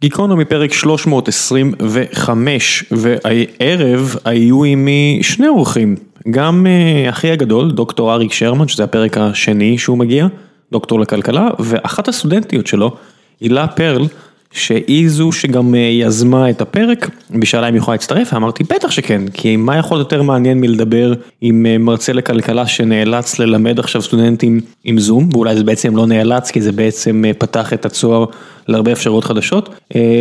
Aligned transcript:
גיקונומי 0.00 0.44
פרק 0.44 0.72
325 0.72 2.84
והערב 2.90 4.16
היו 4.24 4.62
עימי 4.62 5.18
שני 5.22 5.48
אורחים, 5.48 5.96
גם 6.30 6.66
uh, 6.66 6.70
אחי 7.10 7.30
הגדול 7.30 7.70
דוקטור 7.70 8.12
אריק 8.12 8.32
שרמן 8.32 8.68
שזה 8.68 8.84
הפרק 8.84 9.18
השני 9.18 9.78
שהוא 9.78 9.98
מגיע, 9.98 10.26
דוקטור 10.72 11.00
לכלכלה 11.00 11.48
ואחת 11.58 12.08
הסטודנטיות 12.08 12.66
שלו, 12.66 12.96
הילה 13.40 13.66
פרל 13.66 14.06
שהיא 14.52 15.08
זו 15.08 15.32
שגם 15.32 15.74
uh, 15.74 15.76
יזמה 15.76 16.50
את 16.50 16.60
הפרק, 16.60 17.10
ושאלה 17.42 17.68
אם 17.68 17.74
היא 17.74 17.80
יכולה 17.80 17.94
להצטרף, 17.94 18.34
אמרתי 18.34 18.64
בטח 18.64 18.90
שכן, 18.90 19.28
כי 19.28 19.56
מה 19.56 19.76
יכול 19.76 19.98
יותר 19.98 20.22
מעניין 20.22 20.60
מלדבר 20.60 21.14
עם 21.40 21.66
uh, 21.66 21.82
מרצה 21.82 22.12
לכלכלה 22.12 22.66
שנאלץ 22.66 23.38
ללמד 23.38 23.78
עכשיו 23.78 24.02
סטודנטים 24.02 24.60
עם 24.84 24.98
זום, 24.98 25.28
ואולי 25.32 25.56
זה 25.56 25.64
בעצם 25.64 25.96
לא 25.96 26.06
נאלץ 26.06 26.50
כי 26.50 26.60
זה 26.60 26.72
בעצם 26.72 27.24
uh, 27.30 27.34
פתח 27.38 27.72
את 27.72 27.86
הצוהר 27.86 28.24
להרבה 28.68 28.92
אפשרויות 28.92 29.24
חדשות, 29.24 29.74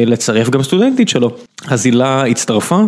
לצרף 0.06 0.50
גם 0.50 0.64
סטודנטית 0.64 1.10
שלו, 1.10 1.32
אז 1.68 1.86
הילה 1.86 2.26
הצטרפה. 2.26 2.84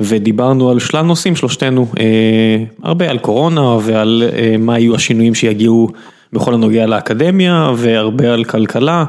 ודיברנו 0.00 0.70
על 0.70 0.78
שלל 0.78 1.02
נושאים 1.02 1.36
שלושתנו, 1.36 1.86
אה, 2.00 2.64
הרבה 2.82 3.10
על 3.10 3.18
קורונה 3.18 3.76
ועל 3.82 4.22
אה, 4.32 4.56
מה 4.58 4.78
יהיו 4.78 4.94
השינויים 4.94 5.34
שיגיעו 5.34 5.88
בכל 6.32 6.54
הנוגע 6.54 6.86
לאקדמיה 6.86 7.70
והרבה 7.76 8.32
על 8.32 8.44
כלכלה 8.44 9.04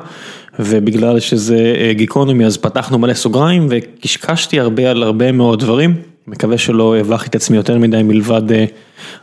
ובגלל 0.59 1.19
שזה 1.19 1.73
אה, 1.77 1.93
גיקונומי 1.93 2.45
אז 2.45 2.57
פתחנו 2.57 2.97
מלא 2.97 3.13
סוגריים 3.13 3.67
וקשקשתי 3.69 4.59
הרבה 4.59 4.91
על 4.91 5.03
הרבה 5.03 5.31
מאוד 5.31 5.59
דברים, 5.59 5.95
מקווה 6.27 6.57
שלא 6.57 6.97
הבכתי 6.97 7.29
את 7.29 7.35
עצמי 7.35 7.57
יותר 7.57 7.77
מדי 7.77 8.03
מלבד 8.03 8.51
אה, 8.51 8.65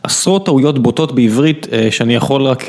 עשרות 0.03 0.45
טעויות 0.45 0.79
בוטות 0.79 1.15
בעברית 1.15 1.67
אה, 1.71 1.87
שאני 1.91 2.15
יכול 2.15 2.41
רק 2.41 2.63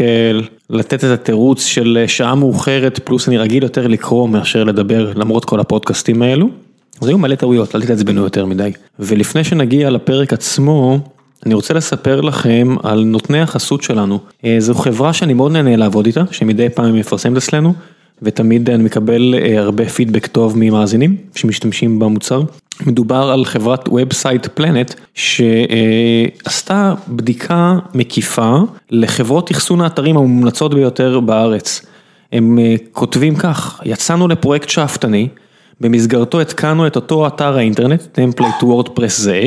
לתת 0.71 1.05
את 1.05 1.11
התירוץ 1.11 1.65
של 1.65 2.05
שעה 2.07 2.35
מאוחרת 2.35 2.99
פלוס 3.05 3.29
אני 3.29 3.39
רגיל 3.39 3.63
יותר 3.63 3.87
לקרוא 3.87 4.29
מאשר 4.29 4.65
לדבר 4.65 5.13
למרות 5.15 5.45
כל 5.45 5.61
הפודקאסטים 5.61 6.23
האלו. 6.23 6.49
אז 7.01 7.09
היו 7.09 7.19
מלא 7.19 7.35
טעויות, 7.35 7.75
אל 7.75 7.83
תתעצבנו 7.83 8.23
יותר 8.23 8.47
מדי. 8.47 8.73
ולפני 8.99 9.45
שנגיע 9.45 9.91
לפרק 9.91 10.33
עצמו, 10.33 10.99
אני 11.47 11.55
רוצה 11.55 11.75
לספר 11.75 12.21
לכם 12.21 12.77
על 12.83 13.05
נותני 13.05 13.41
החסות 13.41 13.83
שלנו. 13.83 14.19
זו 14.59 14.75
חברה 14.75 15.13
שאני 15.13 15.35
מאוד 15.35 15.53
נהנה 15.53 15.77
לעבוד 15.77 16.07
איתה, 16.07 16.23
שמדי 16.31 16.69
פעם 16.69 16.95
מפרסמת 16.95 17.37
אצלנו. 17.37 17.75
ותמיד 18.23 18.71
אני 18.71 18.83
מקבל 18.83 19.35
אה, 19.35 19.61
הרבה 19.61 19.89
פידבק 19.89 20.27
טוב 20.27 20.55
ממאזינים 20.57 21.17
שמשתמשים 21.35 21.99
במוצר. 21.99 22.43
מדובר 22.87 23.31
על 23.31 23.45
חברת 23.45 23.89
ובסייט 23.89 24.47
פלנט 24.47 24.95
שעשתה 25.15 26.95
בדיקה 27.09 27.79
מקיפה 27.95 28.59
לחברות 28.91 29.51
אחסון 29.51 29.81
האתרים 29.81 30.17
המומלצות 30.17 30.75
ביותר 30.75 31.21
בארץ. 31.21 31.87
הם 32.33 32.59
אה, 32.59 32.75
כותבים 32.93 33.37
כך, 33.37 33.81
יצאנו 33.85 34.29
לפרויקט 34.29 34.69
שאפתני, 34.69 35.29
במסגרתו 35.81 36.41
התקנו 36.41 36.87
את 36.87 36.97
אותו 36.97 37.27
אתר 37.27 37.57
האינטרנט, 37.57 38.03
template 38.13 38.63
WordPress 38.63 39.21
זהה. 39.21 39.47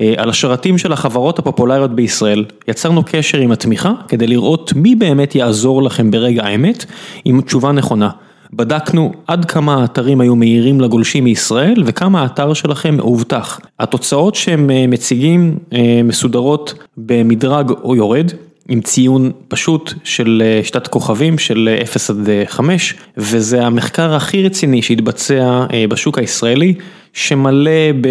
אה, 0.00 0.14
על 0.16 0.30
השרתים 0.30 0.78
של 0.78 0.92
החברות 0.92 1.38
הפופולריות 1.38 1.94
בישראל, 1.94 2.44
יצרנו 2.68 3.02
קשר 3.06 3.38
עם 3.38 3.52
התמיכה 3.52 3.92
כדי 4.08 4.26
לראות 4.26 4.72
מי 4.76 4.94
באמת 4.94 5.34
יעזור 5.34 5.82
לכם 5.82 6.10
ברגע 6.10 6.44
האמת 6.44 6.84
עם 7.24 7.40
תשובה 7.40 7.72
נכונה. 7.72 8.10
בדקנו 8.52 9.12
עד 9.26 9.44
כמה 9.44 9.80
האתרים 9.80 10.20
היו 10.20 10.36
מהירים 10.36 10.80
לגולשים 10.80 11.24
מישראל 11.24 11.82
וכמה 11.86 12.22
האתר 12.22 12.54
שלכם 12.54 12.96
מאובטח. 12.96 13.60
התוצאות 13.80 14.34
שהם 14.34 14.70
אה, 14.70 14.86
מציגים 14.86 15.58
אה, 15.72 16.00
מסודרות 16.04 16.74
במדרג 16.96 17.70
או 17.70 17.96
יורד. 17.96 18.30
עם 18.68 18.80
ציון 18.80 19.32
פשוט 19.48 19.92
של 20.04 20.42
שיטת 20.62 20.86
כוכבים 20.86 21.38
של 21.38 21.76
0 21.82 22.10
עד 22.10 22.28
5 22.46 22.94
וזה 23.16 23.66
המחקר 23.66 24.14
הכי 24.14 24.42
רציני 24.42 24.82
שהתבצע 24.82 25.66
בשוק 25.88 26.18
הישראלי 26.18 26.74
שמלא 27.12 27.70
ב... 28.00 28.08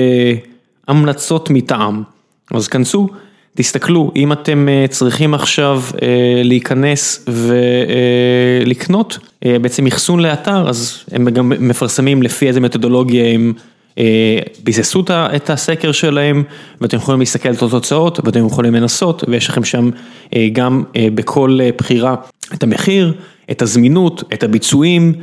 המלצות 0.88 1.50
מטעם. 1.50 2.03
אז 2.52 2.67
כנסו, 2.67 3.08
תסתכלו, 3.55 4.11
אם 4.16 4.31
אתם 4.31 4.67
אה, 4.69 4.86
צריכים 4.89 5.33
עכשיו 5.33 5.82
אה, 6.02 6.42
להיכנס 6.43 7.26
ולקנות 8.67 9.17
אה, 9.45 9.60
בעצם 9.60 9.87
אחסון 9.87 10.20
לאתר, 10.20 10.70
אז 10.70 11.04
הם 11.11 11.30
גם 11.30 11.49
מפרסמים 11.60 12.23
לפי 12.23 12.48
איזה 12.48 12.60
מתודולוגיה 12.60 13.33
הם 13.33 13.54
ביססו 14.64 15.04
את 15.10 15.49
הסקר 15.49 15.92
שלהם, 15.92 16.43
ואתם 16.82 16.98
יכולים 16.98 17.20
להסתכל 17.20 17.49
על 17.49 17.55
התוצאות, 17.55 18.20
ואתם 18.23 18.45
יכולים 18.45 18.76
לנסות, 18.76 19.23
ויש 19.27 19.49
לכם 19.49 19.64
שם 19.64 19.89
גם 20.54 20.83
בכל 20.95 21.60
בחירה 21.77 22.15
את 22.54 22.64
המחיר, 22.64 23.14
את 23.52 23.61
הזמינות, 23.61 24.23
את 24.33 24.43
הביצועים, 24.43 25.14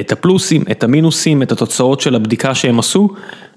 את 0.00 0.12
הפלוסים, 0.12 0.62
את 0.70 0.84
המינוסים, 0.84 1.42
את 1.42 1.52
התוצאות 1.52 2.00
של 2.00 2.14
הבדיקה 2.14 2.54
שהם 2.54 2.78
עשו. 2.78 3.08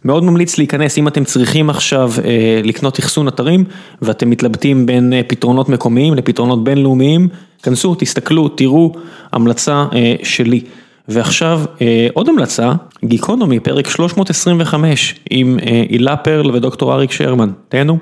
מאוד 0.06 0.24
ממליץ 0.24 0.58
להיכנס 0.58 0.98
אם 0.98 1.08
אתם 1.08 1.24
צריכים 1.24 1.70
עכשיו 1.70 2.12
אה, 2.24 2.62
לקנות 2.64 3.00
אחסון 3.00 3.28
אתרים 3.28 3.64
ואתם 4.02 4.30
מתלבטים 4.30 4.86
בין 4.86 5.14
אה, 5.14 5.22
פתרונות 5.28 5.70
מקומיים 5.70 6.14
לפתרונות 6.14 6.64
בינלאומיים, 6.64 7.28
כנסו, 7.64 7.96
תסתכלו, 7.96 8.50
תראו, 8.50 8.94
המלצה 9.32 9.86
אה, 9.96 10.16
שלי. 10.24 10.62
ועכשיו 11.08 11.62
עוד 12.14 12.30
המלצה, 12.30 12.74
גיקונומי, 13.06 13.60
פרק 13.60 13.90
325 13.90 15.16
עם 15.30 15.60
הילה 15.90 16.16
פרל 16.16 16.52
ודוקטור 16.52 16.94
אריק 16.94 17.12
שרמן, 17.12 17.50
תהנו. 17.70 17.98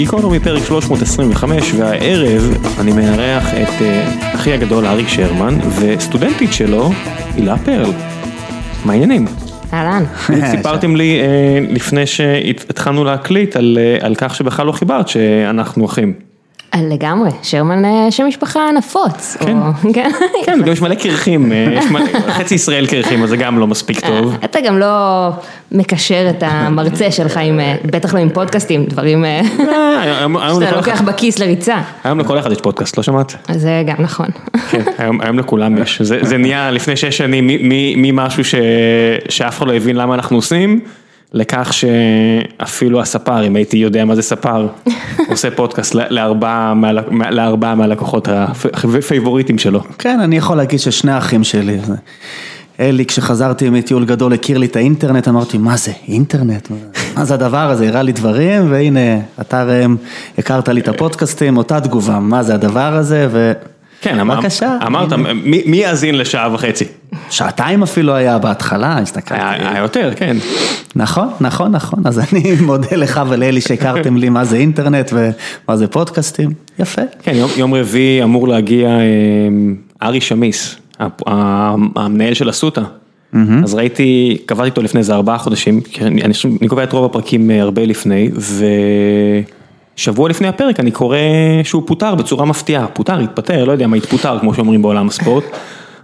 גיקונומי 0.00 0.40
פרק 0.40 0.64
325 0.64 1.74
והערב 1.74 2.56
אני 2.80 2.92
מארח 2.92 3.54
את 3.54 3.68
uh, 3.68 4.34
אחי 4.34 4.52
הגדול 4.52 4.86
אריק 4.86 5.08
שרמן 5.08 5.58
וסטודנטית 5.80 6.52
שלו 6.52 6.90
הילה 7.34 7.58
פרל. 7.58 7.90
מה 8.84 8.92
העניינים? 8.92 9.24
אהלן. 9.72 10.04
סיפרתם 10.50 10.96
לי 10.96 11.20
uh, 11.20 11.74
לפני 11.74 12.06
שהתחלנו 12.06 13.04
להקליט 13.04 13.56
על, 13.56 13.78
uh, 14.00 14.04
על 14.04 14.14
כך 14.14 14.34
שבכלל 14.34 14.66
לא 14.66 14.72
חיברת 14.72 15.08
שאנחנו 15.08 15.86
אחים. 15.86 16.29
לגמרי, 16.78 17.30
שרמן 17.42 17.84
אה, 17.84 18.10
שם 18.10 18.26
משפחה 18.26 18.60
נפוץ. 18.76 19.36
כן, 19.40 19.56
כן, 19.92 20.10
כן, 20.46 20.60
גם 20.64 20.72
יש 20.72 20.80
מלא 20.80 20.94
קרחים, 20.94 21.52
אה, 21.52 21.78
חצי 22.38 22.54
ישראל 22.54 22.86
קרחים, 22.86 23.22
אז 23.22 23.28
זה 23.28 23.36
גם 23.36 23.58
לא 23.58 23.66
מספיק 23.66 24.00
טוב. 24.00 24.36
אתה 24.44 24.60
גם 24.60 24.78
לא 24.78 25.28
מקשר 25.72 26.26
את 26.30 26.42
המרצה 26.46 27.10
שלך 27.10 27.36
עם, 27.36 27.60
אה, 27.60 27.76
בטח 27.84 28.14
לא 28.14 28.18
עם 28.18 28.28
פודקאסטים, 28.28 28.84
דברים 28.84 29.24
שאתה 30.60 30.76
לוקח 30.76 31.00
בכיס 31.00 31.38
לריצה. 31.38 31.80
היום 32.04 32.20
לכל 32.20 32.38
אחד 32.38 32.52
יש 32.52 32.60
פודקאסט, 32.60 32.96
לא 32.96 33.02
שמעת? 33.02 33.34
זה 33.52 33.82
גם 33.86 33.96
נכון. 33.98 34.26
כן, 34.70 34.82
היום 35.20 35.38
לכולם 35.38 35.78
יש, 35.78 36.02
זה 36.02 36.36
נהיה 36.36 36.70
לפני 36.70 36.96
שש 36.96 37.16
שנים 37.18 37.48
ממשהו 37.96 38.44
שאף 39.28 39.58
אחד 39.58 39.66
לא 39.66 39.74
הבין 39.74 39.96
למה 39.96 40.14
אנחנו 40.14 40.36
עושים. 40.36 40.80
לכך 41.32 41.72
שאפילו 41.72 43.00
הספר, 43.00 43.46
אם 43.46 43.56
הייתי 43.56 43.76
יודע 43.76 44.04
מה 44.04 44.14
זה 44.14 44.22
ספר, 44.22 44.68
עושה 45.30 45.50
פודקאסט 45.50 45.94
לארבעה 45.94 47.74
מהלקוחות 47.74 48.28
הפייבוריטים 48.98 49.58
שלו. 49.58 49.82
כן, 49.98 50.20
אני 50.20 50.36
יכול 50.36 50.56
להגיד 50.56 50.80
ששני 50.80 51.12
האחים 51.12 51.44
שלי, 51.44 51.78
אלי 52.80 53.06
כשחזרתי 53.06 53.70
מטיול 53.70 54.04
גדול 54.04 54.32
הכיר 54.32 54.58
לי 54.58 54.66
את 54.66 54.76
האינטרנט, 54.76 55.28
אמרתי 55.28 55.58
מה 55.58 55.76
זה 55.76 55.92
אינטרנט, 56.08 56.68
מה 57.16 57.24
זה 57.24 57.34
הדבר 57.34 57.70
הזה, 57.70 57.88
הראה 57.88 58.02
לי 58.02 58.12
דברים 58.12 58.72
והנה 58.72 59.20
אתה 59.40 59.64
ראם 59.64 59.96
הכרת 60.38 60.68
לי 60.68 60.80
את 60.80 60.88
הפודקאסטים, 60.88 61.56
אותה 61.56 61.80
תגובה, 61.80 62.18
מה 62.18 62.42
זה 62.42 62.54
הדבר 62.54 62.96
הזה? 62.96 63.28
ו... 63.30 63.52
כן, 64.00 64.28
בבקשה. 64.28 64.78
אמרת, 64.86 65.12
מי 65.44 65.76
יאזין 65.76 66.14
לשעה 66.14 66.54
וחצי? 66.54 66.84
שעתיים 67.30 67.82
אפילו 67.82 68.14
היה 68.14 68.38
בהתחלה, 68.38 68.98
הסתכלתי. 68.98 69.42
היה 69.42 69.78
יותר, 69.78 70.12
כן. 70.16 70.36
נכון, 70.96 71.28
נכון, 71.40 71.72
נכון, 71.72 72.06
אז 72.06 72.18
אני 72.18 72.54
מודה 72.66 72.96
לך 72.96 73.20
ולאלי 73.28 73.60
שהכרתם 73.60 74.16
לי 74.16 74.28
מה 74.28 74.44
זה 74.44 74.56
אינטרנט 74.56 75.12
ומה 75.12 75.76
זה 75.76 75.86
פודקאסטים, 75.86 76.50
יפה. 76.78 77.02
כן, 77.22 77.32
יום 77.56 77.74
רביעי 77.74 78.22
אמור 78.22 78.48
להגיע 78.48 78.88
אה, 78.88 78.98
ארי 80.02 80.20
שמיס, 80.20 80.76
המנהל 81.96 82.34
של 82.34 82.50
אסותא. 82.50 82.82
אז 83.64 83.74
ראיתי, 83.74 84.38
קבעתי 84.46 84.66
איתו 84.66 84.82
לפני 84.82 84.98
איזה 84.98 85.14
ארבעה 85.14 85.38
חודשים, 85.38 85.80
אני 86.60 86.68
קובע 86.68 86.84
את 86.84 86.92
רוב 86.92 87.04
הפרקים 87.04 87.50
אה, 87.50 87.62
הרבה 87.62 87.84
לפני, 87.84 88.30
ו... 88.36 88.64
שבוע 90.00 90.28
לפני 90.28 90.48
הפרק 90.48 90.80
אני 90.80 90.90
קורא 90.90 91.16
שהוא 91.64 91.82
פוטר 91.86 92.14
בצורה 92.14 92.44
מפתיעה, 92.44 92.86
פוטר, 92.86 93.18
התפטר, 93.18 93.64
לא 93.64 93.72
יודע 93.72 93.86
מה 93.86 93.96
התפוטר 93.96 94.38
כמו 94.40 94.54
שאומרים 94.54 94.82
בעולם 94.82 95.08
הספורט. 95.08 95.44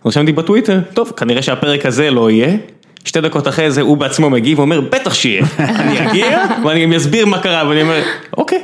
רשמתי 0.06 0.32
בטוויטר, 0.32 0.80
טוב, 0.94 1.12
כנראה 1.16 1.42
שהפרק 1.42 1.86
הזה 1.86 2.10
לא 2.10 2.30
יהיה. 2.30 2.56
שתי 3.04 3.20
דקות 3.20 3.48
אחרי 3.48 3.70
זה 3.70 3.80
הוא 3.80 3.96
בעצמו 3.96 4.30
מגיב 4.30 4.58
ואומר 4.58 4.80
בטח 4.80 5.14
שיהיה, 5.14 5.44
אני 5.58 6.10
אגיע 6.10 6.44
ואני 6.64 6.86
גם 6.86 6.92
אסביר 6.92 7.26
מה 7.26 7.38
קרה. 7.38 7.68
ואני 7.68 7.82
אומר 7.82 8.00
אוקיי, 8.36 8.58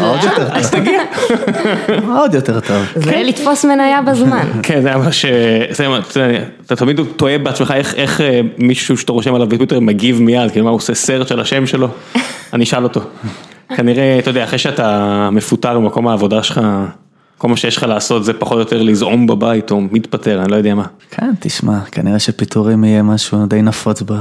עוד 0.00 0.24
יותר 0.24 0.44
טוב, 0.48 0.56
אז 0.56 0.70
תגיע, 0.70 1.00
עוד 2.18 2.34
יותר 2.34 2.60
טוב, 2.60 2.82
זה 2.94 3.22
לתפוס 3.24 3.64
מניה 3.64 4.02
בזמן, 4.02 4.48
כן 4.62 4.82
זה 4.82 4.88
היה 4.88 4.96
ממש, 4.96 5.24
אתה 6.66 6.76
תמיד 6.76 7.00
טועה 7.16 7.38
בעצמך 7.38 7.74
איך 7.96 8.20
אה, 8.20 8.40
מישהו 8.58 8.96
שאתה 8.96 9.12
רושם 9.12 9.34
עליו 9.34 9.46
בטוויטר 9.46 9.80
מגיב 9.80 10.22
מיד, 10.22 10.50
כאילו 10.50 10.64
מה 10.64 10.70
הוא 10.70 10.76
עושה 10.76 10.94
סרט 10.94 11.28
של 11.28 11.40
השם 11.40 11.66
שלו, 11.66 11.88
אני 12.52 12.64
אשאל 12.64 12.84
אותו. 12.84 13.00
כנראה, 13.76 14.18
אתה 14.18 14.30
יודע, 14.30 14.44
אחרי 14.44 14.58
שאתה 14.58 15.28
מפוטר 15.32 15.78
במקום 15.78 16.08
העבודה 16.08 16.42
שלך, 16.42 16.60
כל 17.38 17.48
מה 17.48 17.56
שיש 17.56 17.76
לך 17.76 17.82
לעשות 17.82 18.24
זה 18.24 18.32
פחות 18.32 18.54
או 18.54 18.58
יותר 18.58 18.82
לזעום 18.82 19.26
בבית 19.26 19.70
או 19.70 19.80
מתפטר, 19.80 20.42
אני 20.42 20.50
לא 20.50 20.56
יודע 20.56 20.74
מה. 20.74 20.84
כן, 21.10 21.30
תשמע, 21.40 21.80
כנראה 21.92 22.18
שפיטורים 22.18 22.84
יהיה 22.84 23.02
משהו 23.02 23.46
די 23.46 23.62
נפוץ 23.62 24.02
ב... 24.06 24.12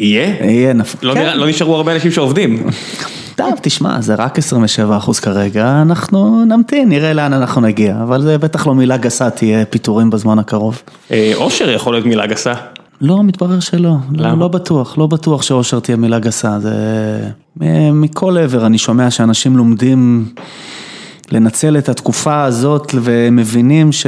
יהיה? 0.00 0.44
יהיה 0.44 0.72
נפוץ. 0.72 1.02
לא, 1.02 1.14
כן. 1.14 1.38
לא 1.38 1.48
נשארו 1.48 1.76
הרבה 1.76 1.94
אנשים 1.94 2.10
שעובדים. 2.10 2.66
טוב, 3.36 3.52
תשמע, 3.62 4.00
זה 4.00 4.14
רק 4.14 4.38
27 4.38 4.96
אחוז 4.96 5.20
כרגע, 5.20 5.82
אנחנו 5.82 6.44
נמתין, 6.44 6.88
נראה 6.88 7.12
לאן 7.12 7.32
אנחנו 7.32 7.60
נגיע, 7.60 7.96
אבל 8.02 8.22
זה 8.22 8.38
בטח 8.38 8.66
לא 8.66 8.74
מילה 8.74 8.96
גסה 8.96 9.30
תהיה 9.30 9.64
פיטורים 9.64 10.10
בזמן 10.10 10.38
הקרוב. 10.38 10.82
אה, 11.10 11.32
אושר 11.34 11.70
יכול 11.70 11.94
להיות 11.94 12.06
מילה 12.06 12.26
גסה. 12.26 12.54
לא, 13.02 13.22
מתברר 13.22 13.60
שלא, 13.60 13.96
למה? 14.12 14.28
לא, 14.28 14.38
לא 14.38 14.48
בטוח, 14.48 14.98
לא 14.98 15.06
בטוח 15.06 15.42
שאושר 15.42 15.80
תהיה 15.80 15.96
מילה 15.96 16.18
גסה, 16.18 16.60
זה... 16.60 16.74
מ- 17.60 18.00
מכל 18.00 18.38
עבר 18.38 18.66
אני 18.66 18.78
שומע 18.78 19.10
שאנשים 19.10 19.56
לומדים 19.56 20.28
לנצל 21.32 21.78
את 21.78 21.88
התקופה 21.88 22.44
הזאת 22.44 22.94
ומבינים 23.02 23.92
ש... 23.92 24.06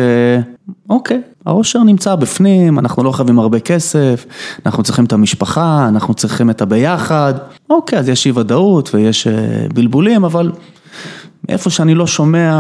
אוקיי, 0.91 1.21
האושר 1.47 1.83
נמצא 1.83 2.15
בפנים, 2.15 2.79
אנחנו 2.79 3.05
לא 3.05 3.13
חייבים 3.13 3.39
הרבה 3.39 3.61
כסף, 3.61 4.27
אנחנו 4.67 4.83
צריכים 4.83 5.05
את 5.05 5.13
המשפחה, 5.13 5.89
אנחנו 5.89 6.15
צריכים 6.15 6.51
את 6.51 6.63
הביחד, 6.63 7.35
אוקיי, 7.71 7.99
אז 7.99 8.09
יש 8.09 8.27
אי 8.27 8.33
ודאות 8.35 8.95
ויש 8.95 9.27
אה, 9.27 9.33
בלבולים, 9.75 10.25
אבל 10.25 10.53
מאיפה 11.49 11.71
שאני 11.71 11.95
לא 11.95 12.07
שומע, 12.07 12.57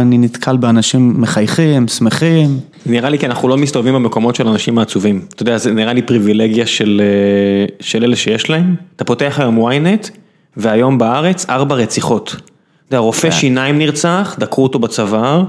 אני 0.00 0.18
נתקל 0.18 0.56
באנשים 0.56 1.20
מחייכים, 1.20 1.88
שמחים. 1.88 2.60
נראה 2.86 3.10
לי 3.10 3.18
כי 3.18 3.26
אנחנו 3.26 3.48
לא 3.48 3.56
מסתובבים 3.56 3.94
במקומות 3.94 4.34
של 4.34 4.48
אנשים 4.48 4.78
העצובים. 4.78 5.26
אתה 5.34 5.42
יודע, 5.42 5.58
זה 5.58 5.72
נראה 5.72 5.92
לי 5.92 6.02
פריבילגיה 6.02 6.66
של, 6.66 7.02
אה, 7.04 7.74
של 7.80 8.04
אלה 8.04 8.16
שיש 8.16 8.50
להם. 8.50 8.74
אתה 8.96 9.04
פותח 9.04 9.36
היום 9.38 9.70
ynet, 9.70 10.10
והיום 10.56 10.98
בארץ 10.98 11.50
ארבע 11.50 11.74
רציחות. 11.74 12.28
אתה 12.28 12.94
יודע, 12.94 12.98
רופא 12.98 13.30
שיניים 13.30 13.78
נרצח, 13.78 14.36
דקרו 14.38 14.64
אותו 14.64 14.78
בצוואר, 14.78 15.44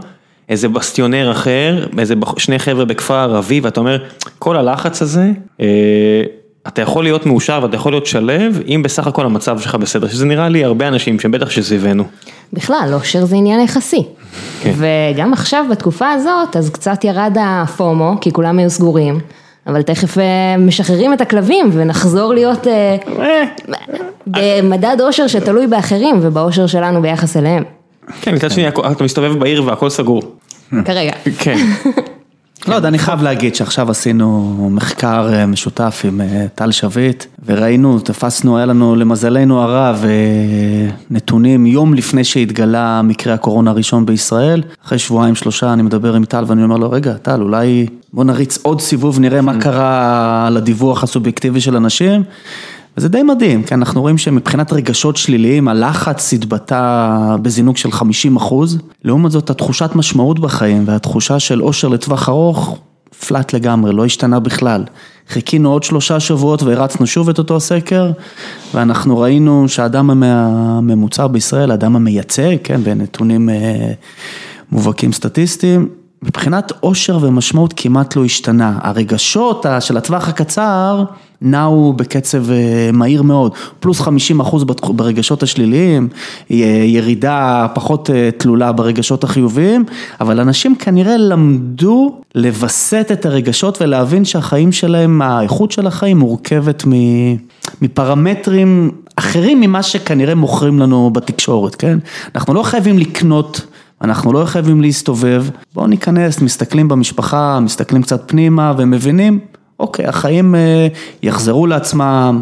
איזה 0.50 0.70
בסטיונר 0.70 1.32
אחר, 1.32 1.88
איזה 2.00 2.14
שני 2.38 2.60
חבר'ה 2.60 2.86
בכפר 2.86 3.14
ערבי, 3.14 3.60
ואתה 3.60 3.80
אומר, 3.80 4.04
כל 4.40 4.58
הלחץ 4.58 5.02
הזה, 5.02 5.32
אה, 5.62 6.24
אתה 6.68 6.82
יכול 6.82 7.04
להיות 7.04 7.26
מאושר 7.26 7.60
ואתה 7.64 7.76
יכול 7.76 7.92
להיות 7.92 8.06
שלב, 8.06 8.62
אם 8.68 8.84
בסך 8.84 9.08
הכל 9.08 9.26
המצב 9.26 9.60
שלך 9.60 9.76
בסדר, 9.76 10.08
שזה 10.08 10.26
נראה 10.26 10.50
לי 10.50 10.64
הרבה 10.64 10.88
אנשים 10.88 11.20
שבטח 11.20 11.50
שסביבנו. 11.50 12.04
בכלל, 12.54 12.90
אושר 12.94 13.26
זה 13.26 13.36
עניין 13.36 13.60
יחסי. 13.60 14.04
כן. 14.62 14.74
וגם 14.76 15.34
עכשיו 15.34 15.66
בתקופה 15.72 16.10
הזאת, 16.10 16.56
אז 16.56 16.70
קצת 16.70 17.04
ירד 17.04 17.38
הפומו, 17.40 18.16
כי 18.22 18.32
כולם 18.32 18.60
היו 18.60 18.70
סגורים, 18.70 19.20
אבל 19.68 19.82
תכף 19.82 20.18
אה, 20.18 20.24
משחררים 20.58 21.14
את 21.14 21.22
הכלבים 21.22 21.70
ונחזור 21.74 22.34
להיות 22.34 22.68
אה, 22.68 22.96
במדד 24.28 24.98
אושר 25.02 25.28
שתלוי 25.28 25.68
באחרים 25.68 26.20
ובאושר 26.22 26.68
שלנו 26.68 27.02
ביחס 27.02 27.38
אליהם. 27.38 27.64
כן, 28.22 28.36
מצד 28.36 28.52
שני, 28.52 28.68
אתה 28.68 29.04
מסתובב 29.04 29.40
בעיר 29.40 29.64
והכל 29.66 29.90
סגור. 29.90 30.22
כרגע. 30.86 31.12
כן. 31.40 31.58
לא 32.68 32.76
יודע, 32.76 32.88
אני 32.88 33.00
חייב 33.00 33.22
להגיד 33.22 33.56
שעכשיו 33.56 33.92
עשינו 33.92 34.70
מחקר 34.72 35.34
אה, 35.34 35.46
משותף 35.46 36.02
עם 36.04 36.22
אה, 36.22 36.46
טל 36.56 36.72
שביט, 36.72 37.26
וראינו, 37.46 38.00
תפסנו, 38.00 38.58
היה 38.58 38.66
לנו 38.66 38.96
למזלנו 38.96 39.62
הרב 39.62 40.06
אה, 40.06 40.90
נתונים 41.10 41.66
יום 41.66 41.94
לפני 41.94 42.24
שהתגלה 42.24 43.02
מקרה 43.02 43.34
הקורונה 43.34 43.72
הראשון 43.72 44.06
בישראל, 44.06 44.64
אחרי 44.86 45.00
שבועיים 45.00 45.36
שלושה 45.36 45.74
אני 45.74 45.82
מדבר 45.82 46.14
עם 46.14 46.26
טל 46.26 46.44
ואני 46.48 46.64
אומר 46.64 46.78
לו, 46.78 46.92
רגע, 46.92 47.14
טל, 47.14 47.42
אולי 47.42 47.88
בוא 48.14 48.24
נריץ 48.24 48.58
עוד 48.62 48.82
סיבוב, 48.82 49.20
נראה 49.20 49.42
מה 49.42 49.62
קרה 49.62 50.50
לדיווח 50.52 51.04
הסובייקטיבי 51.04 51.62
של 51.62 51.76
אנשים. 51.76 52.24
וזה 52.98 53.10
די 53.10 53.24
מדהים, 53.24 53.64
כי 53.64 53.74
אנחנו 53.74 54.02
רואים 54.02 54.18
שמבחינת 54.18 54.74
רגשות 54.74 55.18
שליליים, 55.18 55.68
הלחץ 55.68 56.34
התבטא 56.34 57.36
בזינוק 57.42 57.78
של 57.78 57.92
50 57.92 58.36
אחוז. 58.36 58.78
לעומת 59.04 59.32
זאת, 59.32 59.50
התחושת 59.50 59.90
משמעות 59.96 60.40
בחיים 60.40 60.84
והתחושה 60.86 61.40
של 61.40 61.62
אושר 61.62 61.88
לטווח 61.88 62.30
ארוך, 62.30 62.78
פלאט 63.28 63.54
לגמרי, 63.54 63.94
לא 63.94 64.06
השתנה 64.06 64.40
בכלל. 64.40 64.84
חיכינו 65.30 65.72
עוד 65.72 65.84
שלושה 65.84 66.20
שבועות 66.20 66.64
והרצנו 66.64 67.08
שוב 67.08 67.30
את 67.30 67.38
אותו 67.38 67.56
הסקר, 67.56 68.12
ואנחנו 68.74 69.18
ראינו 69.18 69.70
שהאדם 69.70 70.24
הממוצע 70.24 71.28
בישראל, 71.28 71.72
האדם 71.72 71.96
המייצג, 71.96 72.56
כן, 72.64 72.84
בנתונים 72.84 73.50
אה, 73.50 73.92
מובהקים 74.72 75.14
סטטיסטיים, 75.14 75.90
מבחינת 76.24 76.72
אושר 76.84 77.18
ומשמעות 77.22 77.74
כמעט 77.76 78.16
לא 78.16 78.26
השתנה. 78.26 78.80
הרגשות 78.82 79.66
של 79.80 79.98
הטווח 79.98 80.30
הקצר 80.30 81.04
נעו 81.42 81.94
בקצב 81.94 82.52
אה, 82.52 82.90
מהיר 82.94 83.22
מאוד, 83.22 83.52
פלוס 83.80 84.00
50 84.00 84.40
אחוז 84.40 84.64
ברגשות 84.88 85.44
השליליים, 85.44 86.08
ירידה 86.86 87.68
פחות 87.74 88.10
אה, 88.10 88.30
תלולה 88.38 88.72
ברגשות 88.72 89.24
החיוביים, 89.24 89.86
אבל 90.22 90.40
אנשים 90.40 90.76
כנראה 90.76 91.18
למדו 91.18 92.22
לווסת 92.36 93.10
את 93.14 93.26
הרגשות 93.26 93.82
ולהבין 93.82 94.26
שהחיים 94.26 94.72
שלהם, 94.72 95.22
האיכות 95.22 95.72
של 95.72 95.88
החיים 95.88 96.18
מורכבת 96.18 96.84
מפרמטרים 97.82 98.92
אחרים 99.16 99.62
ממה 99.62 99.84
שכנראה 99.84 100.36
מוכרים 100.36 100.80
לנו 100.80 101.10
בתקשורת, 101.10 101.76
כן? 101.76 101.98
אנחנו 102.36 102.54
לא 102.54 102.64
חייבים 102.64 103.00
לקנות 103.00 103.66
אנחנו 104.02 104.34
לא 104.34 104.46
חייבים 104.46 104.82
להסתובב, 104.82 105.46
בואו 105.74 105.88
ניכנס, 105.88 106.42
מסתכלים 106.42 106.88
במשפחה, 106.88 107.60
מסתכלים 107.60 108.02
קצת 108.02 108.24
פנימה 108.26 108.74
ומבינים, 108.78 109.40
אוקיי, 109.80 110.06
החיים 110.06 110.56
אה, 110.56 110.88
יחזרו 111.24 111.68
לעצמם, 111.68 112.42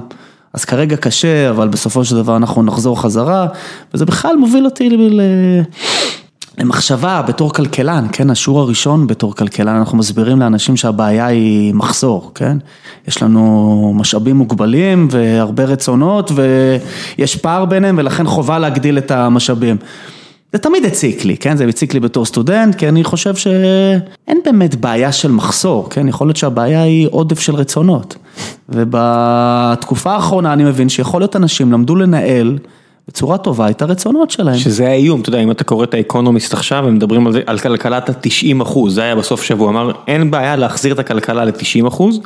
אז 0.53 0.65
כרגע 0.65 0.97
קשה, 0.97 1.49
אבל 1.49 1.67
בסופו 1.67 2.05
של 2.05 2.15
דבר 2.15 2.35
אנחנו 2.35 2.63
נחזור 2.63 3.01
חזרה, 3.01 3.47
וזה 3.93 4.05
בכלל 4.05 4.35
מוביל 4.35 4.65
אותי 4.65 4.89
ל... 4.89 5.21
למחשבה 6.57 7.21
בתור 7.21 7.53
כלכלן, 7.53 8.07
כן, 8.11 8.29
השיעור 8.29 8.59
הראשון 8.59 9.07
בתור 9.07 9.35
כלכלן, 9.35 9.75
אנחנו 9.75 9.97
מסבירים 9.97 10.39
לאנשים 10.39 10.77
שהבעיה 10.77 11.25
היא 11.25 11.73
מחסור, 11.73 12.31
כן? 12.35 12.57
יש 13.07 13.23
לנו 13.23 13.93
משאבים 13.95 14.35
מוגבלים 14.35 15.07
והרבה 15.11 15.63
רצונות 15.63 16.31
ויש 16.35 17.35
פער 17.35 17.65
ביניהם 17.65 17.95
ולכן 17.97 18.27
חובה 18.27 18.59
להגדיל 18.59 18.97
את 18.97 19.11
המשאבים. 19.11 19.77
זה 20.55 20.59
תמיד 20.59 20.85
הציק 20.85 21.25
לי, 21.25 21.37
כן? 21.37 21.57
זה 21.57 21.65
הציק 21.65 21.93
לי 21.93 21.99
בתור 21.99 22.25
סטודנט, 22.25 22.75
כי 22.75 22.89
אני 22.89 23.03
חושב 23.03 23.35
שאין 23.35 24.39
באמת 24.45 24.75
בעיה 24.75 25.11
של 25.11 25.31
מחסור, 25.31 25.89
כן? 25.89 26.07
יכול 26.07 26.27
להיות 26.27 26.37
שהבעיה 26.37 26.81
היא 26.81 27.07
עודף 27.11 27.39
של 27.39 27.55
רצונות. 27.55 28.15
ובתקופה 28.69 30.11
האחרונה 30.11 30.53
אני 30.53 30.63
מבין 30.63 30.89
שיכול 30.89 31.21
להיות 31.21 31.35
אנשים 31.35 31.71
למדו 31.71 31.95
לנהל 31.95 32.57
בצורה 33.07 33.37
טובה 33.37 33.69
את 33.69 33.81
הרצונות 33.81 34.31
שלהם. 34.31 34.57
שזה 34.57 34.87
האיום, 34.87 35.21
אתה 35.21 35.29
יודע, 35.29 35.39
אם 35.39 35.51
אתה 35.51 35.63
קורא 35.63 35.83
את 35.83 35.93
האקונומיסט 35.93 36.53
עכשיו, 36.53 36.87
הם 36.87 36.95
מדברים 36.95 37.27
על 37.27 37.33
זה, 37.33 37.41
על 37.45 37.59
כלכלת 37.59 38.09
ה-90 38.09 38.63
אחוז, 38.63 38.95
זה 38.95 39.01
היה 39.01 39.15
בסוף 39.15 39.43
שבוע, 39.43 39.69
אמר, 39.69 39.91
אין 40.07 40.31
בעיה 40.31 40.55
להחזיר 40.55 40.93
את 40.93 40.99
הכלכלה 40.99 41.45
ל-90 41.45 41.87
אחוז, 41.87 42.19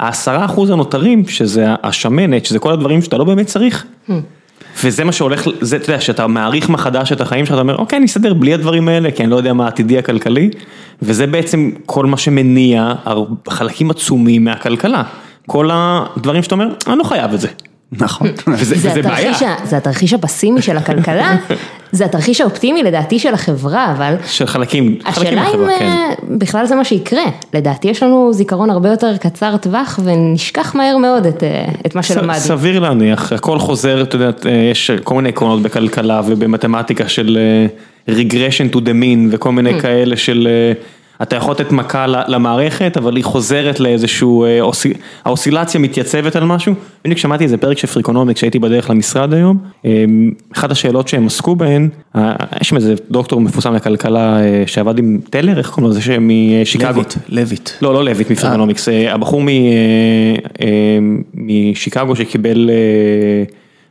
ה-10 0.00 0.44
אחוז 0.44 0.70
הנותרים, 0.70 1.28
שזה 1.28 1.66
השמנת, 1.82 2.46
שזה 2.46 2.58
כל 2.58 2.72
הדברים 2.72 3.02
שאתה 3.02 3.18
לא 3.18 3.24
באמת 3.24 3.46
צריך. 3.46 3.86
וזה 4.84 5.04
מה 5.04 5.12
שהולך, 5.12 5.48
זה, 5.60 5.76
אתה 5.76 5.90
יודע, 5.90 6.00
שאתה 6.00 6.26
מעריך 6.26 6.68
מחדש 6.68 7.12
את 7.12 7.20
החיים 7.20 7.46
שלך, 7.46 7.54
אתה 7.54 7.60
אומר, 7.60 7.76
אוקיי, 7.76 7.96
אני 7.96 8.06
אסתדר 8.06 8.34
בלי 8.34 8.54
הדברים 8.54 8.88
האלה, 8.88 9.10
כי 9.10 9.22
אני 9.22 9.30
לא 9.30 9.36
יודע 9.36 9.52
מה 9.52 9.64
העתידי 9.64 9.98
הכלכלי, 9.98 10.50
וזה 11.02 11.26
בעצם 11.26 11.70
כל 11.86 12.06
מה 12.06 12.16
שמניע 12.16 12.92
חלקים 13.48 13.90
עצומים 13.90 14.44
מהכלכלה. 14.44 15.02
כל 15.46 15.70
הדברים 15.72 16.42
שאתה 16.42 16.54
אומר, 16.54 16.68
אני 16.86 16.98
לא 16.98 17.04
חייב 17.04 17.32
את 17.32 17.40
זה. 17.40 17.48
נכון. 17.92 18.28
וזה, 18.58 18.74
זה 18.74 18.90
וזה 18.90 19.02
בעיה. 19.02 19.32
זה 19.64 19.76
התרחיש 19.76 20.12
הפסימי 20.12 20.62
של 20.62 20.76
הכלכלה, 20.76 21.36
זה 21.92 22.04
התרחיש 22.04 22.40
האופטימי 22.40 22.82
לדעתי 22.82 23.18
של 23.18 23.34
החברה, 23.34 23.92
אבל 23.92 24.14
של 24.26 24.46
חלקים, 24.46 24.98
חלקים 25.04 25.22
השאלה 25.22 25.40
אם 25.40 25.46
מהחברה, 25.46 25.78
כן. 25.78 25.84
אה, 25.84 26.14
בכלל 26.28 26.66
זה 26.66 26.74
מה 26.74 26.84
שיקרה. 26.84 27.24
לדעתי 27.54 27.88
יש 27.88 28.02
לנו 28.02 28.32
זיכרון 28.32 28.70
הרבה 28.70 28.88
יותר 28.88 29.16
קצר 29.16 29.56
טווח 29.56 30.00
ונשכח 30.04 30.74
מהר 30.74 30.96
מאוד 30.96 31.26
את, 31.26 31.42
אה, 31.42 31.64
את 31.86 31.94
מה 31.94 32.02
שלמדנו. 32.02 32.40
סביר 32.40 32.78
להניח, 32.80 33.32
הכל 33.32 33.58
חוזר, 33.58 34.02
אתה 34.02 34.16
יודע, 34.16 34.30
יש 34.70 34.90
כל 35.04 35.14
מיני 35.14 35.28
עקרונות 35.28 35.62
בכלכלה 35.62 36.20
ובמתמטיקה 36.26 37.08
של 37.08 37.38
אה, 37.40 38.14
regression 38.14 38.74
to 38.74 38.76
the 38.76 38.92
mean 39.02 39.28
וכל 39.30 39.52
מיני 39.52 39.80
כאלה 39.80 40.16
של, 40.16 40.48
אה, 40.50 40.72
אתה 41.22 41.36
יכול 41.36 41.52
לתת 41.54 41.72
מכה 41.72 42.06
למערכת, 42.06 42.96
אבל 42.96 43.16
היא 43.16 43.24
חוזרת 43.24 43.80
לאיזשהו, 43.80 44.44
אה, 44.44 44.60
אוסי- 44.60 44.92
האוסילציה 45.24 45.80
מתייצבת 45.80 46.36
על 46.36 46.44
משהו. 46.44 46.74
בדיוק 47.04 47.18
שמעתי 47.18 47.44
איזה 47.44 47.56
פרק 47.56 47.78
של 47.78 47.86
Freakonomics 47.86 48.40
שהייתי 48.40 48.58
בדרך 48.58 48.90
למשרד 48.90 49.34
היום, 49.34 49.58
אה, 49.84 50.04
אחת 50.56 50.70
השאלות 50.70 51.08
שהם 51.08 51.26
עסקו 51.26 51.56
בהן, 51.56 51.88
אה, 52.16 52.32
יש 52.60 52.68
שם 52.68 52.76
איזה 52.76 52.94
דוקטור 53.10 53.40
מפורסם 53.40 53.74
לכלכלה 53.74 54.40
אה, 54.40 54.62
שעבד 54.66 54.98
עם 54.98 55.18
טלר, 55.30 55.58
איך 55.58 55.70
קוראים 55.70 55.86
לו, 55.86 55.92
זה 55.92 56.00
שמשיקגו. 56.02 56.86
לויט, 56.92 57.14
לויט. 57.28 57.70
לא, 57.82 57.94
לא 57.94 58.04
לויט 58.04 58.30
מ 58.30 58.34
Freakonomics, 58.34 58.88
הבחור 59.10 59.40
אה, 59.40 59.46
אה, 60.66 60.98
משיקגו 61.34 62.16
שקיבל 62.16 62.70
אה, 62.70 62.74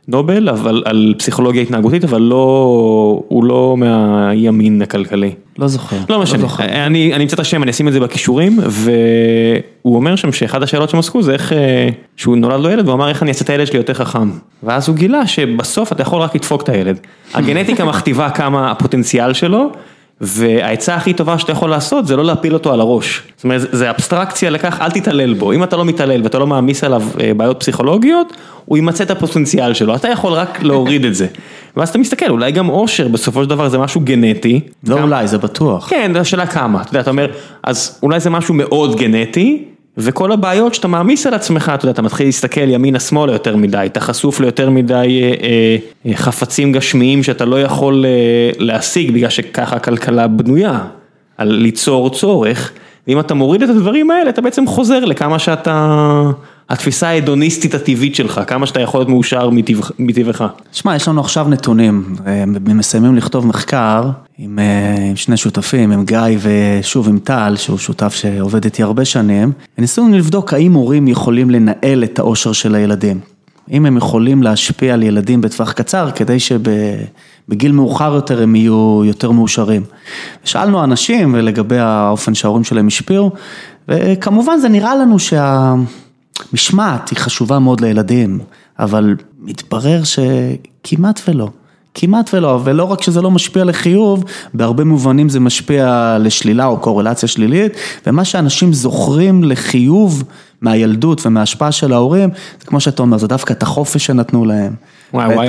נובל, 0.08 0.48
אבל 0.48 0.82
על 0.84 1.14
פסיכולוגיה 1.18 1.62
התנהגותית, 1.62 2.04
אבל 2.04 2.22
לא, 2.22 3.22
הוא 3.28 3.44
לא 3.44 3.74
מה... 3.78 4.28
הימין 4.30 4.82
הכלכלי. 4.82 5.32
לא 5.58 5.68
זוכר. 5.68 5.96
לא 6.08 6.20
משנה, 6.20 6.38
זוכר. 6.38 6.64
אני 6.64 7.14
אני 7.14 7.24
אמצא 7.24 7.34
את 7.34 7.40
השם, 7.40 7.62
אני 7.62 7.70
אשים 7.70 7.88
את 7.88 7.92
זה 7.92 8.00
בכישורים, 8.00 8.58
והוא 8.58 9.96
אומר 9.96 10.16
שם 10.16 10.32
שאחד 10.32 10.62
השאלות 10.62 10.90
שהם 10.90 10.98
עסקו 11.00 11.22
זה 11.22 11.32
איך, 11.32 11.52
אה, 11.52 11.88
שהוא 12.16 12.36
נולד 12.36 12.60
לו 12.60 12.70
ילד, 12.70 12.84
והוא 12.84 12.94
אמר 12.94 13.08
איך 13.08 13.22
אני 13.22 13.30
אעשה 13.30 13.44
את 13.44 13.50
הילד 13.50 13.66
שלי 13.66 13.76
יותר 13.76 13.94
חכם. 13.94 14.30
ואז 14.62 14.88
הוא 14.88 14.96
גילה 14.96 15.26
שבסוף 15.26 15.92
אתה 15.92 16.02
יכול 16.02 16.22
רק 16.22 16.34
לדפוק 16.34 16.62
את 16.62 16.68
הילד. 16.68 16.98
הגנטיקה 17.34 17.84
מכתיבה 17.84 18.30
כמה 18.30 18.70
הפוטנציאל 18.70 19.32
שלו, 19.32 19.70
והעצה 20.20 20.94
הכי 20.94 21.12
טובה 21.12 21.38
שאתה 21.38 21.52
יכול 21.52 21.70
לעשות 21.70 22.06
זה 22.06 22.16
לא 22.16 22.24
להפיל 22.24 22.54
אותו 22.54 22.72
על 22.72 22.80
הראש. 22.80 23.22
זאת 23.36 23.44
אומרת, 23.44 23.60
זה 23.72 23.90
אבסטרקציה 23.90 24.50
לכך, 24.50 24.78
אל 24.80 24.90
תתעלל 24.90 25.34
בו. 25.34 25.52
אם 25.52 25.62
אתה 25.62 25.76
לא 25.76 25.84
מתעלל 25.84 26.22
ואתה 26.22 26.38
לא 26.38 26.46
מעמיס 26.46 26.84
עליו 26.84 27.02
אה, 27.20 27.34
בעיות 27.34 27.60
פסיכולוגיות, 27.60 28.32
הוא 28.64 28.78
ימצא 28.78 29.04
את 29.04 29.10
הפוטנציאל 29.10 29.74
שלו, 29.74 29.94
אתה 29.94 30.08
יכול 30.08 30.32
רק 30.32 30.62
להוריד 30.62 31.04
את 31.04 31.14
זה. 31.14 31.26
ואז 31.76 31.88
אתה 31.88 31.98
מסתכל, 31.98 32.30
אולי 32.30 32.52
גם 32.52 32.68
אושר 32.68 33.08
בסופו 33.08 33.42
של 33.42 33.50
דבר 33.50 33.68
זה 33.68 33.78
משהו 33.78 34.00
גנטי. 34.00 34.60
לא 34.88 35.02
אולי, 35.02 35.26
זה 35.26 35.38
בטוח. 35.38 35.90
כן, 35.90 36.16
השאלה 36.16 36.46
כמה, 36.46 36.82
אתה 36.82 36.90
יודע, 36.90 37.00
אתה 37.00 37.10
אומר, 37.10 37.26
אז 37.62 37.98
אולי 38.02 38.20
זה 38.20 38.30
משהו 38.30 38.54
מאוד 38.54 38.96
גנטי, 38.96 39.64
וכל 39.98 40.32
הבעיות 40.32 40.74
שאתה 40.74 40.88
מעמיס 40.88 41.26
על 41.26 41.34
עצמך, 41.34 41.72
אתה 41.74 41.84
יודע, 41.84 41.92
אתה 41.92 42.02
מתחיל 42.02 42.26
להסתכל 42.26 42.60
ימינה-שמאלה 42.68 43.32
יותר 43.32 43.56
מדי, 43.56 43.82
אתה 43.86 44.00
חשוף 44.00 44.40
ליותר 44.40 44.70
מדי 44.70 45.20
אה, 45.22 45.76
אה, 46.06 46.16
חפצים 46.16 46.72
גשמיים 46.72 47.22
שאתה 47.22 47.44
לא 47.44 47.62
יכול 47.62 48.04
אה, 48.04 48.50
להשיג, 48.58 49.10
בגלל 49.10 49.30
שככה 49.30 49.76
הכלכלה 49.76 50.26
בנויה, 50.26 50.80
על 51.38 51.48
ליצור 51.48 52.10
צורך, 52.10 52.72
ואם 53.08 53.20
אתה 53.20 53.34
מוריד 53.34 53.62
את 53.62 53.68
הדברים 53.68 54.10
האלה, 54.10 54.30
אתה 54.30 54.40
בעצם 54.40 54.66
חוזר 54.66 55.04
לכמה 55.04 55.38
שאתה, 55.38 56.22
התפיסה 56.68 57.08
ההדוניסטית 57.08 57.74
הטבעית 57.74 58.14
שלך, 58.14 58.40
כמה 58.46 58.66
שאתה 58.66 58.80
יכול 58.80 59.00
להיות 59.00 59.08
מאושר 59.08 59.50
מטבע- 59.50 59.90
מטבעך. 59.98 60.44
שמע, 60.72 60.96
יש 60.96 61.08
לנו 61.08 61.20
עכשיו 61.20 61.48
נתונים, 61.48 62.14
מסיימים 62.58 63.16
לכתוב 63.16 63.46
מחקר 63.46 64.10
עם, 64.38 64.58
אה, 64.58 64.96
עם 65.10 65.16
שני 65.16 65.36
שותפים, 65.36 65.92
עם 65.92 66.04
גיא 66.04 66.18
ושוב 66.40 67.08
עם 67.08 67.18
טל, 67.18 67.54
שהוא 67.56 67.78
שותף 67.78 68.14
שעובד 68.14 68.64
איתי 68.64 68.82
הרבה 68.82 69.04
שנים, 69.04 69.52
וניסינו 69.78 70.16
לבדוק 70.16 70.52
האם 70.52 70.72
הורים 70.72 71.08
יכולים 71.08 71.50
לנהל 71.50 72.04
את 72.04 72.18
האושר 72.18 72.52
של 72.52 72.74
הילדים. 72.74 73.20
אם 73.70 73.86
הם 73.86 73.96
יכולים 73.96 74.42
להשפיע 74.42 74.94
על 74.94 75.02
ילדים 75.02 75.40
בטווח 75.40 75.72
קצר, 75.72 76.10
כדי 76.14 76.38
שבגיל 76.40 77.72
מאוחר 77.72 78.14
יותר 78.14 78.42
הם 78.42 78.56
יהיו 78.56 79.02
יותר 79.04 79.30
מאושרים. 79.30 79.82
שאלנו 80.44 80.84
אנשים 80.84 81.34
לגבי 81.34 81.78
האופן 81.78 82.34
שההורים 82.34 82.64
שלהם 82.64 82.86
השפיעו, 82.86 83.30
וכמובן 83.88 84.58
זה 84.58 84.68
נראה 84.68 84.94
לנו 84.94 85.18
שה... 85.18 85.74
משמעת 86.52 87.10
היא 87.10 87.18
חשובה 87.18 87.58
מאוד 87.58 87.80
לילדים, 87.80 88.38
אבל 88.78 89.16
מתברר 89.38 90.02
שכמעט 90.04 91.20
ולא. 91.28 91.48
כמעט 91.98 92.34
ולא, 92.34 92.60
ולא 92.64 92.84
רק 92.84 93.02
שזה 93.02 93.22
לא 93.22 93.30
משפיע 93.30 93.64
לחיוב, 93.64 94.24
בהרבה 94.54 94.84
מובנים 94.84 95.28
זה 95.28 95.40
משפיע 95.40 96.16
לשלילה 96.20 96.66
או 96.66 96.78
קורלציה 96.78 97.28
שלילית, 97.28 97.72
ומה 98.06 98.24
שאנשים 98.24 98.72
זוכרים 98.72 99.44
לחיוב 99.44 100.24
מהילדות 100.60 101.26
ומההשפעה 101.26 101.72
של 101.72 101.92
ההורים, 101.92 102.30
זה 102.60 102.66
כמו 102.66 102.80
שאתה 102.80 103.02
אומר, 103.02 103.18
זה 103.18 103.26
דווקא 103.26 103.52
את 103.52 103.62
החופש 103.62 104.06
שנתנו 104.06 104.44
להם. 104.44 104.74
וואי 105.14 105.34
וואי, 105.34 105.48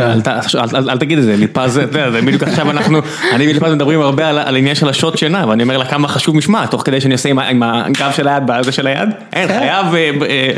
אל 0.74 0.98
תגיד 0.98 1.18
את 1.18 1.24
זה, 1.24 1.36
ליפז, 1.36 1.74
זה, 1.74 1.86
בדיוק 2.26 2.44
עכשיו 2.44 2.72
אנחנו, 2.72 3.00
אני 3.32 3.48
וליפז 3.48 3.72
מדברים 3.72 4.02
הרבה 4.02 4.30
על 4.30 4.56
העניין 4.56 4.76
של 4.76 4.90
השעות 4.90 5.18
שינה, 5.18 5.46
ואני 5.48 5.64
אומר 5.64 5.78
לה 5.78 5.86
כמה 5.86 6.08
חשוב 6.08 6.36
משמעת, 6.36 6.72
תוך 6.72 6.82
כדי 6.86 7.02
שאני 7.02 7.14
עושה 7.14 7.30
עם 7.30 7.64
הגב 7.64 8.12
של 8.12 8.28
היד, 8.28 8.44
בזה 8.46 8.72
של 8.72 8.88
היד, 8.88 9.10
אין, 9.34 9.48
חייב, 9.48 9.86
אה, 9.96 10.12
אה, 10.30 10.52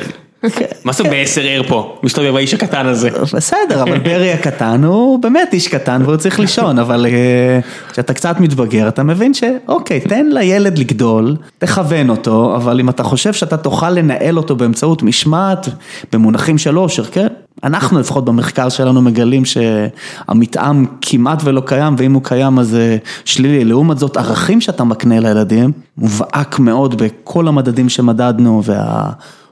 מה 0.85 0.93
זה 0.93 1.03
בעשר 1.03 1.41
ער 1.41 1.63
פה, 1.67 1.99
מסתובב 2.03 2.35
האיש 2.35 2.53
הקטן 2.53 2.85
הזה. 2.85 3.09
בסדר, 3.33 3.83
אבל 3.83 3.99
ברי 3.99 4.31
הקטן 4.31 4.83
הוא 4.83 5.19
באמת 5.19 5.53
איש 5.53 5.67
קטן 5.67 6.01
והוא 6.05 6.17
צריך 6.17 6.39
לישון, 6.39 6.79
אבל 6.79 7.05
אה, 7.05 7.59
כשאתה 7.91 8.13
קצת 8.13 8.39
מתבגר 8.39 8.87
אתה 8.87 9.03
מבין 9.03 9.33
שאוקיי, 9.33 9.99
תן 9.99 10.25
לילד 10.31 10.77
לגדול, 10.77 11.35
תכוון 11.57 12.09
אותו, 12.09 12.55
אבל 12.55 12.79
אם 12.79 12.89
אתה 12.89 13.03
חושב 13.03 13.33
שאתה 13.33 13.57
תוכל 13.57 13.89
לנהל 13.89 14.37
אותו 14.37 14.55
באמצעות 14.55 15.03
משמעת, 15.03 15.69
במונחים 16.13 16.57
של 16.57 16.77
אושר, 16.77 17.03
כן? 17.03 17.27
אנחנו 17.63 17.99
לפחות 17.99 18.25
במחקר 18.25 18.69
שלנו 18.69 19.01
מגלים 19.01 19.43
שהמתאם 19.45 20.85
כמעט 21.01 21.41
ולא 21.43 21.61
קיים, 21.65 21.95
ואם 21.97 22.13
הוא 22.13 22.23
קיים 22.23 22.59
אז 22.59 22.75
אה, 22.75 22.97
שלילי. 23.25 23.65
לעומת 23.65 23.97
זאת, 23.97 24.17
ערכים 24.17 24.61
שאתה 24.61 24.83
מקנה 24.83 25.19
לילדים, 25.19 25.71
מובהק 25.97 26.59
מאוד 26.59 27.03
בכל 27.03 27.47
המדדים 27.47 27.89
שמדדנו, 27.89 28.61
וה... 28.65 29.09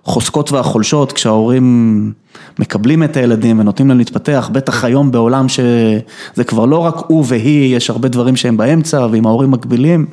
חוזקות 0.07 0.51
והחולשות, 0.51 1.11
כשההורים 1.11 2.13
מקבלים 2.59 3.03
את 3.03 3.17
הילדים 3.17 3.59
ונותנים 3.59 3.89
להם 3.89 3.97
להתפתח, 3.97 4.49
בטח 4.53 4.83
היום 4.83 5.11
בעולם 5.11 5.49
שזה 5.49 6.43
כבר 6.47 6.65
לא 6.65 6.77
רק 6.77 6.95
הוא 7.07 7.25
והיא, 7.27 7.75
יש 7.75 7.89
הרבה 7.89 8.07
דברים 8.07 8.35
שהם 8.35 8.57
באמצע, 8.57 9.07
ואם 9.11 9.25
ההורים 9.25 9.51
מקבילים, 9.51 10.05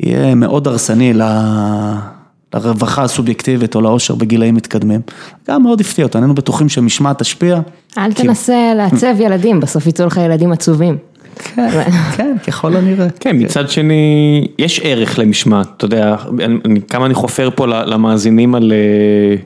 יהיה 0.00 0.34
מאוד 0.34 0.68
הרסני 0.68 1.12
ל... 1.12 1.22
לרווחה 2.54 3.02
הסובייקטיבית 3.02 3.74
או 3.74 3.80
לאושר 3.80 4.14
בגילאים 4.14 4.54
מתקדמים. 4.54 5.00
גם 5.48 5.62
מאוד 5.62 5.80
הפתיע 5.80 6.04
אותנו, 6.04 6.22
היינו 6.22 6.34
בטוחים 6.34 6.68
שמשמעת 6.68 7.18
תשפיע. 7.18 7.60
אל 7.98 8.12
תנסה 8.12 8.72
לעצב 8.76 9.20
ילדים, 9.20 9.60
בסוף 9.60 9.86
יצאו 9.86 10.06
לך 10.06 10.16
ילדים 10.16 10.52
עצובים. 10.52 10.96
כן, 11.38 11.68
כן, 12.16 12.36
ככל 12.46 12.76
הנראה. 12.76 13.06
כן, 13.20 13.36
מצד 13.38 13.70
שני, 13.70 14.46
יש 14.58 14.80
ערך 14.84 15.18
למשמעת, 15.18 15.68
אתה 15.76 15.84
יודע, 15.84 16.16
כמה 16.88 17.06
אני 17.06 17.14
חופר 17.14 17.50
פה 17.54 17.66
למאזינים 17.66 18.54
על, 18.54 18.72
אה, 18.72 19.36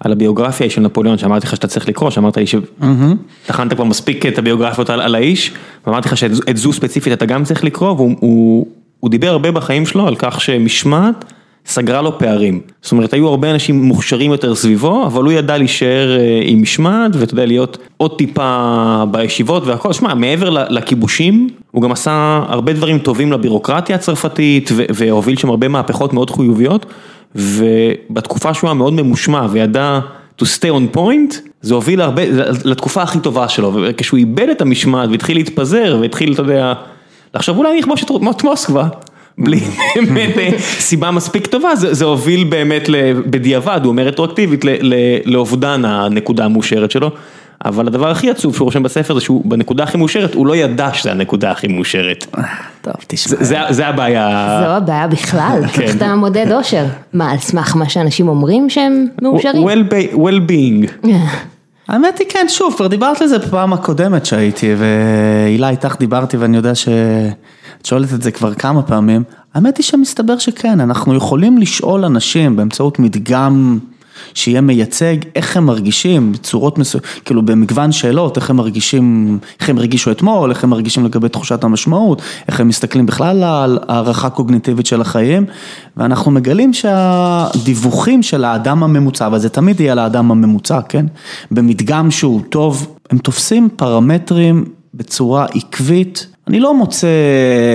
על 0.00 0.12
הביוגרפיה 0.12 0.70
של 0.70 0.80
נפוליאון, 0.80 1.18
שאמרתי 1.18 1.46
לך 1.46 1.56
שאתה 1.56 1.66
צריך 1.66 1.88
לקרוא, 1.88 2.10
שאמרת 2.10 2.36
לי 2.36 2.44
שטחנת 2.46 3.72
כבר 3.72 3.84
מספיק 3.84 4.26
את 4.26 4.38
הביוגרפיות 4.38 4.90
על, 4.90 5.00
על 5.00 5.14
האיש, 5.14 5.52
ואמרתי 5.86 6.08
לך 6.08 6.16
שאת 6.16 6.30
את 6.50 6.56
זו 6.56 6.72
ספציפית 6.72 7.12
אתה 7.12 7.26
גם 7.26 7.44
צריך 7.44 7.64
לקרוא, 7.64 7.90
והוא 7.90 8.16
הוא, 8.20 8.66
הוא 9.00 9.10
דיבר 9.10 9.28
הרבה 9.28 9.50
בחיים 9.50 9.86
שלו 9.86 10.06
על 10.06 10.14
כך 10.18 10.40
שמשמעת 10.40 11.24
סגרה 11.68 12.02
לו 12.02 12.18
פערים. 12.18 12.60
זאת 12.82 12.92
אומרת, 12.92 13.12
היו 13.12 13.28
הרבה 13.28 13.50
אנשים 13.50 13.82
מוכשרים 13.82 14.32
יותר 14.32 14.54
סביבו, 14.54 15.06
אבל 15.06 15.24
הוא 15.24 15.32
ידע 15.32 15.58
להישאר 15.58 16.16
אה, 16.18 16.40
עם 16.42 16.62
משמעת, 16.62 17.10
ואתה 17.14 17.32
יודע, 17.32 17.46
להיות 17.46 17.78
עוד 17.96 18.18
טיפה 18.18 19.04
בישיבות 19.10 19.66
והכל. 19.66 19.92
שמע, 19.92 20.14
מעבר 20.14 20.50
לכיבושים, 20.50 21.48
הוא 21.70 21.82
גם 21.82 21.92
עשה 21.92 22.42
הרבה 22.48 22.72
דברים 22.72 22.98
טובים 22.98 23.32
לבירוקרטיה 23.32 23.96
הצרפתית, 23.96 24.70
והוביל 24.94 25.36
שם 25.36 25.50
הרבה 25.50 25.68
מהפכות 25.68 26.12
מאוד 26.12 26.30
חיוביות, 26.30 26.86
ובתקופה 27.34 28.54
שהוא 28.54 28.68
היה 28.68 28.74
מאוד 28.74 28.92
ממושמע 28.92 29.46
וידע 29.50 30.00
to 30.42 30.44
stay 30.44 30.70
on 30.70 30.96
point, 30.96 31.34
זה 31.62 31.74
הוביל 31.74 32.00
הרבה, 32.00 32.22
לתקופה 32.64 33.02
הכי 33.02 33.20
טובה 33.20 33.48
שלו, 33.48 33.72
וכשהוא 33.74 34.18
איבד 34.18 34.48
את 34.48 34.60
המשמעת 34.60 35.10
והתחיל 35.10 35.36
להתפזר, 35.36 35.98
והתחיל, 36.00 36.32
אתה 36.32 36.42
יודע, 36.42 36.72
לחשוב 37.34 37.58
אולי 37.58 37.70
אני 37.70 37.80
אכבוש 37.80 38.04
את 38.04 38.42
מוסקבה. 38.44 38.88
בלי 39.38 39.60
באמת 40.14 40.38
אה, 40.38 40.50
סיבה 40.58 41.10
מספיק 41.10 41.46
טובה, 41.46 41.76
זה, 41.76 41.94
זה 41.94 42.04
הוביל 42.04 42.44
באמת 42.44 42.88
בדיעבד, 43.26 43.80
הוא 43.82 43.90
אומר 43.90 44.02
רטרואקטיבית, 44.02 44.64
לאובדן 45.24 45.84
הנקודה 45.84 46.44
המאושרת 46.44 46.90
שלו. 46.90 47.10
אבל 47.64 47.86
הדבר 47.86 48.10
הכי 48.10 48.30
עצוב 48.30 48.54
שהוא 48.54 48.64
רושם 48.64 48.82
בספר 48.82 49.14
זה 49.14 49.20
שהוא 49.20 49.42
בנקודה 49.44 49.84
הכי 49.84 49.98
מאושרת, 49.98 50.34
הוא 50.34 50.46
לא 50.46 50.56
ידע 50.56 50.94
שזה 50.94 51.10
הנקודה 51.10 51.50
הכי 51.50 51.68
מאושרת. 51.68 52.26
טוב, 52.82 52.94
תשמע. 53.06 53.36
זה, 53.36 53.44
זה, 53.44 53.58
זה 53.70 53.86
הבעיה. 53.86 54.60
זו 54.64 54.70
הבעיה 54.70 55.06
בכלל, 55.06 55.60
כן. 55.72 55.82
איך 55.82 55.96
אתה 55.96 56.14
מודד 56.14 56.52
אושר? 56.52 56.84
מה, 57.12 57.30
על 57.30 57.38
סמך 57.38 57.76
מה 57.76 57.88
שאנשים 57.88 58.28
אומרים 58.28 58.70
שהם 58.70 59.06
מאושרים? 59.22 59.68
well- 59.68 60.14
well-being. 60.14 61.06
האמת 61.88 62.18
היא 62.18 62.26
כן, 62.30 62.46
שוב, 62.48 62.74
כבר 62.76 62.86
דיברת 62.86 63.22
על 63.22 63.28
זה 63.28 63.38
בפעם 63.38 63.72
הקודמת 63.72 64.26
שהייתי, 64.26 64.74
והילה 64.78 65.68
איתך 65.68 65.96
דיברתי 65.98 66.36
ואני 66.36 66.56
יודע 66.56 66.74
שאת 66.74 67.86
שואלת 67.86 68.12
את 68.14 68.22
זה 68.22 68.30
כבר 68.30 68.54
כמה 68.54 68.82
פעמים. 68.82 69.22
האמת 69.54 69.76
היא 69.76 69.84
שמסתבר 69.84 70.38
שכן, 70.38 70.80
אנחנו 70.80 71.14
יכולים 71.14 71.58
לשאול 71.58 72.04
אנשים 72.04 72.56
באמצעות 72.56 72.98
מדגם 72.98 73.78
שיהיה 74.34 74.60
מייצג 74.60 75.16
איך 75.34 75.56
הם 75.56 75.66
מרגישים 75.66 76.32
בצורות 76.32 76.78
מסוימות, 76.78 77.08
כאילו 77.24 77.42
במגוון 77.42 77.92
שאלות, 77.92 78.36
איך 78.36 78.50
הם 78.50 78.56
מרגישים, 78.56 79.38
איך 79.60 79.68
הם 79.68 79.78
הרגישו 79.78 80.10
אתמול, 80.10 80.50
איך 80.50 80.64
הם 80.64 80.70
מרגישים 80.70 81.04
לגבי 81.04 81.28
תחושת 81.28 81.64
המשמעות, 81.64 82.22
איך 82.48 82.60
הם 82.60 82.68
מסתכלים 82.68 83.06
בכלל 83.06 83.44
על 83.44 83.78
הערכה 83.88 84.30
קוגניטיבית 84.30 84.86
של 84.86 85.00
החיים, 85.00 85.44
ואנחנו 85.96 86.30
מגלים 86.30 86.72
שהדיווחים 86.72 88.22
של 88.22 88.44
האדם 88.44 88.82
הממוצע, 88.82 89.26
אבל 89.26 89.38
זה 89.38 89.48
תמיד 89.48 89.80
יהיה 89.80 89.94
לאדם 89.94 90.30
הממוצע, 90.30 90.80
כן? 90.88 91.06
במדגם 91.50 92.10
שהוא 92.10 92.40
טוב, 92.48 92.96
הם 93.10 93.18
תופסים 93.18 93.68
פרמטרים 93.76 94.64
בצורה 94.94 95.46
עקבית. 95.54 96.26
אני 96.48 96.60
לא 96.60 96.74
מוצא 96.74 97.08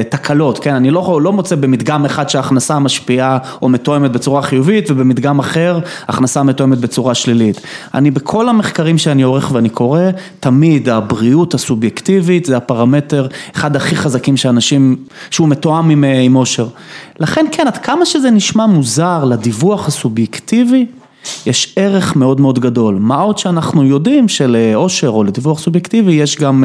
תקלות, 0.09 0.59
כן, 0.59 0.75
אני 0.75 0.91
לא, 0.91 1.19
לא 1.21 1.33
מוצא 1.33 1.55
במדגם 1.55 2.05
אחד 2.05 2.29
שההכנסה 2.29 2.79
משפיעה 2.79 3.37
או 3.61 3.69
מתואמת 3.69 4.11
בצורה 4.11 4.41
חיובית 4.41 4.91
ובמדגם 4.91 5.39
אחר 5.39 5.79
הכנסה 6.07 6.43
מתואמת 6.43 6.77
בצורה 6.77 7.13
שלילית. 7.15 7.61
אני 7.93 8.11
בכל 8.11 8.49
המחקרים 8.49 8.97
שאני 8.97 9.21
עורך 9.21 9.51
ואני 9.51 9.69
קורא, 9.69 10.01
תמיד 10.39 10.89
הבריאות 10.89 11.53
הסובייקטיבית 11.53 12.45
זה 12.45 12.57
הפרמטר 12.57 13.27
אחד 13.55 13.75
הכי 13.75 13.95
חזקים 13.95 14.37
שאנשים, 14.37 14.95
שהוא 15.31 15.47
מתואם 15.47 15.89
עם, 15.89 16.03
עם 16.03 16.35
אושר. 16.35 16.67
לכן 17.19 17.45
כן, 17.51 17.67
עד 17.67 17.77
כמה 17.77 18.05
שזה 18.05 18.31
נשמע 18.31 18.65
מוזר 18.65 19.23
לדיווח 19.23 19.87
הסובייקטיבי, 19.87 20.85
יש 21.45 21.73
ערך 21.75 22.15
מאוד 22.15 22.41
מאוד 22.41 22.59
גדול. 22.59 22.97
מה 22.99 23.21
עוד 23.21 23.37
שאנחנו 23.37 23.83
יודעים 23.83 24.27
שלאושר 24.27 25.09
או 25.09 25.23
לדיווח 25.23 25.59
סובייקטיבי 25.59 26.13
יש 26.13 26.37
גם... 26.37 26.63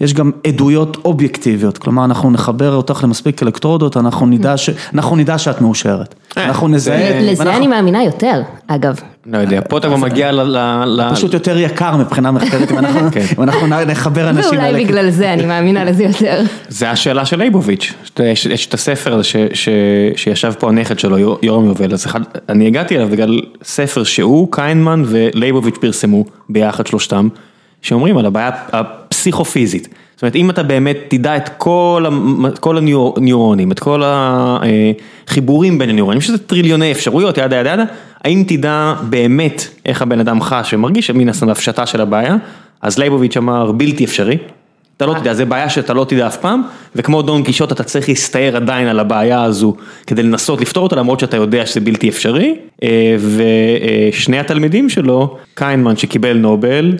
יש 0.00 0.14
גם 0.14 0.30
עדויות 0.46 0.96
אובייקטיביות, 1.04 1.78
כלומר 1.78 2.04
אנחנו 2.04 2.30
נחבר 2.30 2.74
אותך 2.74 3.00
למספיק 3.04 3.42
אלקטרודות, 3.42 3.96
אנחנו 3.96 4.26
נדע, 4.26 4.56
ש... 4.56 4.70
אנחנו 4.94 5.16
נדע 5.16 5.38
שאת 5.38 5.60
מאושרת. 5.60 6.14
אה, 6.38 6.44
אנחנו 6.44 6.68
נזהה, 6.68 7.20
לזה 7.20 7.42
ואנחנו- 7.42 7.58
אני 7.58 7.66
מאמינה 7.66 8.04
יותר, 8.04 8.40
אגב. 8.66 9.00
לא 9.26 9.38
יודע, 9.38 9.60
פה 9.68 9.78
אתה 9.78 9.86
כבר 9.88 9.96
מגיע 9.96 10.32
ל... 10.32 10.40
ל- 10.42 10.84
ל- 11.00 11.14
פשוט 11.14 11.34
יותר 11.34 11.58
יקר 11.58 11.96
מבחינה 11.96 12.30
מחקרית, 12.30 12.72
אם 12.72 12.78
אנחנו- 12.78 13.10
כן. 13.12 13.24
אם 13.38 13.42
אנחנו 13.42 13.66
נחבר 13.66 14.30
אנשים 14.30 14.58
ואולי. 14.58 14.84
בגלל 14.84 15.10
זה 15.10 15.32
אני 15.32 15.46
מאמינה 15.46 15.84
לזה 15.84 16.04
יותר. 16.04 16.42
זה 16.68 16.90
השאלה 16.90 17.24
של 17.26 17.40
יודע, 17.40 17.94
יש, 18.24 18.46
יש 18.46 18.66
את 18.66 18.74
הספר 18.74 19.14
הזה 19.14 19.24
ש, 19.24 19.36
ש, 19.54 19.68
שישב 20.16 20.52
פה 20.58 20.68
הנכד 20.68 20.98
שלו, 20.98 21.18
יור- 21.18 21.38
יורם 21.42 21.64
יובל, 21.64 21.92
אז 21.92 22.06
אחד, 22.06 22.20
אני 22.48 22.66
הגעתי 22.66 22.96
אליו 22.96 23.08
בגלל 23.08 23.40
ספר 23.64 24.04
שהוא, 24.04 24.48
קיינמן 24.52 25.02
ולייבוביץ' 25.06 25.76
פרסמו 25.80 26.24
ביחד 26.48 26.86
שלושתם, 26.86 27.28
שאומרים 27.82 28.18
על 28.18 28.26
הבעיה 28.26 28.50
הפסיכופיזית. 28.72 29.88
זאת 30.14 30.22
אומרת, 30.22 30.36
אם 30.36 30.50
אתה 30.50 30.62
באמת 30.62 30.96
תדע 31.08 31.36
את 31.36 31.48
כל, 31.48 32.04
כל 32.60 32.78
הניורונים, 32.78 33.72
את 33.72 33.78
כל 33.78 34.02
החיבורים 34.04 35.78
בין 35.78 35.90
הניורונים, 35.90 36.20
שזה 36.20 36.38
טריליוני 36.38 36.92
אפשרויות, 36.92 37.38
ידה 37.38 37.56
ידה 37.56 37.70
ידה, 37.70 37.84
האם 38.24 38.44
תדע 38.48 38.94
באמת 39.02 39.68
איך 39.86 40.02
הבן 40.02 40.20
אדם 40.20 40.40
חש 40.40 40.74
ומרגיש, 40.74 41.10
מן 41.10 41.28
הסתם 41.28 41.48
הפשטה 41.48 41.86
של 41.86 42.00
הבעיה, 42.00 42.36
אז 42.82 42.98
לייבוביץ' 42.98 43.36
אמר 43.36 43.72
בלתי 43.72 44.04
אפשרי. 44.04 44.38
אתה 44.96 45.06
לא 45.06 45.14
תדע, 45.14 45.34
זה 45.34 45.44
בעיה 45.44 45.68
שאתה 45.68 45.94
לא 45.94 46.06
תדע 46.08 46.26
אף 46.26 46.36
פעם, 46.36 46.62
וכמו 46.96 47.22
דון 47.22 47.42
קישוט 47.42 47.72
אתה 47.72 47.82
צריך 47.82 48.08
להסתער 48.08 48.56
עדיין 48.56 48.88
על 48.88 49.00
הבעיה 49.00 49.42
הזו 49.42 49.74
כדי 50.06 50.22
לנסות 50.22 50.60
לפתור 50.60 50.82
אותה 50.82 50.96
למרות 50.96 51.20
שאתה 51.20 51.36
יודע 51.36 51.66
שזה 51.66 51.80
בלתי 51.80 52.08
אפשרי, 52.08 52.54
אה, 52.82 53.16
ושני 54.12 54.38
התלמידים 54.38 54.88
שלו, 54.88 55.36
קיינמן 55.54 55.96
שקיבל 55.96 56.36
נובל, 56.36 56.92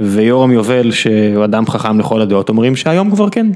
ויורם 0.00 0.52
יובל 0.52 0.90
שהוא 0.90 1.44
אדם 1.44 1.66
חכם 1.66 2.00
לכל 2.00 2.20
הדעות, 2.20 2.48
אומרים 2.48 2.76
שהיום 2.76 3.10
כבר 3.10 3.30
כן, 3.30 3.46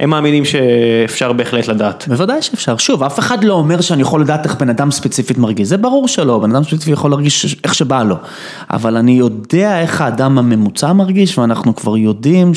הם 0.00 0.10
מאמינים 0.10 0.44
שאפשר 0.44 1.32
בהחלט 1.32 1.68
לדעת. 1.68 2.04
בוודאי 2.08 2.42
שאפשר, 2.42 2.76
שוב, 2.76 3.02
אף 3.02 3.18
אחד 3.18 3.44
לא 3.44 3.54
אומר 3.54 3.80
שאני 3.80 4.02
יכול 4.02 4.20
לדעת 4.20 4.46
איך 4.46 4.54
בן 4.54 4.68
אדם 4.68 4.90
ספציפית 4.90 5.38
מרגיש, 5.38 5.68
זה 5.68 5.76
ברור 5.76 6.08
שלא, 6.08 6.38
בן 6.38 6.54
אדם 6.54 6.64
ספציפי 6.64 6.90
יכול 6.90 7.10
להרגיש 7.10 7.58
איך 7.64 7.74
שבא 7.74 8.02
לו, 8.02 8.16
אבל 8.70 8.96
אני 8.96 9.12
יודע 9.12 9.80
איך 9.80 10.00
האדם 10.00 10.38
הממוצע 10.38 10.92
מרגיש, 10.92 11.38
ואנחנו 11.38 11.74
כבר 11.74 11.96
יודעים 11.96 12.52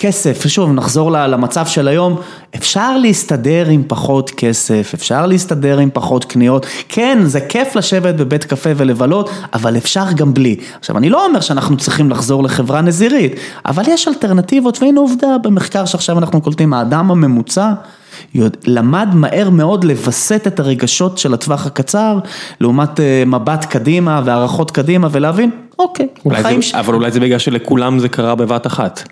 שכסף, 0.00 0.46
שוב, 0.46 0.72
נחזור 0.72 1.10
למצב 1.10 1.66
של 1.66 1.88
היום, 1.88 2.20
אפשר 2.56 2.98
להסתדר 2.98 3.66
עם 3.68 3.82
פחות 3.86 4.30
כסף, 4.30 4.90
אפשר 4.94 5.26
להסתדר 5.26 5.78
עם 5.78 5.88
פחות 5.92 6.24
קניות, 6.24 6.66
כן, 6.88 7.18
זה 7.24 7.40
כיף 7.40 7.76
לשבת 7.76 8.14
בבית 8.14 8.44
קפה 8.44 8.70
ולבלות, 8.76 9.30
אבל 9.52 9.76
אפשר 9.76 10.04
גם 10.16 10.34
בלי. 10.34 10.56
עכשיו, 10.78 10.98
אני 10.98 11.10
לא 11.10 11.26
אומר 11.26 11.40
שאנחנו 11.40 11.76
צריכים 11.76 12.10
לחזור 12.10 12.42
לחברה 12.42 12.80
נזירית, 12.80 13.34
אבל 13.66 13.82
יש 13.88 14.08
אלטרנטיבות, 14.08 14.82
והנה 14.82 15.00
עובדה, 15.00 15.38
במחקר 15.42 15.84
שעכשיו 15.84 16.18
אנחנו 16.18 16.40
קולטים, 16.40 16.74
האדם 16.74 17.10
הממוצע, 17.10 17.72
למד 18.66 19.08
מהר 19.14 19.50
מאוד 19.50 19.84
לווסת 19.84 20.46
את 20.46 20.60
הרגשות 20.60 21.18
של 21.18 21.34
הטווח 21.34 21.66
הקצר, 21.66 22.18
לעומת 22.60 23.00
אה, 23.00 23.22
מבט 23.26 23.64
קדימה 23.64 24.22
והערכות 24.24 24.70
קדימה, 24.70 25.08
ולהבין, 25.10 25.50
אוקיי, 25.78 26.06
אולי 26.24 26.38
החיים 26.40 26.62
זה, 26.62 26.68
ש... 26.68 26.74
אבל 26.74 26.94
אולי 26.94 27.10
זה 27.10 27.20
בגלל 27.20 27.38
שלכולם 27.38 27.98
זה 27.98 28.08
קרה 28.08 28.34
בבת 28.34 28.66
אחת. 28.66 29.02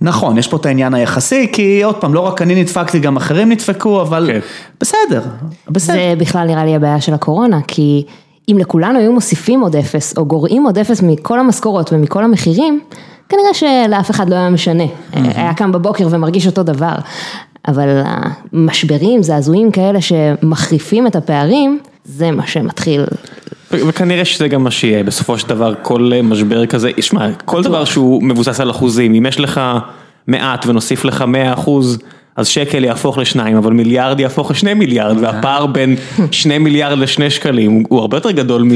נכון, 0.00 0.38
יש 0.38 0.48
פה 0.48 0.56
את 0.56 0.66
העניין 0.66 0.94
היחסי, 0.94 1.48
כי 1.52 1.82
עוד 1.82 1.96
פעם, 1.96 2.14
לא 2.14 2.20
רק 2.20 2.42
אני 2.42 2.60
נדפקתי, 2.60 2.98
גם 2.98 3.16
אחרים 3.16 3.48
נדפקו, 3.48 4.02
אבל 4.02 4.30
כן. 4.32 4.40
בסדר, 4.80 5.22
בסדר. 5.68 5.96
זה 5.96 6.14
בכלל 6.18 6.46
נראה 6.46 6.64
לי 6.64 6.74
הבעיה 6.74 7.00
של 7.00 7.14
הקורונה, 7.14 7.58
כי 7.68 8.04
אם 8.48 8.58
לכולנו 8.58 8.98
היו 8.98 9.12
מוסיפים 9.12 9.60
עוד 9.60 9.76
אפס, 9.76 10.16
או 10.16 10.26
גורעים 10.26 10.64
עוד 10.64 10.78
אפס 10.78 11.02
מכל 11.02 11.40
המשכורות 11.40 11.92
ומכל 11.92 12.24
המחירים, 12.24 12.80
כנראה 13.28 13.54
שלאף 13.54 14.10
אחד 14.10 14.30
לא 14.30 14.34
היה 14.34 14.50
משנה. 14.50 14.84
היה 15.12 15.54
קם 15.54 15.72
בבוקר 15.72 16.06
ומרגיש 16.10 16.46
אותו 16.46 16.62
דבר. 16.62 16.94
אבל 17.68 18.02
המשברים, 18.52 19.22
זעזועים 19.22 19.70
כאלה 19.70 19.98
שמחריפים 20.00 21.06
את 21.06 21.16
הפערים, 21.16 21.78
זה 22.04 22.30
מה 22.30 22.46
שמתחיל. 22.46 23.04
וכנראה 23.70 24.24
שזה 24.24 24.48
גם 24.48 24.64
מה 24.64 24.70
שיהיה, 24.70 25.04
בסופו 25.04 25.38
של 25.38 25.48
דבר 25.48 25.74
כל 25.82 26.12
משבר 26.22 26.66
כזה, 26.66 26.90
שמע, 27.00 27.28
כל 27.44 27.62
דבר 27.62 27.84
שהוא 27.84 28.22
מבוסס 28.22 28.60
על 28.60 28.70
אחוזים, 28.70 29.14
אם 29.14 29.26
יש 29.26 29.40
לך 29.40 29.60
מעט 30.26 30.66
ונוסיף 30.66 31.04
לך 31.04 31.22
100 31.22 31.52
אחוז, 31.52 31.98
אז 32.36 32.48
שקל 32.48 32.84
יהפוך 32.84 33.18
לשניים, 33.18 33.56
אבל 33.56 33.72
מיליארד 33.72 34.20
יהפוך 34.20 34.50
לשני 34.50 34.74
מיליארד, 34.74 35.16
והפער 35.20 35.66
בין 35.66 35.96
שני 36.30 36.58
מיליארד 36.58 36.98
לשני 36.98 37.30
שקלים 37.30 37.84
הוא 37.88 38.00
הרבה 38.00 38.16
יותר 38.16 38.30
גדול 38.30 38.62
מ... 38.62 38.70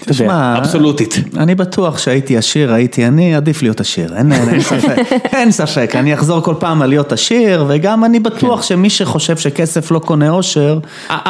תשמע, 0.00 0.58
אבסולוטית. 0.58 1.14
אני 1.36 1.54
בטוח 1.54 1.98
שהייתי 1.98 2.36
עשיר, 2.36 2.72
הייתי 2.72 3.06
אני, 3.06 3.34
עדיף 3.34 3.62
להיות 3.62 3.80
עשיר, 3.80 4.16
אין, 4.16 4.32
אין, 4.32 4.48
אין 4.48 4.60
ספק, 4.60 4.96
אין 5.36 5.50
ספק, 5.50 5.92
אני 5.94 6.14
אחזור 6.14 6.40
כל 6.40 6.54
פעם 6.58 6.82
על 6.82 6.88
להיות 6.88 7.12
עשיר, 7.12 7.64
וגם 7.68 8.04
אני 8.04 8.20
בטוח 8.20 8.62
שמי 8.62 8.90
שחושב 8.90 9.36
שכסף 9.36 9.90
לא 9.90 9.98
קונה 9.98 10.30
אושר, 10.30 10.78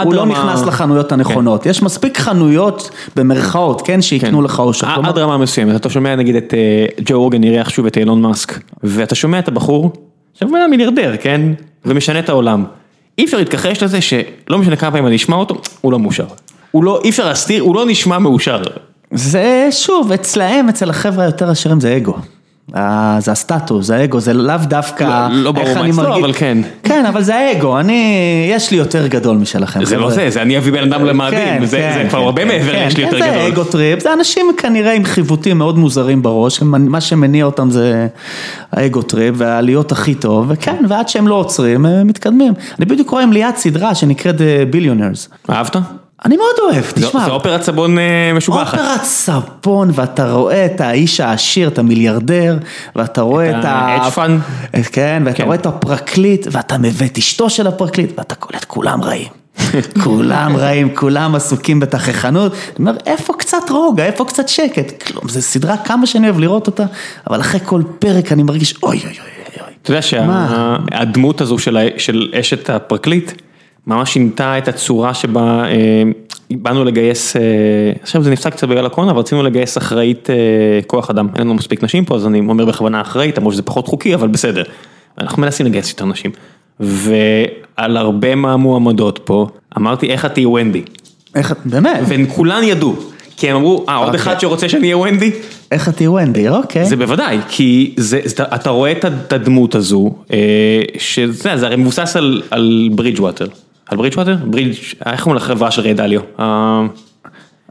הוא 0.02 0.14
לא 0.14 0.26
נכנס 0.26 0.62
לחנויות 0.62 1.12
הנכונות, 1.12 1.66
יש 1.66 1.82
מספיק 1.82 2.18
חנויות 2.18 2.90
במרכאות, 3.16 3.82
כן, 3.82 4.02
שיקנו 4.02 4.42
לך 4.42 4.58
אושר, 4.58 4.86
עד 4.86 5.18
רמה 5.18 5.38
מסוימת, 5.38 5.76
אתה 5.76 5.90
שומע 5.90 6.16
נגיד 6.16 6.36
את 6.36 6.54
אה, 6.54 6.86
ג'ו 7.04 7.14
אורגן 7.14 7.44
אירח 7.44 7.68
שוב 7.68 7.86
את 7.86 7.96
אילון 7.96 8.22
מאסק, 8.22 8.60
ואתה 8.82 9.14
שומע 9.14 9.38
את 9.38 9.48
הבחור, 9.48 9.92
עכשיו 10.32 10.48
הוא 10.48 10.56
היה 10.56 10.66
מיליארדר, 10.66 11.16
כן? 11.20 11.40
ומשנה 11.84 12.18
את 12.18 12.28
העולם. 12.28 12.64
אי 13.18 13.24
אפשר 13.24 13.36
להתכחש 13.36 13.82
לזה 13.82 14.00
שלא 14.00 14.58
משנה 14.58 14.76
כמה 14.76 14.90
פעמים 14.90 15.06
אני 15.06 15.16
אשמע 15.16 15.36
אותו, 15.36 15.60
הוא 15.80 15.92
לא 15.92 15.98
מאושר. 15.98 16.26
הוא 16.70 16.84
לא, 16.84 17.00
אי 17.04 17.10
אפשר 17.10 17.28
להסתיר, 17.28 17.62
הוא 17.62 17.74
לא 17.74 17.84
נשמע 17.86 18.18
מאושר. 18.18 18.62
זה 19.10 19.68
שוב, 19.70 20.12
אצלהם, 20.12 20.68
אצל 20.68 20.90
החבר'ה 20.90 21.24
היותר 21.24 21.50
עשירים 21.50 21.80
זה 21.80 21.96
אגו. 21.96 22.14
אה, 22.76 23.16
זה 23.20 23.32
הסטטוס, 23.32 23.86
זה 23.86 23.96
האגו, 23.96 24.20
זה 24.20 24.32
לאו 24.34 24.54
דווקא 24.62 25.04
לא- 25.04 25.36
לא 25.42 25.52
ברור 25.52 25.66
איך 25.66 25.76
מה 25.76 25.82
אני 25.82 25.90
אצלו, 25.90 26.02
מרגיש. 26.02 26.24
אבל 26.24 26.32
כן. 26.32 26.58
כן, 26.82 27.06
אבל 27.06 27.22
זה 27.22 27.34
האגו, 27.36 27.78
אני, 27.78 28.14
יש 28.50 28.70
לי 28.70 28.76
יותר 28.76 29.06
גדול 29.06 29.36
משלכם. 29.36 29.84
זה 29.84 29.96
לא. 29.96 30.10
זה, 30.10 30.30
זה 30.30 30.42
אני 30.42 30.58
אביא 30.58 30.72
בן 30.72 30.92
אדם 30.92 31.04
למאדים, 31.04 31.38
כן, 31.38 31.64
זה 31.64 31.76
כן, 31.76 31.92
זה 32.02 32.08
כבר 32.08 32.18
כן, 32.18 32.24
הרבה 32.24 32.42
כן, 32.42 32.48
מעבר, 32.48 32.72
כן, 32.72 32.84
יש 32.86 32.96
לי 32.96 33.06
כן, 33.06 33.14
יותר 33.16 33.24
זה 33.24 33.30
גדול. 33.30 33.52
ego 33.52 33.64
trip, 33.64 34.02
זה 34.02 34.12
אנשים 34.12 34.46
כנראה 34.58 34.92
עם 34.92 35.04
חיווטים 35.04 35.58
מאוד 35.58 35.78
מוזרים 35.78 36.22
בראש, 36.22 36.62
מה 36.62 37.00
שמניע 37.00 37.44
אותם 37.44 37.70
זה 37.70 38.06
ה 38.72 38.80
ego 38.80 39.02
trip 39.02 39.34
והעליות 39.38 39.92
הכי 39.92 40.14
טוב, 40.14 40.46
וכן, 40.48 40.84
ועד 40.88 41.08
שהם 41.08 41.28
לא 41.28 41.34
עוצרים, 41.34 41.86
הם 41.86 42.06
מתקדמים. 42.06 42.52
אני 42.78 42.86
בדיוק 42.86 43.10
רואה 43.10 43.22
עם 43.22 43.32
ליד 43.32 43.56
סדרה 43.56 43.94
שנקראת 43.94 44.36
Billionaires. 44.70 45.28
אהבת? 45.50 45.76
אני 46.24 46.36
מאוד 46.36 46.72
אוהב, 46.72 46.84
תשמע. 46.94 47.24
זה 47.24 47.30
אופרת 47.30 47.62
סבון 47.62 47.98
אה, 47.98 48.32
משובחת. 48.34 48.78
אופרת 48.78 49.04
סבון, 49.04 49.90
ואתה 49.94 50.32
רואה 50.32 50.66
את 50.66 50.80
האיש 50.80 51.20
העשיר, 51.20 51.68
את 51.68 51.78
המיליארדר, 51.78 52.58
ואתה 52.96 53.20
רואה 53.20 53.58
את 53.58 53.64
ה... 53.64 53.68
ה-hedge 53.68 54.14
fund. 54.14 54.82
כן, 54.92 55.22
ואתה 55.26 55.36
כן. 55.36 55.44
רואה 55.44 55.56
את 55.56 55.66
הפרקליט, 55.66 56.46
ואתה 56.50 56.78
מביא 56.78 57.06
את 57.06 57.18
אשתו 57.18 57.50
של 57.50 57.66
הפרקליט, 57.66 58.18
ואתה 58.18 58.34
קולט, 58.34 58.64
כולם 58.64 59.02
רעים. 59.02 59.28
כולם 60.04 60.56
רעים, 60.56 60.94
כולם 60.94 61.34
עסוקים 61.34 61.80
בתככנות. 61.80 62.52
אני 62.52 62.74
אומר, 62.78 62.96
איפה 63.06 63.34
קצת 63.38 63.70
רוגע, 63.70 64.04
איפה 64.04 64.24
קצת 64.24 64.48
שקט? 64.48 65.02
כלום, 65.02 65.28
זו 65.28 65.42
סדרה 65.42 65.76
כמה 65.76 66.06
שאני 66.06 66.26
אוהב 66.26 66.38
לראות 66.38 66.66
אותה, 66.66 66.84
אבל 67.30 67.40
אחרי 67.40 67.60
כל 67.64 67.82
פרק 67.98 68.32
אני 68.32 68.42
מרגיש, 68.42 68.74
אוי 68.82 68.98
אוי 68.98 68.98
אוי 68.98 69.10
אוי. 69.60 69.72
אתה 69.82 69.90
יודע? 69.90 70.02
שהדמות 70.02 71.40
הזו 71.40 71.58
של 71.98 72.28
אשת 72.40 72.70
הפרקליט, 72.70 73.32
ממש 73.88 74.12
שינתה 74.12 74.58
את 74.58 74.68
הצורה 74.68 75.14
שבה 75.14 75.64
אה, 75.64 76.02
באנו 76.50 76.84
לגייס, 76.84 77.36
אה, 77.36 77.42
עכשיו 78.02 78.22
זה 78.22 78.30
נפסק 78.30 78.52
קצת 78.52 78.68
בגלל 78.68 78.86
הקורונה, 78.86 79.12
אבל 79.12 79.20
רצינו 79.20 79.42
לגייס 79.42 79.78
אחראית 79.78 80.30
אה, 80.30 80.34
כוח 80.86 81.10
אדם, 81.10 81.28
אין 81.34 81.40
לנו 81.42 81.54
מספיק 81.54 81.82
נשים 81.84 82.04
פה, 82.04 82.16
אז 82.16 82.26
אני 82.26 82.38
אומר 82.38 82.64
בכוונה 82.64 83.00
אחראית, 83.00 83.38
למרות 83.38 83.54
שזה 83.54 83.62
פחות 83.62 83.86
חוקי, 83.86 84.14
אבל 84.14 84.28
בסדר. 84.28 84.62
אנחנו 85.18 85.42
מנסים 85.42 85.66
לגייס 85.66 85.90
יותר 85.90 86.04
נשים. 86.04 86.30
ועל 86.80 87.96
הרבה 87.96 88.34
מהמועמדות 88.34 89.20
פה, 89.24 89.46
אמרתי 89.76 90.10
איך 90.10 90.24
את 90.24 90.34
תהיי 90.34 90.46
ונדי, 90.46 90.82
איך, 91.34 91.52
את- 91.52 91.58
באמת, 91.64 92.00
והן 92.08 92.24
כולן 92.28 92.62
ידעו, 92.64 92.96
כי 93.36 93.50
הם 93.50 93.56
אמרו, 93.56 93.84
אה 93.88 93.96
עוד 93.96 94.06
אוקיי. 94.06 94.20
אחד 94.20 94.40
שרוצה 94.40 94.68
שאני 94.68 94.82
אהיה 94.94 94.98
ונדי? 94.98 95.30
איך 95.72 95.88
את 95.88 95.96
תהיי 95.96 96.08
ונדי, 96.08 96.48
אוקיי. 96.48 96.84
זה 96.84 96.96
בוודאי, 96.96 97.38
כי 97.48 97.94
זה, 97.96 98.20
זה, 98.24 98.42
אתה 98.54 98.70
רואה 98.70 98.92
את 98.92 99.32
הדמות 99.32 99.74
הזו, 99.74 100.14
שזה 100.98 101.56
זה 101.56 101.66
הרי 101.66 101.76
מבוסס 101.76 102.16
על, 102.16 102.42
על 102.50 102.88
ברידג' 102.92 103.20
ווטר. 103.20 103.46
על 103.88 103.98
ברידג' 103.98 104.18
ווטר? 104.18 104.36
ברידג', 104.44 104.74
איך 105.06 105.22
קוראים 105.22 105.36
לחברה 105.36 105.70
של 105.70 105.82
רדליו? 105.82 106.20
אה, 106.40 106.86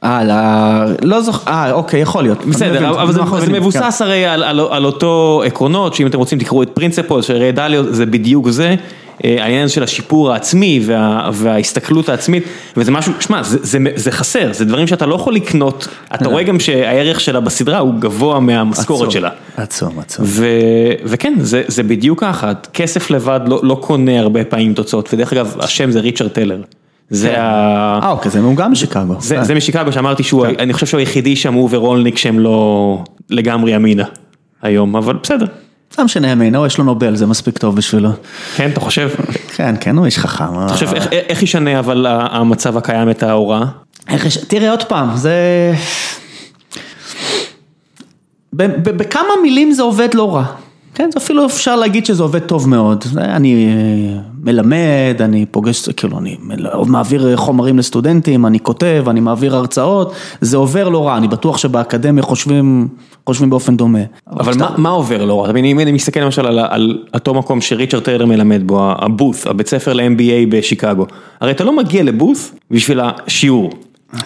אה, 0.04 0.24
לא- 0.24 0.94
לא 1.02 1.22
זוכר, 1.22 1.52
אה, 1.52 1.72
אוקיי, 1.72 2.02
יכול 2.02 2.24
להיות. 2.24 2.42
אני 2.44 2.52
בסדר, 2.52 3.02
אבל 3.02 3.12
זה, 3.12 3.20
אנחנו 3.20 3.40
זה 3.40 3.46
כן. 3.46 3.52
מבוסס 3.52 4.02
הרי 4.02 4.26
על, 4.26 4.44
על, 4.44 4.60
על 4.60 4.86
אותו 4.86 5.42
עקרונות, 5.46 5.94
שאם 5.94 6.08
אתם 6.08 6.18
רוצים 6.18 6.40
תקראו 6.40 6.64
את 6.64 6.70
פרינציפול 6.70 7.22
של 7.22 7.34
רדליו, 7.34 7.94
זה 7.94 8.06
בדיוק 8.06 8.50
זה, 8.50 8.76
העניין 9.24 9.68
של 9.68 9.84
השיפור 9.84 10.34
העצמי 10.34 10.82
וה, 10.86 11.30
וההסתכלות 11.34 12.10
העצמית, 12.10 12.44
וזה 12.78 12.92
משהו, 12.92 13.14
שמע, 13.20 13.44
זה, 13.44 13.58
זה, 13.62 13.78
זה 13.96 14.12
חסר, 14.12 14.54
זה 14.54 14.66
דברים 14.66 14.88
שאתה 14.88 15.06
לא 15.06 15.16
יכול 15.16 15.36
לקנות, 15.36 15.88
אתה 16.16 16.30
רואה 16.30 16.44
גם 16.44 16.60
שהערך 16.60 17.20
שלה 17.20 17.40
בסדרה 17.40 17.80
הוא 17.80 17.94
גבוה 18.00 18.40
מהמשכורת 18.40 19.12
שלה. 19.12 19.30
עצום, 19.58 20.00
עצום. 20.00 20.26
ו... 20.28 20.48
וכן, 21.04 21.34
זה, 21.40 21.64
זה 21.68 21.84
בדיוק 21.84 22.22
ככה, 22.22 22.52
כסף 22.74 23.12
לבד 23.12 23.40
לא, 23.48 23.60
לא 23.64 23.80
קונה 23.82 24.20
הרבה 24.20 24.44
פעמים 24.44 24.74
תוצאות, 24.74 25.14
ודרך 25.14 25.34
אגב, 25.34 25.56
השם 25.60 25.92
זה 25.92 26.00
ריצ'רד 26.00 26.30
טלר. 26.30 26.62
זה 27.10 27.42
ה... 27.42 28.00
אה, 28.04 28.12
אוקיי, 28.12 28.32
זה 28.32 28.40
גם 28.56 28.72
משיקגו. 28.72 29.16
זה, 29.20 29.44
זה 29.44 29.56
משיקגו 29.56 29.92
שאמרתי 29.92 30.24
שהוא, 30.24 30.46
אני 30.60 30.74
חושב 30.74 30.86
שהוא 30.86 31.00
היחידי 31.00 31.36
שם 31.36 31.54
הוא 31.54 31.70
ורולניק 31.72 32.18
שהם 32.18 32.40
לא 32.40 33.04
לגמרי 33.30 33.72
ימינה 33.72 34.04
היום, 34.62 34.96
אבל 34.96 35.16
בסדר. 35.24 35.46
לא 36.00 36.06
משנה 36.06 36.28
ימינה, 36.28 36.65
יש 36.65 36.78
לו 36.78 36.84
נובל, 36.84 37.15
זה 37.15 37.26
מספיק 37.26 37.58
טוב 37.58 37.76
בשבילו. 37.76 38.10
כן, 38.56 38.69
אתה 38.69 38.80
חושב? 38.80 39.10
כן, 39.56 39.76
כן, 39.80 39.97
הוא 39.97 40.06
איש 40.06 40.17
חכם. 40.19 40.43
אתה 40.65 40.73
חושב 40.73 40.88
איך- 41.12 41.43
ישנה 41.43 41.80
אבל 41.80 42.06
המצב 42.10 42.78
הקיים 42.78 43.10
את 43.10 43.23
ההוראה? 43.23 43.63
תראה 44.47 44.71
עוד 44.71 44.84
פעם, 44.84 45.15
זה... 45.15 45.34
בכמה 48.54 49.28
מילים 49.43 49.71
זה 49.71 49.82
עובד 49.84 50.13
לא 50.13 50.36
רע. 50.36 50.43
כן, 50.93 51.10
זה 51.13 51.19
אפילו 51.19 51.45
אפשר 51.45 51.76
להגיד 51.76 52.06
שזה 52.06 52.23
עובד 52.23 52.39
טוב 52.39 52.69
מאוד. 52.69 53.04
אני 53.17 53.67
אה, 53.67 54.19
מלמד, 54.43 55.15
אני 55.19 55.45
פוגש, 55.52 55.89
כאילו, 55.89 56.19
אני 56.19 56.38
מעביר 56.88 57.38
חומרים 57.38 57.78
לסטודנטים, 57.80 58.45
אני 58.45 58.60
כותב, 58.60 59.06
אני 59.10 59.19
מעביר 59.19 59.56
הרצאות, 59.56 60.13
זה 60.41 60.58
עובר 60.58 60.89
לא 60.89 61.08
רע, 61.08 61.17
אני 61.17 61.28
בטוח 61.28 61.58
שבאקדמיה 61.58 62.23
חושבים, 62.23 62.88
חושבים 63.28 63.50
באופן 63.50 63.78
דומה. 63.78 64.00
אבל 64.40 64.54
מה, 64.60 64.74
מה 64.78 64.90
עובר 64.90 65.24
רע? 65.24 65.50
אם 65.50 65.80
אני 65.80 65.92
מסתכל 65.92 66.20
למשל 66.20 66.46
על, 66.46 66.60
על 66.60 67.04
אותו 67.13 67.34
מקום 67.34 67.62
שריצ'רד 67.62 68.04
טיילר 68.04 68.26
מלמד 68.26 68.62
בו, 68.66 68.92
הבות', 68.98 69.36
הבית 69.46 69.68
ספר 69.68 69.94
ל-MBA 69.94 70.50
בשיקגו, 70.50 71.06
הרי 71.42 71.52
אתה 71.52 71.63
לא 71.63 71.78
מגיע 71.78 72.04
לבות' 72.04 72.38
בשביל 72.72 73.00
השיעור. 73.04 73.72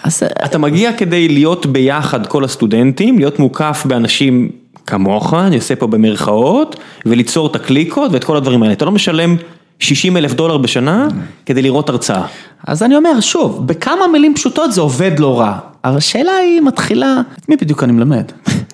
אז, 0.02 0.22
אתה 0.44 0.58
מגיע 0.58 0.92
כדי 0.92 1.28
להיות 1.28 1.66
ביחד 1.66 2.26
כל 2.26 2.44
הסטודנטים, 2.44 3.18
להיות 3.18 3.38
מוקף 3.38 3.82
באנשים 3.88 4.48
כמוך, 4.86 5.34
אני 5.34 5.56
עושה 5.56 5.76
פה 5.76 5.86
במרכאות, 5.86 6.76
וליצור 7.06 7.46
את 7.46 7.56
הקליקות 7.56 8.12
ואת 8.12 8.24
כל 8.24 8.36
הדברים 8.36 8.62
האלה. 8.62 8.72
אתה 8.72 8.84
לא 8.84 8.92
משלם 8.92 9.36
60 9.78 10.16
אלף 10.16 10.32
דולר 10.32 10.56
בשנה 10.56 11.08
כדי 11.46 11.62
לראות 11.62 11.88
הרצאה. 11.88 12.26
אז 12.66 12.82
אני 12.82 12.96
אומר, 12.96 13.20
שוב, 13.20 13.66
בכמה 13.66 14.06
מילים 14.12 14.34
פשוטות 14.34 14.72
זה 14.72 14.80
עובד 14.80 15.18
לא 15.18 15.40
רע. 15.40 15.58
השאלה 15.84 16.32
היא 16.32 16.60
מתחילה, 16.60 17.20
את 17.38 17.48
מי 17.48 17.56
בדיוק 17.56 17.82
אני 17.82 17.92
מלמד? 17.92 18.24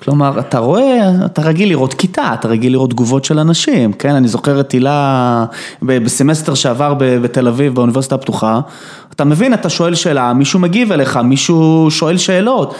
כלומר, 0.02 0.40
אתה 0.40 0.58
רואה, 0.58 1.10
אתה 1.24 1.42
רגיל 1.42 1.68
לראות 1.68 1.94
כיתה, 1.94 2.34
אתה 2.34 2.48
רגיל 2.48 2.72
לראות 2.72 2.90
תגובות 2.90 3.24
של 3.24 3.38
אנשים, 3.38 3.92
כן? 3.92 4.14
אני 4.14 4.28
זוכר 4.28 4.60
את 4.60 4.72
הילה 4.72 5.44
בסמסטר 5.82 6.54
שעבר 6.54 6.94
בתל 6.98 7.48
אביב, 7.48 7.74
באוניברסיטה 7.74 8.14
הפתוחה, 8.14 8.60
אתה 9.12 9.24
מבין, 9.24 9.54
אתה 9.54 9.68
שואל 9.68 9.94
שאלה, 9.94 10.32
מישהו 10.32 10.58
מגיב 10.60 10.92
אליך, 10.92 11.16
מישהו 11.16 11.86
שואל 11.90 12.18
שאלות, 12.18 12.74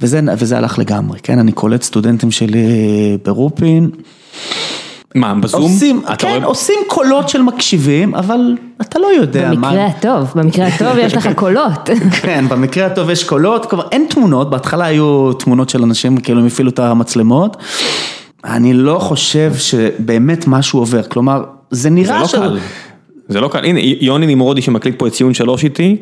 וזה, 0.00 0.20
וזה 0.38 0.58
הלך 0.58 0.78
לגמרי, 0.78 1.18
כן? 1.22 1.38
אני 1.38 1.52
קולט 1.52 1.82
סטודנטים 1.82 2.30
שלי 2.30 3.18
ברופין. 3.24 3.90
מה, 5.14 5.34
בזום? 5.34 5.62
עושים, 5.62 6.02
כן, 6.18 6.28
רואה- 6.28 6.44
עושים 6.44 6.74
קולות 6.86 7.28
של 7.28 7.42
מקשיבים, 7.42 8.14
אבל 8.14 8.40
אתה 8.80 8.98
לא 8.98 9.06
יודע 9.06 9.48
מה... 9.48 9.54
במקרה 9.54 9.86
הטוב, 9.86 10.32
במקרה 10.34 10.66
הטוב 10.66 10.98
יש 10.98 11.14
לך 11.14 11.28
קולות. 11.34 11.90
כן, 12.22 12.44
במקרה 12.48 12.86
הטוב 12.86 13.10
יש 13.10 13.24
קולות, 13.24 13.66
כלומר 13.66 13.84
אין 13.92 14.06
תמונות, 14.10 14.50
בהתחלה 14.50 14.84
היו 14.84 15.32
תמונות 15.32 15.68
של 15.68 15.82
אנשים, 15.82 16.16
כאילו 16.16 16.40
הם 16.40 16.46
הפעילו 16.46 16.70
את 16.70 16.78
המצלמות. 16.78 17.56
אני 18.44 18.72
לא 18.74 18.98
חושב 18.98 19.52
שבאמת 19.54 20.46
משהו 20.46 20.78
עובר, 20.78 21.02
כלומר, 21.02 21.42
זה 21.70 21.80
זה 21.82 21.90
נראה 21.90 22.20
לא 22.20 22.26
ש... 22.26 22.34
קל. 22.34 22.58
זה 23.28 23.40
לא 23.40 23.48
קל. 23.48 23.64
הנה, 23.64 23.80
יוני 24.00 24.34
נמרודי 24.34 24.62
שמקליט 24.62 24.98
פה 24.98 25.06
את 25.06 25.12
ציון 25.12 25.34
שלוש 25.34 25.64
איתי, 25.64 25.96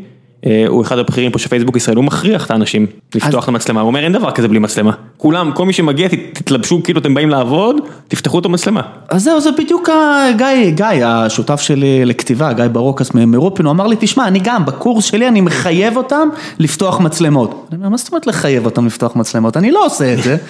הוא 0.68 0.83
אחד 0.83 0.99
הבכירים 0.99 1.33
פה 1.33 1.38
של 1.38 1.49
פייסבוק 1.49 1.77
ישראל, 1.77 1.96
הוא 1.96 2.05
מכריח 2.05 2.46
את 2.46 2.51
האנשים 2.51 2.87
לפתוח 3.14 3.44
את 3.44 3.49
המצלמה, 3.49 3.81
הוא 3.81 3.87
אומר 3.87 4.05
אין 4.05 4.12
דבר 4.12 4.31
כזה 4.31 4.49
בלי 4.49 4.59
מצלמה. 4.59 4.92
כולם, 5.16 5.53
כל 5.55 5.66
מי 5.66 5.72
שמגיע, 5.72 6.09
תתלבשו 6.09 6.83
כאילו 6.83 7.01
אתם 7.01 7.14
באים 7.14 7.31
לעבוד, 7.31 7.77
תפתחו 8.09 8.38
את 8.38 8.44
המצלמה. 8.44 8.81
אז 9.09 9.22
זהו, 9.22 9.40
זה 9.40 9.51
בדיוק 9.53 9.88
גיא, 10.37 10.70
גיא, 10.70 11.07
השותף 11.07 11.61
שלי 11.61 12.05
לכתיבה, 12.05 12.53
גיא 12.53 12.64
ברוקס 12.72 13.14
מ- 13.14 13.31
מרופין, 13.31 13.66
הוא 13.66 13.72
אמר 13.72 13.87
לי, 13.87 13.96
תשמע, 14.01 14.29
אני 14.29 14.40
גם, 14.42 14.64
בקורס 14.64 15.05
שלי 15.05 15.29
אני 15.29 15.40
מחייב 15.40 15.96
אותם 15.96 16.29
לפתוח 16.59 17.01
מצלמות. 17.01 17.66
אני 17.70 17.79
אומר, 17.79 17.88
מה 17.88 17.96
זאת 17.96 18.09
אומרת 18.09 18.27
לחייב 18.27 18.64
אותם 18.64 18.87
לפתוח 18.87 19.16
מצלמות? 19.16 19.57
אני 19.57 19.70
לא 19.70 19.87
עושה 19.87 20.14
את 20.14 20.22
זה. 20.22 20.37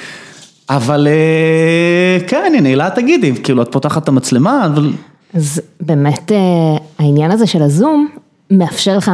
אבל 0.71 1.09
אה, 1.11 2.27
כן, 2.27 2.53
הנה, 2.57 2.69
הילה 2.69 2.91
תגידי, 2.91 3.33
כאילו, 3.43 3.63
את 3.63 3.73
פותחת 3.73 4.03
את 4.03 4.09
המצלמה, 4.09 4.67
אבל... 4.67 4.93
אז 5.35 5.61
באמת 5.81 6.33
אה, 6.33 6.39
העניין 6.99 7.31
הזה 7.31 7.47
של 7.47 7.63
הזום 7.63 8.09
מאפשר 8.51 8.97
לך 8.97 9.11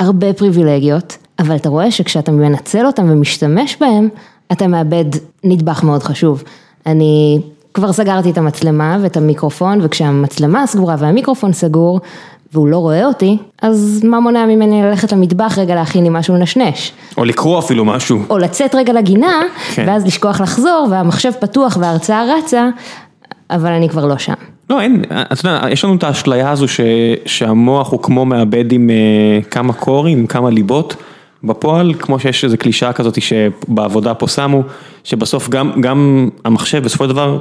הרבה 0.00 0.32
פריבילגיות, 0.32 1.16
אבל 1.38 1.56
אתה 1.56 1.68
רואה 1.68 1.90
שכשאתה 1.90 2.32
מנצל 2.32 2.86
אותם 2.86 3.10
ומשתמש 3.10 3.76
בהם, 3.80 4.08
אתה 4.52 4.66
מאבד 4.66 5.04
נדבך 5.44 5.82
מאוד 5.82 6.02
חשוב. 6.02 6.42
אני 6.86 7.40
כבר 7.74 7.92
סגרתי 7.92 8.30
את 8.30 8.38
המצלמה 8.38 8.98
ואת 9.00 9.16
המיקרופון, 9.16 9.78
וכשהמצלמה 9.82 10.66
סגורה 10.66 10.96
והמיקרופון 10.98 11.52
סגור, 11.52 12.00
והוא 12.52 12.68
לא 12.68 12.78
רואה 12.78 13.06
אותי, 13.06 13.38
אז 13.62 14.00
מה 14.04 14.20
מונע 14.20 14.46
ממני 14.46 14.82
ללכת 14.82 15.12
למטבח 15.12 15.58
רגע 15.58 15.74
להכין 15.74 16.04
לי 16.04 16.08
משהו 16.12 16.34
לנשנש? 16.34 16.92
או 17.16 17.24
לקרוא 17.24 17.58
אפילו 17.58 17.84
משהו. 17.84 18.18
או 18.30 18.38
לצאת 18.38 18.74
רגע 18.74 18.92
לגינה, 18.92 19.42
כן. 19.74 19.84
ואז 19.88 20.06
לשכוח 20.06 20.40
לחזור, 20.40 20.88
והמחשב 20.90 21.32
פתוח 21.40 21.76
וההרצאה 21.80 22.24
רצה, 22.38 22.68
אבל 23.50 23.72
אני 23.72 23.88
כבר 23.88 24.06
לא 24.06 24.18
שם. 24.18 24.34
לא, 24.70 24.80
אין, 24.80 25.02
אתה 25.32 25.48
יודע, 25.48 25.68
יש 25.70 25.84
לנו 25.84 25.94
את 25.94 26.04
האשליה 26.04 26.50
הזו 26.50 26.66
שהמוח 27.26 27.90
הוא 27.90 28.02
כמו 28.02 28.24
מעבד 28.24 28.72
עם 28.72 28.90
אה, 28.90 29.42
כמה 29.50 29.72
קורים, 29.72 30.26
כמה 30.26 30.50
ליבות. 30.50 30.96
בפועל, 31.44 31.94
כמו 31.98 32.18
שיש 32.18 32.44
איזו 32.44 32.56
קלישאה 32.58 32.92
כזאת 32.92 33.22
שבעבודה 33.22 34.14
פה 34.14 34.28
שמו, 34.28 34.62
שבסוף 35.04 35.48
גם, 35.48 35.80
גם 35.80 36.28
המחשב 36.44 36.82
בסופו 36.82 37.04
של 37.04 37.10
דבר, 37.10 37.38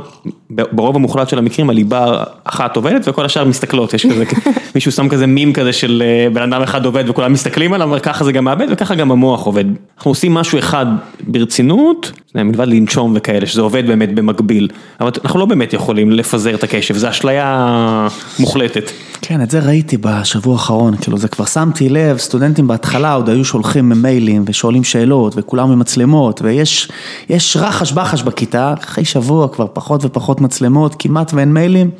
ברוב 0.49 0.95
המוחלט 0.95 1.29
של 1.29 1.37
המקרים 1.37 1.69
הליבה 1.69 2.23
אחת 2.43 2.75
עובדת 2.75 3.07
וכל 3.07 3.25
השאר 3.25 3.45
מסתכלות, 3.45 3.93
יש 3.93 4.05
כזה, 4.05 4.23
מישהו 4.75 4.91
שם 4.91 5.09
כזה 5.09 5.27
מים 5.27 5.53
כזה 5.53 5.73
של 5.73 6.03
אה, 6.05 6.29
בן 6.33 6.53
אדם 6.53 6.61
אחד 6.61 6.85
עובד 6.85 7.09
וכולם 7.09 7.33
מסתכלים 7.33 7.73
עליו, 7.73 7.89
וככה 7.95 8.23
זה 8.23 8.31
גם 8.31 8.43
מעבד 8.43 8.67
וככה 8.69 8.95
גם 8.95 9.11
המוח 9.11 9.45
עובד. 9.45 9.65
אנחנו 9.97 10.11
עושים 10.11 10.33
משהו 10.33 10.59
אחד 10.59 10.85
ברצינות, 11.27 12.11
מלבד 12.35 12.67
לנשום 12.67 13.13
וכאלה, 13.15 13.45
שזה 13.45 13.61
עובד 13.61 13.87
באמת 13.87 14.13
במקביל, 14.15 14.67
אבל 15.01 15.11
אנחנו 15.23 15.39
לא 15.39 15.45
באמת 15.45 15.73
יכולים 15.73 16.11
לפזר 16.11 16.55
את 16.55 16.63
הקשב, 16.63 16.95
זו 16.95 17.09
אשליה 17.09 18.07
מוחלטת. 18.39 18.91
כן, 19.29 19.41
את 19.41 19.51
זה 19.51 19.59
ראיתי 19.59 19.97
בשבוע 19.97 20.53
האחרון, 20.53 20.97
כאילו 20.97 21.17
זה 21.17 21.27
כבר 21.27 21.45
שמתי 21.45 21.89
לב, 21.89 22.17
סטודנטים 22.17 22.67
בהתחלה 22.67 23.13
עוד 23.13 23.29
היו 23.29 23.45
שולחים 23.45 23.89
מיילים 23.89 24.43
ושואלים 24.47 24.83
שאלות 24.83 25.33
וכולם 25.37 25.71
עם 25.71 25.79
מצלמות 25.79 26.41
ויש 26.41 26.91
יש 27.29 27.57
רחש 27.57 27.91
בחש 27.91 28.21
בכיתה, 28.21 28.73
אחרי 28.83 29.05
שבוע 29.05 29.47
כבר 29.47 29.67
פחות 29.73 30.05
ופחות 30.05 30.41
מצלמות, 30.41 30.95
כמעט 30.99 31.33
ואין 31.33 31.53
מיילים, 31.53 31.91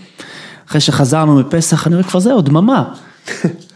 אחרי 0.70 0.82
שחזרנו 0.82 1.36
מפסח 1.40 1.88
אני 1.88 1.96
רואה 1.96 2.08
כבר 2.08 2.20
זהו, 2.20 2.42
דממה. 2.42 2.84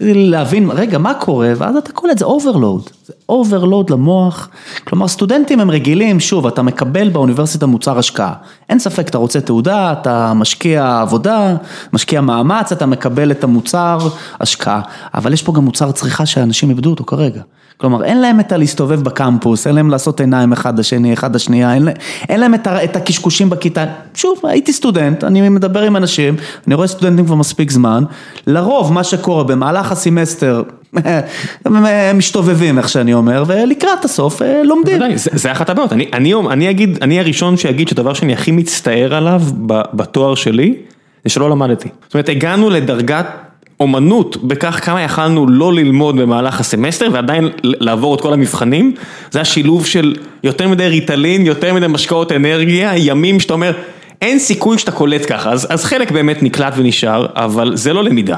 להבין, 0.00 0.70
רגע, 0.70 0.98
מה 0.98 1.14
קורה? 1.14 1.52
ואז 1.56 1.76
אתה 1.76 1.92
קולט, 1.92 2.18
זה 2.18 2.24
overload, 2.24 2.90
זה 3.06 3.12
overload 3.28 3.90
למוח. 3.90 4.48
כלומר, 4.84 5.08
סטודנטים 5.08 5.60
הם 5.60 5.70
רגילים, 5.70 6.20
שוב, 6.20 6.46
אתה 6.46 6.62
מקבל 6.62 7.08
באוניברסיטה 7.08 7.66
מוצר 7.66 7.98
השקעה. 7.98 8.32
אין 8.68 8.78
ספק, 8.78 9.08
אתה 9.08 9.18
רוצה 9.18 9.40
תעודה, 9.40 9.92
אתה 9.92 10.32
משקיע 10.34 11.00
עבודה, 11.00 11.56
משקיע 11.92 12.20
מאמץ, 12.20 12.72
אתה 12.72 12.86
מקבל 12.86 13.30
את 13.30 13.44
המוצר 13.44 13.98
השקעה. 14.40 14.80
אבל 15.14 15.32
יש 15.32 15.42
פה 15.42 15.52
גם 15.52 15.64
מוצר 15.64 15.92
צריכה 15.92 16.26
שאנשים 16.26 16.70
איבדו 16.70 16.90
אותו 16.90 17.04
כרגע. 17.04 17.42
כלומר, 17.76 18.04
אין 18.04 18.20
להם 18.20 18.40
את 18.40 18.52
הלהסתובב 18.52 19.02
בקמפוס, 19.02 19.66
אין 19.66 19.74
להם 19.74 19.90
לעשות 19.90 20.20
עיניים 20.20 20.52
אחד 20.52 20.78
לשני, 20.78 21.12
אחד 21.12 21.34
לשנייה, 21.34 21.74
אין, 21.74 21.88
אין 22.28 22.40
להם 22.40 22.54
את, 22.54 22.66
את 22.66 22.96
הקשקושים 22.96 23.50
בכיתה. 23.50 23.84
שוב, 24.14 24.40
הייתי 24.44 24.72
סטודנט, 24.72 25.24
אני 25.24 25.48
מדבר 25.48 25.82
עם 25.82 25.96
אנשים, 25.96 26.36
אני 26.66 26.74
רואה 26.74 26.86
סטודנטים 26.86 27.24
כבר 27.26 27.34
מספיק 27.34 27.70
זמן, 27.70 28.04
לרוב 28.46 28.92
מה 28.92 29.04
שקורה 29.04 29.44
במהלך 29.44 29.92
הסמסטר, 29.92 30.62
הם 31.64 32.18
משתובבים 32.18 32.78
איך 32.78 32.88
שאני 32.88 33.14
אומר, 33.14 33.44
ולקראת 33.46 34.04
הסוף 34.04 34.42
אה, 34.42 34.62
לומדים. 34.64 34.98
בוודאי, 34.98 35.18
זה, 35.18 35.30
זה 35.34 35.52
אחת 35.52 35.70
הבעיות, 35.70 35.92
אני, 35.92 36.10
אני, 36.12 36.34
אני 36.34 36.70
אגיד, 36.70 36.98
אני 37.02 37.20
הראשון 37.20 37.56
שיגיד 37.56 37.88
שהדבר 37.88 38.14
שאני 38.14 38.32
הכי 38.32 38.50
מצטער 38.50 39.14
עליו 39.14 39.42
בתואר 39.66 40.34
שלי, 40.34 40.74
זה 41.24 41.30
שלא 41.30 41.50
למדתי. 41.50 41.88
זאת 42.04 42.14
אומרת, 42.14 42.28
הגענו 42.28 42.70
לדרגת 42.70 43.26
אומנות 43.80 44.36
בכך 44.44 44.84
כמה 44.84 45.02
יכלנו 45.02 45.46
לא 45.46 45.72
ללמוד 45.72 46.16
במהלך 46.16 46.60
הסמסטר 46.60 47.08
ועדיין 47.12 47.48
לעבור 47.62 48.14
את 48.14 48.20
כל 48.20 48.32
המבחנים, 48.32 48.94
זה 49.30 49.40
השילוב 49.40 49.86
של 49.86 50.14
יותר 50.44 50.68
מדי 50.68 50.88
ריטלין, 50.88 51.46
יותר 51.46 51.74
מדי 51.74 51.86
משקאות 51.88 52.32
אנרגיה, 52.32 52.92
ימים 52.96 53.40
שאתה 53.40 53.52
אומר, 53.52 53.72
אין 54.22 54.38
סיכוי 54.38 54.78
שאתה 54.78 54.92
קולט 54.92 55.32
ככה, 55.32 55.50
אז, 55.50 55.66
אז 55.70 55.84
חלק 55.84 56.10
באמת 56.10 56.42
נקלט 56.42 56.72
ונשאר, 56.76 57.26
אבל 57.34 57.76
זה 57.76 57.92
לא 57.92 58.04
למידה. 58.04 58.36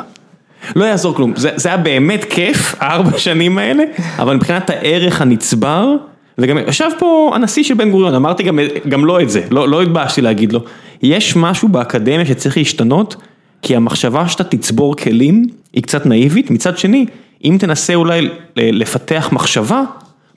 לא 0.76 0.84
יעזור 0.84 1.14
כלום, 1.14 1.32
זה, 1.36 1.50
זה 1.56 1.68
היה 1.68 1.78
באמת 1.78 2.24
כיף, 2.24 2.74
הארבע 2.80 3.18
שנים 3.18 3.58
האלה, 3.58 3.84
אבל 4.18 4.36
מבחינת 4.36 4.70
הערך 4.70 5.20
הנצבר, 5.20 5.94
וגם 6.38 6.58
ישב 6.68 6.90
פה 6.98 7.32
הנשיא 7.34 7.62
של 7.62 7.74
בן 7.74 7.90
גוריון, 7.90 8.14
אמרתי 8.14 8.42
גם, 8.42 8.58
גם 8.88 9.04
לא 9.04 9.20
את 9.20 9.30
זה, 9.30 9.42
לא, 9.50 9.68
לא 9.68 9.82
התבאסתי 9.82 10.20
להגיד 10.20 10.52
לו, 10.52 10.60
יש 11.02 11.36
משהו 11.36 11.68
באקדמיה 11.68 12.26
שצריך 12.26 12.56
להשתנות, 12.56 13.16
כי 13.62 13.76
המחשבה 13.76 14.28
שאתה 14.28 14.44
תצבור 14.44 14.96
כלים 14.96 15.46
היא 15.72 15.82
קצת 15.82 16.06
נאיבית, 16.06 16.50
מצד 16.50 16.78
שני, 16.78 17.06
אם 17.44 17.56
תנסה 17.60 17.94
אולי 17.94 18.28
לפתח 18.56 19.28
מחשבה, 19.32 19.82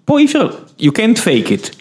פה 0.05 0.19
אי 0.19 0.25
אפשר, 0.25 0.49
you 0.79 0.89
can't 0.89 1.17
fake 1.17 1.47
it. 1.47 1.75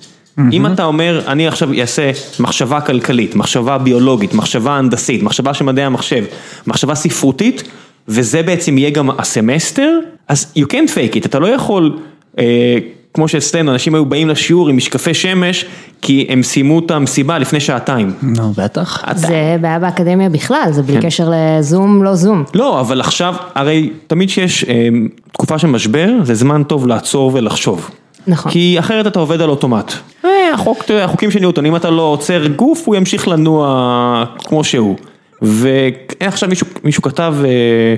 אם 0.53 0.67
אתה 0.67 0.85
אומר, 0.85 1.23
אני 1.27 1.49
עכשיו 1.49 1.81
אעשה 1.81 2.11
מחשבה 2.41 2.81
כלכלית, 2.81 3.37
מחשבה 3.37 3.79
ביולוגית, 3.79 4.35
מחשבה 4.35 4.73
הנדסית, 4.73 5.23
מחשבה 5.23 5.55
של 5.55 5.65
מדעי 5.65 5.85
המחשב, 5.85 6.25
מחשבה 6.67 6.95
ספרותית, 6.95 7.63
וזה 8.09 8.43
בעצם 8.43 8.79
יהיה 8.79 8.91
גם 8.91 9.11
הסמסטר, 9.11 9.99
אז 10.29 10.53
you 10.59 10.63
can't 10.63 10.91
fake 10.91 11.17
it, 11.17 11.27
אתה 11.27 11.39
לא 11.39 11.47
יכול 11.47 11.99
אה, 12.39 12.79
כמו 13.15 13.29
שאצלנו, 13.29 13.73
אנשים 13.73 13.95
היו 13.95 14.07
באים 14.07 14.29
לשיעור 14.29 14.69
עם 14.69 14.77
משקפי 14.77 15.15
שמש, 15.15 15.65
כי 16.03 16.27
הם 16.29 16.43
סיימו 16.43 16.79
את 16.79 16.91
המסיבה 16.91 17.39
לפני 17.39 17.61
שעתיים. 17.61 18.13
נו, 18.23 18.53
בטח. 18.57 19.05
זה 19.15 19.57
בעיה 19.61 19.79
באקדמיה 19.79 20.29
בכלל, 20.29 20.69
זה 20.71 20.83
בלי 20.83 21.01
כן. 21.01 21.07
קשר 21.07 21.33
לזום, 21.35 22.03
לא 22.03 22.15
זום. 22.15 22.45
לא, 22.55 22.81
אבל 22.81 23.01
עכשיו, 23.01 23.35
הרי 23.55 23.91
תמיד 24.07 24.31
שיש 24.31 24.65
אה, 24.65 24.89
תקופה 25.33 25.59
של 25.59 25.67
משבר, 25.67 26.13
זה 26.23 26.35
זמן 26.35 26.63
טוב 26.63 26.87
לעצור 26.87 27.31
ולחשוב. 27.35 27.91
נכון. 28.27 28.53
כי 28.53 28.79
אחרת 28.79 29.07
אתה 29.07 29.19
עובד 29.19 29.41
על 29.41 29.51
אוטומט. 29.51 29.93
אה, 30.25 30.31
החוק, 30.55 30.83
אתה 30.85 30.93
יודע, 30.93 31.05
החוקים 31.05 31.31
של 31.31 31.41
ניוטון, 31.41 31.67
אם 31.67 31.77
אתה 31.77 31.91
לא 31.91 32.03
עוצר 32.03 32.47
גוף, 32.47 32.83
הוא 32.87 32.97
ימשיך 32.97 33.29
לנוע 33.29 34.25
כמו 34.39 34.65
שהוא. 34.65 34.97
ועכשיו 35.43 36.49
מישהו, 36.49 36.67
מישהו 36.85 37.03
כתב, 37.03 37.35
אה, 37.45 37.95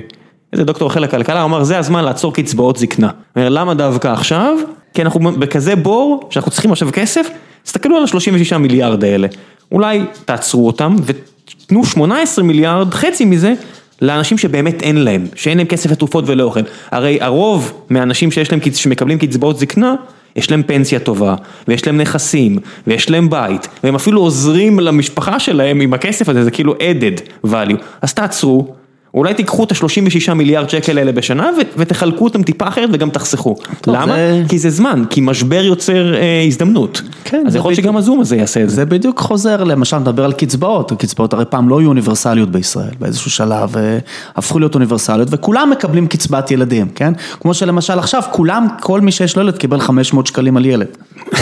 איזה 0.53 0.63
דוקטור 0.63 0.87
אחר 0.87 0.99
לכלכלה, 0.99 1.41
הוא 1.41 1.45
אמר, 1.45 1.63
זה 1.63 1.77
הזמן 1.77 2.03
לעצור 2.03 2.33
קצבאות 2.33 2.77
זקנה. 2.77 3.09
אומר, 3.35 3.49
למה 3.49 3.73
דווקא 3.73 4.07
עכשיו? 4.07 4.57
כי 4.93 5.01
אנחנו 5.01 5.19
בכזה 5.19 5.75
בור, 5.75 6.27
שאנחנו 6.29 6.51
צריכים 6.51 6.71
עכשיו 6.71 6.89
כסף, 6.91 7.27
תסתכלו 7.63 7.97
על 7.97 8.03
ה-36 8.03 8.57
מיליארד 8.57 9.03
האלה. 9.03 9.27
אולי 9.71 10.01
תעצרו 10.25 10.67
אותם 10.67 10.95
ותנו 11.05 11.85
18 11.85 12.45
מיליארד, 12.45 12.93
חצי 12.93 13.25
מזה, 13.25 13.53
לאנשים 14.01 14.37
שבאמת 14.37 14.81
אין 14.81 14.97
להם, 14.97 15.27
שאין 15.35 15.57
להם 15.57 15.67
כסף 15.67 15.91
לתרופות 15.91 16.23
ולאוכל. 16.27 16.59
הרי 16.91 17.17
הרוב 17.21 17.73
מהאנשים 17.89 18.31
שיש 18.31 18.51
להם, 18.51 18.61
שמקבלים 18.73 19.17
קצבאות 19.17 19.59
זקנה, 19.59 19.95
יש 20.35 20.51
להם 20.51 20.63
פנסיה 20.63 20.99
טובה, 20.99 21.35
ויש 21.67 21.87
להם 21.87 21.97
נכסים, 21.97 22.57
ויש 22.87 23.09
להם 23.09 23.29
בית, 23.29 23.67
והם 23.83 23.95
אפילו 23.95 24.21
עוזרים 24.21 24.79
למשפחה 24.79 25.39
שלהם 25.39 25.81
עם 25.81 25.93
הכסף 25.93 26.29
הזה, 26.29 26.43
זה 26.43 26.51
כאילו 26.51 26.73
added 26.73 27.47
value. 27.47 27.77
אז 28.01 28.13
תעצרו, 28.13 28.75
אולי 29.13 29.33
תיקחו 29.33 29.63
את 29.63 29.71
ה-36 29.71 30.33
מיליארד 30.33 30.69
שקל 30.69 30.97
האלה 30.97 31.11
בשנה 31.11 31.49
ו- 31.57 31.61
ותחלקו 31.77 32.23
אותם 32.23 32.43
טיפה 32.43 32.67
אחרת 32.67 32.89
וגם 32.93 33.09
תחסכו. 33.09 33.55
טוב, 33.81 33.95
למה? 33.95 34.05
זה- 34.15 34.41
כי 34.49 34.59
זה 34.59 34.69
זמן, 34.69 35.03
כי 35.09 35.21
משבר 35.21 35.63
יוצר 35.63 36.15
אה, 36.15 36.43
הזדמנות. 36.47 37.01
כן, 37.23 37.43
אז 37.47 37.53
זה 37.53 37.57
יכול 37.57 37.69
להיות 37.71 37.79
בדיוק- 37.79 37.91
שגם 37.91 37.97
הזום 37.97 38.19
הזה 38.19 38.35
יעשה 38.37 38.63
את 38.63 38.69
זה. 38.69 38.75
זה 38.75 38.85
בדיוק 38.85 39.19
חוזר, 39.19 39.63
למשל 39.63 39.97
נדבר 39.97 40.25
על 40.25 40.33
קצבאות, 40.33 40.91
הקצבאות 40.91 41.33
הרי 41.33 41.45
פעם 41.45 41.69
לא 41.69 41.79
היו 41.79 41.87
אוניברסליות 41.87 42.51
בישראל, 42.51 42.89
באיזשהו 42.99 43.31
שלב 43.31 43.77
אה, 43.77 43.97
הפכו 44.35 44.59
להיות 44.59 44.75
אוניברסליות 44.75 45.27
וכולם 45.31 45.69
מקבלים 45.69 46.07
קצבת 46.07 46.51
ילדים, 46.51 46.87
כן? 46.95 47.13
כמו 47.39 47.53
שלמשל 47.53 47.99
עכשיו 47.99 48.21
כולם, 48.31 48.67
כל 48.81 49.01
מי 49.01 49.11
שיש 49.11 49.35
לו 49.37 49.41
ילד 49.43 49.57
קיבל 49.57 49.79
500 49.79 50.27
שקלים 50.27 50.57
על 50.57 50.65
ילד, 50.65 50.87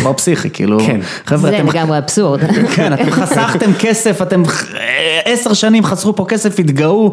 דבר 0.02 0.14
פסיכי, 0.14 0.50
כאילו, 0.50 0.80
כן. 0.80 1.00
חבר'ה 1.26 1.52
זה 1.52 1.58
אתם, 1.58 1.68
לגמרי 1.70 1.98
אבסורד. 1.98 2.40
כן, 2.76 2.94
אתם 2.94 3.12
חסכתם 3.12 3.72
כסף, 3.80 4.22
אתם 4.22 4.44
אה, 4.76 5.20
עשר 5.26 5.54
שנים 5.54 5.84
חסכו 5.86 6.16
פה 6.16 6.26
כסף, 6.28 6.60
התגאו 6.60 7.12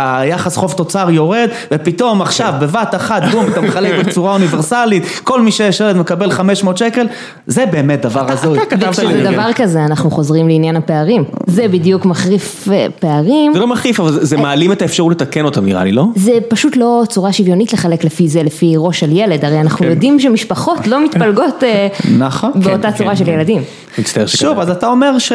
שהיחס 0.00 0.56
חוב 0.56 0.72
תוצר 0.72 1.10
יורד, 1.10 1.48
ופתאום 1.72 2.22
עכשיו 2.22 2.54
בבת 2.60 2.94
אחת, 2.94 3.22
בום, 3.32 3.46
אתה 3.52 3.60
מחלק 3.60 4.06
בצורה 4.06 4.32
אוניברסלית, 4.34 5.02
כל 5.24 5.40
מי 5.40 5.52
שיש 5.52 5.80
ילד 5.80 5.96
מקבל 5.96 6.30
500 6.30 6.78
שקל, 6.78 7.06
זה 7.46 7.66
באמת 7.66 8.00
דבר 8.02 8.32
הזוי. 8.32 8.58
וכשזה 8.70 9.30
דבר 9.32 9.52
כזה, 9.54 9.84
אנחנו 9.84 10.10
חוזרים 10.10 10.48
לעניין 10.48 10.76
הפערים. 10.76 11.24
זה 11.46 11.68
בדיוק 11.68 12.04
מחריף 12.04 12.68
אה, 12.72 12.86
פערים. 13.00 13.52
זה 13.54 13.58
לא 13.58 13.66
מחריף, 13.66 14.00
אבל 14.00 14.12
זה- 14.12 14.24
זה 14.24 14.36
מעלים 14.36 14.72
את 14.72 14.82
האפשרות 14.82 15.12
לתקן 15.12 15.44
אותם 15.44 15.64
נראה 15.66 15.84
לי, 15.84 15.92
לא? 15.92 16.04
זה 16.16 16.32
פשוט 16.48 16.76
לא 16.76 17.02
צורה 17.08 17.32
שוויונית 17.32 17.72
לחלק 17.72 18.04
לפי 18.04 18.28
זה, 18.28 18.42
לפי 18.42 18.74
ראש 18.76 19.00
של 19.00 19.16
ילד, 19.16 19.44
הרי 19.44 19.60
אנחנו 19.60 19.86
יודעים 19.86 20.20
שמשפחות 20.20 20.86
לא 20.86 21.04
מתפלגות 21.04 21.64
אה, 21.64 21.88
נכון, 22.18 22.50
באותה 22.54 22.92
כן, 22.92 22.98
צורה 22.98 23.10
כן, 23.10 23.16
של 23.16 23.24
כן. 23.24 23.32
ילדים. 23.32 23.62
שוב, 24.26 24.58
אז 24.60 24.70
אתה 24.70 24.86
אומר 24.86 25.18
ש... 25.18 25.32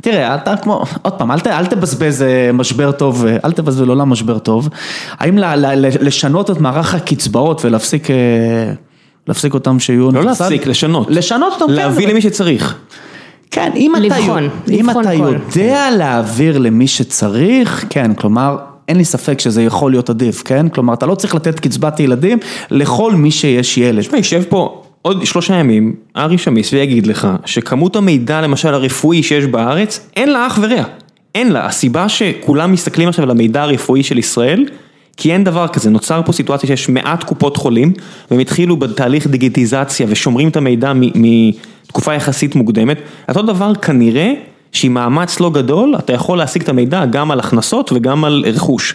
תראה, 0.00 0.34
אתה 0.34 0.56
כמו, 0.56 0.84
עוד 1.02 1.12
פעם, 1.12 1.30
אל, 1.30 1.40
ת, 1.40 1.46
אל 1.46 1.66
תבזבז 1.66 2.22
אה, 2.22 2.52
משבר 2.52 2.92
טוב, 2.92 3.26
אה, 3.26 3.36
אל 3.44 3.52
תבזבז 3.52 3.80
לעולם 3.80 4.08
משבר 4.10 4.38
טוב. 4.38 4.68
האם 5.18 5.38
ל, 5.38 5.44
ל, 5.54 5.66
ל, 5.86 5.88
לשנות 6.00 6.50
את 6.50 6.60
מערך 6.60 6.94
הקצבאות 6.94 7.64
ולהפסיק 7.64 8.10
אה, 8.10 8.16
להפסיק 9.28 9.54
אותם 9.54 9.80
שיהיו... 9.80 10.10
לא? 10.12 10.24
להפסיק, 10.24 10.66
לשנות. 10.66 11.06
לשנות 11.10 11.52
אותם, 11.52 11.66
כן, 11.66 11.72
להביא 11.72 12.08
למי 12.08 12.20
שצריך. 12.20 12.76
כן, 13.50 13.70
אם 13.76 13.92
אתה, 13.96 14.02
לבחון, 14.04 14.42
יודע- 14.42 14.54
אם 14.80 14.86
לבחון 14.86 15.04
אתה. 15.04 15.14
יודע 15.14 15.88
להעביר 15.98 16.58
למי 16.58 16.86
שצריך, 16.86 17.84
כן, 17.90 18.14
כלומר, 18.14 18.56
אין 18.88 18.96
לי 18.96 19.04
ספק 19.04 19.40
שזה 19.40 19.62
יכול 19.62 19.90
להיות 19.90 20.10
עדיף, 20.10 20.42
כן? 20.42 20.68
כלומר, 20.68 20.94
אתה 20.94 21.06
לא 21.06 21.14
צריך 21.14 21.34
לתת 21.34 21.60
קצבת 21.60 22.00
ילדים 22.00 22.38
לכל 22.70 23.12
מי 23.12 23.30
שיש 23.30 23.78
ילד. 23.78 24.00
תשמע, 24.00 24.16
יישב 24.16 24.42
פה 24.48 24.83
עוד 25.06 25.26
שלושה 25.26 25.54
ימים, 25.54 25.94
ארי 26.16 26.38
שמיס 26.38 26.72
ויגיד 26.72 27.06
לך 27.06 27.28
שכמות 27.44 27.96
המידע 27.96 28.40
למשל 28.40 28.74
הרפואי 28.74 29.22
שיש 29.22 29.44
בארץ, 29.44 30.08
אין 30.16 30.32
לה 30.32 30.46
אח 30.46 30.58
ורע. 30.62 30.82
אין 31.34 31.52
לה. 31.52 31.66
הסיבה 31.66 32.08
שכולם 32.08 32.72
מסתכלים 32.72 33.08
עכשיו 33.08 33.24
על 33.24 33.30
המידע 33.30 33.62
הרפואי 33.62 34.02
של 34.02 34.18
ישראל, 34.18 34.64
כי 35.16 35.32
אין 35.32 35.44
דבר 35.44 35.68
כזה, 35.68 35.90
נוצר 35.90 36.20
פה 36.24 36.32
סיטואציה 36.32 36.66
שיש 36.66 36.88
מעט 36.88 37.24
קופות 37.24 37.56
חולים, 37.56 37.92
והם 38.30 38.40
התחילו 38.40 38.76
בתהליך 38.76 39.26
דיגיטיזציה 39.26 40.06
ושומרים 40.10 40.48
את 40.48 40.56
המידע 40.56 40.92
מתקופה 40.94 42.14
יחסית 42.14 42.54
מוקדמת. 42.54 42.98
אותו 43.28 43.42
דבר 43.42 43.74
כנראה 43.74 44.32
שעם 44.72 44.94
מאמץ 44.94 45.40
לא 45.40 45.50
גדול, 45.50 45.94
אתה 45.98 46.12
יכול 46.12 46.38
להשיג 46.38 46.62
את 46.62 46.68
המידע 46.68 47.04
גם 47.04 47.30
על 47.30 47.40
הכנסות 47.40 47.92
וגם 47.94 48.24
על 48.24 48.44
רכוש. 48.54 48.94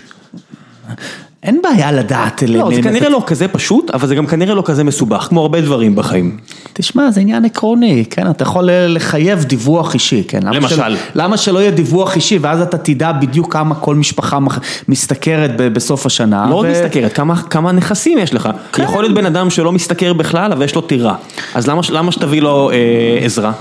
אין 1.44 1.60
בעיה 1.64 1.92
לדעת. 1.92 2.44
לא, 2.48 2.70
זה 2.76 2.82
כנראה 2.82 3.10
לא 3.10 3.24
כזה 3.28 3.48
פשוט, 3.48 3.90
אבל 3.90 4.08
זה 4.08 4.16
גם 4.16 4.28
כנראה 4.28 4.56
לא 4.56 4.62
כזה 4.66 4.84
מסובך, 4.84 5.28
כמו 5.30 5.42
הרבה 5.42 5.62
דברים 5.62 5.96
בחיים. 5.96 6.38
תשמע, 6.74 7.12
זה 7.12 7.22
עניין 7.22 7.46
עקרוני, 7.46 8.06
כן? 8.10 8.30
אתה 8.30 8.44
יכול 8.44 8.70
לחייב 8.72 9.44
דיווח 9.44 9.94
אישי, 9.94 10.24
כן? 10.28 10.40
למשל. 10.44 10.76
של... 10.76 10.96
למה 11.16 11.38
שלא 11.38 11.60
יהיה 11.60 11.72
דיווח 11.72 12.16
אישי, 12.16 12.38
ואז 12.42 12.62
אתה 12.62 12.78
תדע 12.78 13.12
בדיוק 13.12 13.54
כמה 13.54 13.76
כל 13.76 13.96
משפחה 13.96 14.40
משתכרת 14.88 15.52
בסוף 15.58 16.06
השנה. 16.06 16.48
לא 16.50 16.56
רק 16.56 16.66
משתכרת, 16.66 17.20
כמה, 17.50 17.72
נכסים 17.72 18.18
יש 18.18 18.34
לך. 18.34 18.50
כן. 18.74 18.84
יכול 18.84 19.04
להיות 19.04 19.16
בן 19.16 19.26
אדם 19.26 19.50
שלא 19.50 19.72
משתכר 19.72 20.14
בכלל, 20.14 20.52
אבל 20.52 20.66
יש 20.66 20.76
לו 20.76 20.82
טירה. 20.82 21.16
אז 21.56 21.68
למה, 21.68 21.82
למה 21.90 22.12
שתביא 22.12 22.42
לו 22.42 22.72
אה, 22.72 22.76
עזרה? 23.26 23.52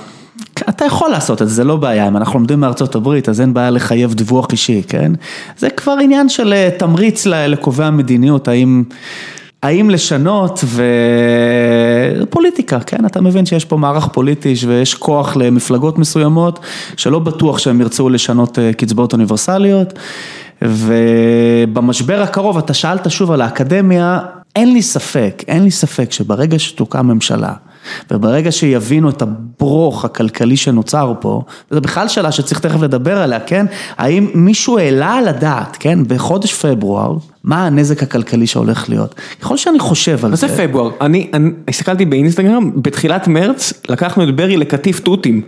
אתה 0.68 0.84
יכול 0.84 1.10
לעשות 1.10 1.42
את 1.42 1.48
זה, 1.48 1.54
זה 1.54 1.64
לא 1.64 1.76
בעיה, 1.76 2.08
אם 2.08 2.16
אנחנו 2.16 2.38
לומדים 2.38 2.60
מארצות 2.60 2.94
הברית, 2.94 3.28
אז 3.28 3.40
אין 3.40 3.54
בעיה 3.54 3.70
לחייב 3.70 4.14
דיווח 4.14 4.46
אישי, 4.52 4.82
כן? 4.88 5.12
זה 5.58 5.70
כבר 5.70 5.94
עניין 6.02 6.28
של 6.28 6.52
אה, 6.52 6.68
תמריץ 6.78 7.26
לקובעי 7.26 7.86
המדיניות, 7.86 8.48
האם... 8.48 8.82
האם 9.62 9.90
לשנות 9.90 10.64
ופוליטיקה, 12.22 12.80
כן, 12.80 13.06
אתה 13.06 13.20
מבין 13.20 13.46
שיש 13.46 13.64
פה 13.64 13.76
מערך 13.76 14.06
פוליטי 14.06 14.54
ויש 14.66 14.94
כוח 14.94 15.36
למפלגות 15.36 15.98
מסוימות 15.98 16.58
שלא 16.96 17.18
בטוח 17.18 17.58
שהם 17.58 17.80
ירצו 17.80 18.08
לשנות 18.08 18.58
אה, 18.58 18.72
קצבאות 18.72 19.12
אוניברסליות. 19.12 19.98
ובמשבר 20.62 22.22
הקרוב 22.22 22.58
אתה 22.58 22.74
שאלת 22.74 23.10
שוב 23.10 23.30
על 23.30 23.40
האקדמיה, 23.40 24.20
אין 24.56 24.72
לי 24.72 24.82
ספק, 24.82 25.44
אין 25.48 25.64
לי 25.64 25.70
ספק 25.70 26.12
שברגע 26.12 26.58
שתוקם 26.58 27.06
ממשלה 27.06 27.52
וברגע 28.10 28.52
שיבינו 28.52 29.10
את 29.10 29.22
הברוך 29.22 30.04
הכלכלי 30.04 30.56
שנוצר 30.56 31.12
פה, 31.20 31.42
זו 31.70 31.80
בכלל 31.80 32.08
שאלה 32.08 32.32
שצריך 32.32 32.60
תכף 32.60 32.82
לדבר 32.82 33.18
עליה, 33.18 33.40
כן? 33.40 33.66
האם 33.98 34.30
מישהו 34.34 34.78
העלה 34.78 35.14
על 35.14 35.28
הדעת, 35.28 35.76
כן, 35.80 35.98
בחודש 36.08 36.54
פברואר, 36.54 37.16
מה 37.44 37.66
הנזק 37.66 38.02
הכלכלי 38.02 38.46
שהולך 38.46 38.88
להיות? 38.88 39.14
ככל 39.40 39.56
שאני 39.56 39.78
חושב 39.78 40.24
על 40.24 40.30
מה 40.30 40.36
זה... 40.36 40.48
זה 40.48 40.56
פברואר? 40.56 40.90
אני, 41.00 41.30
הסתכלתי 41.68 42.04
באינסטגרם, 42.04 42.70
בתחילת 42.76 43.28
מרץ 43.28 43.72
לקחנו 43.88 44.22
את 44.22 44.36
ברי 44.36 44.56
לקטיף 44.56 45.00
תותים. 45.00 45.40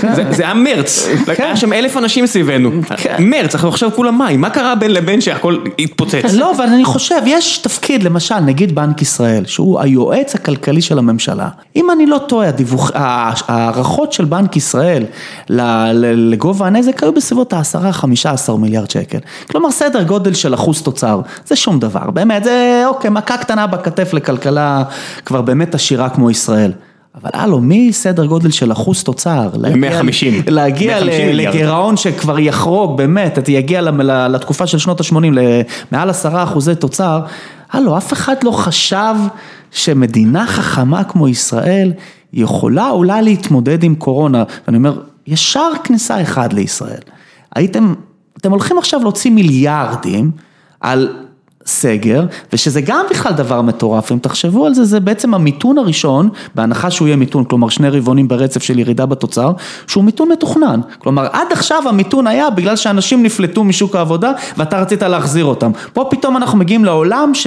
זה, 0.00 0.24
זה 0.30 0.42
היה 0.42 0.54
מרץ, 0.54 1.08
היה 1.38 1.56
שם 1.56 1.72
אלף 1.72 1.96
אנשים 1.96 2.26
סביבנו. 2.26 2.70
כן. 2.96 3.16
מרץ, 3.20 3.54
אנחנו 3.54 3.68
עכשיו 3.68 3.90
כולם 3.96 4.18
מים, 4.18 4.40
מה 4.40 4.50
קרה 4.50 4.74
בין 4.74 4.90
לבין 4.90 5.20
שהכל 5.20 5.56
התפוצץ? 5.78 6.34
לא, 6.34 6.52
אבל 6.56 6.64
אני 6.64 6.84
חושב, 6.84 7.20
יש 7.26 7.58
תפקיד, 7.58 8.02
למשל, 8.02 8.38
נגיד 8.38 8.74
בנק 8.74 9.02
ישראל, 9.02 9.46
שהוא 9.46 9.80
היועץ 9.80 10.34
הכלכלי 10.34 10.82
של 10.82 10.98
הממשלה. 10.98 11.48
אם 11.76 11.90
אני 11.90 12.06
לא 12.06 12.18
טועה, 12.28 12.48
ההערכות 12.94 14.12
של 14.12 14.24
בנק 14.24 14.56
ישראל 14.56 15.04
לגובה 15.48 16.66
הנזק 16.66 17.02
היו 17.02 17.12
בסביבות 17.12 17.52
ה-10-15 17.52 18.56
מיליארד 18.58 18.90
שקל. 18.90 19.18
כלומר, 19.50 19.70
סדר 19.70 20.02
גודל 20.02 20.34
של 20.34 20.54
אחוז 20.54 20.82
תוצר, 20.82 21.20
זה 21.46 21.56
שום 21.56 21.78
דבר. 21.80 22.10
באמת, 22.10 22.44
זה 22.44 22.82
אוקיי, 22.86 23.10
מכה 23.10 23.36
קטנה 23.36 23.66
בכתף 23.66 24.12
לכלכלה 24.14 24.82
כבר 25.24 25.42
באמת 25.42 25.74
עשירה 25.74 26.08
כמו 26.08 26.30
ישראל. 26.30 26.72
אבל 27.22 27.30
הלו, 27.34 27.60
מסדר 27.62 28.24
גודל 28.26 28.50
של 28.50 28.72
אחוז 28.72 29.02
תוצר, 29.02 29.48
להגיע- 29.54 29.76
150. 29.80 30.42
להגיע 30.46 30.90
150 30.94 31.24
ל- 31.24 31.26
מיליארד. 31.30 31.54
לגירעון 31.54 31.96
שכבר 31.96 32.38
יחרוג, 32.38 32.96
באמת, 32.96 33.38
אתה 33.38 33.52
יגיע 33.52 33.80
לתקופה 34.28 34.66
של 34.66 34.78
שנות 34.78 35.00
ה-80 35.00 35.16
למעל 35.92 36.10
עשרה 36.10 36.42
אחוזי 36.42 36.74
תוצר, 36.74 37.20
הלו, 37.72 37.96
אף 37.98 38.12
אחד 38.12 38.34
לא 38.44 38.50
חשב 38.50 39.14
שמדינה 39.70 40.46
חכמה 40.46 41.04
כמו 41.04 41.28
ישראל 41.28 41.92
יכולה 42.32 42.90
אולי 42.90 43.22
להתמודד 43.22 43.82
עם 43.82 43.94
קורונה, 43.94 44.44
ואני 44.66 44.76
אומר, 44.76 45.00
ישר 45.26 45.70
כניסה 45.84 46.22
אחד 46.22 46.52
לישראל. 46.52 47.00
הייתם, 47.56 47.94
אתם 48.36 48.50
הולכים 48.50 48.78
עכשיו 48.78 49.00
להוציא 49.02 49.30
מיליארדים 49.30 50.30
על 50.80 51.08
סגר, 51.66 52.26
ושזה 52.52 52.80
גם 52.80 53.04
בכלל 53.10 53.32
דבר 53.32 53.62
מטורף, 53.62 54.12
אם 54.12 54.18
תחשבו 54.18 54.66
על 54.66 54.74
זה, 54.74 54.84
זה 54.84 55.00
בעצם 55.00 55.34
המיתון 55.34 55.78
הראשון, 55.78 56.28
בהנחה 56.54 56.90
שהוא 56.90 57.08
יהיה 57.08 57.16
מיתון, 57.16 57.44
כלומר 57.44 57.68
שני 57.68 57.88
רבעונים 57.88 58.28
ברצף 58.28 58.62
של 58.62 58.78
ירידה 58.78 59.06
בתוצר, 59.06 59.52
שהוא 59.86 60.04
מיתון 60.04 60.28
מתוכנן. 60.32 60.80
כלומר, 60.98 61.26
עד 61.32 61.52
עכשיו 61.52 61.88
המיתון 61.88 62.26
היה 62.26 62.50
בגלל 62.50 62.76
שאנשים 62.76 63.22
נפלטו 63.22 63.64
משוק 63.64 63.96
העבודה, 63.96 64.32
ואתה 64.56 64.80
רצית 64.80 65.02
להחזיר 65.02 65.44
אותם. 65.44 65.70
פה 65.92 66.06
פתאום 66.10 66.36
אנחנו 66.36 66.58
מגיעים 66.58 66.84
לעולם 66.84 67.34
ש... 67.34 67.46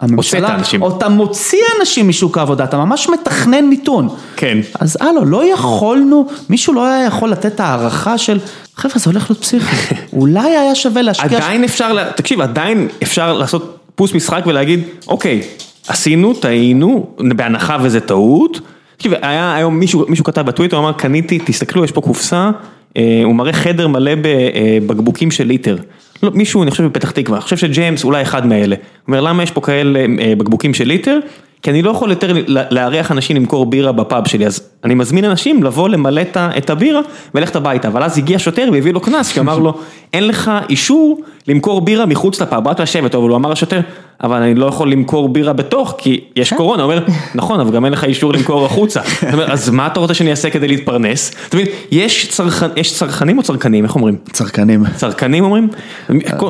הממשלה, 0.00 0.54
אנשים. 0.54 0.82
או 0.82 0.96
אתה 0.98 1.08
מוציא 1.08 1.58
אנשים 1.80 2.08
משוק 2.08 2.38
העבודה, 2.38 2.64
אתה 2.64 2.76
ממש 2.76 3.08
מתכנן 3.08 3.64
מיתון. 3.64 4.08
כן. 4.36 4.58
אז 4.80 4.98
הלו, 5.00 5.24
לא 5.24 5.52
יכולנו, 5.52 6.28
מישהו 6.48 6.74
לא 6.74 6.86
היה 6.86 7.06
יכול 7.06 7.30
לתת 7.30 7.60
הערכה 7.60 8.18
של, 8.18 8.38
חבר'ה, 8.76 8.98
זה 8.98 9.10
הולך 9.10 9.30
להיות 9.30 9.42
פסיכי. 9.42 9.94
אולי 10.12 10.56
היה 10.56 10.74
שווה 10.74 11.02
להשקיע... 11.02 11.38
עדיין 11.38 11.64
אפשר, 11.64 12.10
תקשיב, 12.10 12.40
עדיין 12.40 12.88
אפשר 13.02 13.32
לעשות 13.32 13.78
פוס 13.94 14.14
משחק 14.14 14.42
ולהגיד, 14.46 14.80
אוקיי, 15.08 15.42
עשינו, 15.88 16.34
טעינו, 16.34 17.06
בהנחה 17.36 17.76
וזה 17.82 18.00
טעות. 18.00 18.60
תקשיב, 18.96 19.12
היה 19.22 19.54
היום 19.54 19.78
מישהו, 19.78 20.04
מישהו 20.08 20.24
כתב 20.24 20.40
בטוויטר, 20.40 20.76
הוא 20.76 20.84
אמר, 20.84 20.92
קניתי, 20.92 21.38
תסתכלו, 21.44 21.84
יש 21.84 21.92
פה 21.92 22.00
קופסה, 22.00 22.50
אה, 22.96 23.20
הוא 23.24 23.34
מראה 23.34 23.52
חדר 23.52 23.88
מלא 23.88 24.12
בבקבוקים 24.22 25.30
של 25.30 25.44
ליטר. 25.44 25.76
לא, 26.22 26.30
מישהו, 26.34 26.62
אני 26.62 26.70
חושב 26.70 26.84
בפתח 26.84 27.10
תקווה, 27.10 27.36
אני 27.38 27.42
חושב 27.42 27.56
שג'יימס 27.56 28.04
אולי 28.04 28.22
אחד 28.22 28.46
מאלה. 28.46 28.76
הוא 28.76 28.82
אומר, 29.08 29.20
למה 29.20 29.42
יש 29.42 29.50
פה 29.50 29.60
כאלה 29.60 30.06
אה, 30.20 30.32
בקבוקים 30.38 30.74
של 30.74 30.84
ליטר? 30.84 31.18
כי 31.62 31.70
אני 31.70 31.82
לא 31.82 31.90
יכול 31.90 32.10
יותר 32.10 32.32
לארח 32.46 33.12
אנשים 33.12 33.36
למכור 33.36 33.66
בירה 33.66 33.92
בפאב 33.92 34.28
שלי, 34.28 34.46
אז 34.46 34.67
אני 34.84 34.94
מזמין 34.94 35.24
אנשים 35.24 35.62
לבוא 35.62 35.88
למלא 35.88 36.22
את 36.36 36.70
הבירה 36.70 37.00
וללכת 37.34 37.56
הביתה, 37.56 37.88
אבל 37.88 38.02
אז 38.02 38.18
הגיע 38.18 38.38
שוטר 38.38 38.68
והביא 38.72 38.92
לו 38.92 39.00
קנס, 39.00 39.28
שאמר 39.28 39.58
לו, 39.58 39.74
אין 40.12 40.26
לך 40.28 40.50
אישור 40.70 41.20
למכור 41.48 41.80
בירה 41.80 42.06
מחוץ 42.06 42.40
לפאב, 42.42 42.68
רק 42.68 42.80
לשבת, 42.80 43.14
אבל 43.14 43.28
הוא 43.28 43.36
אמר 43.36 43.50
לשוטר, 43.50 43.80
אבל 44.22 44.42
אני 44.42 44.54
לא 44.54 44.66
יכול 44.66 44.92
למכור 44.92 45.28
בירה 45.28 45.52
בתוך, 45.52 45.94
כי 45.98 46.20
יש 46.36 46.52
קורונה, 46.52 46.82
הוא 46.82 46.92
אומר, 46.92 47.04
נכון, 47.34 47.60
אבל 47.60 47.70
גם 47.70 47.84
אין 47.84 47.92
לך 47.92 48.04
אישור 48.04 48.32
למכור 48.32 48.66
החוצה, 48.66 49.00
אז 49.52 49.70
מה 49.70 49.86
אתה 49.86 50.00
רוצה 50.00 50.14
שאני 50.14 50.30
אעשה 50.30 50.50
כדי 50.50 50.68
להתפרנס? 50.68 51.34
אתה 51.48 51.56
מבין, 51.56 51.68
יש 51.90 52.28
צרכ- 52.40 52.72
יש 52.76 52.94
צרכנים 52.94 53.38
או 53.38 53.42
צרכנים, 53.42 53.84
איך 53.84 53.94
אומרים? 53.94 54.16
צרכנים. 54.32 54.84
צרכנים 54.96 55.44
אומרים? 55.44 55.68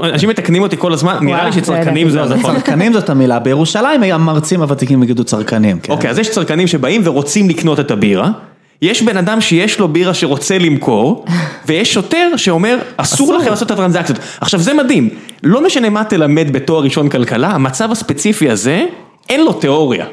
אנשים 0.03 0.29
מתקנים 0.29 0.63
אותי 0.63 0.77
כל 0.77 0.93
הזמן, 0.93 1.17
נראה 1.21 1.45
לי 1.45 1.53
שצרכנים 1.53 2.11
זה 2.11 2.19
ידעתי. 2.19 2.41
נכון. 2.41 2.55
צרכנים 2.55 2.93
זאת 2.93 3.11
המילה, 3.11 3.39
בירושלים 3.39 4.03
המרצים 4.03 4.63
הוותיקים 4.63 5.03
יגידו 5.03 5.25
צרכנים. 5.25 5.79
כן. 5.79 5.93
אוקיי, 5.93 6.11
אז 6.11 6.19
יש 6.19 6.31
צרכנים 6.31 6.67
שבאים 6.67 7.01
ורוצים 7.05 7.49
לקנות 7.49 7.81
את 7.81 7.91
הבירה, 7.91 8.18
יש 8.83 9.03
בן 9.03 9.17
אדם 9.17 9.41
שיש 9.41 9.79
לו 9.79 9.89
בירה 9.89 10.15
שרוצה 10.15 10.59
למכור, 10.59 11.25
ויש 11.67 11.95
שוטר 11.95 12.37
שאומר, 12.37 12.79
אסור 12.97 13.35
לכם 13.35 13.51
לעשות 13.51 13.67
את 13.67 13.71
הטרנזקציות. 13.71 14.19
עכשיו 14.41 14.61
זה 14.61 14.75
מדהים, 14.75 15.09
לא 15.43 15.67
משנה 15.67 15.91
מה 15.91 16.05
תלמד 16.05 16.53
בתואר 16.53 16.83
ראשון 16.83 17.09
כלכלה, 17.09 17.51
המצב 17.51 17.93
הספציפי 17.93 18.51
הזה, 18.51 18.85
אין 19.29 19.45
לו 19.45 19.53
תיאוריה. 19.53 20.07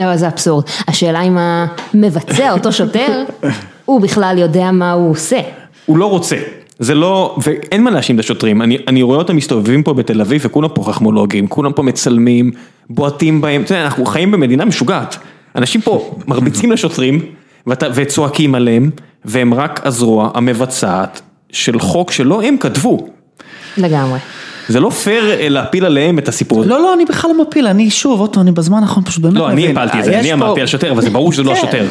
לא, 0.00 0.16
זה 0.16 0.28
אבסורד. 0.28 0.64
השאלה 0.88 1.22
אם 1.22 1.38
המבצע, 1.38 2.52
אותו 2.52 2.72
שוטר, 2.72 3.24
הוא 3.84 4.00
בכלל 4.00 4.36
יודע 4.38 4.70
מה 4.70 4.92
הוא 4.92 5.10
עושה. 5.10 5.40
הוא 5.86 5.98
לא 5.98 6.06
רוצה. 6.06 6.36
זה 6.78 6.94
לא, 6.94 7.36
ואין 7.42 7.82
מה 7.82 7.90
להאשים 7.90 8.16
את 8.16 8.20
השוטרים, 8.20 8.62
אני, 8.62 8.78
אני 8.88 9.02
רואה 9.02 9.18
אותם 9.18 9.36
מסתובבים 9.36 9.82
פה 9.82 9.94
בתל 9.94 10.20
אביב 10.20 10.40
וכולם 10.44 10.68
פה 10.74 10.84
חכמולוגים, 10.84 11.46
כולם 11.46 11.72
פה 11.72 11.82
מצלמים, 11.82 12.50
בועטים 12.90 13.40
בהם, 13.40 13.62
אתה 13.62 13.72
יודע, 13.74 13.84
אנחנו 13.84 14.06
חיים 14.06 14.30
במדינה 14.30 14.64
משוגעת. 14.64 15.16
אנשים 15.56 15.80
פה 15.80 16.10
מרביצים 16.28 16.72
לשוטרים 16.72 17.20
וצועקים 17.94 18.54
עליהם, 18.54 18.90
והם 19.24 19.54
רק 19.54 19.80
הזרוע 19.84 20.30
המבצעת 20.34 21.20
של 21.52 21.78
חוק 21.78 22.12
שלא 22.12 22.42
הם 22.42 22.56
כתבו. 22.56 23.08
לגמרי. 23.76 24.18
זה 24.68 24.80
לא 24.80 24.90
פייר 24.90 25.30
אה, 25.30 25.48
להפיל 25.48 25.84
עליהם 25.84 26.18
את 26.18 26.28
הסיפור 26.28 26.60
הזה. 26.60 26.68
לא, 26.68 26.80
לא, 26.80 26.94
אני 26.94 27.04
בכלל 27.04 27.30
לא 27.30 27.42
מפיל, 27.42 27.66
אני 27.66 27.90
שוב, 27.90 28.26
פעם, 28.32 28.42
אני 28.42 28.52
בזמן 28.52 28.82
האחרון 28.82 29.04
פשוט 29.04 29.22
באמת 29.22 29.34
לא, 29.34 29.50
אני. 29.50 29.70
הפלתי 29.70 29.98
את 29.98 30.04
זה, 30.04 30.10
יש 30.12 30.16
אני 30.16 30.32
אמרתי 30.32 30.60
על 30.60 30.66
שוטר, 30.66 30.92
אבל 30.92 31.02
זה 31.02 31.10
ברור 31.10 31.32
שזה 31.32 31.42
לא 31.42 31.54
כן, 31.54 31.58
השוטר. 31.58 31.86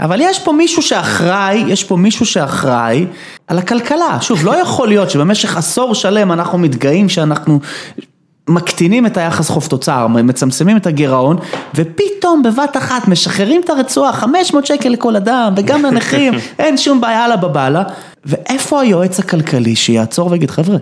אבל 0.00 0.20
יש 0.20 0.38
פה 0.38 0.52
מישהו 0.52 0.82
שאחראי, 0.82 1.64
יש 1.66 1.84
פה 1.84 1.96
מישהו 1.96 2.26
שאחראי 2.26 3.06
על 3.48 3.58
הכלכלה. 3.58 4.18
שוב, 4.20 4.44
לא 4.44 4.56
יכול 4.56 4.88
להיות 4.88 5.10
שבמשך 5.10 5.56
עשור 5.56 5.94
שלם 5.94 6.32
אנחנו 6.32 6.58
מתגאים 6.58 7.08
שאנחנו 7.08 7.60
מקטינים 8.48 9.06
את 9.06 9.16
היחס 9.16 9.48
חוב 9.48 9.66
תוצר, 9.66 10.06
מצמצמים 10.06 10.76
את 10.76 10.86
הגירעון, 10.86 11.36
ופתאום 11.74 12.42
בבת 12.42 12.76
אחת 12.76 13.08
משחררים 13.08 13.60
את 13.64 13.70
הרצועה, 13.70 14.12
500 14.12 14.66
שקל 14.66 14.88
לכל 14.88 15.16
אדם, 15.16 15.54
וגם 15.56 15.82
לנכים, 15.82 16.34
אין 16.58 16.76
שום 16.76 17.00
בעיה, 17.00 17.36
בבאללה. 17.36 17.82
ואיפה 18.24 18.80
היועץ 18.80 19.18
הכלכלי 19.18 19.76
שיעצור 19.76 20.30
ויגיד, 20.30 20.50
חבר'ה, 20.50 20.76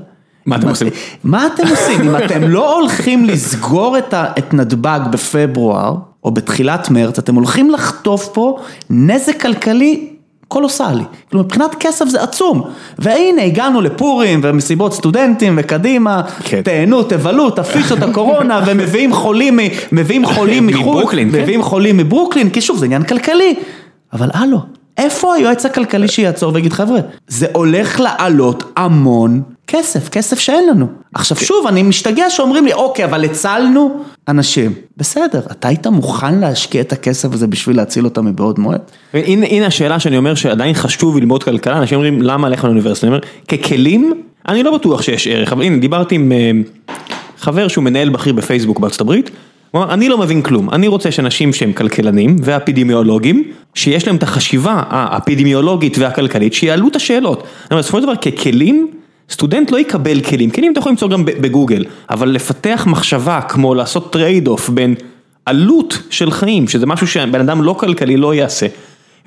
מה 0.47 0.57
אתם 0.57 0.69
עושים? 0.69 0.89
מה 1.25 1.47
אתם 1.47 1.63
עושים? 1.69 2.01
אם 2.01 2.17
אתם 2.17 2.43
לא 2.43 2.81
הולכים 2.81 3.25
לסגור 3.25 3.99
את, 3.99 4.15
ה, 4.15 4.27
את 4.39 4.55
נתב"ג 4.55 5.01
בפברואר, 5.11 5.95
או 6.25 6.31
בתחילת 6.31 6.91
מרץ, 6.91 7.19
אתם 7.19 7.35
הולכים 7.35 7.71
לחטוף 7.71 8.29
פה 8.33 8.59
נזק 8.91 9.41
כלכלי 9.41 10.14
קולוסלי. 10.55 11.05
כלומר, 11.31 11.45
מבחינת 11.45 11.75
כסף 11.81 12.09
זה 12.09 12.23
עצום. 12.23 12.63
והנה, 12.99 13.43
הגענו 13.43 13.81
לפורים, 13.81 14.41
ומסיבות 14.43 14.95
סטודנטים, 14.95 15.55
וקדימה, 15.59 16.23
כן. 16.45 16.63
תהנו, 16.63 17.03
תבלו, 17.03 17.51
תפיצו 17.51 17.95
את 17.95 18.03
הקורונה, 18.03 18.61
ומביאים 18.67 19.13
חולים, 19.13 19.59
מביאים 19.93 20.27
חולים 20.27 20.67
מחו"ל, 20.67 20.81
מברוקלין, 20.81 21.31
כן. 21.31 21.43
מביאים 21.43 21.63
חולים 21.63 21.97
מברוקלין, 21.97 22.51
כי 22.51 22.61
שוב, 22.61 22.79
זה 22.79 22.85
עניין 22.85 23.03
כלכלי. 23.03 23.55
אבל 24.13 24.31
הלו, 24.35 24.59
איפה 24.99 25.35
היועץ 25.35 25.67
הכלכלי 25.67 26.09
שיעצור 26.09 26.55
ויגיד, 26.55 26.73
חבר'ה, 26.73 27.01
זה 27.29 27.47
הולך 27.53 28.01
לעלות 28.01 28.73
המון 28.77 29.43
כסף, 29.67 30.09
כסף 30.09 30.39
שאין 30.39 30.69
לנו. 30.69 30.87
עכשיו 31.15 31.37
שוב, 31.37 31.67
אני 31.67 31.83
משתגע 31.83 32.31
שאומרים 32.31 32.65
לי, 32.65 32.73
אוקיי, 32.73 33.05
אבל 33.05 33.25
הצלנו 33.25 34.01
אנשים. 34.29 34.73
בסדר, 34.97 35.41
אתה 35.51 35.69
היית 35.69 35.87
מוכן 35.87 36.39
להשקיע 36.39 36.81
את 36.81 36.93
הכסף 36.93 37.33
הזה 37.33 37.47
בשביל 37.47 37.77
להציל 37.77 38.05
אותם 38.05 38.27
מבעוד 38.27 38.59
מועד? 38.59 38.81
הנה, 39.15 39.47
הנה 39.47 39.67
השאלה 39.67 40.01
שאני 40.01 40.17
אומר 40.17 40.35
שעדיין 40.35 40.75
חשוב 40.75 41.19
ללמוד 41.19 41.45
כלכלה, 41.45 41.79
אנשים 41.79 41.97
אומרים 41.97 42.23
למה 42.23 42.49
ללכת 42.49 42.65
לאוניברסיטה, 42.65 43.07
אני 43.07 43.17
אומר, 43.17 43.27
ככלים, 43.49 44.23
אני 44.49 44.63
לא 44.63 44.75
בטוח 44.75 45.03
שיש 45.03 45.27
ערך, 45.27 45.53
אבל 45.53 45.63
הנה 45.63 45.79
דיברתי 45.79 46.15
עם 46.15 46.33
אה, 46.33 46.51
חבר 47.39 47.69
שהוא 47.69 47.85
מנהל 47.85 48.09
בכיר 48.09 48.33
בפייסבוק 48.33 48.79
בארצות 48.79 49.01
הברית, 49.01 49.31
הוא 49.71 49.83
אמר, 49.83 49.95
אני 49.95 50.09
לא 50.09 50.19
מבין 50.19 50.43
כלום, 50.43 50.71
אני 50.71 50.89
רוצה 50.89 51.11
שאנשים 51.11 51.53
שהם 51.53 51.73
כלכלנים 51.73 52.37
ואפידמיולוגים, 52.43 53.45
שיש 53.75 54.07
להם 54.07 54.17
את 54.17 54.23
החשיבה 54.23 54.83
האפידמיולוגית 54.89 55.99
והכלכלית, 55.99 56.55
שיעלו 56.55 56.89
את 56.89 56.97
השאלות. 56.97 57.39
אני 57.39 57.49
אומר, 57.71 57.83
בסופו 57.83 57.99
של 57.99 58.03
דבר 58.03 58.17
ככלים, 58.17 58.91
סטודנט 59.31 59.71
לא 59.71 59.79
יקבל 59.79 60.21
כלים, 60.21 60.51
כלים 60.51 60.73
אתה 60.73 60.79
יכול 60.79 60.91
למצוא 60.93 61.09
גם 61.09 61.25
בגוגל, 61.25 61.85
אבל 62.11 62.29
לפתח 62.29 62.87
מחשבה 62.91 63.41
כמו 63.41 63.75
לעשות 63.75 64.13
trade 64.13 64.49
off 64.49 64.69
בין 64.69 64.95
עלות 65.47 65.99
של 66.11 66.31
חיים, 66.31 66.69
שזה 66.69 66.87
משהו 66.87 67.07
שבן 67.07 67.41
אדם 67.41 67.63
לא 67.63 67.77
כלכלי 67.81 68.17
לא 68.17 68.35
יעשה. 68.35 68.67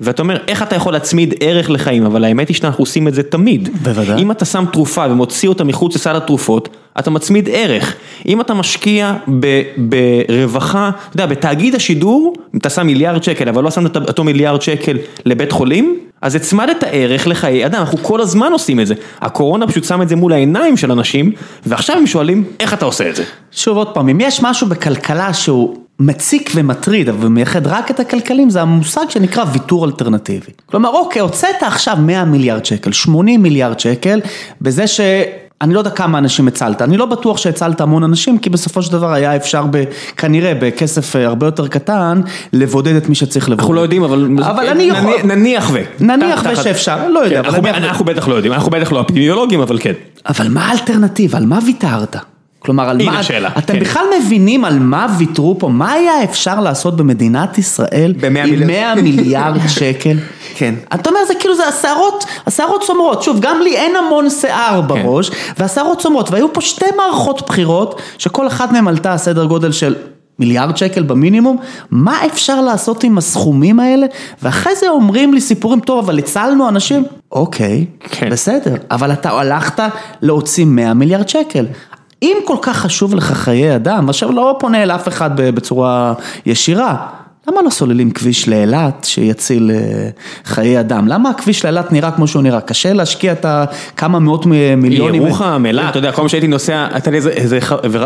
ואתה 0.00 0.22
אומר, 0.22 0.38
איך 0.48 0.62
אתה 0.62 0.76
יכול 0.76 0.92
להצמיד 0.92 1.34
ערך 1.40 1.70
לחיים, 1.70 2.04
אבל 2.04 2.24
האמת 2.24 2.48
היא 2.48 2.56
שאנחנו 2.56 2.82
עושים 2.82 3.08
את 3.08 3.14
זה 3.14 3.22
תמיד. 3.22 3.68
בוודאי. 3.82 4.22
אם 4.22 4.30
אתה 4.30 4.44
שם 4.44 4.64
תרופה 4.72 5.04
ומוציא 5.10 5.48
אותה 5.48 5.64
מחוץ 5.64 5.94
לסל 5.94 6.16
התרופות, 6.16 6.68
אתה 6.98 7.10
מצמיד 7.10 7.48
ערך. 7.52 7.94
אם 8.26 8.40
אתה 8.40 8.54
משקיע 8.54 9.14
ב, 9.40 9.62
ברווחה, 9.76 10.90
אתה 11.08 11.16
יודע, 11.16 11.26
בתאגיד 11.26 11.74
השידור, 11.74 12.34
אם 12.54 12.58
אתה 12.58 12.70
שם 12.70 12.86
מיליארד 12.86 13.22
שקל, 13.22 13.48
אבל 13.48 13.64
לא 13.64 13.70
שמת 13.70 13.96
אותו 13.96 14.24
מיליארד 14.24 14.62
שקל 14.62 14.96
לבית 15.24 15.52
חולים, 15.52 15.98
אז 16.22 16.34
הצמדת 16.34 16.84
ערך 16.92 17.26
לחיי 17.26 17.66
אדם, 17.66 17.80
אנחנו 17.80 17.98
כל 17.98 18.20
הזמן 18.20 18.52
עושים 18.52 18.80
את 18.80 18.86
זה. 18.86 18.94
הקורונה 19.20 19.66
פשוט 19.66 19.84
שם 19.84 20.02
את 20.02 20.08
זה 20.08 20.16
מול 20.16 20.32
העיניים 20.32 20.76
של 20.76 20.92
אנשים, 20.92 21.32
ועכשיו 21.66 21.96
הם 21.96 22.06
שואלים, 22.06 22.44
איך 22.60 22.74
אתה 22.74 22.84
עושה 22.84 23.10
את 23.10 23.16
זה? 23.16 23.24
שוב 23.52 23.76
עוד 23.76 23.88
פעם, 23.88 24.08
אם 24.08 24.20
יש 24.20 24.42
משהו 24.42 24.66
בכלכלה 24.66 25.34
שהוא 25.34 25.76
מציק 26.00 26.50
ומטריד, 26.54 27.08
אבל 27.08 27.28
מייחד 27.28 27.66
רק 27.66 27.90
את 27.90 28.00
הכלכלים, 28.00 28.50
זה 28.50 28.62
המושג 28.62 29.04
שנקרא 29.08 29.44
ויתור 29.52 29.84
אלטרנטיבי. 29.84 30.52
כלומר, 30.66 30.88
אוקיי, 30.88 31.22
הוצאת 31.22 31.62
עכשיו 31.62 31.96
100 32.00 32.24
מיליארד 32.24 32.64
שקל, 32.64 32.92
80 32.92 33.42
מיליארד 33.42 33.80
שקל, 33.80 34.20
בזה 34.60 34.86
ש... 34.86 35.00
אני 35.60 35.74
לא 35.74 35.78
יודע 35.78 35.90
כמה 35.90 36.18
אנשים 36.18 36.48
הצלת, 36.48 36.82
אני 36.82 36.96
לא 36.96 37.06
בטוח 37.06 37.36
שהצלת 37.36 37.80
המון 37.80 38.04
אנשים, 38.04 38.38
כי 38.38 38.50
בסופו 38.50 38.82
של 38.82 38.92
דבר 38.92 39.12
היה 39.12 39.36
אפשר 39.36 39.64
ב, 39.70 39.84
כנראה 40.16 40.52
בכסף 40.60 41.16
אה, 41.16 41.26
הרבה 41.26 41.46
יותר 41.46 41.68
קטן, 41.68 42.20
לבודד 42.52 42.94
את 42.96 43.08
מי 43.08 43.14
שצריך 43.14 43.44
לבודד. 43.48 43.60
אנחנו 43.60 43.74
לא 43.74 43.80
יודעים, 43.80 44.04
אבל... 44.04 44.28
אבל 44.42 44.66
אני 44.66 44.82
יכול... 44.82 45.14
נניח- 45.24 45.70
ו... 45.72 45.78
נניח 46.00 46.42
תחת- 46.42 46.52
ושאפשר, 46.58 47.08
לא 47.08 47.18
יודע, 47.18 47.42
כן, 47.42 47.48
אנחנו- 47.48 47.68
אנחנו 47.68 48.04
בטח 48.04 48.28
לא 48.28 48.34
יודעים, 48.34 48.52
אנחנו 48.52 48.70
בטח 48.70 48.92
לא 48.92 49.00
אפידמיולוגים, 49.00 49.60
אבל 49.60 49.78
כן. 49.80 49.92
אבל 50.28 50.48
מה 50.48 50.66
האלטרנטיבה? 50.66 51.38
על 51.38 51.46
מה 51.46 51.58
ויתרת? 51.66 52.16
כלומר, 52.68 52.88
על 52.88 53.04
מה... 53.04 53.18
השאלה, 53.18 53.50
אתם 53.58 53.72
כן. 53.72 53.80
בכלל 53.80 54.04
מבינים 54.20 54.64
על 54.64 54.78
מה 54.78 55.06
ויתרו 55.18 55.56
פה? 55.58 55.68
מה 55.68 55.92
היה 55.92 56.24
אפשר 56.24 56.60
לעשות 56.60 56.96
במדינת 56.96 57.58
ישראל 57.58 58.14
ב- 58.20 58.28
100 58.28 58.44
עם 58.44 58.50
מיליארד. 58.50 58.94
100 58.94 59.02
מיליארד 59.02 59.60
שקל? 59.78 60.16
כן. 60.54 60.74
אתה 60.94 61.10
אומר, 61.10 61.20
זה 61.28 61.34
כאילו, 61.40 61.56
זה 61.56 61.68
השערות, 61.68 62.24
השערות 62.46 62.82
צומרות. 62.82 63.22
שוב, 63.22 63.40
גם 63.40 63.60
לי 63.62 63.76
אין 63.76 63.96
המון 63.96 64.30
שיער 64.30 64.80
כן. 64.82 64.88
בראש, 64.88 65.30
והשערות 65.58 65.98
צומרות. 65.98 66.30
והיו 66.30 66.52
פה 66.52 66.60
שתי 66.60 66.84
מערכות 66.96 67.46
בחירות, 67.46 68.02
שכל 68.18 68.46
אחת 68.46 68.72
מהן 68.72 68.88
עלתה 68.88 69.18
סדר 69.18 69.44
גודל 69.44 69.72
של... 69.72 69.94
מיליארד 70.38 70.76
שקל 70.76 71.02
במינימום, 71.02 71.56
מה 71.90 72.26
אפשר 72.26 72.60
לעשות 72.60 73.04
עם 73.04 73.18
הסכומים 73.18 73.80
האלה? 73.80 74.06
ואחרי 74.42 74.76
זה 74.76 74.88
אומרים 74.88 75.34
לי 75.34 75.40
סיפורים, 75.40 75.80
טוב, 75.80 76.04
אבל 76.04 76.18
הצלנו 76.18 76.68
אנשים. 76.68 77.04
אוקיי, 77.32 77.86
כן. 78.00 78.30
בסדר, 78.30 78.74
אבל 78.90 79.12
אתה 79.12 79.30
הלכת 79.30 79.82
להוציא 80.22 80.64
100 80.64 80.94
מיליארד 80.94 81.28
שקל. 81.28 81.66
אם 82.22 82.36
כל 82.44 82.56
כך 82.62 82.76
חשוב 82.76 83.14
לך 83.14 83.32
חיי 83.32 83.76
אדם, 83.76 84.08
עכשיו 84.08 84.32
לא 84.32 84.56
פונה 84.58 84.82
אל 84.82 84.90
אף 84.90 85.08
אחד 85.08 85.30
בצורה 85.36 86.14
ישירה, 86.46 87.06
למה 87.48 87.62
לא 87.62 87.70
סוללים 87.70 88.10
כביש 88.10 88.48
לאילת 88.48 89.04
שיציל 89.04 89.70
אה, 89.74 90.08
חיי 90.44 90.80
אדם? 90.80 91.08
למה 91.08 91.30
הכביש 91.30 91.64
לאילת 91.64 91.92
נראה 91.92 92.10
כמו 92.10 92.26
שהוא 92.26 92.42
נראה? 92.42 92.60
קשה 92.60 92.92
להשקיע 92.92 93.32
את 93.32 93.46
הכמה 93.48 94.18
מאות 94.18 94.46
מ- 94.46 94.50
מיליונים. 94.80 95.22
ירוחם, 95.26 95.62
אילת, 95.66 95.90
אתה 95.90 95.98
יודע, 95.98 96.10
כל 96.12 96.16
פעם 96.16 96.28
שהייתי 96.28 96.46
נוסע, 96.46 96.86
הייתה 96.92 97.10
לי 97.10 97.16
איזה- 97.16 97.58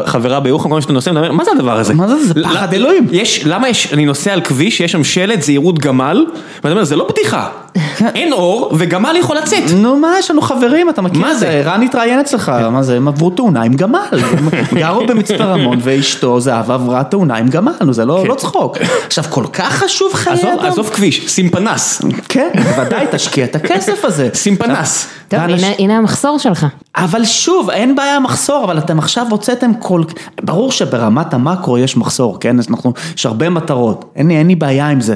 חברה 0.06 0.40
בירוחם, 0.40 0.68
כל 0.68 0.74
פעם 0.74 0.80
שאתה 0.80 0.92
נוסע, 0.92 1.10
אני 1.10 1.18
אומר, 1.20 1.32
מה 1.32 1.44
זה 1.44 1.50
הדבר 1.56 1.78
הזה? 1.78 1.94
מה 1.94 2.08
זה? 2.08 2.24
זה 2.26 2.34
פחד 2.44 2.72
אלוהים. 2.74 3.06
יש, 3.12 3.42
למה 3.46 3.68
יש, 3.68 3.92
אני 3.92 4.04
נוסע 4.06 4.32
על 4.32 4.40
כביש, 4.40 4.80
יש 4.80 4.92
שם 4.92 5.04
שלט 5.04 5.42
זהירות 5.42 5.78
גמל, 5.78 6.26
ואתה 6.56 6.70
אומר, 6.70 6.84
זה 6.84 6.96
לא 6.96 7.08
בדיחה, 7.12 7.48
אין 8.14 8.32
אור, 8.32 8.72
וגמל 8.78 9.14
יכול 9.20 9.36
לצאת. 9.36 9.62
נו 9.76 9.96
מה, 9.96 10.08
יש 10.18 10.30
לנו 10.30 10.40
חברים, 10.42 10.90
אתה 10.90 11.02
מכיר 11.02 11.20
מה 11.20 11.32
את 11.32 11.38
זה? 11.38 11.46
זה? 11.46 11.62
רן 11.70 11.82
התראיין 11.82 12.20
אצלך, 12.20 12.52
מה 12.72 12.82
זה, 12.82 12.96
הם 12.96 13.08
עברו 13.08 13.30
תאונה 13.30 13.62
עם 13.62 13.74
גמל. 13.74 13.98
הם 14.12 14.78
גרו 14.78 15.06
במצפה 15.06 15.44
רמון 15.44 15.78
ואשתו 15.82 16.40
זהבה 16.40 16.74
עברה 16.74 17.04
תאונה 17.04 17.36
עם 17.36 17.48
גמל, 17.48 17.72
נו 17.84 17.92
זה 17.92 18.04
לא 18.04 18.24
לא 18.26 18.34
צחוק. 18.34 18.76
עכשיו, 19.06 19.24
כל 19.32 19.44
כך 19.52 19.72
חשוב 19.72 20.14
חיי 20.14 20.32
עזוב, 20.32 20.50
אדם. 20.60 20.66
עזוב 20.72 20.90
כביש, 20.90 21.26
שים 21.26 21.48
פנס, 21.50 22.02
כן, 22.28 22.48
בוודאי, 22.62 23.06
תשקיע 23.10 23.44
את 23.44 23.56
הכסף 23.56 24.04
הזה. 24.04 24.28
שים 24.42 24.56
פנס. 24.56 25.06
טוב, 25.28 25.40
הנה- 25.40 25.66
הנה 25.78 25.96
המחסור 25.96 26.38
שלך. 26.38 26.66
אבל 26.96 27.24
שוב, 27.24 27.70
אין 27.70 27.96
בעיה 27.96 28.20
מחסור, 28.20 28.64
אבל 28.64 28.78
אתם 28.78 28.98
עכשיו 28.98 29.26
הוצאתם 29.30 29.70
כל... 29.78 30.02
ברור 30.42 30.72
שברמת 30.72 31.34
המקרו 31.34 31.78
יש 31.78 31.96
מחסור, 31.96 32.40
כן? 32.40 32.58
אז 32.58 32.66
אנחנו, 32.70 32.92
יש 33.16 33.26
הרבה 33.26 33.50
מטרות, 33.50 34.12
אין 34.16 34.28
לי, 34.28 34.36
אין 34.36 34.46
לי 34.48 34.54
בעיה 34.54 34.88
עם 34.88 35.00
זה. 35.00 35.14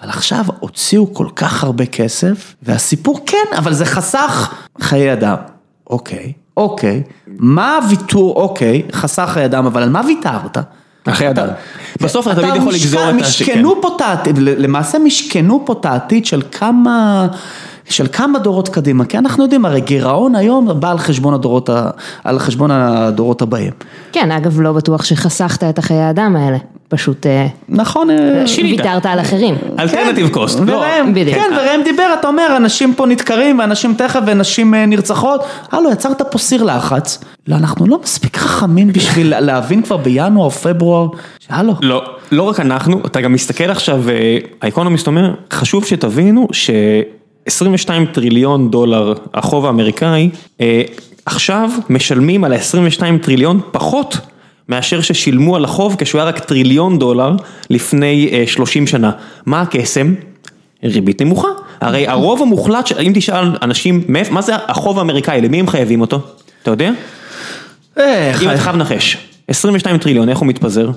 אבל 0.00 0.10
עכשיו 0.10 0.44
הוציאו 0.60 1.14
כל 1.14 1.26
כך 1.36 1.64
הרבה 1.64 1.86
כסף, 1.86 2.54
והסיפור 2.62 3.20
כן, 3.26 3.56
אבל 3.58 3.72
זה 3.72 3.84
חסך 3.86 4.52
חיי 4.80 5.12
אדם. 5.12 5.36
אוקיי, 5.90 6.32
אוקיי. 6.56 7.02
מה 7.26 7.76
הוויתור, 7.76 8.36
אוקיי, 8.36 8.82
חסך 8.92 9.28
חיי 9.32 9.44
אדם, 9.44 9.66
אבל 9.66 9.82
על 9.82 9.90
מה 9.90 10.00
ויתרת? 10.06 10.58
אחרי 11.04 11.30
אדם. 11.30 11.46
בסוף 12.02 12.26
אתה 12.26 12.34
תמיד 12.42 12.56
יכול 12.56 12.72
לגזור 12.72 13.00
את 13.02 13.14
ה... 13.14 13.16
משכנו 13.16 13.82
פה 13.82 13.88
את 13.96 14.00
העתיד, 14.00 14.38
למעשה 14.38 14.98
משכנו 14.98 15.62
פה 15.66 15.72
את 15.72 15.84
העתיד 15.86 16.26
של 16.26 16.42
כמה, 16.52 17.26
של 17.88 18.06
כמה 18.12 18.38
דורות 18.38 18.68
קדימה, 18.68 19.04
כי 19.04 19.18
אנחנו 19.18 19.42
יודעים, 19.44 19.64
הרי 19.64 19.80
גירעון 19.80 20.34
היום 20.34 20.80
בא 20.80 20.90
על 20.90 20.98
חשבון 20.98 21.34
הדורות, 21.34 21.68
ה- 21.68 21.90
על 22.24 22.38
חשבון 22.38 22.70
הדורות 22.70 23.42
הבאים. 23.42 23.72
כן, 24.12 24.30
אגב, 24.32 24.60
לא 24.60 24.72
בטוח 24.72 25.04
שחסכת 25.04 25.64
את 25.64 25.78
החיי 25.78 26.00
האדם 26.00 26.36
האלה. 26.36 26.58
פשוט 26.92 27.26
אה, 27.26 27.46
נכון? 27.68 28.10
אה. 28.10 28.44
ויתרת 28.62 29.06
על 29.06 29.20
אחרים. 29.20 29.54
Alternative 29.78 30.28
cost. 30.28 30.58
וראם, 30.66 31.14
בדיוק. 31.14 31.36
כן, 31.36 31.50
וראם 31.56 31.80
דיבר, 31.84 32.14
אתה 32.20 32.28
אומר, 32.28 32.54
אנשים 32.56 32.94
פה 32.94 33.06
נדקרים, 33.06 33.58
ואנשים 33.58 33.94
תכף, 33.94 34.20
ונשים 34.26 34.74
אה, 34.74 34.86
נרצחות, 34.86 35.40
הלו, 35.72 35.90
יצרת 35.92 36.22
פה 36.22 36.38
סיר 36.38 36.62
לחץ. 36.62 37.24
לא, 37.48 37.56
אנחנו 37.56 37.86
לא 37.86 37.98
מספיק 38.02 38.36
חכמים 38.36 38.92
בשביל 38.92 39.38
להבין 39.40 39.82
כבר 39.82 39.96
בינואר, 39.96 40.50
פברואר, 40.50 41.08
שהלו. 41.38 41.74
לא, 41.80 42.04
לא 42.32 42.42
רק 42.42 42.60
אנחנו, 42.60 43.00
אתה 43.06 43.20
גם 43.20 43.32
מסתכל 43.32 43.70
עכשיו, 43.70 44.08
אה, 44.08 44.38
האקונומיסט 44.62 45.06
אומר, 45.06 45.34
חשוב 45.52 45.84
שתבינו 45.84 46.48
ש-22 46.52 47.90
טריליון 48.12 48.70
דולר 48.70 49.14
החוב 49.34 49.66
האמריקאי, 49.66 50.30
אה, 50.60 50.82
עכשיו 51.26 51.70
משלמים 51.90 52.44
על 52.44 52.52
ה-22 52.52 53.02
טריליון 53.22 53.60
פחות 53.70 54.16
מאשר 54.72 55.00
ששילמו 55.00 55.56
על 55.56 55.64
החוב 55.64 55.96
כשהוא 55.98 56.20
היה 56.20 56.28
רק 56.28 56.38
טריליון 56.38 56.98
דולר 56.98 57.32
לפני 57.70 58.28
אה, 58.32 58.44
30 58.46 58.86
שנה. 58.86 59.10
מה 59.46 59.60
הקסם? 59.60 60.14
ריבית 60.84 61.22
נמוכה. 61.22 61.48
הרי 61.80 62.08
הרוב 62.08 62.42
המוחלט, 62.42 62.92
אם 62.92 63.12
תשאל 63.14 63.56
אנשים, 63.62 64.04
מה 64.30 64.42
זה 64.42 64.52
החוב 64.68 64.98
האמריקאי, 64.98 65.40
למי 65.40 65.60
הם 65.60 65.66
חייבים 65.66 66.00
אותו? 66.00 66.20
אתה 66.62 66.70
יודע? 66.70 66.90
איך, 67.96 68.42
אם 68.42 68.50
אתה 68.50 68.58
חייב 68.58 68.76
לנחש, 68.76 69.16
22 69.48 69.98
טריליון, 69.98 70.28
איך 70.28 70.38
הוא 70.38 70.48
מתפזר? 70.48 70.90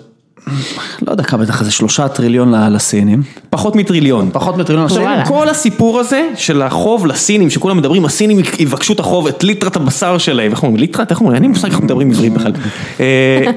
לא 1.07 1.11
יודע 1.11 1.23
כמה 1.23 1.43
בטח 1.43 1.63
זה 1.63 1.71
שלושה 1.71 2.07
טריליון 2.07 2.55
ל- 2.55 2.75
לסינים. 2.75 3.21
פחות 3.49 3.75
מטריליון. 3.75 4.29
פחות 4.33 4.57
מטריליון. 4.57 4.85
עכשיו. 4.85 5.07
כל 5.27 5.49
הסיפור 5.49 5.99
הזה 5.99 6.29
של 6.35 6.61
החוב 6.61 7.05
לסינים, 7.05 7.49
שכולם 7.49 7.77
מדברים, 7.77 8.05
הסינים 8.05 8.39
יבקשו 8.59 8.93
את 8.93 8.99
החוב, 8.99 9.27
את 9.27 9.43
ליטרת 9.43 9.75
הבשר 9.75 10.17
שלהם, 10.17 10.51
איך 10.51 10.63
אומרים, 10.63 10.79
ליטרת? 10.79 11.11
איך 11.11 11.19
אומרים? 11.19 11.35
אין 11.35 11.41
לי 11.43 11.47
מושג 11.47 11.69
איך 11.71 11.79
מדברים 11.79 12.11
עברית 12.11 12.33
בכלל. 12.33 12.51
אה, 12.99 13.05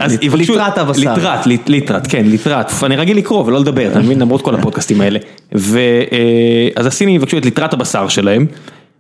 אז 0.01 0.19
יבקשו- 0.23 0.37
ליטרת 0.53 0.79
הבשר. 0.79 1.01
ליטרת, 1.15 1.47
ליט- 1.47 1.69
ליטרת, 1.69 2.07
כן, 2.07 2.27
ליטרת. 2.27 2.73
אני 2.83 2.97
רגיל 2.97 3.17
לקרוא 3.17 3.45
ולא 3.45 3.61
לדבר, 3.61 3.89
אתה 3.91 3.99
מבין? 3.99 4.19
למרות 4.21 4.43
כל 4.43 4.55
הפודקאסטים 4.55 5.01
האלה. 5.01 5.19
ואז 5.53 6.87
הסינים 6.87 7.15
יבקשו 7.15 7.39
את 7.39 7.45
ליטרת 7.45 7.73
הבשר 7.73 8.09
שלהם, 8.09 8.47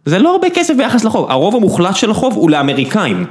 זה 0.07 0.19
לא 0.19 0.33
הרבה 0.33 0.47
כסף 0.55 0.75
ביחס 0.77 1.05
לחוב, 1.05 1.31
הרוב 1.31 1.57
המוחלט 1.57 1.97
של 1.97 2.11
החוב 2.11 2.35
הוא 2.37 2.51
לאמריקאים, 2.51 3.25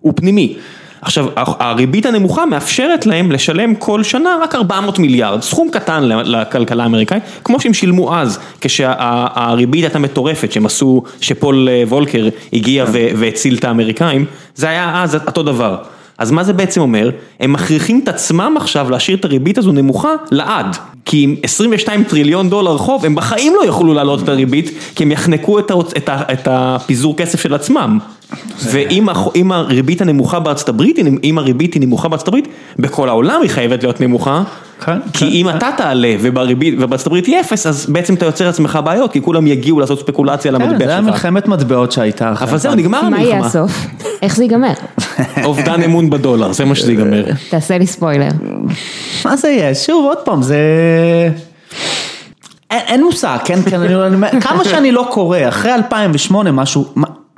הוא 0.00 0.12
פנימי. 0.16 0.56
עכשיו, 1.04 1.26
הריבית 1.36 2.06
הנמוכה 2.06 2.46
מאפשרת 2.46 3.06
להם 3.06 3.32
לשלם 3.32 3.74
כל 3.74 4.02
שנה 4.02 4.36
רק 4.42 4.54
400 4.54 4.98
מיליארד, 4.98 5.42
סכום 5.42 5.70
קטן 5.70 6.02
לכלכלה 6.04 6.82
האמריקאית, 6.82 7.22
כמו 7.44 7.60
שהם 7.60 7.74
שילמו 7.74 8.16
אז, 8.16 8.38
כשהריבית 8.60 9.84
הייתה 9.84 9.98
מטורפת, 9.98 10.52
שהם 10.52 10.66
עשו, 10.66 11.02
שפול 11.20 11.68
אה, 11.68 11.82
וולקר 11.88 12.28
הגיע 12.52 12.84
ו- 12.92 13.08
והציל 13.16 13.56
את 13.56 13.64
האמריקאים, 13.64 14.24
זה 14.54 14.68
היה 14.68 15.02
אז 15.02 15.14
אותו 15.14 15.42
דבר. 15.42 15.76
אז 16.18 16.30
מה 16.30 16.44
זה 16.44 16.52
בעצם 16.52 16.80
אומר? 16.80 17.10
הם 17.40 17.52
מכריחים 17.52 18.00
את 18.02 18.08
עצמם 18.08 18.54
עכשיו 18.56 18.90
להשאיר 18.90 19.16
את 19.16 19.24
הריבית 19.24 19.58
הזו 19.58 19.72
נמוכה 19.72 20.10
לעד. 20.30 20.76
כי 21.04 21.22
עם 21.22 21.36
22 21.42 22.04
טריליון 22.04 22.50
דולר 22.50 22.78
חוב, 22.78 23.04
הם 23.04 23.14
בחיים 23.14 23.52
לא 23.60 23.66
יוכלו 23.66 23.94
להעלות 23.94 24.22
את 24.22 24.28
הריבית, 24.28 24.70
כי 24.94 25.02
הם 25.02 25.12
יחנקו 25.12 25.58
את. 25.58 25.70
את, 25.96 26.08
ה... 26.08 26.22
את 26.32 26.48
הפיזור 26.50 27.16
כסף 27.16 27.40
של 27.40 27.54
עצמם. 27.54 27.98
ואם 28.64 29.52
הריבית 29.52 30.00
הנמוכה 30.00 30.40
בארצות 30.40 30.68
הברית, 30.68 30.98
אם 31.24 31.38
הריבית 31.38 31.74
היא 31.74 31.82
נמוכה 31.82 32.08
בארצות 32.08 32.28
הברית, 32.28 32.48
בכל 32.78 33.08
העולם 33.08 33.42
היא 33.42 33.50
חייבת 33.50 33.82
להיות 33.82 34.00
נמוכה. 34.00 34.42
כן, 34.84 34.98
כי 35.12 35.18
כן, 35.18 35.26
אם 35.26 35.48
אתה 35.48 35.68
תעלה 35.76 36.14
ובארצות 36.20 37.06
הברית 37.06 37.26
היא 37.26 37.40
אפס, 37.40 37.66
אז 37.66 37.86
בעצם 37.86 38.14
אתה 38.14 38.26
יוצר 38.26 38.46
לעצמך 38.46 38.78
בעיות, 38.84 39.12
כי 39.12 39.22
כולם 39.22 39.46
יגיעו 39.46 39.80
לעשות 39.80 40.00
ספקולציה 40.00 40.50
על 40.50 40.58
כן, 40.58 40.62
המטבע 40.62 40.86
זה 40.86 40.90
היה 40.92 41.00
שלך. 41.00 41.08
מלחמת 41.08 41.48
מטבעות 41.48 41.92
שהייתה. 41.92 42.32
אבל 42.32 42.58
זהו. 42.58 42.74
נגמר 42.74 43.08
מה 43.08 43.22
יהיה 43.22 43.36
המלחמה. 43.36 43.46
הסוף? 43.46 43.86
איך 44.22 44.36
זה 44.36 44.44
ייגמר? 44.44 44.72
אובדן 45.44 45.82
אמון 45.82 46.10
בדולר, 46.10 46.52
זה 46.52 46.64
מה 46.64 46.74
שזה 46.74 46.92
ייגמר. 46.92 47.24
תעשה 47.50 47.78
לי 47.78 47.86
ספוילר. 47.86 48.28
מה 49.24 49.36
זה 49.36 49.48
יהיה? 49.48 49.74
שוב, 49.74 50.04
עוד 50.04 50.18
פעם, 50.18 50.42
זה... 50.42 50.58
אין, 52.70 53.04
מושג, 53.04 53.38
כן, 53.44 53.62
כן, 53.62 54.40
כמה 54.40 54.64
שאני 54.64 54.92
לא 54.92 55.08
קורא, 55.10 55.38
אחרי 55.48 55.74
2008 55.74 56.52
משהו, 56.52 56.84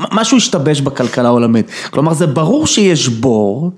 משהו 0.00 0.36
השתבש 0.36 0.80
בכלכלה 0.80 1.28
העולמית. 1.28 1.70
כלומר, 1.90 2.14
זה 2.14 2.26
ברור 2.26 2.66
שיש 2.66 3.08
בור, 3.08 3.70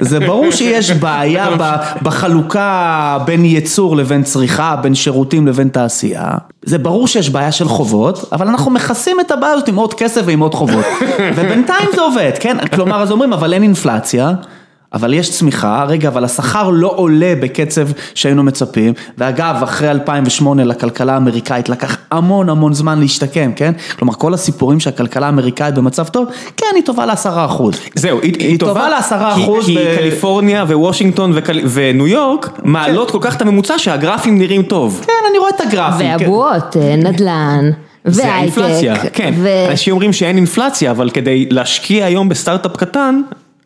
זה 0.00 0.20
ברור 0.20 0.50
שיש 0.50 0.90
בעיה 0.90 1.48
בחלוקה 2.04 3.18
בין 3.24 3.44
ייצור 3.44 3.96
לבין 3.96 4.22
צריכה, 4.22 4.76
בין 4.82 4.94
שירותים 4.94 5.46
לבין 5.46 5.68
תעשייה. 5.68 6.30
זה 6.64 6.78
ברור 6.78 7.08
שיש 7.08 7.30
בעיה 7.30 7.52
של 7.52 7.68
חובות, 7.68 8.28
אבל 8.32 8.48
אנחנו 8.48 8.70
מכסים 8.70 9.20
את 9.20 9.30
הבעיה 9.30 9.52
הזאת 9.52 9.68
עם 9.68 9.76
עוד 9.76 9.94
כסף 9.94 10.22
ועם 10.24 10.40
עוד 10.40 10.54
חובות. 10.54 10.84
ובינתיים 11.36 11.88
זה 11.94 12.00
עובד, 12.00 12.32
כן? 12.40 12.56
כלומר, 12.74 13.02
אז 13.02 13.10
אומרים, 13.10 13.32
אבל 13.32 13.52
אין 13.52 13.62
אינפלציה. 13.62 14.32
אבל 14.94 15.14
יש 15.14 15.30
צמיחה, 15.30 15.84
רגע, 15.88 16.08
אבל 16.08 16.24
השכר 16.24 16.70
לא 16.70 16.92
עולה 16.96 17.34
בקצב 17.40 17.86
שהיינו 18.14 18.42
מצפים, 18.42 18.92
ואגב, 19.18 19.56
אחרי 19.62 19.90
2008 19.90 20.64
לכלכלה 20.64 21.14
האמריקאית 21.14 21.68
לקח 21.68 21.96
המון 22.10 22.48
המון 22.48 22.74
זמן 22.74 23.00
להשתקם, 23.00 23.52
כן? 23.56 23.72
כלומר, 23.98 24.14
כל 24.14 24.34
הסיפורים 24.34 24.80
שהכלכלה 24.80 25.26
האמריקאית 25.26 25.74
במצב 25.74 26.08
טוב, 26.08 26.26
כן, 26.56 26.66
היא 26.74 26.82
טובה 26.84 27.06
לעשרה 27.06 27.44
אחוז. 27.44 27.74
זהו, 27.94 28.20
היא, 28.22 28.34
היא 28.38 28.58
טובה 28.58 28.88
לעשרה 28.88 29.34
כי- 29.36 29.42
אחוז 29.42 29.66
כי 29.66 29.76
ב- 29.78 29.96
קליפורניה 29.98 30.64
ווושינגטון 30.64 31.32
וקל... 31.34 31.60
וניו 31.68 32.06
יורק 32.06 32.60
מעלות 32.64 33.10
כל 33.10 33.18
כך 33.20 33.36
את 33.36 33.42
הממוצע 33.42 33.78
שהגרפים 33.78 34.38
נראים 34.38 34.62
טוב. 34.62 35.00
כן, 35.06 35.12
אני 35.30 35.38
רואה 35.38 35.50
את 35.50 35.60
הגרפים. 35.60 36.18
כן. 36.18 36.24
ואבואות, 36.24 36.76
אה, 36.76 36.96
נדל"ן, 36.96 37.70
זה. 38.04 38.26
האינפלציה, 38.32 38.96
כן. 39.12 39.34
ו- 39.36 39.66
אנשים 39.70 39.92
אומרים 39.92 40.12
שאין 40.12 40.36
אינפלציה, 40.36 40.90
אבל 40.90 41.10
כדי 41.10 41.46
להשקיע 41.50 42.04
היום 42.06 42.28
בסטארט-אפ 42.28 42.76
קטן, 42.76 43.20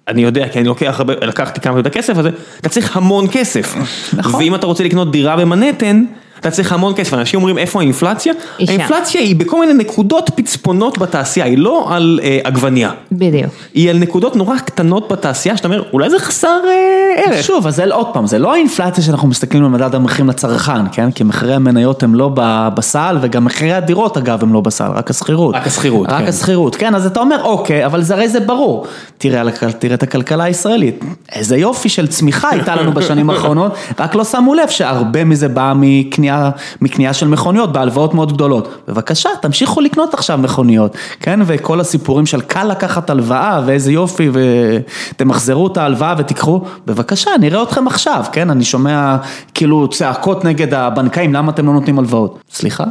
אני 0.08 0.22
יודע, 0.22 0.48
כי 0.48 0.58
אני 0.58 0.68
לוקח 0.68 0.94
הרבה, 0.98 1.14
לקחתי 1.26 1.60
כמה 1.60 1.80
את 1.80 1.86
הכסף 1.86 2.18
הזה, 2.18 2.30
אתה 2.60 2.68
צריך 2.68 2.96
המון 2.96 3.26
כסף. 3.32 3.74
נכון. 4.12 4.40
ואם 4.40 4.54
אתה 4.54 4.66
רוצה 4.66 4.84
לקנות 4.84 5.12
דירה 5.12 5.36
במנהטן, 5.36 6.04
אתה 6.40 6.50
צריך 6.50 6.72
המון 6.72 6.92
כסף. 6.96 7.14
אנשים 7.14 7.40
אומרים, 7.40 7.58
איפה 7.58 7.80
האינפלציה? 7.80 8.32
שם. 8.58 8.64
האינפלציה 8.68 9.20
היא 9.20 9.36
בכל 9.36 9.60
מיני 9.60 9.74
נקודות 9.74 10.30
פצפונות 10.34 10.98
בתעשייה, 10.98 11.46
היא 11.46 11.58
לא 11.58 11.86
על 11.90 12.20
אה, 12.22 12.38
עגבנייה. 12.44 12.90
בדיוק. 13.12 13.50
היא 13.74 13.90
על 13.90 13.98
נקודות 13.98 14.36
נורא 14.36 14.58
קטנות 14.58 15.08
בתעשייה, 15.12 15.56
שאתה 15.56 15.68
אומר, 15.68 15.82
אולי 15.92 16.10
זה 16.10 16.18
חסר 16.18 16.48
אה, 16.66 17.22
ערך. 17.24 17.42
שוב, 17.44 17.66
אז 17.66 17.76
זה 17.76 17.84
עוד 17.94 18.06
פעם, 18.12 18.26
זה 18.26 18.38
לא 18.38 18.54
האינפלציה 18.54 19.04
שאנחנו 19.04 19.28
מסתכלים 19.28 19.64
על 19.64 19.70
מדד 19.70 19.94
המחירים 19.94 20.28
לצרכן, 20.28 20.82
כן? 20.92 21.10
כי 21.10 21.24
מחירי 21.24 21.54
המניות 21.54 22.02
הם 22.02 22.14
לא 22.14 22.30
ב- 22.34 22.68
בסל, 22.74 23.18
וגם 23.20 23.44
מחירי 23.44 23.72
הדירות 23.72 24.16
אגב 24.16 24.42
הם 24.42 24.52
לא 24.52 24.60
בסל, 24.60 24.90
רק 24.94 25.10
השכירות. 25.10 25.54
רק 25.54 25.66
השכירות, 25.66 26.08
רק 26.08 26.22
כן. 26.22 26.28
השכירות, 26.28 26.76
כן, 26.76 26.94
אז 26.94 27.06
אתה 27.06 27.20
אומר, 27.20 27.42
אוקיי, 27.44 27.86
אבל 27.86 28.02
זה 28.02 28.14
הרי 28.14 28.28
זה 28.28 28.40
ברור. 28.40 28.86
תראה, 29.18 29.42
תראה 29.78 29.94
את 29.94 30.02
הכלכלה 30.02 30.44
הישראלית, 30.44 31.04
איזה 31.32 31.56
יופי 31.56 31.88
של 31.88 32.06
צמיחה 32.06 32.50
הייתה 32.50 32.76
לנו 32.76 32.92
בשנים 32.92 33.30
האחרונות, 33.30 33.72
רק 33.98 34.14
לא 34.14 34.24
שמו 34.24 34.54
לב 34.54 34.68
שהרבה 34.68 35.24
מזה 35.24 35.48
בא 35.48 35.72
מקנייה 35.76 36.27
מקנייה, 36.28 36.50
מקנייה 36.80 37.12
של 37.12 37.28
מכוניות 37.28 37.72
בהלוואות 37.72 38.14
מאוד 38.14 38.32
גדולות. 38.32 38.68
בבקשה, 38.88 39.28
תמשיכו 39.42 39.80
לקנות 39.80 40.14
עכשיו 40.14 40.38
מכוניות, 40.38 40.96
כן? 41.20 41.40
וכל 41.46 41.80
הסיפורים 41.80 42.26
של 42.26 42.40
קל 42.40 42.64
לקחת 42.64 43.10
הלוואה 43.10 43.60
ואיזה 43.66 43.92
יופי 43.92 44.30
ותמחזרו 44.32 45.66
את 45.66 45.76
ההלוואה 45.76 46.14
ותיקחו, 46.18 46.60
בבקשה, 46.86 47.30
נראה 47.40 47.62
אתכם 47.62 47.86
עכשיו, 47.86 48.24
כן? 48.32 48.50
אני 48.50 48.64
שומע 48.64 49.16
כאילו 49.54 49.88
צעקות 49.88 50.44
נגד 50.44 50.74
הבנקאים, 50.74 51.34
למה 51.34 51.52
אתם 51.52 51.66
לא 51.66 51.72
נותנים 51.72 51.98
הלוואות? 51.98 52.38
סליחה? 52.50 52.84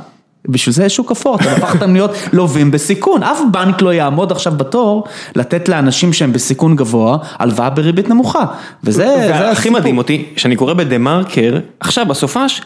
בשביל 0.50 0.74
זה 0.74 0.86
יש 0.86 0.96
שוק 0.96 1.12
אפור, 1.12 1.36
אתם 1.36 1.50
הפכתם 1.50 1.94
להיות 1.94 2.12
לווים 2.34 2.72
בסיכון, 2.72 3.24
אף 3.24 3.40
בנק 3.52 3.82
לא 3.82 3.94
יעמוד 3.94 4.32
עכשיו 4.32 4.54
בתור 4.58 5.04
לתת 5.36 5.70
לאנשים 5.70 6.14
שהם 6.14 6.34
בסיכון 6.34 6.76
גבוה 6.76 7.18
הלוואה 7.40 7.70
בריבית 7.70 8.10
נמוכה, 8.10 8.46
וזה 8.84 9.50
הסיפור. 9.52 9.80
מדהים 9.80 9.98
אותי, 9.98 10.26
שאני 10.36 10.56
קורא 10.56 10.74
בדה 10.74 10.98
מרקר, 10.98 11.58
עכשיו 11.80 12.06
בסופש, 12.06 12.62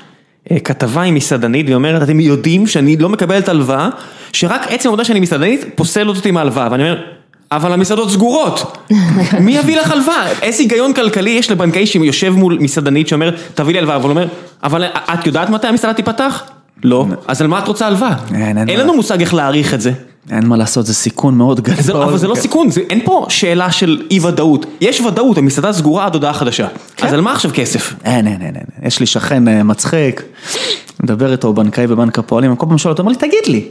כתבה 0.64 1.02
עם 1.02 1.16
מסעדנית, 1.16 1.66
והיא 1.66 1.76
אומרת, 1.76 2.04
אתם 2.04 2.20
יודעים 2.20 2.68
שאני 2.68 2.98
לא 2.98 3.10
מקבלת 3.10 3.50
הלוואה, 3.50 3.90
שרק 4.34 4.62
עצם 4.70 4.90
העובדה 4.90 5.04
שאני 5.04 5.20
מסעדנית 5.20 5.66
פוסלת 5.76 6.16
אותי 6.16 6.32
מההלוואה, 6.32 6.68
ואני 6.72 6.84
אומר, 6.84 7.02
אבל 7.52 7.74
המסעדות 7.74 8.10
סגורות, 8.10 8.88
מי 9.46 9.58
יביא 9.58 9.78
לך 9.78 9.92
הלוואה? 9.92 10.32
איזה 10.42 10.64
היגיון 10.64 10.94
כלכלי 10.94 11.30
יש 11.30 11.52
לבנקאי 11.52 11.86
שיושב 11.86 12.30
מול 12.30 12.58
מסעדנית 12.62 13.08
שאומר, 13.08 13.32
תביא 13.56 13.74
לי 13.74 13.80
הלוואה, 13.80 13.96
אבל 13.96 14.04
הוא 14.04 14.12
אומר, 14.12 14.28
אבל 14.64 14.84
את 14.86 15.28
יודעת 15.28 15.50
מתי 15.50 15.68
המסעדה 15.68 15.94
תיפתח? 15.94 16.44
לא, 16.84 17.06
אז 17.28 17.42
על 17.42 17.48
מה 17.48 17.60
את 17.60 17.68
רוצה 17.68 17.88
הלוואה? 17.88 18.16
אין. 18.68 18.80
לנו 18.80 18.94
מושג 18.94 19.20
איך 19.20 19.34
להעריך 19.34 19.74
את 19.74 19.82
זה. 19.82 19.92
אין 20.30 20.46
מה 20.46 20.58
לעשות, 20.58 20.86
זה 20.86 20.94
סיכון 20.94 21.38
מאוד 21.38 21.62
גדול. 21.62 21.82
זה, 21.82 21.94
אבל 21.94 22.18
זה 22.18 22.28
לא 22.28 22.36
סיכון, 22.36 22.72
זה, 22.72 22.82
אין 22.90 23.02
פה 23.06 23.26
שאלה 23.30 23.72
של 23.72 24.02
אי 24.12 24.20
ודאות, 24.20 24.66
יש 24.82 25.02
ודאות, 25.02 25.38
המסעדה 25.38 25.74
סגורה 25.74 26.06
עד 26.06 26.14
הודעה 26.14 26.34
חדשה, 26.34 26.68
אז 27.02 27.14
על 27.14 27.22
מה 27.22 27.34
עכשיו 27.34 27.52
כסף? 27.54 27.94
אין, 28.04 28.28
אין, 28.28 28.42
אין, 28.42 28.56
אין, 28.56 28.88
יש 28.88 29.00
לי 29.00 29.06
שכן 29.06 29.48
אה, 29.48 29.64
מצחיק, 29.64 30.24
מדבר 31.04 31.32
איתו 31.32 31.54
בנקאי 31.54 31.88
בבנק 31.88 32.20
הפועלים, 32.20 32.56
כל 32.56 32.66
פעם 32.70 32.78
שואל 32.78 32.92
אותו, 32.92 33.04
אומר 33.04 33.12
לי, 33.12 33.18
תגיד 33.18 33.48
לי, 33.48 33.68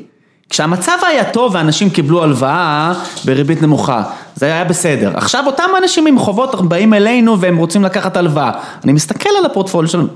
כשהמצב 0.51 0.99
היה 1.07 1.25
טוב 1.25 1.55
ואנשים 1.55 1.91
קיבלו 1.91 2.23
הלוואה 2.23 2.93
בריבית 3.25 3.63
נמוכה, 3.63 4.03
זה 4.35 4.47
היה 4.47 4.65
בסדר. 4.65 5.13
עכשיו 5.15 5.45
אותם 5.47 5.71
אנשים 5.83 6.07
עם 6.07 6.19
חובות 6.19 6.69
באים 6.69 6.95
אלינו 6.95 7.41
והם 7.41 7.57
רוצים 7.57 7.85
לקחת 7.85 8.17
הלוואה. 8.17 8.51
אני 8.85 8.93
מסתכל 8.93 9.29
על 9.39 9.47
הפורטפוליו 9.47 9.91
שלנו, 9.91 10.07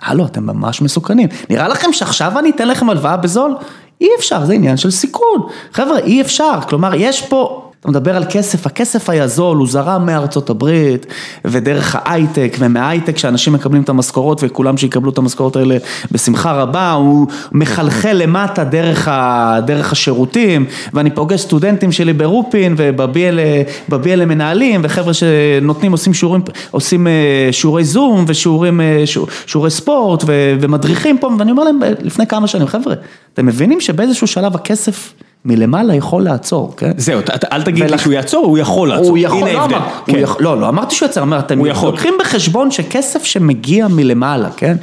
הלו, 0.00 0.26
אתם 0.26 0.46
ממש 0.46 0.82
מסוכנים. 0.82 1.28
נראה 1.50 1.68
לכם 1.68 1.92
שעכשיו 1.92 2.38
אני 2.38 2.50
אתן 2.50 2.68
לכם 2.68 2.90
הלוואה 2.90 3.16
בזול? 3.16 3.54
אי 4.00 4.08
אפשר, 4.18 4.44
זה 4.44 4.52
עניין 4.52 4.76
של 4.76 4.90
סיכון. 4.90 5.46
חבר'ה, 5.72 5.98
אי 5.98 6.20
אפשר. 6.20 6.58
כלומר, 6.68 6.94
יש 6.94 7.22
פה... 7.22 7.69
אתה 7.80 7.88
מדבר 7.88 8.16
על 8.16 8.24
כסף, 8.30 8.66
הכסף 8.66 9.10
היה 9.10 9.26
זול, 9.26 9.56
הוא 9.56 9.68
זרם 9.68 10.06
מארצות 10.06 10.50
הברית 10.50 11.06
ודרך 11.44 11.96
ההייטק 11.98 12.56
ומההייטק 12.58 13.18
שאנשים 13.18 13.52
מקבלים 13.52 13.82
את 13.82 13.88
המשכורות 13.88 14.40
וכולם 14.42 14.76
שיקבלו 14.76 15.10
את 15.10 15.18
המשכורות 15.18 15.56
האלה 15.56 15.76
בשמחה 16.12 16.52
רבה, 16.52 16.92
הוא 16.92 17.26
מחלחל 17.52 18.12
למטה 18.12 18.64
דרך, 18.64 19.08
ה, 19.08 19.58
דרך 19.66 19.92
השירותים 19.92 20.66
ואני 20.92 21.10
פוגש 21.10 21.40
סטודנטים 21.40 21.92
שלי 21.92 22.12
ברופין 22.12 22.74
ובבי 22.76 24.12
אלה 24.12 24.26
מנהלים 24.26 24.80
וחבר'ה 24.84 25.14
שנותנים, 25.14 25.92
עושים 25.92 26.14
שיעורים, 26.14 26.42
עושים 26.70 27.06
אה, 27.06 27.48
שיעורי 27.52 27.84
זום 27.84 28.24
ושיעורים, 28.28 28.80
אה, 28.80 29.02
שיעור, 29.06 29.28
שיעורי 29.46 29.70
ספורט 29.70 30.24
ו, 30.26 30.56
ומדריכים 30.60 31.18
פה 31.18 31.30
ואני 31.38 31.50
אומר 31.50 31.64
להם 31.64 31.80
לפני 32.00 32.26
כמה 32.26 32.46
שנים, 32.46 32.66
חבר'ה, 32.66 32.94
אתם 33.34 33.46
מבינים 33.46 33.80
שבאיזשהו 33.80 34.26
שלב 34.26 34.54
הכסף 34.54 35.12
מלמעלה 35.44 35.94
יכול 35.94 36.22
לעצור, 36.22 36.74
כן? 36.76 36.92
זהו, 36.96 37.20
אל 37.52 37.62
תגיד 37.62 37.84
לי 37.84 37.90
ולכ- 37.96 37.98
שהוא 38.02 38.12
יעצור, 38.12 38.46
הוא 38.46 38.58
יכול 38.58 38.88
לעצור, 38.88 39.08
הוא 39.08 39.18
יכול, 39.18 39.48
הנה 39.48 39.52
לא, 39.66 39.78
כן. 40.06 40.12
הוא 40.12 40.18
יכול, 40.18 40.42
לא, 40.42 40.60
לא 40.60 40.68
אמרתי 40.68 40.94
שהוא 40.94 41.08
אמר, 41.22 41.38
אתם. 41.38 41.58
לוקחים 41.82 42.14
בחשבון 42.20 42.70
שכסף 42.70 43.24
שמגיע 43.24 43.88
מלמעלה, 43.88 44.48
כן, 44.56 44.76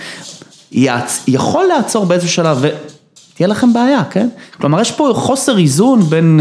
יכול 1.27 1.65
לעצור 1.65 2.05
באיזשהו 2.05 2.29
שלב, 2.31 2.57
ותהיה 2.61 3.47
לכם 3.47 3.73
בעיה, 3.73 4.03
כן? 4.03 4.27
כלומר, 4.61 4.81
יש 4.81 4.91
פה 4.91 5.11
חוסר 5.15 5.57
איזון 5.57 6.01
בין, 6.01 6.39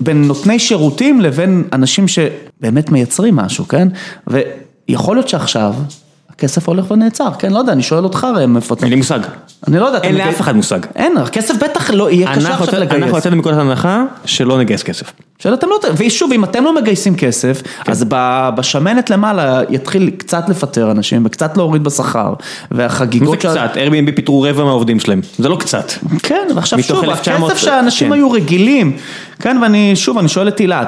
בין 0.00 0.24
נותני 0.24 0.58
שירותים 0.58 1.20
לבין 1.20 1.64
אנשים 1.72 2.06
שבאמת 2.08 2.90
מייצרים 2.90 3.36
משהו, 3.36 3.68
כן? 3.68 3.88
ויכול 4.26 5.16
להיות 5.16 5.28
שעכשיו... 5.28 5.74
הכסף 6.42 6.68
הולך 6.68 6.90
ונעצר, 6.90 7.28
כן, 7.38 7.52
לא 7.52 7.58
יודע, 7.58 7.72
אני 7.72 7.82
שואל 7.82 8.04
אותך 8.04 8.26
ראם, 8.36 8.56
איפה 8.56 8.74
אתה... 8.74 8.82
אין 8.82 8.90
לי 8.90 8.96
מושג. 8.96 9.18
אני 9.68 9.78
לא 9.78 9.86
יודע, 9.86 9.98
אין 10.02 10.14
לאף 10.14 10.40
אחד 10.40 10.56
מושג. 10.56 10.78
אין, 10.96 11.16
הכסף 11.16 11.54
בטח 11.62 11.90
לא, 11.90 12.10
יהיה 12.10 12.26
קשה 12.26 12.48
עכשיו 12.48 12.64
יוצא- 12.64 12.76
אנחנו 12.76 12.96
לגייס. 12.98 13.16
יצאנו 13.18 13.36
מנקודת 13.36 13.56
הנחה 13.58 14.02
שלא 14.24 14.58
נגייס 14.58 14.82
כסף. 14.82 15.12
שאתם 15.38 15.66
לא, 15.68 15.76
ושוב, 15.96 16.32
אם 16.32 16.44
אתם 16.44 16.64
לא 16.64 16.74
מגייסים 16.74 17.16
כסף, 17.16 17.62
אז 17.86 18.04
ב- 18.08 18.48
בשמנת 18.56 19.10
למעלה 19.10 19.60
יתחיל 19.70 20.10
קצת 20.16 20.48
לפטר 20.48 20.90
אנשים 20.90 21.22
וקצת 21.26 21.56
להוריד 21.56 21.84
בשכר, 21.84 22.34
זה 22.38 22.76
והחגיגות... 22.78 23.40
שה- 23.40 23.50
קצת? 23.68 23.74
Airbnb 23.76 24.12
פיטרו 24.16 24.42
רבע 24.42 24.64
מהעובדים 24.64 25.00
שלהם, 25.00 25.20
זה 25.38 25.48
לא 25.48 25.56
קצת. 25.56 25.92
כן, 26.22 26.48
ועכשיו 26.56 26.82
שוב, 26.82 27.04
1900, 27.04 27.50
הכסף 27.50 27.64
שהאנשים 27.64 28.08
כן. 28.08 28.12
היו 28.14 28.30
רגילים, 28.30 28.96
כן, 29.40 29.58
ואני, 29.62 29.96
שוב, 29.96 30.18
אני 30.18 30.28
שואל 30.28 30.48
את 30.48 30.58
הילה, 30.58 30.82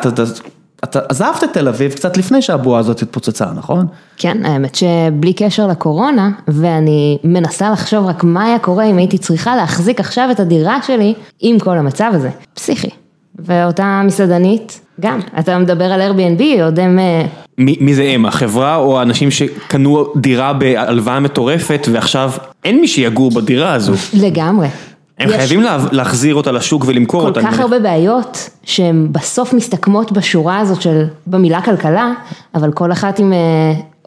אתה, 0.85 1.01
עזבת 1.09 1.45
את 1.45 1.53
תל 1.53 1.69
אביב 1.69 1.93
קצת 1.93 2.17
לפני 2.17 2.43
שהבועה 2.43 2.81
הזאת 2.81 3.03
התפוצצה, 3.03 3.47
נכון? 3.57 3.87
כן, 4.17 4.47
האמת 4.47 4.75
שבלי 4.75 5.33
קשר 5.33 5.67
לקורונה, 5.67 6.31
ואני 6.49 7.19
מנסה 7.25 7.71
לחשוב 7.71 8.07
רק 8.07 8.25
מה 8.25 8.45
היה 8.45 8.59
קורה 8.59 8.85
אם 8.85 8.97
הייתי 8.97 9.19
צריכה 9.19 9.57
להחזיק 9.57 10.01
עכשיו 10.01 10.29
את 10.31 10.41
הדירה 10.41 10.83
שלי 10.83 11.15
עם 11.41 11.59
כל 11.59 11.79
המצב 11.79 12.11
הזה. 12.15 12.31
פסיכי. 12.55 12.91
ואותה 13.39 14.03
מסעדנית, 14.05 14.81
גם, 15.01 15.21
אתה 15.39 15.59
מדבר 15.59 15.85
על 15.85 16.01
Airbnb, 16.01 16.63
עוד 16.63 16.81
הם... 16.81 16.99
אה, 16.99 17.25
מי 17.59 17.77
מי 17.81 17.95
זה 17.95 18.03
הם, 18.03 18.27
החברה 18.27 18.77
או 18.77 18.99
האנשים 18.99 19.31
שקנו 19.31 20.07
דירה 20.17 20.53
בהלוואה 20.53 21.21
מטורפת 21.21 21.89
ועכשיו 21.93 22.31
אין 22.65 22.81
מי 22.81 22.89
שיגור 22.89 23.31
בדירה 23.31 23.75
הזו. 23.75 23.93
לגמרי. 24.15 24.69
הם 25.19 25.29
יש 25.31 25.35
חייבים 25.37 25.61
לה- 25.63 25.79
להחזיר 25.93 26.35
אותה 26.35 26.53
לשוק 26.53 26.85
ולמכור 26.87 27.21
כל 27.21 27.27
אותה. 27.27 27.41
כך 27.43 27.47
אני 27.55 27.63
הרבה 27.63 27.79
בעיות 27.79 28.51
שהן 28.65 29.09
בסוף 29.13 29.53
מסתכמות 29.53 30.13
בשורה 30.13 30.59
הזאת 30.59 30.83
של, 30.83 31.05
במילה 31.27 31.63
כלכלה, 31.63 32.13
אבל 32.55 32.73
כל 32.73 32.93
אחת 32.93 33.19
עם 33.19 33.33
אה, 33.33 33.39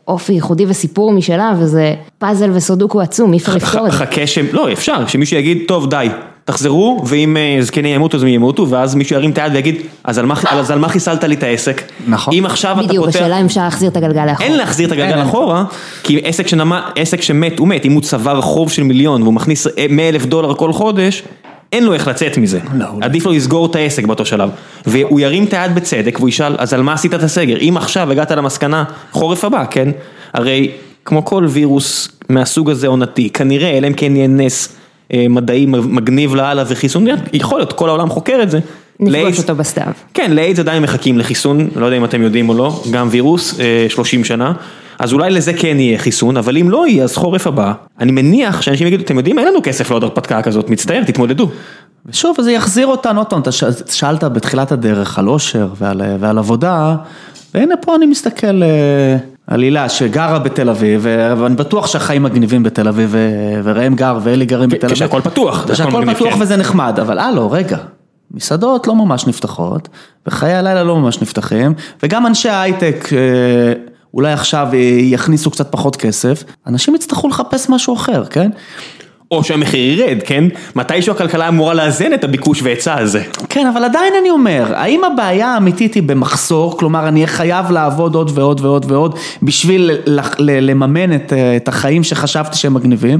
אופי 0.07 0.33
ייחודי 0.33 0.65
וסיפור 0.67 1.11
משלה, 1.13 1.53
וזה 1.59 1.93
פאזל 2.17 2.49
וסודוקו 2.53 3.01
עצום, 3.01 3.33
אי 3.33 3.37
אפשר. 3.37 3.55
לפתור 3.55 3.87
את 3.87 3.91
זה. 3.91 3.97
חכה 3.97 4.27
שהם, 4.27 4.45
לא 4.51 4.71
אפשר, 4.71 5.07
שמישהו 5.07 5.37
יגיד, 5.37 5.57
טוב 5.67 5.89
די, 5.89 6.07
תחזרו, 6.51 7.01
ואם 7.05 7.37
אה, 7.37 7.57
זקנים 7.61 7.95
ימותו 7.95 8.17
אז 8.17 8.23
הם 8.23 8.29
ימותו, 8.29 8.69
ואז 8.69 8.95
מישהו 8.95 9.15
ירים 9.15 9.31
את 9.31 9.37
היד 9.37 9.53
ויגיד, 9.55 9.75
אז 10.03 10.17
על 10.17 10.25
מה- 10.25 10.35
אז 10.49 10.71
על 10.71 10.79
מה 10.79 10.89
חיסלת 10.89 11.23
לי 11.23 11.35
את 11.35 11.43
העסק? 11.43 11.81
נכון. 12.07 12.33
אם 12.33 12.45
עכשיו 12.45 12.79
אתה 12.79 12.87
בדיוק, 12.87 13.05
פותח... 13.05 13.15
השאלה 13.19 13.39
אם 13.41 13.45
אפשר 13.45 13.61
להחזיר 13.61 13.89
את 13.89 13.97
הגלגל 13.97 14.25
לאחור. 14.25 14.45
אין 14.45 14.57
להחזיר 14.57 14.87
את 14.87 14.91
הגלגל 14.91 15.11
אין. 15.17 15.19
אחורה, 15.27 15.63
כי 16.03 16.19
עסק, 16.23 16.47
שנמה, 16.47 16.89
עסק 16.95 17.21
שמת, 17.21 17.59
הוא 17.59 17.67
מת, 17.67 17.85
אם 17.85 17.91
הוא 17.91 18.01
צבר 18.01 18.41
חוב 18.41 18.71
של 18.71 18.83
מיליון 18.83 19.21
והוא 19.21 19.33
מכניס 19.33 19.67
100 19.89 20.09
אלף 20.09 20.25
דולר 20.25 20.53
כל 20.53 20.73
חודש, 20.73 21.23
אין 21.73 21.83
לו 21.83 21.93
איך 21.93 22.07
לצאת 22.07 22.37
מזה. 22.37 22.59
לא, 22.73 22.85
לא. 22.85 22.91
עדיף 23.01 23.25
לו 23.25 23.31
לסגור 23.31 23.65
את 23.65 23.75
העסק 23.75 24.05
באותו 24.05 24.25
שלב. 24.25 24.49
והוא 24.85 25.19
ירים 25.19 25.43
את 25.43 25.53
היד 25.53 25.75
בצדק 25.75 26.15
והוא 26.19 26.29
ישאל, 26.29 26.55
אז 26.57 26.73
על 26.73 26.81
מה 26.81 26.93
עשית 26.93 27.13
את 27.13 27.23
הסגר? 27.23 27.57
אם 27.61 27.77
עכשיו 27.77 28.11
הגעת 28.11 28.31
למסקנה, 28.31 28.83
חורף 29.11 29.43
הבא, 29.45 29.63
כן? 29.69 29.89
הרי 30.33 30.71
כמו 31.05 31.25
כל 31.25 31.45
וירוס 31.49 32.09
מהסוג 32.29 32.69
הזה 32.69 32.87
עונתי, 32.87 33.29
כנראה, 33.29 33.77
אלא 33.77 33.87
אם 33.87 33.93
כן 33.93 34.15
יהיה 34.15 34.27
נס 34.27 34.67
אה, 34.69 34.76
מדעי 35.13 35.65
מגניב 35.65 36.35
לאללה 36.35 36.63
וחיסון, 36.67 37.05
יכול 37.33 37.59
להיות, 37.59 37.73
כל 37.73 37.89
העולם 37.89 38.09
חוקר 38.09 38.39
את 38.43 38.51
זה. 38.51 38.59
נפגוש 38.99 39.39
אותו 39.39 39.55
בסתיו. 39.55 39.93
כן, 40.13 40.31
לאיידס 40.31 40.59
עדיין 40.59 40.83
מחכים 40.83 41.17
לחיסון, 41.17 41.67
לא 41.75 41.85
יודע 41.85 41.97
אם 41.97 42.05
אתם 42.05 42.21
יודעים 42.21 42.49
או 42.49 42.53
לא, 42.53 42.83
גם 42.91 43.07
וירוס, 43.11 43.59
אה, 43.59 43.85
30 43.89 44.23
שנה, 44.23 44.53
אז 44.99 45.13
אולי 45.13 45.29
לזה 45.29 45.53
כן 45.53 45.79
יהיה 45.79 45.97
חיסון, 45.97 46.37
אבל 46.37 46.57
אם 46.57 46.69
לא 46.69 46.87
יהיה, 46.87 47.03
אז 47.03 47.15
חורף 47.15 47.47
הבא, 47.47 47.73
אני 47.99 48.11
מניח 48.11 48.61
שאנשים 48.61 48.87
יגידו, 48.87 49.03
אתם 49.03 49.17
יודעים, 49.17 49.39
אין 49.39 49.47
לנו 49.47 49.59
כסף 49.63 49.91
לעוד 49.91 50.03
הרפתקה 50.03 50.41
כזאת, 50.41 50.69
מצטער, 50.69 51.03
תתמודדו. 51.03 51.49
ושוב, 52.05 52.41
זה 52.41 52.51
יחזיר 52.51 52.87
אותנו, 52.87 53.19
עוד 53.19 53.27
פעם, 53.27 53.41
אתה 53.41 53.51
שאלת 53.91 54.23
בתחילת 54.23 54.71
הדרך 54.71 55.19
על 55.19 55.27
אושר 55.27 55.67
ועל, 55.77 56.01
ועל 56.19 56.37
עבודה, 56.37 56.95
והנה 57.53 57.77
פה 57.77 57.95
אני 57.95 58.05
מסתכל 58.05 58.61
על 59.47 59.61
הילה 59.61 59.89
שגרה 59.89 60.39
בתל 60.39 60.69
אביב, 60.69 61.05
ואני 61.37 61.55
בטוח 61.55 61.87
שהחיים 61.87 62.23
מגניבים 62.23 62.63
בתל 62.63 62.87
אביב, 62.87 63.15
וראם 63.63 63.95
גר 63.95 64.19
ואלי 64.23 64.45
גרים 64.45 64.69
בתל 64.69 64.85
אביב. 64.85 64.95
כשהכל 64.95 65.21
פתוח, 65.21 65.63
הכל 65.63 65.73
כשהכל 65.73 66.13
פתוח 66.13 66.33
כן. 66.33 66.41
וזה 66.41 66.57
נחמד, 66.57 66.99
אבל 67.01 67.19
הלו, 67.19 67.51
רגע. 67.51 67.77
מסעדות 68.31 68.87
לא 68.87 68.95
ממש 68.95 69.27
נפתחות, 69.27 69.89
וחיי 70.27 70.53
הלילה 70.53 70.83
לא 70.83 70.95
ממש 70.95 71.21
נפתחים, 71.21 71.73
וגם 72.03 72.27
אנשי 72.27 72.49
ההייטק, 72.49 73.09
אה, 73.13 73.73
אולי 74.13 74.33
עכשיו 74.33 74.67
יכניסו 74.99 75.51
קצת 75.51 75.71
פחות 75.71 75.95
כסף, 75.95 76.43
אנשים 76.67 76.95
יצטרכו 76.95 77.27
לחפש 77.27 77.69
משהו 77.69 77.95
אחר, 77.95 78.25
כן? 78.25 78.49
או 79.31 79.43
שהמחיר 79.43 79.99
ירד, 79.99 80.17
כן? 80.25 80.43
מתישהו 80.75 81.11
הכלכלה 81.15 81.47
אמורה 81.47 81.73
לאזן 81.73 82.13
את 82.13 82.23
הביקוש 82.23 82.61
והיצע 82.61 82.99
הזה. 82.99 83.23
כן, 83.49 83.67
אבל 83.67 83.83
עדיין 83.83 84.13
אני 84.21 84.29
אומר, 84.29 84.65
האם 84.75 85.01
הבעיה 85.03 85.47
האמיתית 85.47 85.93
היא 85.93 86.03
במחסור, 86.03 86.77
כלומר 86.77 87.07
אני 87.07 87.19
אהיה 87.19 87.27
חייב 87.27 87.71
לעבוד 87.71 88.15
עוד 88.15 88.31
ועוד 88.33 88.61
ועוד 88.61 88.91
ועוד 88.91 89.15
בשביל 89.43 89.91
לממן 90.39 91.15
את, 91.15 91.33
אה, 91.33 91.55
את 91.55 91.67
החיים 91.67 92.03
שחשבתי 92.03 92.57
שהם 92.57 92.73
מגניבים, 92.73 93.19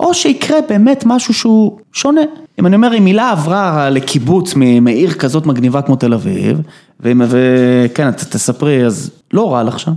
או 0.00 0.14
שיקרה 0.14 0.56
באמת 0.68 1.02
משהו 1.06 1.34
שהוא 1.34 1.78
שונה. 1.92 2.20
אם 2.60 2.66
אני 2.66 2.76
אומר, 2.76 2.94
אם 2.94 3.06
הילה 3.06 3.30
עברה 3.30 3.90
לקיבוץ 3.90 4.54
מעיר 4.80 5.12
כזאת 5.12 5.46
מגניבה 5.46 5.82
כמו 5.82 5.96
תל 5.96 6.14
אביב, 6.14 6.60
ואם- 7.00 7.22
וכן, 7.28 8.10
תספרי, 8.10 8.86
אז 8.86 9.10
לא 9.32 9.52
רע 9.54 9.62
לך 9.62 9.78
שם. 9.78 9.92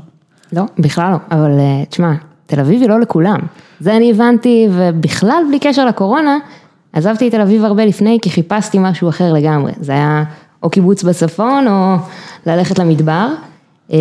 לא, 0.53 0.63
בכלל 0.79 1.11
לא, 1.11 1.17
אבל 1.37 1.51
אה, 1.59 1.85
תשמע, 1.89 2.11
תל 2.45 2.59
אביב 2.59 2.81
היא 2.81 2.89
לא 2.89 2.99
לכולם. 2.99 3.39
זה 3.79 3.95
אני 3.95 4.11
הבנתי, 4.11 4.67
ובכלל 4.71 5.43
בלי 5.49 5.59
קשר 5.59 5.85
לקורונה, 5.85 6.37
עזבתי 6.93 7.27
את 7.27 7.31
תל 7.31 7.41
אביב 7.41 7.63
הרבה 7.63 7.85
לפני, 7.85 8.17
כי 8.21 8.29
חיפשתי 8.29 8.77
משהו 8.81 9.09
אחר 9.09 9.33
לגמרי. 9.33 9.71
זה 9.79 9.91
היה 9.91 10.23
או 10.63 10.69
קיבוץ 10.69 11.03
בצפון, 11.03 11.67
או 11.67 11.95
ללכת 12.45 12.79
למדבר. 12.79 13.27
אה, 13.93 13.97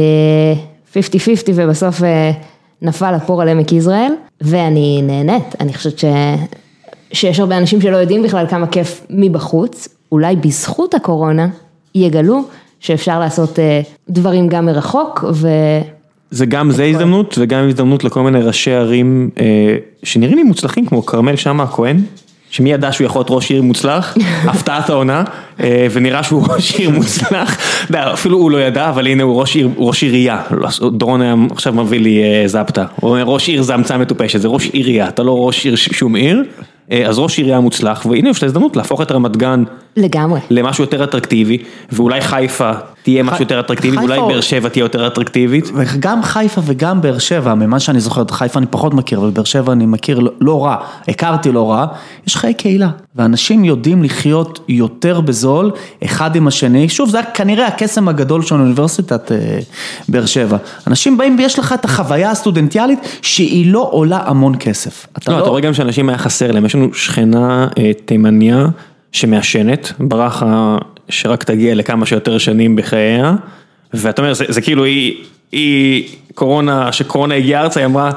50-50 0.92 0.96
ובסוף 1.54 2.02
אה, 2.02 2.30
נפל 2.82 3.14
הפור 3.14 3.42
על 3.42 3.48
עמק 3.48 3.72
יזרעאל, 3.72 4.12
ואני 4.40 5.02
נהנית, 5.02 5.54
אני 5.60 5.74
חושבת 5.74 5.98
ש... 5.98 6.04
שיש 7.12 7.40
הרבה 7.40 7.58
אנשים 7.58 7.80
שלא 7.80 7.96
יודעים 7.96 8.22
בכלל 8.22 8.46
כמה 8.46 8.66
כיף 8.66 9.06
מבחוץ, 9.10 9.88
אולי 10.12 10.36
בזכות 10.36 10.94
הקורונה 10.94 11.48
יגלו 11.94 12.42
שאפשר 12.80 13.20
לעשות 13.20 13.58
אה, 13.58 13.80
דברים 14.10 14.48
גם 14.48 14.66
מרחוק, 14.66 15.24
ו... 15.32 15.48
זה 16.34 16.46
גם 16.46 16.70
זה 16.70 16.84
הזדמנות 16.84 17.38
וגם 17.40 17.68
הזדמנות 17.68 18.04
לכל 18.04 18.22
מיני 18.22 18.40
ראשי 18.40 18.72
ערים 18.72 19.30
אה, 19.40 19.76
שנראים 20.02 20.36
לי 20.36 20.42
מוצלחים 20.42 20.86
כמו 20.86 21.06
כרמל 21.06 21.36
שאמה 21.36 21.62
הכהן. 21.62 22.00
שמי 22.50 22.72
ידע 22.72 22.92
שהוא 22.92 23.04
יכול 23.04 23.18
להיות 23.18 23.30
ראש 23.30 23.50
עיר 23.50 23.62
מוצלח, 23.62 24.16
הפתעת 24.50 24.90
העונה, 24.90 25.24
אה, 25.60 25.86
ונראה 25.92 26.22
שהוא 26.22 26.46
ראש 26.48 26.74
עיר 26.74 26.90
מוצלח, 26.90 27.58
אפילו 27.94 28.38
הוא 28.38 28.50
לא 28.50 28.58
ידע, 28.62 28.88
אבל 28.88 29.06
הנה 29.06 29.22
הוא 29.22 29.40
ראש 29.40 29.54
עיר, 29.54 29.68
ראש 29.76 30.02
עירייה, 30.02 30.42
דורון 30.92 31.22
היה 31.22 31.34
עכשיו 31.50 31.72
מביא 31.72 32.00
לי 32.00 32.22
אה, 32.22 32.48
זפטה, 32.48 32.84
הוא 33.00 33.10
אומר 33.10 33.22
ראש 33.22 33.48
עיר 33.48 33.62
זה 33.62 33.74
המצאה 33.74 33.98
מטופשת, 33.98 34.40
זה 34.40 34.48
ראש 34.48 34.70
עירייה, 34.70 35.08
אתה 35.08 35.22
לא 35.22 35.46
ראש 35.46 35.64
עיר 35.64 35.76
שום 35.76 36.14
עיר, 36.14 36.44
אז 36.90 37.18
ראש 37.18 37.38
עירייה 37.38 37.60
מוצלח, 37.60 38.06
והנה 38.10 38.28
יש 38.28 38.42
לה 38.42 38.46
הזדמנות 38.46 38.76
להפוך 38.76 39.00
את 39.00 39.12
רמת 39.12 39.36
גן 39.36 39.64
לגמרי. 39.96 40.40
למשהו 40.50 40.84
יותר 40.84 41.04
אטרקטיבי, 41.04 41.58
ואולי 41.92 42.20
חיפה 42.20 42.72
תהיה 43.02 43.22
משהו 43.22 43.40
יותר 43.40 43.60
אטרקטיבי, 43.60 43.96
חיפה 43.96 44.02
ואולי 44.02 44.18
או- 44.20 44.28
באר 44.28 44.40
שבע 44.40 44.68
תהיה 44.68 44.82
יותר 44.82 45.06
אטרקטיבית. 45.06 45.70
וגם 45.74 46.22
חיפה 46.22 46.60
וגם 46.64 47.00
באר 47.00 47.18
שבע, 47.18 47.54
ממה 47.54 47.80
שאני 47.80 48.00
זוכר, 48.00 48.22
את 48.22 48.30
חיפה 48.30 48.58
אני 48.58 48.66
פחות 48.70 48.94
מכיר, 48.94 49.18
אבל 49.18 49.30
באר 49.30 49.44
שבע 49.44 49.72
אני 49.72 49.86
מכיר 49.86 50.18
לא- 50.18 50.30
לא 50.40 50.64
רע, 50.64 50.76
הכרתי 51.08 51.52
לא 51.52 51.70
רע, 51.72 51.86
יש 52.26 52.36
חיי 52.36 52.54
קהילה, 52.54 52.88
ואנשים 53.16 53.64
יודעים 53.64 54.02
לחיות 54.02 54.60
יותר 54.68 55.20
בזול, 55.20 55.70
אחד 56.04 56.36
עם 56.36 56.46
השני, 56.46 56.88
שוב, 56.88 57.08
זה 57.10 57.20
כנראה 57.34 57.66
הקסם 57.66 58.08
הגדול 58.08 58.42
של 58.42 58.54
אוניברסיטת 58.54 59.32
אה, 59.32 59.58
באר 60.08 60.26
שבע. 60.26 60.56
אנשים 60.86 61.18
באים 61.18 61.36
ויש 61.38 61.58
לך 61.58 61.72
את 61.72 61.84
החוויה 61.84 62.30
הסטודנטיאלית, 62.30 62.98
שהיא 63.22 63.72
לא 63.72 63.88
עולה 63.92 64.20
המון 64.26 64.54
כסף. 64.60 65.06
לא, 65.28 65.38
אתה 65.38 65.48
רואה 65.48 65.60
גם 65.60 65.74
שאנשים 65.74 66.08
היה 66.08 66.18
חסר 66.18 66.52
להם, 66.52 66.64
יש 66.74 66.78
לנו 66.78 66.94
שכנה 66.94 67.68
אה, 67.78 67.90
תימניה 68.04 68.66
שמעשנת, 69.12 69.92
ברכה 69.98 70.78
שרק 71.08 71.44
תגיע 71.44 71.74
לכמה 71.74 72.06
שיותר 72.06 72.38
שנים 72.38 72.76
בחייה, 72.76 73.34
ואתה 73.94 74.22
אומר, 74.22 74.34
זה, 74.34 74.44
זה 74.48 74.60
כאילו 74.60 74.84
היא, 74.84 75.24
היא 75.52 76.08
קורונה, 76.34 76.92
שקורונה 76.92 77.34
הגיעה 77.34 77.62
ארצה, 77.62 77.80
היא 77.80 77.86
אמרה, 77.86 78.10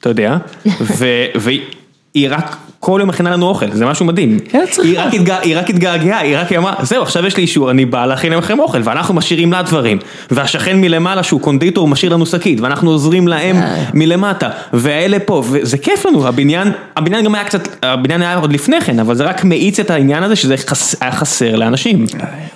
אתה 0.00 0.08
יודע, 0.08 0.36
ו, 0.98 1.06
והיא 1.34 2.28
רק 2.30 2.56
כל 2.84 2.98
יום 3.00 3.08
מכינה 3.08 3.30
לנו 3.30 3.46
אוכל, 3.46 3.66
זה 3.72 3.86
משהו 3.86 4.06
מדהים. 4.06 4.38
היא 4.82 5.00
רק 5.00 5.14
התגע- 5.14 5.38
היא 5.42 5.58
רק 5.58 5.70
התגעגעה, 5.70 6.18
היא 6.18 6.38
רק 6.38 6.52
אמרה, 6.52 6.74
זהו, 6.82 7.02
עכשיו 7.02 7.26
יש 7.26 7.36
לי 7.36 7.42
אישור, 7.42 7.70
אני 7.70 7.84
בא 7.84 8.06
להכין 8.06 8.32
לכם 8.32 8.58
אוכל, 8.60 8.78
ואנחנו 8.84 9.14
משאירים 9.14 9.52
לה 9.52 9.62
דברים. 9.62 9.98
והשכן 10.30 10.80
מלמעלה 10.80 11.22
שהוא 11.22 11.40
קונדיטור 11.40 11.88
משאיר 11.88 12.12
לנו 12.12 12.26
שקית, 12.26 12.60
ואנחנו 12.60 12.90
עוזרים 12.90 13.28
להם 13.28 13.56
מלמטה, 13.94 14.50
והאלה 14.72 15.18
פה, 15.18 15.42
וזה 15.50 15.78
כיף 15.78 16.06
לנו, 16.06 16.28
הבניין, 16.28 16.68
הבניין 16.96 17.24
גם 17.24 17.34
היה 17.34 17.44
קצת, 17.44 17.68
הבניין 17.82 18.22
היה 18.22 18.36
עוד 18.36 18.52
לפני 18.52 18.80
כן, 18.80 18.98
אבל 18.98 19.14
זה 19.14 19.24
רק 19.24 19.44
מאיץ 19.44 19.80
את 19.80 19.90
העניין 19.90 20.22
הזה 20.22 20.36
שזה 20.36 20.54
חס, 20.56 20.96
היה 21.02 21.12
חסר 21.12 21.56
לאנשים. 21.56 22.06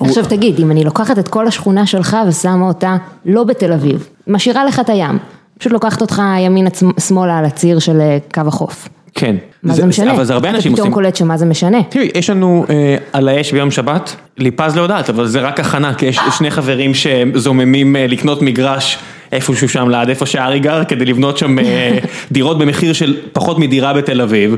עכשיו 0.00 0.24
תגיד, 0.24 0.58
אם 0.60 0.70
אני 0.70 0.84
לוקחת 0.84 1.18
את 1.18 1.28
כל 1.28 1.46
השכונה 1.46 1.86
שלך 1.86 2.16
ושמה 2.28 2.66
אותה 2.68 2.96
לא 3.26 3.44
בתל 3.44 3.72
אביב, 3.72 4.06
משאירה 4.26 4.64
לך 4.64 4.80
את 4.80 4.90
הים, 4.90 5.18
פשוט 5.58 5.72
לוקחת 5.72 6.00
אותך 6.00 6.22
ימינה 6.40 6.70
שמאלה 7.08 7.38
על 7.38 7.44
הציר 7.44 7.78
של 7.78 8.00
אה, 8.00 8.18
קו 8.34 8.40
החוף. 8.46 8.88
כן. 9.16 9.36
מה 9.62 9.74
זה 9.74 9.86
משנה? 9.86 10.12
אבל 10.12 10.24
זה 10.24 10.32
הרבה 10.32 10.48
אתה 10.48 10.56
אנשים 10.56 10.72
פתאום 10.72 10.88
עושים. 10.88 10.94
קולט 10.94 11.16
שמה 11.16 11.36
זה 11.36 11.46
משנה. 11.46 11.82
תראי, 11.82 12.10
יש 12.14 12.30
לנו 12.30 12.66
אה, 12.70 12.96
על 13.12 13.28
האש 13.28 13.52
ביום 13.52 13.70
שבת, 13.70 14.16
ליפז 14.38 14.76
לא 14.76 14.82
יודעת, 14.82 15.10
אבל 15.10 15.26
זה 15.26 15.40
רק 15.40 15.60
הכנה, 15.60 15.94
כי 15.94 16.06
יש 16.06 16.18
שני 16.38 16.50
חברים 16.50 16.92
שזוממים 16.94 17.96
אה, 17.96 18.06
לקנות 18.06 18.42
מגרש 18.42 18.98
איפשהו 19.32 19.68
שם 19.68 19.88
ליד 19.88 20.08
איפה 20.08 20.26
שארי 20.26 20.58
גר, 20.58 20.84
כדי 20.84 21.04
לבנות 21.04 21.38
שם 21.38 21.58
אה, 21.58 21.98
דירות 22.32 22.58
במחיר 22.58 22.92
של 22.92 23.16
פחות 23.32 23.58
מדירה 23.58 23.92
בתל 23.92 24.20
אביב. 24.20 24.56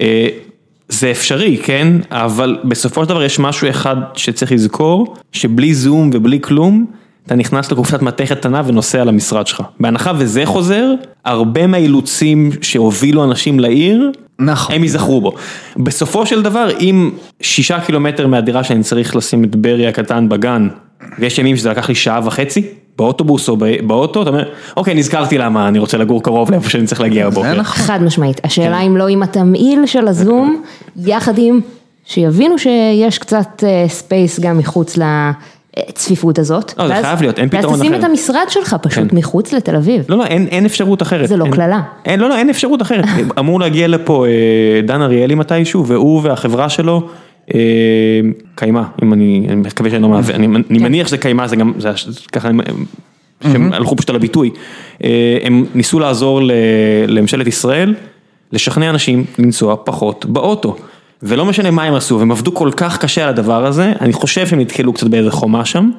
אה, 0.00 0.28
זה 0.88 1.10
אפשרי, 1.10 1.56
כן? 1.62 1.88
אבל 2.10 2.58
בסופו 2.64 3.02
של 3.02 3.08
דבר 3.08 3.22
יש 3.22 3.38
משהו 3.38 3.70
אחד 3.70 3.96
שצריך 4.14 4.52
לזכור, 4.52 5.16
שבלי 5.32 5.74
זום 5.74 6.10
ובלי 6.12 6.38
כלום, 6.40 6.86
אתה 7.26 7.34
נכנס 7.34 7.72
לקופסת 7.72 8.02
מתכת 8.02 8.38
קטנה 8.38 8.62
ונוסע 8.66 9.04
למשרד 9.04 9.46
שלך. 9.46 9.62
בהנחה 9.80 10.12
וזה 10.18 10.46
חוזר, 10.46 10.94
הרבה 11.24 11.66
מהאילוצים 11.66 12.50
שהובילו 12.60 13.24
אנשים 13.24 13.60
לעיר, 13.60 14.10
נכון. 14.38 14.74
הם 14.74 14.82
ייזכרו 14.82 15.20
בו. 15.20 15.32
בסופו 15.76 16.26
של 16.26 16.42
דבר, 16.42 16.68
אם 16.80 17.10
שישה 17.40 17.80
קילומטר 17.80 18.26
מהדירה 18.26 18.64
שאני 18.64 18.82
צריך 18.82 19.16
לשים 19.16 19.44
את 19.44 19.56
ברי 19.56 19.86
הקטן 19.86 20.28
בגן, 20.28 20.68
ויש 21.18 21.38
ימים 21.38 21.56
שזה 21.56 21.70
לקח 21.70 21.88
לי 21.88 21.94
שעה 21.94 22.20
וחצי, 22.24 22.66
באוטובוס 22.98 23.48
או 23.48 23.56
ב- 23.56 23.86
באוטו, 23.86 24.22
אתה 24.22 24.30
אומר, 24.30 24.44
אוקיי, 24.76 24.94
נזכרתי 24.94 25.38
למה 25.38 25.68
אני 25.68 25.78
רוצה 25.78 25.98
לגור 25.98 26.22
קרוב 26.22 26.50
לאיפה 26.50 26.70
שאני 26.70 26.86
צריך 26.86 27.00
להגיע 27.00 27.30
בבוקר. 27.30 27.54
נכון. 27.54 27.84
חד 27.84 28.02
משמעית. 28.02 28.40
השאלה 28.44 28.78
כן. 28.78 28.84
אם 28.86 28.96
לא 28.96 29.08
עם 29.08 29.22
התמהיל 29.22 29.86
של 29.86 30.08
הזום, 30.08 30.62
יחד 30.96 31.38
עם 31.38 31.60
שיבינו 32.04 32.58
שיש 32.58 33.18
קצת 33.18 33.64
space 33.88 34.40
גם 34.40 34.58
מחוץ 34.58 34.96
לצפיפות 35.78 36.38
הזאת. 36.38 36.74
לא, 36.78 36.88
זה 36.88 36.94
חייב 37.02 37.20
להיות, 37.20 37.38
אין 37.38 37.48
פתרון 37.48 37.64
ואז 37.64 37.80
תשים 37.80 37.92
אחר. 37.94 38.00
את 38.00 38.04
המשרד 38.04 38.44
שלך 38.48 38.76
פשוט 38.82 39.10
כן. 39.10 39.16
מחוץ 39.16 39.52
לתל 39.52 39.76
אביב. 39.76 40.04
לא, 40.08 40.18
לא, 40.18 40.24
אין, 40.24 40.46
אין 40.46 40.66
אפשרות 40.66 41.02
אחרת. 41.02 41.28
זה 41.28 41.36
לא 41.36 41.46
קללה. 41.52 41.80
לא, 42.18 42.28
לא, 42.28 42.36
אין 42.36 42.50
אפשרות 42.50 42.82
אחרת. 42.82 43.04
אמור 43.38 43.60
להגיע 43.60 43.88
לפה 43.88 44.26
אה, 44.26 44.80
דן 44.82 45.02
אריאלי 45.02 45.34
מתישהו, 45.34 45.86
והוא 45.86 46.20
והחברה 46.24 46.68
שלו, 46.68 47.08
אה, 47.54 47.60
קיימה, 48.54 48.84
אם 49.02 49.12
אני, 49.12 49.46
אני 49.48 49.56
מקווה 49.56 49.90
שאני 49.90 50.02
לא 50.02 50.08
מעוות, 50.08 50.30
אני, 50.30 50.46
אני 50.46 50.78
כן. 50.78 50.84
מניח 50.84 51.06
שזה 51.06 51.18
קיימה, 51.18 51.48
זה 51.48 51.56
גם, 51.56 51.72
זה, 51.78 51.90
ככה, 52.32 52.48
הם, 52.48 52.60
שהם 53.42 53.72
הלכו 53.72 53.96
פשוט 53.96 54.10
על 54.10 54.16
הביטוי. 54.16 54.50
אה, 55.04 55.38
הם 55.42 55.64
ניסו 55.74 55.98
לעזור 55.98 56.42
ל- 56.42 56.52
לממשלת 57.06 57.46
ישראל, 57.46 57.94
לשכנע 58.52 58.90
אנשים 58.90 59.24
לנסוע 59.38 59.76
פחות 59.84 60.26
באוטו. 60.26 60.76
ולא 61.22 61.44
משנה 61.44 61.70
מה 61.70 61.82
הם 61.82 61.94
עשו, 61.94 62.20
הם 62.20 62.30
עבדו 62.30 62.54
כל 62.54 62.70
כך 62.76 62.98
קשה 62.98 63.22
על 63.22 63.28
הדבר 63.28 63.66
הזה, 63.66 63.92
אני 64.00 64.12
חושב 64.12 64.46
שהם 64.46 64.60
נתקלו 64.60 64.92
קצת 64.92 65.06
באיזה 65.06 65.30
חומה 65.30 65.64
שם. 65.64 65.90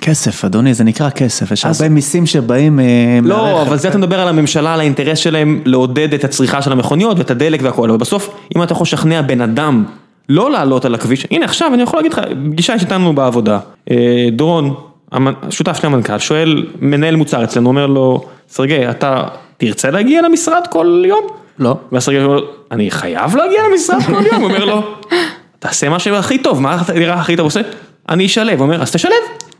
כסף, 0.00 0.44
אדוני, 0.44 0.74
זה 0.74 0.84
נקרא 0.84 1.10
כסף, 1.10 1.50
יש 1.50 1.64
הרבה 1.64 1.88
מיסים 1.88 2.26
שבאים... 2.26 2.80
אה, 2.80 3.18
לא, 3.22 3.36
מהרכב. 3.36 3.66
אבל 3.68 3.76
זה 3.76 3.88
אתה 3.88 3.98
מדבר 3.98 4.20
על 4.20 4.28
הממשלה, 4.28 4.74
על 4.74 4.80
האינטרס 4.80 5.18
שלהם 5.18 5.60
לעודד 5.64 6.14
את 6.14 6.24
הצריכה 6.24 6.62
של 6.62 6.72
המכוניות 6.72 7.18
ואת 7.18 7.30
הדלק 7.30 7.60
והכל, 7.62 7.90
אבל 7.90 7.98
בסוף, 7.98 8.36
אם 8.56 8.62
אתה 8.62 8.72
יכול 8.72 8.84
לשכנע 8.84 9.22
בן 9.22 9.40
אדם 9.40 9.84
לא 10.28 10.50
לעלות 10.50 10.84
על 10.84 10.94
הכביש, 10.94 11.26
הנה 11.30 11.44
עכשיו 11.44 11.74
אני 11.74 11.82
יכול 11.82 11.98
להגיד 11.98 12.12
לך, 12.12 12.20
פגישה 12.50 12.78
שהייתה 12.78 12.98
בעבודה, 13.14 13.58
אה, 13.90 13.96
דורון, 14.32 14.74
השותף 15.12 15.80
של 15.80 15.86
המנכ"ל, 15.86 16.18
שואל 16.18 16.66
מנהל 16.80 17.16
מוצר 17.16 17.44
אצלנו, 17.44 17.68
אומר 17.68 17.86
לו, 17.86 18.24
סרגי, 18.48 18.90
אתה 18.90 19.24
תרצה 19.56 19.90
להגיע 19.90 20.22
למשרד 20.22 20.62
כל 20.70 21.02
יום? 21.06 21.26
לא. 21.60 21.76
ואז 21.92 22.04
סרגי 22.04 22.18
אומר, 22.18 22.40
אני 22.70 22.90
חייב 22.90 23.36
להגיע 23.36 23.60
למשרד 23.72 24.02
כל 24.02 24.26
יום? 24.32 24.42
הוא 24.42 24.50
אומר 24.50 24.64
לו, 24.64 24.82
תעשה 25.58 25.88
מה 25.88 25.98
שהכי 25.98 26.38
טוב, 26.38 26.60
מה 26.60 26.82
נראה 26.94 27.14
הכי 27.14 27.36
טוב 27.36 27.44
עושה? 27.44 27.60
אני 28.08 28.26
אשלב, 28.26 28.58
הוא 28.58 28.64
אומר, 28.66 28.82
אז 28.82 28.92
תשלב, 28.92 29.12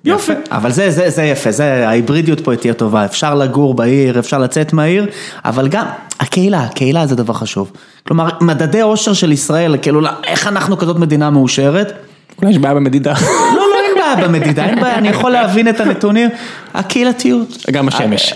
יופי. 0.05 0.33
אבל 0.51 0.71
זה, 0.73 0.91
זה, 0.91 1.11
זה 1.11 1.23
יפה, 1.23 1.51
זה, 1.51 1.89
ההיברידיות 1.89 2.41
פה 2.41 2.57
תהיה 2.57 2.75
טובה, 2.75 3.05
אפשר 3.05 3.35
לגור 3.35 3.75
בעיר, 3.75 4.19
אפשר 4.19 4.39
לצאת 4.39 4.73
מהעיר, 4.73 5.07
אבל 5.45 5.69
גם 5.69 5.85
הקהילה, 6.21 6.61
הקהילה 6.61 7.07
זה 7.07 7.17
דבר 7.17 7.35
חשוב. 7.35 7.73
כלומר, 8.07 8.29
מדדי 8.41 8.81
עושר 8.81 9.13
של 9.13 9.33
ישראל, 9.33 9.77
כאילו, 9.83 10.01
איך 10.25 10.47
אנחנו 10.47 10.79
כזאת 10.79 10.97
מדינה 10.97 11.31
מאושרת? 11.31 11.93
אולי 12.39 12.51
יש 12.51 12.59
בעיה 12.59 12.75
במדידה. 12.75 13.15
לא, 13.57 13.57
לא, 13.57 13.80
בעיה 14.17 14.29
במדידה, 14.29 14.65
אין 14.65 14.81
בעיה, 14.81 14.95
אני 14.95 15.09
יכול 15.09 15.31
להבין 15.31 15.69
את 15.69 15.81
הנתונים, 15.81 16.29
הקהילתיות. 16.75 17.49
גם 17.71 17.89
השמש. 17.89 18.35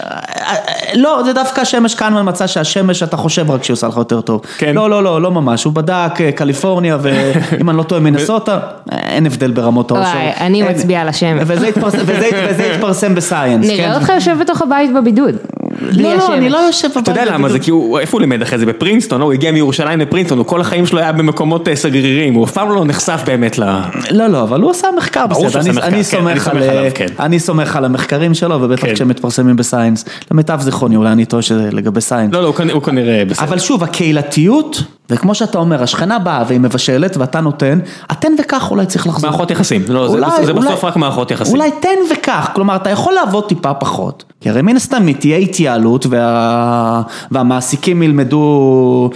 לא, 0.95 1.21
זה 1.25 1.33
דווקא 1.33 1.61
השמש 1.61 1.95
כאן 1.95 2.29
מצא 2.29 2.47
שהשמש, 2.47 3.03
אתה 3.03 3.17
חושב 3.17 3.51
רק 3.51 3.65
שהיא 3.65 3.75
עושה 3.75 3.87
לך 3.89 3.97
יותר 3.97 4.21
טוב. 4.21 4.41
כן. 4.59 4.75
לא, 4.75 4.91
לא, 4.91 5.03
לא, 5.03 5.23
לא 5.23 5.31
ממש, 5.31 5.65
הוא 5.65 5.73
בדק 5.73 6.21
אה, 6.21 6.33
קליפורניה, 6.33 6.99
ואם 7.03 7.69
אני 7.71 7.79
לא 7.79 7.83
טועה 7.83 8.01
מנסוטה, 8.01 8.59
אין 8.93 9.27
הבדל 9.27 9.51
ברמות 9.51 9.91
העושר. 9.91 10.11
וואי, 10.11 10.31
אני 10.41 10.63
מצביעה 10.63 11.03
על 11.03 11.09
השמש. 11.09 11.43
וזה 11.47 11.67
התפרסם- 11.69 13.15
בסייאנס, 13.17 13.67
כן? 13.69 13.77
נראה 13.77 13.95
אותך 13.97 14.09
יושב 14.15 14.37
בתוך 14.41 14.63
הבית 14.63 14.91
בבידוד. 14.95 15.35
לא, 15.81 16.15
לא, 16.17 16.35
אני. 16.35 16.51
לא 16.51 16.59
יושב 16.59 16.89
בבית. 16.91 17.03
אתה 17.03 17.21
יודע 17.21 17.25
למה 17.35 17.49
זה, 17.49 17.59
כי 17.59 17.71
הוא, 17.71 17.99
איפה 17.99 18.13
הוא 18.17 18.21
לימד 18.21 18.43
אחרי 18.43 18.59
זה? 18.59 18.67
בפרינסטון, 18.67 19.21
לא? 19.21 19.25
הוא 19.25 19.33
הגיע 19.33 19.53
מירושלים 19.53 20.01
לפרינסטון, 20.01 20.39
הוא 20.39 20.47
כל 20.47 20.61
החיים 20.61 20.87
שלו 20.87 20.99
היה 20.99 21.13
במקומות 21.13 21.69
אה, 21.69 21.77
סגרירים, 21.77 22.35
הוא 22.35 22.45
אף 22.45 22.51
פעם 22.53 22.71
לא 22.73 22.85
נחשף 22.85 23.21
באמת 23.27 23.59
ל... 23.59 23.65
לא, 24.11 24.27
לא, 24.27 24.43
אבל 24.43 24.61
הוא 24.61 24.71
עשה 24.71 24.89
מחקר 24.97 25.27
בסדר, 25.27 25.61
אני- 25.83 26.05
סומך 26.05 26.49
על- 26.49 26.63
עליו. 26.63 26.91
אני 27.21 27.41
סומך 27.41 27.77
על 27.77 27.85
המחקרים 27.85 28.35
שלו, 28.35 28.63
ובטח 28.63 28.83
כן. 28.87 28.95
כשהם 28.95 29.09
מתפרסמים 29.09 29.57
בסיינס, 29.57 30.05
למיטב 30.31 30.59
זיכרוני, 30.61 30.97
אולי 30.97 31.13
אני 31.13 31.25
טועה 31.25 31.43
שזה 31.43 31.69
לגבי 31.73 32.01
סיינס. 32.01 32.35
לא, 32.35 32.43
לא, 32.43 32.55
הוא 32.73 32.83
כנראה 32.83 33.23
בסדר. 33.25 33.45
אבל 33.45 33.59
שוב, 33.59 33.83
הקהילתיות 33.85 34.83
וכמו 35.11 35.35
שאתה 35.35 35.59
אומר, 35.59 35.83
השכנה 35.83 36.19
באה 36.19 36.43
והיא 36.49 36.61
מבשלת 36.61 37.17
ואתה 37.17 37.41
נותן, 37.41 37.79
התן 38.11 38.33
וקח 38.41 38.71
אולי 38.71 38.87
צריך 38.87 39.07
לחזור. 39.07 39.31
מערכות 39.31 39.51
יחסים, 39.51 39.83
לא, 39.89 40.09
זה, 40.09 40.15
אולי- 40.15 40.45
זה 40.47 40.53
אולי- 40.53 40.67
בסוף 40.69 40.85
רק 40.85 40.97
מערכות 40.97 41.31
יחסים. 41.31 41.55
אולי 41.57 41.71
תן 41.81 41.89
וקח, 42.13 42.51
כלומר 42.55 42.77
אתה 42.77 42.91
יכול 42.91 43.13
לעבוד 43.15 43.45
טיפה 43.49 43.75
פחות, 43.75 44.25
כי 44.41 44.51
הרי 44.51 44.63
מן 44.63 44.77
הסתם 44.77 45.13
תהיה 45.13 45.37
התייעלות 45.37 46.07
וה... 46.11 47.03
והמעסיקים 47.31 48.03
ילמדו 48.03 49.11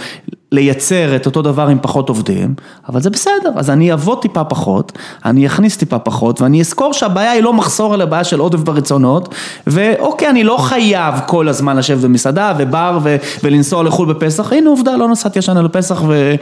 לייצר 0.51 1.15
את 1.15 1.25
אותו 1.25 1.41
דבר 1.41 1.67
עם 1.67 1.77
פחות 1.81 2.09
עובדים, 2.09 2.53
אבל 2.89 3.01
זה 3.01 3.09
בסדר, 3.09 3.51
אז 3.55 3.69
אני 3.69 3.91
אעבוד 3.91 4.21
טיפה 4.21 4.43
פחות, 4.43 4.91
אני 5.25 5.47
אכניס 5.47 5.77
טיפה 5.77 5.99
פחות 5.99 6.41
ואני 6.41 6.61
אזכור 6.61 6.93
שהבעיה 6.93 7.31
היא 7.31 7.43
לא 7.43 7.53
מחסור 7.53 7.95
אלא 7.95 8.05
בעיה 8.05 8.23
של 8.23 8.39
עודף 8.39 8.59
ברצונות, 8.59 9.35
ואוקיי 9.67 10.29
אני 10.29 10.43
לא 10.43 10.57
חייב 10.57 11.15
כל 11.27 11.47
הזמן 11.47 11.77
לשבת 11.77 12.01
במסעדה 12.01 12.53
ובר 12.57 12.99
ו... 13.03 13.15
ולנסוע 13.43 13.83
לחו"ל 13.83 14.13
בפסח, 14.13 14.53
הנה 14.53 14.69
עובדה 14.69 14.97
לא 14.97 15.07
נסעתי 15.07 15.39
השנה 15.39 15.61
לפסח 15.61 16.03
ו... 16.07 16.35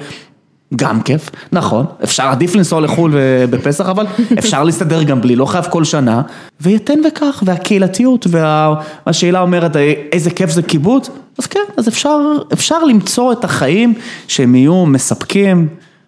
גם 0.76 1.02
כיף, 1.02 1.30
נכון, 1.52 1.86
אפשר, 2.04 2.24
עדיף 2.24 2.56
לנסוע 2.56 2.82
לחו"ל 2.82 3.14
בפסח, 3.50 3.90
אבל 3.90 4.06
אפשר 4.40 4.64
להסתדר 4.64 5.04
גם 5.04 5.22
בלי, 5.22 5.36
לא 5.36 5.46
חייב 5.46 5.66
כל 5.70 5.84
שנה, 5.84 6.22
ויתן 6.62 7.00
וכך, 7.08 7.44
והקהילתיות, 7.46 8.28
והשאלה 8.30 9.42
אומרת, 9.42 9.76
איזה 10.12 10.30
כיף 10.32 10.50
זה 10.50 10.62
קיבוץ, 10.62 11.10
אז 11.40 11.46
כן, 11.46 11.60
אז 11.78 11.88
אפשר, 11.88 12.20
אפשר 12.54 12.84
למצוא 12.84 13.32
את 13.32 13.44
החיים 13.44 13.94
שהם 14.28 14.56
יהיו 14.56 14.86
מספקים, 14.86 15.68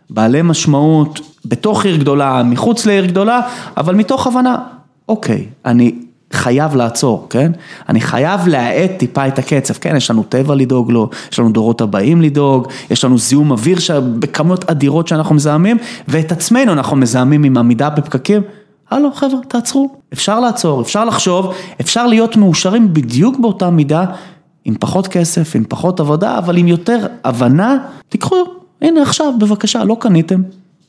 בעלי 0.10 0.42
משמעות, 0.42 1.20
בתוך 1.46 1.86
עיר 1.86 1.98
גדולה, 1.98 2.44
מחוץ 2.44 2.86
לעיר 2.86 3.06
גדולה, 3.06 3.42
אבל 3.78 3.96
מתוך 3.96 4.28
הבנה, 4.28 4.58
אוקיי, 5.10 5.46
אני 5.66 5.96
חייב 6.34 6.76
לעצור, 6.76 7.28
כן? 7.30 7.52
אני 7.90 8.02
חייב 8.02 8.48
להאט 8.48 8.92
טיפה 8.98 9.28
את 9.28 9.40
הקצב, 9.40 9.74
כן? 9.74 9.96
יש 9.96 10.12
לנו 10.12 10.24
טבע 10.24 10.56
לדאוג 10.56 10.92
לו, 10.92 11.10
יש 11.32 11.40
לנו 11.40 11.50
דורות 11.52 11.82
הבאים 11.82 12.22
לדאוג, 12.22 12.68
יש 12.92 13.04
לנו 13.04 13.18
זיהום 13.18 13.52
אוויר 13.52 13.78
בכמויות 14.20 14.70
אדירות 14.70 15.08
שאנחנו 15.08 15.36
מזהמים, 15.36 15.78
ואת 16.08 16.32
עצמנו 16.32 16.74
אנחנו 16.74 16.98
מזהמים 16.98 17.44
עם 17.44 17.58
עמידה 17.58 17.90
בפקקים. 17.90 18.42
הלו 18.92 19.14
חבר'ה, 19.14 19.40
תעצרו, 19.48 19.90
אפשר 20.14 20.40
לעצור, 20.40 20.82
אפשר 20.82 21.06
לחשוב, 21.06 21.54
אפשר 21.82 22.08
להיות 22.08 22.36
מאושרים 22.36 22.94
בדיוק 22.94 23.40
באותה 23.40 23.70
מידה, 23.70 24.06
עם 24.66 24.76
פחות 24.80 25.08
כסף, 25.08 25.56
עם 25.56 25.64
פחות 25.70 26.00
עבודה, 26.00 26.38
אבל 26.38 26.58
עם 26.58 26.68
יותר 26.68 27.08
הבנה, 27.24 27.78
תיקחו, 28.10 28.36
הנה 28.82 29.02
עכשיו, 29.02 29.34
בבקשה, 29.40 29.84
לא 29.84 29.98
קניתם. 30.00 30.42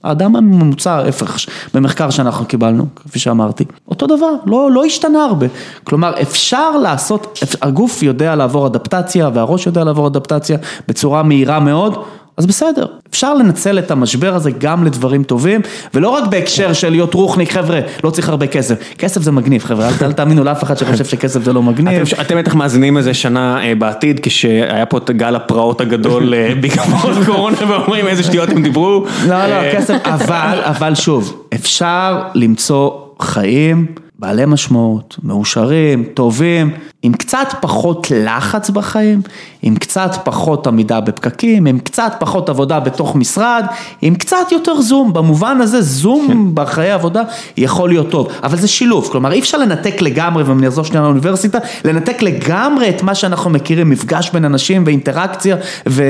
האדם 0.04 0.36
הממוצע, 0.36 0.92
ההפך, 0.92 1.36
במחקר 1.74 2.10
שאנחנו 2.10 2.46
קיבלנו, 2.46 2.86
כפי 2.96 3.18
שאמרתי, 3.18 3.64
אותו 3.88 4.06
דבר, 4.06 4.30
לא, 4.46 4.70
לא 4.70 4.84
השתנה 4.84 5.24
הרבה. 5.24 5.46
כלומר, 5.84 6.22
אפשר 6.22 6.76
לעשות, 6.76 7.38
הגוף 7.62 8.02
יודע 8.02 8.36
לעבור 8.36 8.66
אדפטציה 8.66 9.30
והראש 9.34 9.66
יודע 9.66 9.84
לעבור 9.84 10.06
אדפטציה 10.06 10.58
בצורה 10.88 11.22
מהירה 11.22 11.60
מאוד, 11.60 12.04
אז 12.40 12.46
בסדר, 12.46 12.86
אפשר 13.10 13.34
לנצל 13.34 13.78
את 13.78 13.90
המשבר 13.90 14.34
הזה 14.34 14.50
גם 14.50 14.84
לדברים 14.84 15.22
טובים, 15.22 15.60
ולא 15.94 16.08
רק 16.08 16.24
בהקשר 16.26 16.72
של 16.72 16.90
להיות 16.90 17.14
רוחניק, 17.14 17.52
חבר'ה, 17.52 17.80
לא 18.04 18.10
צריך 18.10 18.28
הרבה 18.28 18.46
כסף. 18.46 18.74
כסף 18.98 19.22
זה 19.22 19.32
מגניב, 19.32 19.64
חבר'ה, 19.64 19.88
אל, 20.02 20.12
תאמינו 20.12 20.44
לאף 20.44 20.62
אחד 20.62 20.78
שחושב 20.78 21.04
שכסף 21.04 21.42
זה 21.42 21.52
לא 21.52 21.62
מגניב. 21.62 22.02
אתם, 22.20 22.38
בטח 22.38 22.54
מאזינים 22.54 22.96
איזה 22.96 23.14
שנה 23.14 23.62
אה, 23.62 23.74
בעתיד, 23.74 24.20
כשהיה 24.22 24.86
פה 24.86 24.98
את 24.98 25.10
גל 25.10 25.36
הפרעות 25.36 25.80
הגדול 25.80 26.34
אה, 26.34 26.52
בעקבות 26.60 27.16
קורונה, 27.26 27.56
ואומרים 27.68 28.06
איזה 28.08 28.22
שטויות 28.22 28.48
הם 28.48 28.62
דיברו. 28.62 29.06
לא, 29.26 29.28
לא, 29.28 29.34
אה, 29.34 29.74
כסף, 29.74 29.96
אבל, 30.04 30.60
אבל 30.64 30.94
שוב, 30.94 31.42
אפשר 31.54 32.22
למצוא 32.34 32.90
חיים 33.20 33.86
בעלי 34.20 34.46
משמעות, 34.46 35.16
מאושרים, 35.22 36.04
טובים, 36.14 36.70
עם 37.02 37.12
קצת 37.12 37.54
פחות 37.60 38.06
לחץ 38.14 38.70
בחיים, 38.70 39.22
עם 39.62 39.76
קצת 39.76 40.10
פחות 40.24 40.66
עמידה 40.66 41.00
בפקקים, 41.00 41.66
עם 41.66 41.78
קצת 41.78 42.12
פחות 42.18 42.48
עבודה 42.48 42.80
בתוך 42.80 43.16
משרד, 43.16 43.64
עם 44.02 44.14
קצת 44.14 44.52
יותר 44.52 44.80
זום, 44.80 45.12
במובן 45.12 45.60
הזה 45.60 45.80
זום 45.82 46.50
בחיי 46.54 46.90
עבודה 46.90 47.22
יכול 47.56 47.88
להיות 47.88 48.10
טוב, 48.10 48.28
אבל 48.42 48.56
זה 48.56 48.68
שילוב, 48.68 49.08
כלומר 49.12 49.32
אי 49.32 49.40
אפשר 49.40 49.58
לנתק 49.58 50.02
לגמרי, 50.02 50.42
ואני 50.42 50.68
אחזור 50.68 50.84
שנייה 50.84 51.02
לאוניברסיטה, 51.02 51.58
לנתק 51.84 52.22
לגמרי 52.22 52.88
את 52.88 53.02
מה 53.02 53.14
שאנחנו 53.14 53.50
מכירים, 53.50 53.90
מפגש 53.90 54.30
בין 54.30 54.44
אנשים 54.44 54.82
ואינטראקציה 54.86 55.56
ו... 55.88 56.02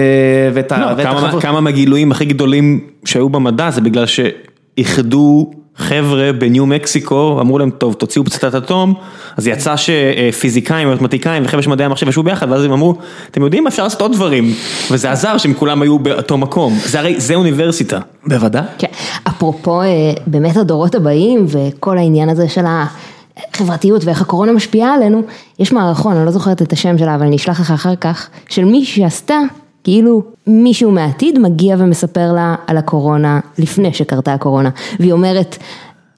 ואת. 0.54 0.72
לא, 0.72 0.86
ואת 0.96 1.06
כמה, 1.06 1.18
החברות. 1.18 1.42
כמה 1.42 1.60
מהגילויים 1.60 2.12
הכי 2.12 2.24
גדולים 2.24 2.80
שהיו 3.04 3.28
במדע 3.28 3.70
זה 3.70 3.80
בגלל 3.80 4.04
שאיחדו 4.06 5.50
חבר'ה 5.80 6.32
בניו 6.32 6.66
מקסיקו, 6.66 7.38
אמרו 7.40 7.58
להם 7.58 7.70
טוב 7.70 7.94
תוציאו 7.94 8.24
פצצת 8.24 8.54
אטום, 8.54 8.94
אז 9.36 9.46
יצא 9.46 9.74
שפיזיקאים 9.76 10.88
ומתמטיקאים 10.88 11.42
וחבר'ה 11.44 11.62
של 11.62 11.70
מדעי 11.70 11.86
המחשב 11.86 12.08
ישבו 12.08 12.22
ביחד 12.22 12.50
ואז 12.50 12.64
הם 12.64 12.72
אמרו, 12.72 12.94
אתם 13.30 13.42
יודעים 13.42 13.66
אפשר 13.66 13.82
לעשות 13.82 14.00
עוד 14.00 14.12
דברים, 14.12 14.52
וזה 14.90 15.10
עזר 15.10 15.38
שהם 15.38 15.54
כולם 15.54 15.82
היו 15.82 15.98
באותו 15.98 16.38
מקום, 16.38 16.78
זה 16.84 16.98
הרי, 16.98 17.20
זה 17.20 17.34
אוניברסיטה. 17.34 17.98
בוודאי. 18.26 18.62
כן, 18.78 18.86
אפרופו 19.28 19.82
אה, 19.82 19.86
באמת 20.26 20.56
הדורות 20.56 20.94
הבאים 20.94 21.46
וכל 21.48 21.98
העניין 21.98 22.28
הזה 22.28 22.48
של 22.48 22.64
החברתיות 22.66 24.04
ואיך 24.04 24.20
הקורונה 24.20 24.52
משפיעה 24.52 24.94
עלינו, 24.94 25.22
יש 25.58 25.72
מערכון, 25.72 26.16
אני 26.16 26.26
לא 26.26 26.30
זוכרת 26.30 26.62
את 26.62 26.72
השם 26.72 26.98
שלה, 26.98 27.14
אבל 27.14 27.26
אני 27.26 27.36
אשלח 27.36 27.60
לך 27.60 27.70
אחר 27.70 27.96
כך, 27.96 28.28
של 28.48 28.64
מישהי 28.64 29.02
שעשתה, 29.02 29.38
כאילו 29.84 30.22
מישהו 30.46 30.90
מהעתיד 30.90 31.38
מגיע 31.38 31.76
ומספר 31.78 32.32
לה 32.32 32.54
על 32.66 32.76
הקורונה 32.76 33.40
לפני 33.58 33.94
שקרתה 33.94 34.34
הקורונה, 34.34 34.70
והיא 35.00 35.12
אומרת, 35.12 35.56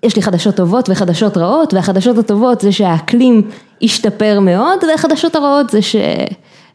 יש 0.03 0.17
לי 0.17 0.23
חדשות 0.23 0.55
טובות 0.55 0.89
וחדשות 0.91 1.37
רעות, 1.37 1.75
והחדשות 1.75 2.19
הטובות 2.19 2.61
זה 2.61 2.73
שהאקלים 2.73 3.43
השתפר 3.83 4.41
מאוד, 4.41 4.79
והחדשות 4.89 5.37
הרעות 5.37 5.71
זה 5.71 5.83
ש... 5.83 5.97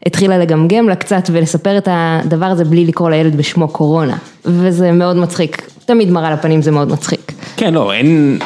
התחילה 0.06 0.38
לגמגם 0.38 0.88
לה 0.88 0.94
קצת 0.94 1.30
ולספר 1.32 1.78
את 1.78 1.88
הדבר 1.90 2.46
הזה 2.46 2.64
בלי 2.64 2.86
לקרוא 2.86 3.10
לילד 3.10 3.36
בשמו 3.36 3.68
קורונה, 3.68 4.16
וזה 4.44 4.92
מאוד 4.92 5.16
מצחיק, 5.16 5.70
תמיד 5.84 6.10
מראה 6.10 6.30
לפנים 6.30 6.62
זה 6.62 6.70
מאוד 6.70 6.88
מצחיק. 6.88 7.32
כן, 7.56 7.74
לא, 7.74 7.92
אין, 7.92 8.38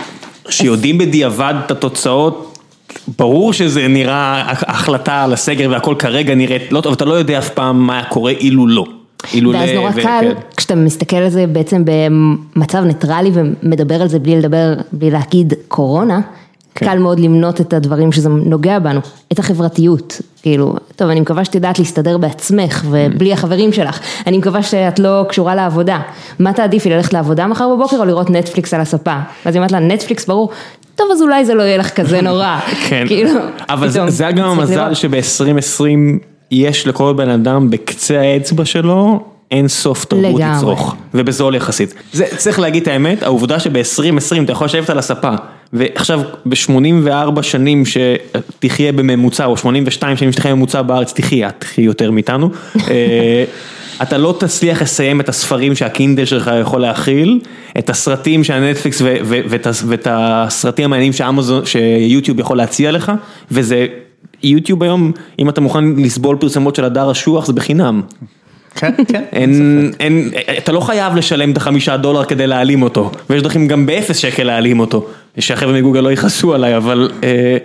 שיודעים 0.49 0.99
בדיעבד 0.99 1.55
את 1.67 1.71
התוצאות, 1.71 2.52
ברור 3.19 3.53
שזה 3.53 3.89
נראה, 3.89 4.43
החלטה 4.49 5.25
על 5.25 5.33
הסגר 5.33 5.71
והכל 5.71 5.95
כרגע 5.99 6.35
נראית 6.35 6.73
לא 6.73 6.81
טוב, 6.81 6.93
אתה 6.93 7.05
לא 7.05 7.15
יודע 7.15 7.39
אף 7.39 7.49
פעם 7.51 7.87
מה 7.87 8.03
קורה 8.09 8.33
אילו 8.33 8.67
לא. 8.67 8.85
אילולא 9.35 9.59
ואז 9.59 9.71
נורא 9.71 9.91
ו- 9.95 10.03
קל, 10.03 10.21
כן. 10.21 10.41
כשאתה 10.57 10.75
מסתכל 10.75 11.17
על 11.17 11.29
זה 11.29 11.47
בעצם 11.47 11.85
במצב 11.85 12.85
ניטרלי 12.85 13.31
ומדבר 13.35 14.03
על 14.03 14.09
זה 14.09 14.19
בלי 14.19 14.37
לדבר, 14.37 14.75
בלי 14.93 15.11
להגיד 15.11 15.55
קורונה, 15.69 16.21
כן. 16.75 16.87
קל 16.87 16.99
מאוד 16.99 17.21
למנות 17.21 17.61
את 17.61 17.73
הדברים 17.73 18.13
שזה 18.13 18.29
נוגע 18.29 18.79
בנו, 18.79 19.01
את 19.33 19.39
החברתיות, 19.39 20.21
כאילו, 20.43 20.75
טוב 20.97 21.09
אני 21.11 21.21
מקווה 21.21 21.45
שאת 21.45 21.55
יודעת 21.55 21.79
להסתדר 21.79 22.19
בעצמך 22.19 22.85
ובלי 22.91 23.33
החברים 23.33 23.73
שלך, 23.73 23.99
אני 24.27 24.39
מקווה 24.39 24.63
שאת 24.63 24.99
לא 24.99 25.25
קשורה 25.29 25.55
לעבודה, 25.55 26.01
מה 26.39 26.53
תעדיפי 26.53 26.91
ללכת 26.91 27.13
לעבודה 27.13 27.47
מחר 27.47 27.69
בבוקר 27.77 27.97
או 27.97 28.05
לראות 28.05 28.31
נטפליקס 28.31 28.75
על 28.75 28.81
הספה, 28.81 29.15
ואז 29.47 29.55
היא 29.55 29.61
אומרת 29.61 29.73
לה 29.73 29.79
נטפליקס 29.79 30.27
ברור, 30.27 30.51
טוב 30.97 31.07
אז 31.13 31.23
אולי 31.23 31.45
זה 31.45 31.55
לא 31.55 31.63
יהיה 31.63 31.77
לך 31.77 31.91
כזה 31.91 32.21
נורא, 32.31 32.59
כן, 32.89 33.05
כאילו, 33.07 33.31
אבל 33.69 33.89
זה- 33.89 33.99
פתאום, 33.99 34.11
זה 34.11 34.25
גם 34.31 34.37
צריך 34.37 34.59
המזל 34.59 34.81
לראות. 34.85 34.97
שב-2020 34.97 35.85
יש 36.51 36.87
לכל 36.87 37.13
בן 37.17 37.29
אדם 37.29 37.71
בקצה 37.71 38.21
האצבע 38.21 38.65
שלו 38.65 39.21
אין 39.51 39.69
סוף 39.69 40.05
תרבות 40.05 40.25
לגמרי. 40.41 40.57
לצרוך, 40.57 40.95
ובזול 41.15 41.55
יחסית. 41.55 41.95
זה 42.13 42.25
צריך 42.37 42.59
להגיד 42.61 42.83
את 42.83 42.89
האמת, 42.89 43.23
העובדה 43.23 43.59
שב-2020 43.61 44.45
אתה 44.45 44.53
יכול 44.53 44.65
לשבת 44.65 44.91
על 44.91 44.99
הספה, 44.99 45.31
ועכשיו 45.73 46.21
ב-84 46.47 47.43
שנים 47.43 47.83
שתחיה 47.87 48.93
בממוצע, 48.93 49.45
או 49.45 49.57
82 49.57 50.17
שנים 50.17 50.33
שתחיה 50.33 50.53
בממוצע 50.53 50.83
בארץ, 50.83 51.13
תחיה, 51.13 51.51
תחיה 51.51 51.85
יותר 51.85 52.11
מאיתנו, 52.11 52.51
אה, 52.91 53.45
אתה 54.03 54.19
לא 54.19 54.37
תצליח 54.41 54.83
לסיים 54.83 55.21
את 55.21 55.29
הספרים 55.29 55.75
שהקינדל 55.75 56.25
שלך 56.25 56.51
יכול 56.61 56.81
להכיל, 56.81 57.41
את 57.79 57.91
הסרטים 57.91 58.45
שהנטפליקס 58.45 59.03
ואת 59.89 60.07
הסרטים 60.11 60.85
המעניינים 60.85 61.13
שאמזון, 61.13 61.67
שיוטיוב 61.67 62.41
יכול 62.41 62.57
להציע 62.57 62.93
לך, 62.93 63.13
וזה, 63.51 63.87
יוטיוב 64.43 64.83
היום, 64.83 65.13
אם 65.39 65.49
אתה 65.49 65.61
מוכן 65.61 65.85
לסבול 65.85 66.37
פרסומות 66.37 66.77
של 66.77 66.85
הדר 66.85 67.11
אשוח, 67.11 67.47
זה 67.47 67.53
בחינם. 67.53 68.03
כן, 68.75 68.93
כן. 69.09 69.23
אין, 69.33 69.91
אין, 70.01 70.31
אתה 70.59 70.73
לא 70.73 70.81
חייב 70.81 71.17
לשלם 71.17 71.51
את 71.51 71.57
החמישה 71.57 71.97
דולר 71.97 72.25
כדי 72.25 72.47
להעלים 72.47 72.83
אותו, 72.83 73.11
ויש 73.31 73.43
דרכים 73.43 73.69
גם 73.69 73.87
באפס 73.87 74.17
שקל 74.17 74.43
להעלים 74.43 74.81
אותו, 74.81 75.07
שהחבר'ה 75.39 75.73
מגוגל 75.73 76.01
לא 76.01 76.13
יכעסו 76.13 76.55
עליי, 76.55 76.77
אבל 76.77 77.11
אה, 77.25 77.57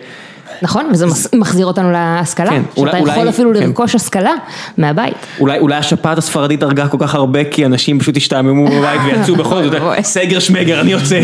נכון, 0.62 0.86
וזה 0.92 1.06
מחזיר 1.36 1.66
אותנו 1.66 1.92
להשכלה, 1.92 2.50
כן, 2.50 2.62
שאתה 2.70 2.82
אולי- 2.82 2.98
יכול 3.00 3.14
אולי- 3.20 3.30
אפילו 3.30 3.52
כן. 3.54 3.60
לרכוש 3.64 3.96
השכלה 3.96 4.32
מהבית. 4.78 5.16
אולי, 5.40 5.60
אולי 5.60 5.76
השפעת 5.76 6.18
הספרדית 6.18 6.64
הרגה 6.64 6.88
כל 6.88 6.98
כך 7.00 7.16
הרבה, 7.16 7.44
כי 7.44 7.66
אנשים 7.66 8.00
פשוט 8.00 8.18
השתעממו 8.18 8.66
בבית 8.68 9.02
ויצאו 9.06 9.36
בכל 9.36 9.64
זאת. 9.64 9.74
סגר 10.04 10.40
שמגר, 10.40 10.82
אני 10.82 10.92
יוצא, 10.92 11.22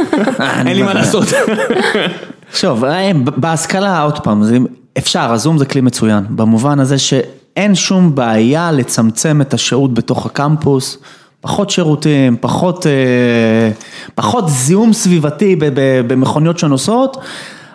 אין 0.66 0.76
לי 0.76 0.82
מה 0.82 0.94
לעשות. 0.94 1.24
שוב, 2.54 2.84
אה, 2.84 3.10
בהשכלה, 3.36 4.02
עוד 4.02 4.18
פעם, 4.18 4.42
אפשר, 4.98 5.32
הזום 5.32 5.58
זה 5.58 5.64
כלי 5.64 5.80
מצוין, 5.80 6.24
במובן 6.30 6.80
הזה 6.80 6.98
שאין 6.98 7.74
שום 7.74 8.14
בעיה 8.14 8.72
לצמצם 8.72 9.40
את 9.40 9.54
השהות 9.54 9.94
בתוך 9.94 10.26
הקמפוס, 10.26 10.98
פחות 11.42 11.70
שירותים, 11.70 12.36
פחות, 12.40 12.86
אה, 12.86 13.70
פחות 14.14 14.48
זיהום 14.48 14.92
סביבתי 14.92 15.56
במכוניות 16.06 16.58
שנוסעות, 16.58 17.16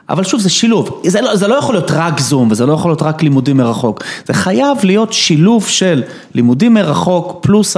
אבל 0.09 0.23
שוב, 0.23 0.41
זה 0.41 0.49
שילוב, 0.49 1.01
זה 1.07 1.21
לא, 1.21 1.35
זה 1.35 1.47
לא 1.47 1.55
יכול 1.55 1.75
להיות 1.75 1.91
רק 1.91 2.19
זום 2.19 2.51
וזה 2.51 2.65
לא 2.65 2.73
יכול 2.73 2.91
להיות 2.91 3.01
רק 3.01 3.23
לימודים 3.23 3.57
מרחוק, 3.57 4.03
זה 4.25 4.33
חייב 4.33 4.77
להיות 4.83 5.13
שילוב 5.13 5.67
של 5.67 6.03
לימודים 6.33 6.73
מרחוק 6.73 7.39
פלוס 7.41 7.77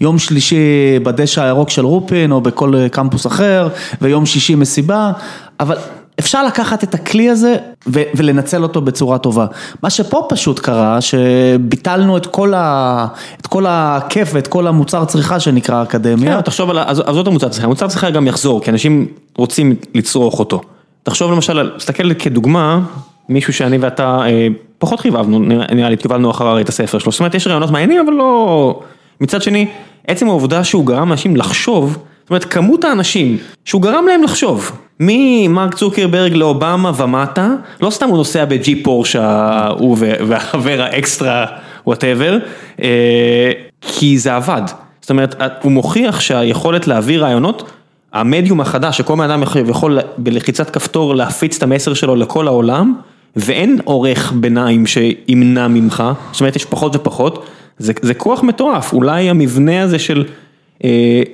היום 0.00 0.18
שלישי 0.18 0.98
בדשא 1.02 1.42
הירוק 1.42 1.70
של 1.70 1.84
רופין 1.84 2.32
או 2.32 2.40
בכל 2.40 2.74
קמפוס 2.92 3.26
אחר 3.26 3.68
ויום 4.00 4.26
שישי 4.26 4.54
מסיבה, 4.54 5.12
אבל 5.60 5.76
אפשר 6.20 6.46
לקחת 6.46 6.84
את 6.84 6.94
הכלי 6.94 7.30
הזה 7.30 7.56
ולנצל 7.86 8.62
אותו 8.62 8.80
בצורה 8.80 9.18
טובה. 9.18 9.46
מה 9.82 9.90
שפה 9.90 10.26
פשוט 10.28 10.58
קרה, 10.58 10.98
שביטלנו 11.00 12.16
את 12.16 12.26
כל, 12.26 12.54
ה- 12.54 13.06
את 13.40 13.46
כל 13.46 13.64
הכיף 13.68 14.30
ואת 14.32 14.46
כל 14.46 14.66
המוצר 14.66 15.04
צריכה 15.04 15.40
שנקרא 15.40 15.82
אקדמיה. 15.82 16.36
כן, 16.36 16.40
תחשוב 16.40 16.70
על, 16.70 16.78
עזוב 16.78 17.18
את 17.18 17.26
המוצר 17.26 17.48
צריכה, 17.48 17.66
המוצר 17.66 17.88
צריכה 17.88 18.10
גם 18.10 18.26
יחזור, 18.26 18.60
כי 18.62 18.70
אנשים 18.70 19.06
רוצים 19.38 19.74
לצרוך 19.94 20.38
אותו. 20.38 20.60
תחשוב 21.02 21.32
למשל, 21.32 21.70
תסתכל 21.76 22.14
כדוגמה, 22.14 22.80
מישהו 23.28 23.52
שאני 23.52 23.78
ואתה 23.78 24.20
אה, 24.26 24.46
פחות 24.78 25.00
חיבבנו, 25.00 25.38
נראה 25.74 25.88
לי, 25.90 25.96
קיבלנו 25.96 26.30
אחריו 26.30 26.60
את 26.60 26.68
הספר 26.68 26.98
שלו, 26.98 27.12
זאת 27.12 27.20
אומרת 27.20 27.34
יש 27.34 27.46
רעיונות 27.46 27.70
מעניינים 27.70 28.04
אבל 28.04 28.12
לא... 28.12 28.80
מצד 29.20 29.42
שני, 29.42 29.68
עצם 30.08 30.28
העובדה 30.28 30.64
שהוא 30.64 30.86
גרם 30.86 31.08
לאנשים 31.08 31.36
לחשוב, 31.36 31.98
זאת 32.26 32.30
אומרת 32.30 32.44
כמות 32.44 32.84
האנשים 32.84 33.36
שהוא 33.64 33.82
גרם 33.82 34.06
להם 34.06 34.22
לחשוב, 34.22 34.72
ממרק 35.00 35.74
צוקרברג 35.74 36.32
לאובמה 36.32 36.92
ומטה, 36.96 37.48
לא 37.80 37.90
סתם 37.90 38.08
הוא 38.08 38.16
נוסע 38.16 38.44
בג'י 38.44 38.82
פורשה, 38.82 39.66
הוא 39.78 39.96
והחבר 40.00 40.82
האקסטרה 40.82 41.46
וואטאבר, 41.86 42.38
אה, 42.82 43.52
כי 43.82 44.18
זה 44.18 44.36
עבד, 44.36 44.62
זאת 45.00 45.10
אומרת 45.10 45.42
הוא 45.62 45.72
מוכיח 45.72 46.20
שהיכולת 46.20 46.86
להעביר 46.86 47.24
רעיונות 47.24 47.70
המדיום 48.12 48.60
החדש 48.60 48.98
שכל 48.98 49.14
בן 49.14 49.30
אדם 49.30 49.42
יכול 49.68 49.98
בלחיצת 50.18 50.70
כפתור 50.70 51.14
להפיץ 51.14 51.56
את 51.56 51.62
המסר 51.62 51.94
שלו 51.94 52.16
לכל 52.16 52.48
העולם 52.48 52.94
ואין 53.36 53.78
עורך 53.84 54.32
ביניים 54.36 54.86
שימנע 54.86 55.68
ממך, 55.68 56.02
זאת 56.32 56.40
אומרת 56.40 56.56
יש 56.56 56.64
פחות 56.64 56.96
ופחות, 56.96 57.46
זה, 57.78 57.92
זה 58.02 58.14
כוח 58.14 58.42
מטורף, 58.42 58.92
אולי 58.92 59.30
המבנה 59.30 59.82
הזה 59.82 59.98
של 59.98 60.24
אה, 60.28 60.45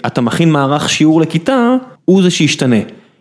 אתה 0.07 0.21
מכין 0.21 0.51
מערך 0.51 0.89
שיעור 0.89 1.21
לכיתה, 1.21 1.75
הוא 2.05 2.23
זה 2.23 2.31
שישתנה, 2.31 2.77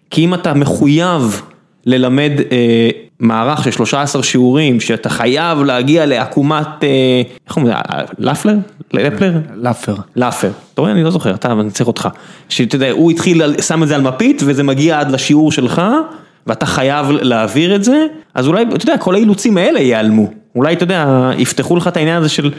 כי 0.10 0.26
אם 0.26 0.34
אתה 0.34 0.54
מחויב 0.54 1.42
ללמד 1.86 2.32
אה, 2.52 2.90
מערך 3.20 3.64
של 3.64 3.72
13 3.72 4.24
שיעורים, 4.24 4.80
שאתה 4.80 5.10
חייב 5.10 5.64
להגיע 5.64 6.06
לעקומת, 6.06 6.84
אה, 6.84 7.22
איך 7.48 7.58
אומרים, 7.58 7.76
לפלר? 8.20 8.56
לפלר? 8.94 9.32
לפר. 9.56 9.96
לפר, 10.16 10.52
אתה 10.74 10.82
רואה, 10.82 10.92
אני 10.92 11.04
לא 11.04 11.12
זוכר, 11.12 11.34
אתה, 11.34 11.52
אני 11.52 11.72
צריך 11.72 11.88
אותך. 11.88 12.10
שאתה 12.50 12.76
יודע, 12.76 12.92
הוא 12.92 13.12
התחיל, 13.12 13.62
שם 13.62 13.84
את 13.84 13.88
זה 13.88 13.96
על 13.96 14.02
מפית 14.02 14.42
וזה 14.46 14.64
מגיע 14.64 15.00
עד 15.00 15.12
לשיעור 15.12 15.52
שלך, 15.52 15.82
ואתה 16.48 16.66
חייב 16.66 17.12
להעביר 17.12 17.76
את 17.76 17.84
זה, 17.84 18.06
אז 18.34 18.48
אולי, 18.48 18.64
אתה 18.76 18.84
יודע, 18.84 18.98
כל 18.98 19.16
האילוצים 19.16 19.58
האלה 19.58 19.80
ייעלמו. 19.80 20.32
אולי, 20.56 20.74
אתה 20.74 20.84
יודע, 20.84 21.32
יפתחו 21.38 21.76
לך 21.76 21.88
את 21.88 21.98
העניין 21.98 22.18
הזה 22.18 22.30
של... 22.30 22.52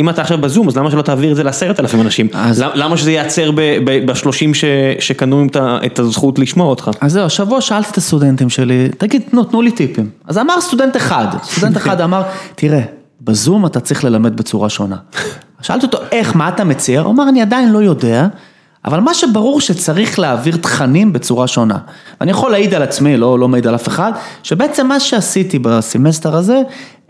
אם 0.00 0.10
אתה 0.10 0.22
עכשיו 0.22 0.38
בזום, 0.38 0.68
אז 0.68 0.76
למה 0.76 0.90
שלא 0.90 1.02
תעביר 1.02 1.30
את 1.30 1.36
זה 1.36 1.42
לעשרת 1.42 1.80
אלפים 1.80 2.00
אנשים? 2.00 2.28
אז... 2.32 2.64
למה 2.74 2.96
שזה 2.96 3.10
ייעצר 3.10 3.50
בשלושים 3.84 4.52
שקנו 4.98 5.46
את 5.86 5.98
הזכות 5.98 6.38
לשמוע 6.38 6.66
אותך? 6.66 6.90
אז 7.00 7.12
זהו, 7.12 7.24
השבוע 7.24 7.60
שאלתי 7.60 7.90
את 7.90 7.96
הסטודנטים 7.96 8.50
שלי, 8.50 8.88
תגיד, 8.98 9.22
תנו, 9.30 9.44
תנו 9.44 9.62
לי 9.62 9.70
טיפים. 9.70 10.10
אז 10.26 10.38
אמר 10.38 10.60
סטודנט 10.60 10.96
אחד, 10.96 11.26
סטודנט 11.42 11.76
אחד 11.76 12.00
אמר, 12.06 12.22
תראה, 12.54 12.80
בזום 13.20 13.66
אתה 13.66 13.80
צריך 13.80 14.04
ללמד 14.04 14.36
בצורה 14.36 14.68
שונה. 14.68 14.96
שאלתי 15.62 15.86
אותו, 15.86 15.98
איך, 16.12 16.36
מה 16.36 16.48
אתה 16.48 16.64
מציע? 16.64 17.00
הוא 17.00 17.12
אמר, 17.12 17.28
אני 17.28 17.42
עדיין 17.42 17.72
לא 17.72 17.78
יודע. 17.78 18.26
אבל 18.84 19.00
מה 19.00 19.14
שברור 19.14 19.60
שצריך 19.60 20.18
להעביר 20.18 20.56
תכנים 20.56 21.12
בצורה 21.12 21.46
שונה. 21.46 21.78
ואני 22.20 22.30
יכול 22.30 22.50
להעיד 22.50 22.74
על 22.74 22.82
עצמי, 22.82 23.16
לא, 23.16 23.38
לא 23.38 23.48
מעיד 23.48 23.66
על 23.66 23.74
אף 23.74 23.88
אחד, 23.88 24.12
שבעצם 24.42 24.86
מה 24.86 25.00
שעשיתי 25.00 25.58
בסמסטר 25.58 26.36
הזה, 26.36 26.62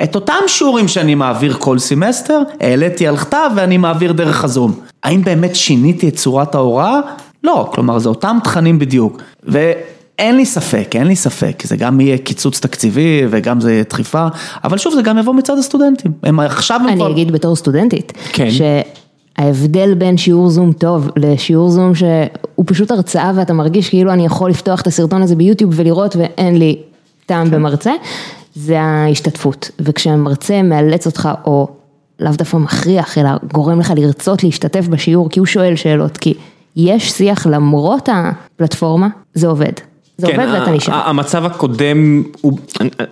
את 0.02 0.14
אותם 0.14 0.34
שיעורים 0.46 0.88
שאני 0.88 1.14
מעביר 1.14 1.56
כל 1.58 1.78
סמסטר, 1.78 2.40
העליתי 2.60 3.06
על 3.06 3.16
כתב 3.16 3.50
ואני 3.56 3.76
מעביר 3.76 4.12
דרך 4.12 4.44
הזום. 4.44 4.74
האם 5.02 5.24
באמת 5.24 5.56
שיניתי 5.56 6.08
את 6.08 6.16
צורת 6.16 6.54
ההוראה? 6.54 7.00
לא, 7.44 7.70
כלומר 7.72 7.98
זה 7.98 8.08
אותם 8.08 8.38
תכנים 8.44 8.78
בדיוק. 8.78 9.22
ואין 9.42 10.36
לי 10.36 10.46
ספק, 10.46 10.88
אין 10.94 11.06
לי 11.06 11.16
ספק, 11.16 11.62
זה 11.66 11.76
גם 11.76 12.00
יהיה 12.00 12.18
קיצוץ 12.18 12.60
תקציבי 12.60 13.22
וגם 13.30 13.60
זה 13.60 13.72
יהיה 13.72 13.84
דחיפה, 13.90 14.26
אבל 14.64 14.78
שוב 14.78 14.94
זה 14.94 15.02
גם 15.02 15.18
יבוא 15.18 15.34
מצד 15.34 15.58
הסטודנטים. 15.58 16.12
הם 16.22 16.40
עכשיו 16.40 16.80
הם 16.80 16.88
אני 16.88 16.96
כבר... 16.96 17.10
אגיד 17.10 17.30
בתור 17.32 17.56
סטודנטית, 17.56 18.12
כן. 18.32 18.50
ש... 18.50 18.60
ההבדל 19.38 19.94
בין 19.94 20.16
שיעור 20.16 20.50
זום 20.50 20.72
טוב 20.72 21.10
לשיעור 21.16 21.70
זום 21.70 21.94
שהוא 21.94 22.64
פשוט 22.66 22.90
הרצאה 22.90 23.32
ואתה 23.36 23.52
מרגיש 23.52 23.88
כאילו 23.88 24.12
אני 24.12 24.26
יכול 24.26 24.50
לפתוח 24.50 24.80
את 24.80 24.86
הסרטון 24.86 25.22
הזה 25.22 25.36
ביוטיוב 25.36 25.72
ולראות 25.76 26.16
ואין 26.16 26.56
לי 26.56 26.76
טעם 27.26 27.50
במרצה, 27.50 27.92
זה 28.54 28.80
ההשתתפות. 28.80 29.70
וכשהמרצה 29.80 30.62
מאלץ 30.62 31.06
אותך 31.06 31.28
או 31.44 31.68
לאו 32.20 32.32
דווקא 32.32 32.56
מכריח 32.56 33.18
אלא 33.18 33.30
גורם 33.52 33.80
לך 33.80 33.92
לרצות 33.96 34.44
להשתתף 34.44 34.86
בשיעור 34.88 35.30
כי 35.30 35.38
הוא 35.38 35.46
שואל 35.46 35.76
שאלות, 35.76 36.16
כי 36.16 36.34
יש 36.76 37.10
שיח 37.10 37.46
למרות 37.46 38.08
הפלטפורמה, 38.12 39.08
זה 39.34 39.46
עובד. 39.46 39.72
זה 40.18 40.26
כן, 40.26 40.40
עובד 40.40 40.60
ואתה 40.60 40.70
נשאר. 40.70 40.94
המצב 40.94 41.44
הקודם, 41.44 42.22
הוא, 42.40 42.58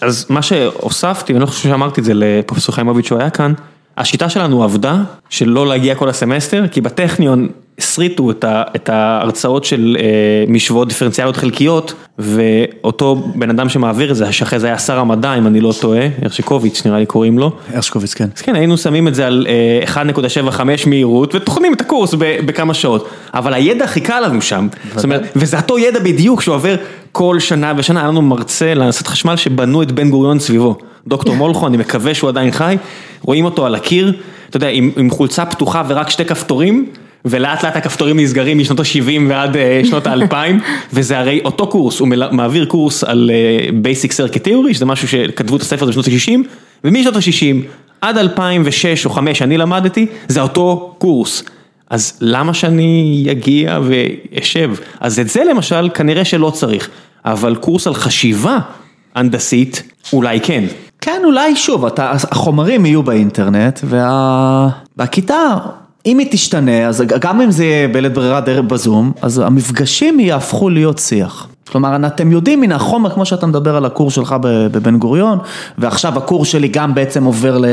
אז 0.00 0.26
מה 0.28 0.42
שהוספתי, 0.42 1.32
ואני 1.32 1.42
לא 1.42 1.46
חושב 1.46 1.68
שאמרתי 1.68 2.00
את 2.00 2.04
זה 2.04 2.12
לפרופסור 2.14 2.74
חיימוביץ' 2.74 3.06
שהוא 3.06 3.18
היה 3.18 3.30
כאן, 3.30 3.52
השיטה 3.98 4.28
שלנו 4.28 4.64
עבדה, 4.64 5.02
של 5.30 5.48
לא 5.48 5.66
להגיע 5.66 5.94
כל 5.94 6.08
הסמסטר, 6.08 6.68
כי 6.70 6.80
בטכניון 6.80 7.48
הסריטו 7.78 8.30
את 8.76 8.88
ההרצאות 8.88 9.64
של 9.64 9.96
משוואות 10.48 10.88
דיפרנציאליות 10.88 11.36
חלקיות, 11.36 11.94
ואותו 12.18 13.14
בן 13.34 13.50
אדם 13.50 13.68
שמעביר 13.68 14.10
את 14.10 14.16
זה, 14.16 14.32
שאחרי 14.32 14.60
זה 14.60 14.66
היה 14.66 14.78
שר 14.78 14.98
המדע, 14.98 15.34
אם 15.34 15.46
אני 15.46 15.60
לא 15.60 15.74
טועה, 15.80 16.08
הרשקוביץ' 16.22 16.82
נראה 16.86 16.98
לי 16.98 17.06
קוראים 17.06 17.38
לו. 17.38 17.52
הרשקוביץ, 17.74 18.14
כן. 18.14 18.28
אז 18.36 18.42
כן, 18.42 18.54
היינו 18.54 18.78
שמים 18.78 19.08
את 19.08 19.14
זה 19.14 19.26
על 19.26 19.46
1.75 19.94 20.60
מהירות, 20.86 21.34
וטוחנים 21.34 21.74
את 21.74 21.80
הקורס 21.80 22.14
בכמה 22.18 22.74
שעות, 22.74 23.08
אבל 23.34 23.54
הידע 23.54 23.86
חיכה 23.86 24.20
לנו 24.20 24.42
שם, 24.42 24.68
זאת 24.94 25.04
אומרת, 25.04 25.22
וזה 25.36 25.56
אותו 25.56 25.78
ידע 25.78 26.00
בדיוק 26.00 26.42
שעובר 26.42 26.76
כל 27.12 27.40
שנה 27.40 27.72
ושנה, 27.76 28.00
היה 28.00 28.08
לנו 28.08 28.22
מרצה 28.22 28.74
להנדסת 28.74 29.06
חשמל 29.06 29.36
שבנו 29.36 29.82
את 29.82 29.92
בן 29.92 30.10
גוריון 30.10 30.38
סביבו. 30.38 30.78
דוקטור 31.06 31.36
מולכו, 31.40 31.66
אני 31.66 31.76
מקווה 31.76 32.14
שהוא 32.14 32.28
עדיין 32.28 32.50
חי, 32.50 32.76
רואים 33.22 33.44
אותו 33.44 33.66
על 33.66 33.74
הקיר, 33.74 34.12
אתה 34.50 34.56
יודע, 34.56 34.68
עם, 34.68 34.90
עם 34.96 35.10
חולצה 35.10 35.46
פתוחה 35.46 35.82
ורק 35.88 36.10
שתי 36.10 36.24
כפתורים, 36.24 36.86
ולאט 37.24 37.64
לאט 37.64 37.76
הכפתורים 37.76 38.20
נסגרים 38.20 38.58
משנות 38.58 38.80
ה-70 38.80 39.20
ועד 39.28 39.56
uh, 39.56 39.86
שנות 39.86 40.06
ה-2000, 40.10 40.34
וזה 40.92 41.18
הרי 41.18 41.40
אותו 41.44 41.66
קורס, 41.66 42.00
הוא 42.00 42.08
מעביר 42.30 42.64
קורס 42.64 43.04
על 43.04 43.30
uh, 43.30 43.86
Basic 43.86 44.10
Circuit 44.10 44.46
Theory, 44.46 44.74
שזה 44.74 44.84
משהו 44.84 45.08
שכתבו 45.08 45.56
את 45.56 45.60
הספר 45.62 45.88
הזה 45.88 46.00
בשנות 46.00 46.06
ה-60, 46.06 46.48
ומשנות 46.84 47.16
ה-60 47.16 47.66
עד 48.00 48.18
2006 48.18 49.06
או 49.06 49.10
2005 49.10 49.38
שאני 49.38 49.58
למדתי, 49.58 50.06
זה 50.28 50.40
אותו 50.40 50.94
קורס. 50.98 51.42
אז 51.90 52.18
למה 52.20 52.54
שאני 52.54 53.26
אגיע 53.30 53.78
ואשב? 53.82 54.74
אז 55.00 55.18
את 55.18 55.28
זה 55.28 55.44
למשל 55.44 55.88
כנראה 55.94 56.24
שלא 56.24 56.50
צריך, 56.50 56.88
אבל 57.24 57.54
קורס 57.54 57.86
על 57.86 57.94
חשיבה 57.94 58.58
הנדסית, 59.14 59.82
אולי 60.12 60.40
כן. 60.40 60.64
כן, 61.00 61.22
אולי 61.24 61.56
שוב, 61.56 61.84
אתה, 61.84 62.12
החומרים 62.12 62.86
יהיו 62.86 63.02
באינטרנט, 63.02 63.80
וה... 63.84 64.68
והכיתה, 64.96 65.56
אם 66.06 66.18
היא 66.18 66.26
תשתנה, 66.30 66.86
אז 66.88 67.02
גם 67.20 67.40
אם 67.40 67.50
זה 67.50 67.64
יהיה 67.64 67.88
בלית 67.88 68.12
ברירה 68.12 68.40
דרך 68.40 68.64
בזום, 68.64 69.12
אז 69.22 69.38
המפגשים 69.38 70.20
יהפכו 70.20 70.68
להיות 70.68 70.98
שיח. 70.98 71.48
כלומר, 71.68 72.06
אתם 72.06 72.32
יודעים, 72.32 72.62
הנה 72.62 72.74
החומר, 72.74 73.10
כמו 73.10 73.24
שאתה 73.24 73.46
מדבר 73.46 73.76
על 73.76 73.84
הקורס 73.84 74.14
שלך 74.14 74.36
בבן 74.42 74.98
גוריון, 74.98 75.38
ועכשיו 75.78 76.18
הקורס 76.18 76.48
שלי 76.48 76.68
גם 76.68 76.94
בעצם 76.94 77.24
עובר, 77.24 77.58
ל... 77.58 77.64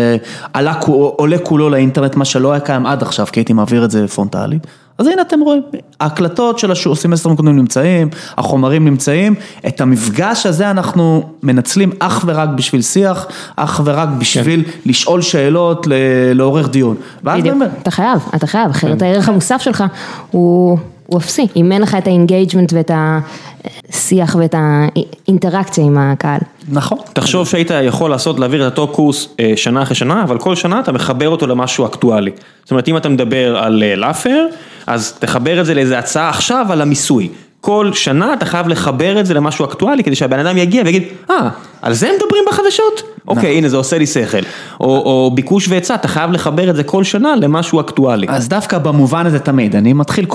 עלה, 0.53 0.73
עולה 1.15 1.37
כולו 1.37 1.69
לאינטרנט, 1.69 2.15
מה 2.15 2.25
שלא 2.25 2.51
היה 2.51 2.59
קיים 2.59 2.85
עד 2.85 3.01
עכשיו, 3.01 3.25
כי 3.31 3.39
הייתי 3.39 3.53
מעביר 3.53 3.85
את 3.85 3.91
זה 3.91 4.07
פרונטלי. 4.07 4.59
אז 4.97 5.07
הנה 5.07 5.21
אתם 5.21 5.39
רואים, 5.39 5.61
ההקלטות 5.99 6.59
של 6.59 6.71
הסמסטרים 6.71 7.33
הקודמים 7.33 7.55
נמצאים, 7.55 8.09
החומרים 8.37 8.85
נמצאים, 8.85 9.35
את 9.67 9.81
המפגש 9.81 10.45
הזה 10.45 10.71
אנחנו 10.71 11.23
מנצלים 11.43 11.91
אך 11.99 12.23
ורק 12.27 12.49
בשביל 12.49 12.81
שיח, 12.81 13.25
אך 13.55 13.81
ורק 13.85 14.09
בשביל 14.19 14.63
כן. 14.63 14.69
לשאול 14.85 15.21
שאלות, 15.21 15.87
לעורך 16.33 16.69
דיון. 16.69 16.95
בדיוק, 17.23 17.57
אתה 17.81 17.91
חייב, 17.91 18.19
אתה 18.35 18.47
חייב, 18.47 18.69
אחרת 18.69 18.99
כן. 18.99 19.05
הערך 19.05 19.29
המוסף 19.29 19.61
שלך 19.61 19.83
הוא... 20.31 20.77
הוא 21.07 21.19
אפסי, 21.19 21.47
אם 21.55 21.71
אין 21.71 21.81
לך 21.81 21.95
את 21.95 22.07
ה 22.07 22.13
engagement 22.13 22.73
ואת 22.73 22.91
השיח 22.93 24.35
ואת 24.39 24.55
האינטראקציה 24.57 25.83
עם 25.83 25.97
הקהל. 25.97 26.39
נכון. 26.69 26.97
תחשוב 27.13 27.47
שהיית 27.47 27.71
יכול 27.83 28.09
לעשות, 28.09 28.39
להעביר 28.39 28.67
את 28.67 28.71
אותו 28.71 28.93
קורס 28.93 29.35
שנה 29.55 29.81
אחרי 29.83 29.95
שנה, 29.95 30.23
אבל 30.23 30.37
כל 30.37 30.55
שנה 30.55 30.79
אתה 30.79 30.91
מחבר 30.91 31.29
אותו 31.29 31.47
למשהו 31.47 31.85
אקטואלי. 31.85 32.31
זאת 32.63 32.71
אומרת, 32.71 32.87
אם 32.87 32.97
אתה 32.97 33.09
מדבר 33.09 33.57
על 33.57 33.83
לאפר, 33.95 34.45
אז 34.87 35.13
תחבר 35.19 35.61
את 35.61 35.65
זה 35.65 35.73
לאיזה 35.73 35.99
הצעה 35.99 36.29
עכשיו 36.29 36.65
על 36.69 36.81
המיסוי. 36.81 37.29
כל 37.61 37.93
שנה 37.93 38.33
אתה 38.33 38.45
חייב 38.45 38.67
לחבר 38.67 39.19
את 39.19 39.25
זה 39.25 39.33
למשהו 39.33 39.65
אקטואלי, 39.65 40.03
כדי 40.03 40.15
שהבן 40.15 40.39
אדם 40.39 40.57
יגיע 40.57 40.83
ויגיד, 40.85 41.03
אה, 41.29 41.49
על 41.81 41.93
זה 41.93 42.07
הם 42.07 42.15
מדברים 42.15 42.43
בחדשות? 42.47 43.14
אוקיי, 43.27 43.57
הנה 43.57 43.69
זה 43.69 43.77
עושה 43.77 43.97
לי 43.97 44.05
שכל. 44.05 44.37
או 44.79 45.31
ביקוש 45.33 45.69
והיצע, 45.69 45.95
אתה 45.95 46.07
חייב 46.07 46.31
לחבר 46.31 46.69
את 46.69 46.75
זה 46.75 46.83
כל 46.83 47.03
שנה 47.03 47.35
למשהו 47.35 47.79
אקטואלי. 47.79 48.27
אז 48.29 48.49
דווקא 48.49 48.77
במובן 48.77 49.25
הזה 49.25 49.39
תמיד, 49.39 49.75
אני 49.75 49.93
מתחיל 49.93 50.25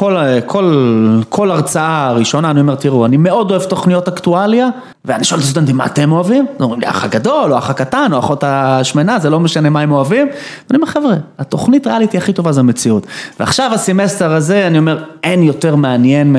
כל 1.29 1.51
הרצאה 1.51 2.13
ראשונה, 2.13 2.51
אני 2.51 2.61
אומר, 2.61 2.75
תראו, 2.75 3.07
אני 3.07 3.17
מאוד 3.17 3.51
אוהב 3.51 3.63
תוכניות 3.63 4.09
אקטואליה, 4.09 4.69
ואני 5.05 5.25
שואל 5.25 5.41
את 5.41 5.45
הסטודנטים, 5.45 5.77
מה 5.77 5.87
אתם 5.87 6.13
אוהבים? 6.13 6.47
אז 6.57 6.63
אומרים 6.63 6.81
לי, 6.81 6.87
האח 6.87 7.05
הגדול, 7.05 7.51
או 7.51 7.57
האח 7.57 7.71
הקטן, 7.71 8.09
או 8.13 8.17
האחות 8.17 8.45
השמנה, 8.47 9.19
זה 9.19 9.31
לא 9.31 9.41
משנה 9.41 9.71
מה 9.71 9.81
הם 9.81 9.93
אוהבים. 9.93 10.29
ואני 10.71 10.83
אומר, 10.83 10.87
חבר'ה, 10.87 11.15
התוכנית 11.39 11.87
ריאליטי 11.87 12.19
הכי 12.19 12.33
טובה 12.33 12.53
זה 12.53 12.61
המציאות. 12.61 13.07
ועכשיו 13.41 13.71
הסמסטר 13.75 14.33
הזה, 14.33 14.67
אני 14.67 14.79
אומר, 14.79 15.05
אין 15.23 15.43
יותר 15.43 15.77
מעניין 15.77 16.37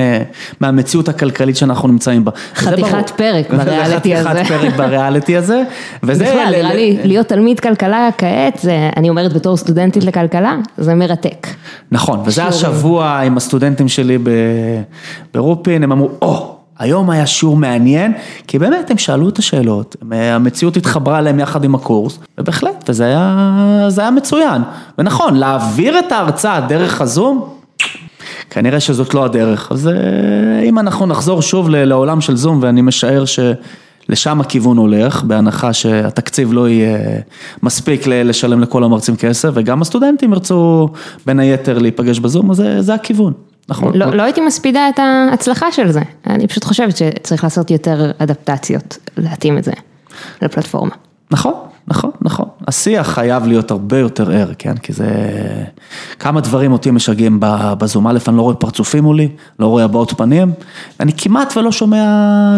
מהמציאות 0.59 1.09
הכלכלית 1.09 1.57
שאנחנו 1.57 1.87
נמצאים 1.87 2.25
בה. 2.25 2.31
חתיכת 2.55 3.09
פרק 3.09 3.53
בריאליטי 3.53 4.15
הזה. 4.15 4.29
חתיכת 4.29 4.47
פרק 4.47 4.75
בריאליטי 4.75 5.37
הזה. 5.37 5.63
וזה... 6.03 6.40
בכלל, 6.47 6.61
נראה 6.61 6.73
לי, 6.73 6.97
להיות 7.03 7.27
תלמיד 7.27 7.59
כלכלה 7.59 8.09
כעת, 8.17 8.59
זה, 8.61 8.89
אני 8.97 9.09
אומרת 9.09 9.33
בתור 9.33 9.57
סטודנטית 9.57 10.03
לכלכלה, 10.03 10.55
זה 10.77 10.95
מרתק. 10.95 11.47
נכון, 11.91 12.21
וזה 12.25 12.43
השבוע 12.43 13.07
עם 13.07 13.37
הסטודנטים 13.37 13.87
שלי 13.87 14.17
ברופין, 15.33 15.83
הם 15.83 15.91
אמרו, 15.91 16.09
או, 16.21 16.55
היום 16.79 17.09
היה 17.09 17.25
שיעור 17.25 17.55
מעניין, 17.55 18.13
כי 18.47 18.59
באמת 18.59 18.91
הם 18.91 18.97
שאלו 18.97 19.29
את 19.29 19.39
השאלות, 19.39 19.95
המציאות 20.11 20.77
התחברה 20.77 21.21
להם 21.21 21.39
יחד 21.39 21.63
עם 21.63 21.75
הקורס, 21.75 22.19
ובהחלט, 22.37 22.89
וזה 22.89 23.05
היה, 23.05 23.47
היה 23.97 24.11
מצוין. 24.11 24.61
ונכון, 24.97 25.35
להעביר 25.35 25.99
את 25.99 26.11
ההרצאה 26.11 26.61
דרך 26.61 27.01
הזום, 27.01 27.49
כנראה 28.49 28.79
שזאת 28.79 29.13
לא 29.13 29.25
הדרך. 29.25 29.71
אז 29.71 29.89
אם 30.63 30.79
אנחנו 30.79 31.05
נחזור 31.05 31.41
שוב 31.41 31.69
לעולם 31.69 32.21
של 32.21 32.35
זום, 32.35 32.59
ואני 32.61 32.81
משער 32.81 33.25
ש... 33.25 33.39
לשם 34.09 34.41
הכיוון 34.41 34.77
הולך, 34.77 35.23
בהנחה 35.23 35.73
שהתקציב 35.73 36.53
לא 36.53 36.69
יהיה 36.69 36.97
מספיק 37.63 38.07
לשלם 38.07 38.59
לכל 38.59 38.83
המרצים 38.83 39.15
כסף, 39.15 39.49
וגם 39.53 39.81
הסטודנטים 39.81 40.33
ירצו 40.33 40.89
בין 41.25 41.39
היתר 41.39 41.79
להיפגש 41.79 42.19
בזום, 42.19 42.51
אז 42.51 42.57
זה, 42.57 42.81
זה 42.81 42.93
הכיוון. 42.93 43.33
נכון. 43.69 43.97
לא, 43.97 44.05
לא 44.05 44.23
הייתי 44.23 44.41
מספידה 44.41 44.89
את 44.89 44.99
ההצלחה 44.99 45.71
של 45.71 45.91
זה, 45.91 46.01
אני 46.27 46.47
פשוט 46.47 46.63
חושבת 46.63 46.97
שצריך 46.97 47.43
לעשות 47.43 47.71
יותר 47.71 48.11
אדפטציות, 48.17 48.97
להתאים 49.17 49.57
את 49.57 49.63
זה 49.63 49.71
לפלטפורמה. 50.41 50.95
נכון, 51.31 51.53
נכון, 51.87 52.11
נכון. 52.21 52.45
השיח 52.71 53.07
חייב 53.07 53.47
להיות 53.47 53.71
הרבה 53.71 53.97
יותר 53.97 54.31
ער, 54.31 54.51
כן? 54.57 54.77
כי 54.77 54.93
זה... 54.93 55.07
כמה 56.19 56.41
דברים 56.41 56.71
אותי 56.71 56.91
משגעים 56.91 57.37
בזום. 57.77 58.07
א', 58.07 58.17
אני 58.27 58.37
לא 58.37 58.41
רואה 58.41 58.55
פרצופים 58.55 59.03
מולי, 59.03 59.29
לא 59.59 59.65
רואה 59.65 59.83
הבעות 59.83 60.13
פנים, 60.17 60.51
אני 60.99 61.11
כמעט 61.17 61.57
ולא 61.57 61.71
שומע 61.71 62.05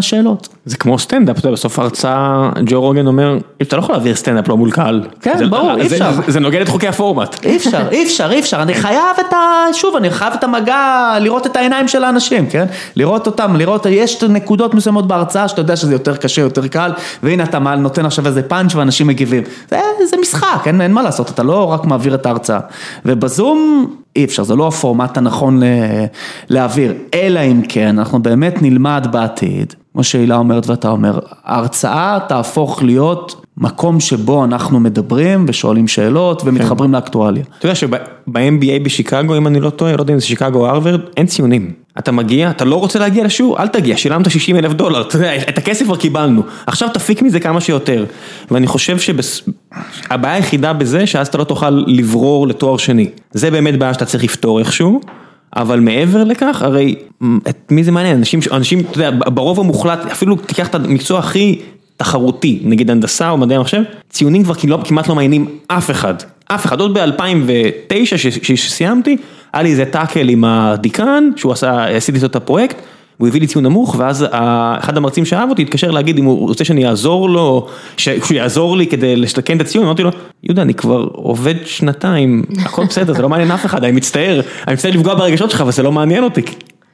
שאלות. 0.02 0.48
זה 0.66 0.78
כמו 0.78 1.00
סטנדאפ, 1.00 1.38
אתה 1.38 1.48
יודע, 1.48 1.54
בסוף 1.54 1.80
ההרצאה, 1.80 2.50
ג'ו 2.66 2.82
רוגן 2.82 3.08
אומר, 3.08 3.38
אתה 3.62 3.76
לא 3.76 3.82
יכול 3.82 3.96
להעביר 3.96 4.16
סטנדאפ 4.16 4.48
לא 4.48 4.58
מול 4.58 4.72
קהל. 4.72 5.04
כן, 5.22 5.38
זה, 5.38 5.48
ברור, 5.48 5.76
אי 5.76 5.88
אפשר. 5.88 6.12
זה, 6.14 6.22
זה 6.28 6.40
נוגד 6.40 6.62
את 6.62 6.70
חוקי 6.70 6.88
הפורמט. 6.88 7.46
אי 7.46 7.58
אפשר, 7.58 7.88
אי 7.92 8.04
אפשר, 8.04 8.32
אי 8.32 8.40
אפשר, 8.40 8.62
אני 8.62 8.74
חייב 8.74 9.16
את 9.20 9.34
ה... 9.34 9.66
שוב, 9.74 9.96
אני 9.96 10.10
חייב 10.10 10.34
את 10.34 10.44
המגע, 10.44 11.14
לראות 11.22 11.46
את 11.46 11.56
העיניים 11.56 11.88
של 11.88 12.04
האנשים, 12.04 12.48
כן? 12.50 12.66
לראות 12.96 13.28
אותם, 13.28 13.56
לראות, 13.56 13.86
יש 13.90 14.24
נקודות 14.24 14.74
מסוימות 14.74 15.08
בהרצאה 15.08 15.48
שאתה 15.48 15.62
יודע 15.62 15.76
שזה 15.76 15.94
יותר 15.94 16.16
קשה, 16.16 16.42
יותר 16.42 16.68
קל, 16.68 16.92
והנה 17.24 17.44
אתה 17.44 17.60
נותן 17.60 18.06
עכשיו 18.06 18.28
איזה 18.28 18.44
פאנץ' 18.44 18.76
ואנשים 18.76 19.08
מגיבים. 19.08 19.44
זה, 19.70 19.80
זה 20.08 20.18
משחק, 20.22 20.64
אין, 20.66 20.82
אין 20.82 20.94
מה 20.94 21.02
לעשות, 21.02 21.30
אתה 21.30 21.44
לא 21.44 21.72
רק 21.72 21.86
מעביר 21.86 22.16
את 22.16 22.26
ההרצאה. 22.26 22.60
ובזום 23.06 23.88
אי 24.16 24.26
אפשר, 24.26 24.44
זה 24.44 24.56
לא 24.56 24.68
הפורמט 24.68 25.18
הנכון 25.18 25.62
להעביר, 26.50 26.94
אלא 27.14 27.40
אם 27.40 27.62
כן, 27.70 28.00
אנחנו 28.00 28.22
באמת 28.22 28.62
נלמד 28.62 29.08
בעתיד, 29.12 29.74
כמו 29.94 30.04
שהילה 30.04 30.36
אומרת 30.36 30.68
ואתה 30.68 30.90
אומר, 30.90 31.20
ההרצאה 31.44 32.18
תהפוך 32.28 32.84
להיות 32.84 33.46
מקום 33.58 34.00
שבו 34.00 34.44
אנחנו 34.46 34.80
מדברים 34.80 35.46
ושואלים 35.48 35.88
שאלות 35.88 36.42
ומתחברים 36.46 36.90
כן. 36.90 36.96
לאקטואליה. 36.96 37.44
אתה 37.58 37.66
יודע 37.66 37.76
שב-MBA 37.76 38.84
בשיקגו, 38.84 39.38
אם 39.38 39.48
אני 39.48 39.60
לא 39.60 39.70
טועה, 39.70 39.96
לא 39.96 40.02
יודע 40.02 40.14
אם 40.14 40.20
זה 40.20 40.26
שיקגו 40.26 40.60
או 40.60 40.68
הרווארד, 40.68 41.02
אין 41.18 41.26
ציונים. 41.26 41.83
אתה 42.00 42.12
מגיע, 42.12 42.50
אתה 42.50 42.66
לא 42.66 42.76
רוצה 42.76 43.00
להגיע 43.00 43.24
לשיעור, 43.24 43.60
אל 43.60 43.68
תגיע, 43.68 43.98
שילמת 43.98 44.32
60 44.32 44.56
אלף 44.56 44.74
דולר, 44.74 45.02
אתה 45.02 45.16
יודע, 45.16 45.36
את 45.36 45.58
הכסף 45.58 45.86
כבר 45.86 45.96
קיבלנו, 45.96 46.42
עכשיו 46.68 46.90
תפיק 46.94 47.22
מזה 47.22 47.40
כמה 47.40 47.62
שיותר. 47.62 48.06
ואני 48.52 48.68
חושב 48.68 48.98
שהבעיה 49.00 50.36
היחידה 50.36 50.74
בזה, 50.74 51.08
שאז 51.08 51.28
אתה 51.28 51.38
לא 51.38 51.44
תוכל 51.44 51.70
לברור 51.88 52.48
לתואר 52.48 52.78
שני. 52.78 53.10
זה 53.32 53.52
באמת 53.52 53.80
בעיה 53.80 53.94
שאתה 53.94 54.06
צריך 54.06 54.24
לפתור 54.24 54.60
איכשהו. 54.60 55.02
אבל 55.56 55.80
מעבר 55.80 56.24
לכך, 56.24 56.62
הרי 56.62 56.96
את 57.50 57.72
מי 57.72 57.84
זה 57.84 57.92
מעניין, 57.92 58.18
אנשים, 58.18 58.40
אנשים, 58.52 58.80
אתה 58.80 58.98
יודע, 58.98 59.12
ברוב 59.26 59.60
המוחלט, 59.60 60.06
אפילו 60.12 60.36
תיקח 60.36 60.68
את 60.68 60.76
המקצוע 60.76 61.20
הכי 61.20 61.60
תחרותי, 61.98 62.60
נגיד 62.64 62.92
הנדסה 62.92 63.30
או 63.30 63.38
מדעי 63.38 63.58
המחשב, 63.58 63.82
ציונים 64.10 64.44
כבר 64.44 64.54
כמעט 64.84 65.08
לא 65.08 65.16
מעניינים 65.16 65.48
אף 65.68 65.92
אחד, 65.92 66.14
אף 66.48 66.66
אחד, 66.66 66.80
עוד 66.80 66.98
ב-2009 66.98 68.16
כשסיימתי, 68.42 69.18
היה 69.54 69.64
לי 69.64 69.72
איזה 69.72 69.86
טאקל 69.86 70.30
עם 70.30 70.44
הדיקן, 70.46 71.30
שהוא 71.36 71.52
עשה, 71.52 71.86
עשיתי 71.86 72.18
איתו 72.18 72.28
את 72.28 72.36
הפרויקט, 72.36 72.78
הוא 73.18 73.28
הביא 73.28 73.42
לי 73.42 73.48
ציון 73.48 73.64
נמוך, 73.64 73.96
ואז 73.98 74.26
אחד 74.80 74.98
המרצים 74.98 75.26
שאהב 75.26 75.50
אותי 75.50 75.62
התקשר 75.62 75.92
להגיד 75.92 76.18
אם 76.18 76.26
הוא 76.26 76.48
רוצה 76.48 76.64
שאני 76.64 76.88
אעזור 76.88 77.30
לו, 77.30 77.68
שהוא 77.98 78.36
יעזור 78.36 78.78
לי 78.78 78.88
כדי 78.88 79.16
לשתקן 79.16 79.58
את 79.58 79.62
הציון, 79.62 79.86
אמרתי 79.86 80.04
לו, 80.04 80.10
יהודה, 80.44 80.62
אני 80.62 80.74
כבר 80.74 81.08
עובד 81.12 81.56
שנתיים, 81.66 82.44
הכל 82.66 82.86
בסדר, 82.86 83.14
זה 83.14 83.22
לא 83.22 83.30
מעניין 83.30 83.52
אף 83.52 83.66
אחד, 83.66 83.84
אני 83.84 83.92
מצטער, 83.92 84.42
אני 84.68 84.74
מצטער 84.74 84.92
לפגוע 84.92 85.16
ברגשות 85.16 85.52
שלך, 85.52 85.62
אבל 85.62 85.72
זה 85.72 85.84
לא 85.84 85.92
מעניין 85.92 86.24
אותי. 86.24 86.42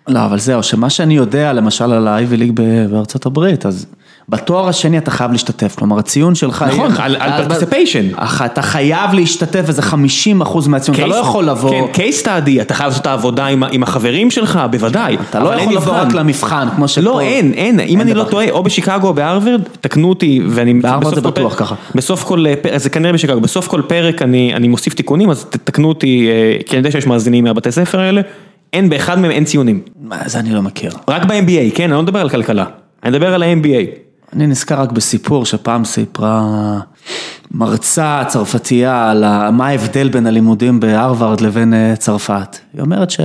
לא, 0.08 0.26
אבל 0.26 0.40
זהו, 0.40 0.64
שמה 0.64 0.90
שאני 0.90 1.14
יודע, 1.14 1.54
למשל 1.54 1.92
על 1.92 2.08
ה-Ivy 2.08 2.40
League 2.40 2.62
בארצות 2.92 3.26
הברית, 3.26 3.66
אז 3.66 3.86
בתואר 4.30 4.70
השני 4.70 4.98
אתה 4.98 5.12
חייב 5.12 5.32
להשתתף, 5.32 5.76
כלומר 5.76 6.00
הציון 6.00 6.36
שלך... 6.36 6.66
נכון, 6.68 6.92
על 6.98 7.46
participation. 7.46 8.24
אתה 8.46 8.62
חייב 8.62 9.14
להשתתף 9.14 9.66
איזה 9.68 9.82
50 9.82 10.42
אחוז 10.42 10.68
מהציון, 10.68 10.98
אתה 10.98 11.08
לא 11.08 11.16
יכול 11.16 11.46
לבוא... 11.46 11.88
כן, 11.94 12.04
case 12.04 12.26
study, 12.26 12.62
אתה 12.62 12.74
חייב 12.74 12.88
לעשות 12.88 13.02
את 13.02 13.08
העבודה 13.08 13.46
עם 13.46 13.84
החברים 13.84 14.32
שלך, 14.32 14.60
בוודאי. 14.72 15.18
אתה 15.30 15.40
לא 15.40 15.56
יכול 15.56 15.74
לבוא 15.74 15.94
רק 15.94 16.14
למבחן, 16.14 16.68
כמו 16.76 16.88
שפה... 16.88 17.02
לא, 17.02 17.22
אין, 17.22 17.54
אין, 17.54 17.80
אם 17.80 18.02
אני 18.02 18.14
לא 18.14 18.24
טועה, 18.24 18.50
או 18.50 18.64
בשיקגו 18.64 19.08
או 19.08 19.14
בהרווארד, 19.14 19.62
תקנו 19.82 20.10
אותי, 20.10 20.42
ואני... 20.50 20.74
בהרווארד 20.74 21.16
זה 21.16 21.22
בטוח 21.22 21.60
ככה. 21.60 21.76
בסוף 21.96 22.24
כל 22.24 22.46
פרק, 22.62 22.78
זה 22.78 22.90
כנראה 22.90 23.14
בשיקגו, 23.14 23.42
בסוף 23.42 23.68
כל 23.68 23.82
פרק 23.88 24.22
אני 24.22 24.68
מוסיף 24.68 24.94
תיקונים, 24.94 25.30
אז 25.30 25.46
תקנו 25.64 25.90
אותי, 25.90 26.30
כי 26.66 26.72
אני 26.72 26.78
יודע 26.78 26.92
שיש 26.92 27.08
מאזינים 27.08 27.44
מהבתי 27.44 27.72
ספר 27.72 28.00
האלה. 28.00 28.22
אין, 28.74 28.90
באחד 28.90 29.20
מהם 29.20 29.32
אין 29.32 29.44
ציונים. 29.44 29.82
מה, 30.02 30.18
זה 30.26 30.40
אני 30.40 30.54
לא 30.54 30.62
מכיר. 30.62 30.92
רק 31.08 31.26
ב-MBA, 31.26 31.76
כן, 31.76 31.84
אני 31.84 31.94
לא 31.94 32.04
מדבר 32.04 32.20
על 32.20 32.30
כלכלה. 32.30 32.66
אני 33.04 33.12
מדבר 33.12 33.34
על 33.34 33.44
ה-MBA. 33.44 34.09
אני 34.34 34.48
נזכר 34.48 34.82
רק 34.82 34.92
בסיפור 34.92 35.46
שפעם 35.46 35.86
סיפרה 35.86 36.80
מרצה 37.52 38.24
צרפתייה 38.28 39.12
על 39.12 39.50
מה 39.52 39.68
ההבדל 39.68 40.10
בין 40.10 40.28
הלימודים 40.28 40.80
בהרווארד 40.80 41.42
לבין 41.42 41.74
אה, 41.74 41.94
צרפת. 41.96 42.58
היא 42.74 42.82
אומרת 42.82 43.10
ש... 43.10 43.20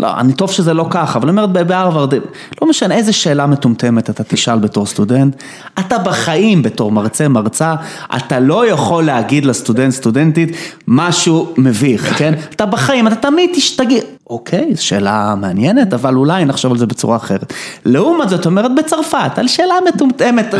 לא, 0.00 0.20
אני 0.20 0.32
טוב 0.32 0.50
שזה 0.50 0.74
לא 0.74 0.86
ככה, 0.90 1.18
אבל 1.18 1.28
היא 1.28 1.30
אומרת 1.30 1.66
בהרווארד, 1.66 2.14
לא 2.62 2.68
משנה 2.68 2.94
איזה 2.94 3.12
שאלה 3.12 3.46
מטומטמת 3.46 4.10
אתה 4.10 4.24
תשאל 4.24 4.58
בתור 4.58 4.86
סטודנט, 4.86 5.36
אתה 5.78 5.98
בחיים 5.98 6.62
בתור 6.62 6.92
מרצה, 6.92 7.28
מרצה, 7.28 7.74
אתה 8.16 8.40
לא 8.40 8.66
יכול 8.66 9.04
להגיד 9.04 9.44
לסטודנט, 9.44 9.92
סטודנטית, 9.92 10.56
משהו 10.88 11.54
מביך, 11.56 12.18
כן? 12.18 12.34
אתה 12.54 12.66
בחיים, 12.66 13.06
אתה 13.06 13.14
תמיד 13.14 13.50
תשתגע. 13.54 14.00
אוקיי, 14.30 14.74
זו 14.74 14.86
שאלה 14.86 15.34
מעניינת, 15.40 15.94
אבל 15.94 16.14
אולי 16.14 16.44
נחשוב 16.44 16.72
על 16.72 16.78
זה 16.78 16.86
בצורה 16.86 17.16
אחרת. 17.16 17.52
לעומת 17.84 18.28
זאת 18.28 18.46
אומרת 18.46 18.70
בצרפת, 18.74 19.38
על 19.38 19.48
שאלה 19.48 19.74
מטומטמת, 19.88 20.54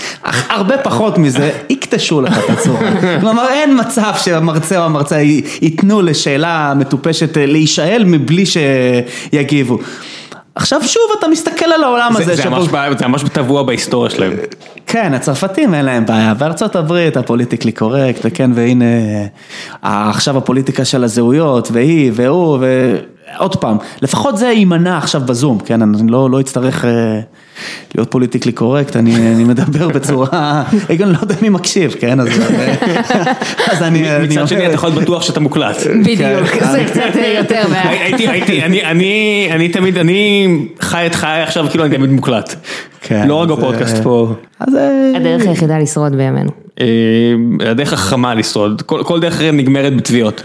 הרבה 0.24 0.78
פחות 0.78 1.18
מזה, 1.18 1.50
יקטשו 1.70 2.20
לך 2.20 2.38
את 2.38 2.50
הצורה. 2.50 2.80
כלומר, 3.20 3.48
אין 3.48 3.80
מצב 3.80 4.12
שהמרצה 4.16 4.78
או 4.78 4.84
המרצה 4.84 5.16
ייתנו 5.62 6.02
לשאלה 6.02 6.72
מטופשת 6.76 7.36
להישאל 7.36 8.04
מבלי 8.06 8.46
שיגיבו. 9.30 9.78
עכשיו 10.54 10.80
שוב 10.84 11.02
אתה 11.18 11.28
מסתכל 11.28 11.64
על 11.64 11.84
העולם 11.84 12.12
זה, 12.16 12.22
הזה. 12.22 12.36
זה, 12.36 12.42
שבו... 12.42 12.50
ממש, 12.50 12.98
זה 12.98 13.06
ממש 13.06 13.22
טבוע 13.32 13.62
בהיסטוריה 13.62 14.10
שלהם. 14.10 14.32
כן, 14.86 15.14
הצרפתים 15.14 15.74
אין 15.74 15.84
להם 15.84 16.06
בעיה, 16.06 16.34
בארצות 16.34 16.76
הברית 16.76 17.16
ה 17.16 17.21
politically 17.21 17.72
correct, 17.72 18.20
וכן, 18.24 18.50
והנה, 18.54 18.84
עכשיו 19.82 20.38
הפוליטיקה 20.38 20.84
של 20.84 21.04
הזהויות, 21.04 21.68
והיא, 21.72 22.12
והוא, 22.14 22.58
ועוד 23.38 23.56
פעם, 23.56 23.76
לפחות 24.02 24.38
זה 24.38 24.46
יימנע 24.46 24.98
עכשיו 24.98 25.20
בזום, 25.20 25.58
כן, 25.58 25.82
אני 25.82 26.10
לא, 26.12 26.30
לא 26.30 26.40
אצטרך 26.40 26.84
אה, 26.84 27.20
להיות 27.94 28.10
politically 28.10 28.52
correct, 28.52 28.96
אני, 28.96 29.16
אני 29.16 29.44
מדבר 29.44 29.88
בצורה, 29.88 30.62
אני 30.90 30.98
לא 30.98 31.18
יודע 31.22 31.34
מי 31.42 31.48
מקשיב, 31.48 31.94
כן, 32.00 32.20
אז, 32.20 32.28
אז 33.70 33.82
אני... 33.82 34.02
מצד 34.22 34.48
שני 34.48 34.66
אתה 34.66 34.74
יכול 34.74 34.88
להיות 34.88 35.02
בטוח 35.02 35.22
שאתה 35.22 35.40
מוקלט. 35.40 35.76
בדיוק, 36.00 36.46
כן. 36.46 36.70
זה 36.70 36.84
קצת 36.86 37.20
יותר 37.38 37.62
בעיה. 37.72 37.90
הייתי, 37.90 38.28
הייתי, 38.28 38.62
אני, 38.62 38.84
אני, 38.84 39.48
אני 39.52 39.68
תמיד, 39.68 39.98
אני 39.98 40.48
חי 40.80 41.06
את 41.06 41.14
חיי 41.14 41.42
עכשיו 41.42 41.66
כאילו 41.70 41.84
אני 41.84 41.96
תמיד 41.96 42.10
מוקלט. 42.10 42.54
כן, 43.00 43.28
לא 43.28 43.34
רק 43.34 43.48
בפודקאסט 43.48 44.02
פה. 44.02 44.34
הדרך 45.14 45.42
היחידה 45.46 45.78
לשרוד 45.78 46.16
בימינו. 46.16 46.50
אה, 46.80 46.86
הדרך 47.70 47.92
החכמה 47.92 48.34
לשרוד, 48.34 48.82
כל 48.82 49.20
דרך 49.20 49.40
נגמרת 49.40 49.96
בתביעות. 49.96 50.42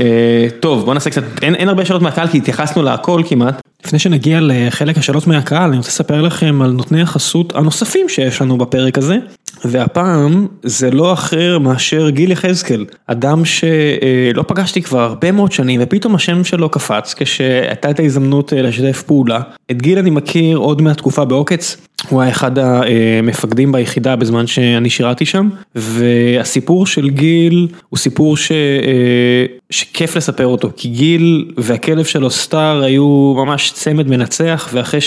אה, 0.00 0.46
טוב, 0.60 0.84
בוא 0.84 0.94
נעשה 0.94 1.10
קצת, 1.10 1.22
אין, 1.42 1.54
אין 1.54 1.68
הרבה 1.68 1.84
שאלות 1.84 2.02
מהקהל 2.02 2.28
כי 2.28 2.38
התייחסנו 2.38 2.82
להכל 2.82 3.22
כמעט. 3.28 3.60
לפני 3.86 3.98
שנגיע 3.98 4.38
לחלק 4.42 4.98
השאלות 4.98 5.26
מהקהל, 5.26 5.68
אני 5.68 5.76
רוצה 5.76 5.88
לספר 5.88 6.22
לכם 6.22 6.62
על 6.62 6.70
נותני 6.70 7.02
החסות 7.02 7.56
הנוספים 7.56 8.08
שיש 8.08 8.42
לנו 8.42 8.58
בפרק 8.58 8.98
הזה. 8.98 9.16
והפעם 9.64 10.46
זה 10.62 10.90
לא 10.90 11.12
אחר 11.12 11.58
מאשר 11.58 12.10
גיל 12.10 12.32
יחזקאל, 12.32 12.84
אדם 13.06 13.44
שלא 13.44 14.42
פגשתי 14.46 14.82
כבר 14.82 15.00
הרבה 15.00 15.32
מאוד 15.32 15.52
שנים 15.52 15.80
ופתאום 15.82 16.14
השם 16.14 16.44
שלו 16.44 16.68
קפץ 16.68 17.14
כשהייתה 17.18 17.90
את 17.90 18.00
ההזדמנות 18.00 18.52
אה, 18.52 18.62
לשתף 18.62 19.02
פעולה. 19.02 19.40
את 19.70 19.82
גיל 19.82 19.98
אני 19.98 20.10
מכיר 20.10 20.56
עוד 20.56 20.82
מהתקופה 20.82 21.24
בעוקץ, 21.24 21.76
הוא 22.08 22.22
היה 22.22 22.30
אחד 22.30 22.50
המפקדים 22.58 23.72
ביחידה 23.72 24.16
בזמן 24.16 24.46
שאני 24.46 24.90
שירתי 24.90 25.26
שם, 25.26 25.48
והסיפור 25.74 26.86
של 26.86 27.08
גיל 27.08 27.68
הוא 27.88 27.98
סיפור 27.98 28.36
ש... 28.36 28.52
אה, 28.52 29.56
שכיף 29.70 30.16
לספר 30.16 30.46
אותו, 30.46 30.70
כי 30.76 30.88
גיל 30.88 31.50
והכלב 31.56 32.04
שלו 32.04 32.30
סטאר 32.30 32.82
היו 32.82 33.34
ממש 33.36 33.72
צמד 33.74 34.08
מנצח, 34.08 34.68
ואחרי 34.72 35.00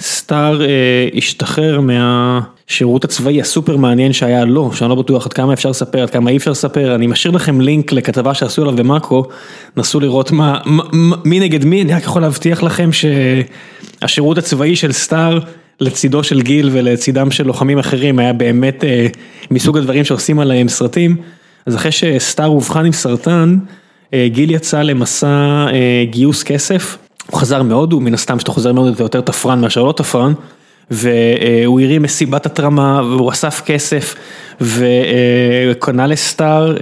שסטאר 0.00 0.62
אה, 0.62 0.66
השתחרר 1.16 1.80
מהשירות 2.70 3.04
הצבאי 3.04 3.40
הסופר 3.40 3.76
מעניין 3.76 4.12
שהיה 4.12 4.44
לו, 4.44 4.72
שאני 4.72 4.90
לא 4.90 4.94
בטוח 4.94 5.26
עד 5.26 5.32
כמה 5.32 5.52
אפשר 5.52 5.70
לספר, 5.70 6.02
עד 6.02 6.10
כמה 6.10 6.30
אי 6.30 6.36
אפשר 6.36 6.50
לספר, 6.50 6.94
אני 6.94 7.06
משאיר 7.06 7.34
לכם 7.34 7.60
לינק 7.60 7.92
לכתבה 7.92 8.34
שעשו 8.34 8.62
עליו 8.62 8.76
במאקרו, 8.76 9.24
נסו 9.76 10.00
לראות 10.00 10.32
מה, 10.32 10.58
מי 11.24 11.40
נגד 11.40 11.64
מי, 11.64 11.82
אני 11.82 11.94
רק 11.94 12.02
יכול 12.02 12.22
להבטיח 12.22 12.62
לכם 12.62 12.90
שהשירות 12.92 14.38
הצבאי 14.38 14.76
של 14.76 14.92
סטאר, 14.92 15.38
לצידו 15.80 16.24
של 16.24 16.42
גיל 16.42 16.70
ולצידם 16.72 17.30
של 17.30 17.46
לוחמים 17.46 17.78
אחרים 17.78 18.18
היה 18.18 18.32
באמת 18.32 18.84
אה, 18.84 19.06
מסוג 19.50 19.78
הדברים 19.78 20.04
שעושים 20.04 20.38
עליהם 20.38 20.68
סרטים, 20.68 21.16
אז 21.66 21.76
אחרי 21.76 21.92
שסטאר 21.92 22.46
אובחן 22.46 22.86
עם 22.86 22.92
סרטן, 22.92 23.58
אה, 24.14 24.28
גיל 24.28 24.50
יצא 24.50 24.82
למסע 24.82 25.66
אה, 25.72 26.04
גיוס 26.10 26.42
כסף, 26.42 26.98
הוא 27.30 27.40
חזר 27.40 27.62
מהודו, 27.62 28.00
מן 28.00 28.14
הסתם 28.14 28.38
שאתה 28.38 28.50
חוזר 28.50 28.72
מהודו 28.72 28.92
אתה 28.92 29.02
יותר 29.02 29.20
תפרן 29.20 29.60
מאשר 29.60 29.82
לא 29.82 29.92
תפרן, 29.92 30.32
והוא 30.90 31.80
הרים 31.80 32.02
מסיבת 32.02 32.46
התרמה 32.46 33.02
והוא 33.02 33.32
אסף 33.32 33.62
כסף 33.66 34.14
וקנה 34.60 36.06
לסטאר 36.06 36.76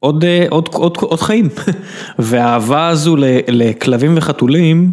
עוד, 0.00 0.24
עוד, 0.50 0.68
עוד, 0.72 0.96
עוד 1.00 1.20
חיים, 1.20 1.48
והאהבה 2.18 2.88
הזו 2.88 3.16
לכלבים 3.48 4.14
וחתולים, 4.16 4.92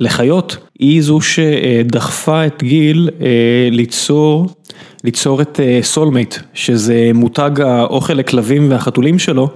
לחיות, 0.00 0.56
היא 0.78 1.02
זו 1.02 1.18
שדחפה 1.20 2.46
את 2.46 2.62
גיל 2.62 3.10
ליצור, 3.70 4.46
ליצור 5.04 5.42
את 5.42 5.60
סולמייט, 5.82 6.34
שזה 6.54 7.10
מותג 7.14 7.50
האוכל 7.60 8.14
לכלבים 8.14 8.70
והחתולים 8.70 9.18
שלו, 9.18 9.48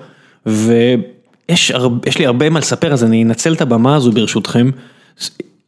ויש 0.46 1.72
לי 2.18 2.26
הרבה 2.26 2.50
מה 2.50 2.58
לספר 2.58 2.92
אז 2.92 3.04
אני 3.04 3.24
אנצל 3.24 3.52
את 3.52 3.60
הבמה 3.60 3.96
הזו 3.96 4.12
ברשותכם. 4.12 4.70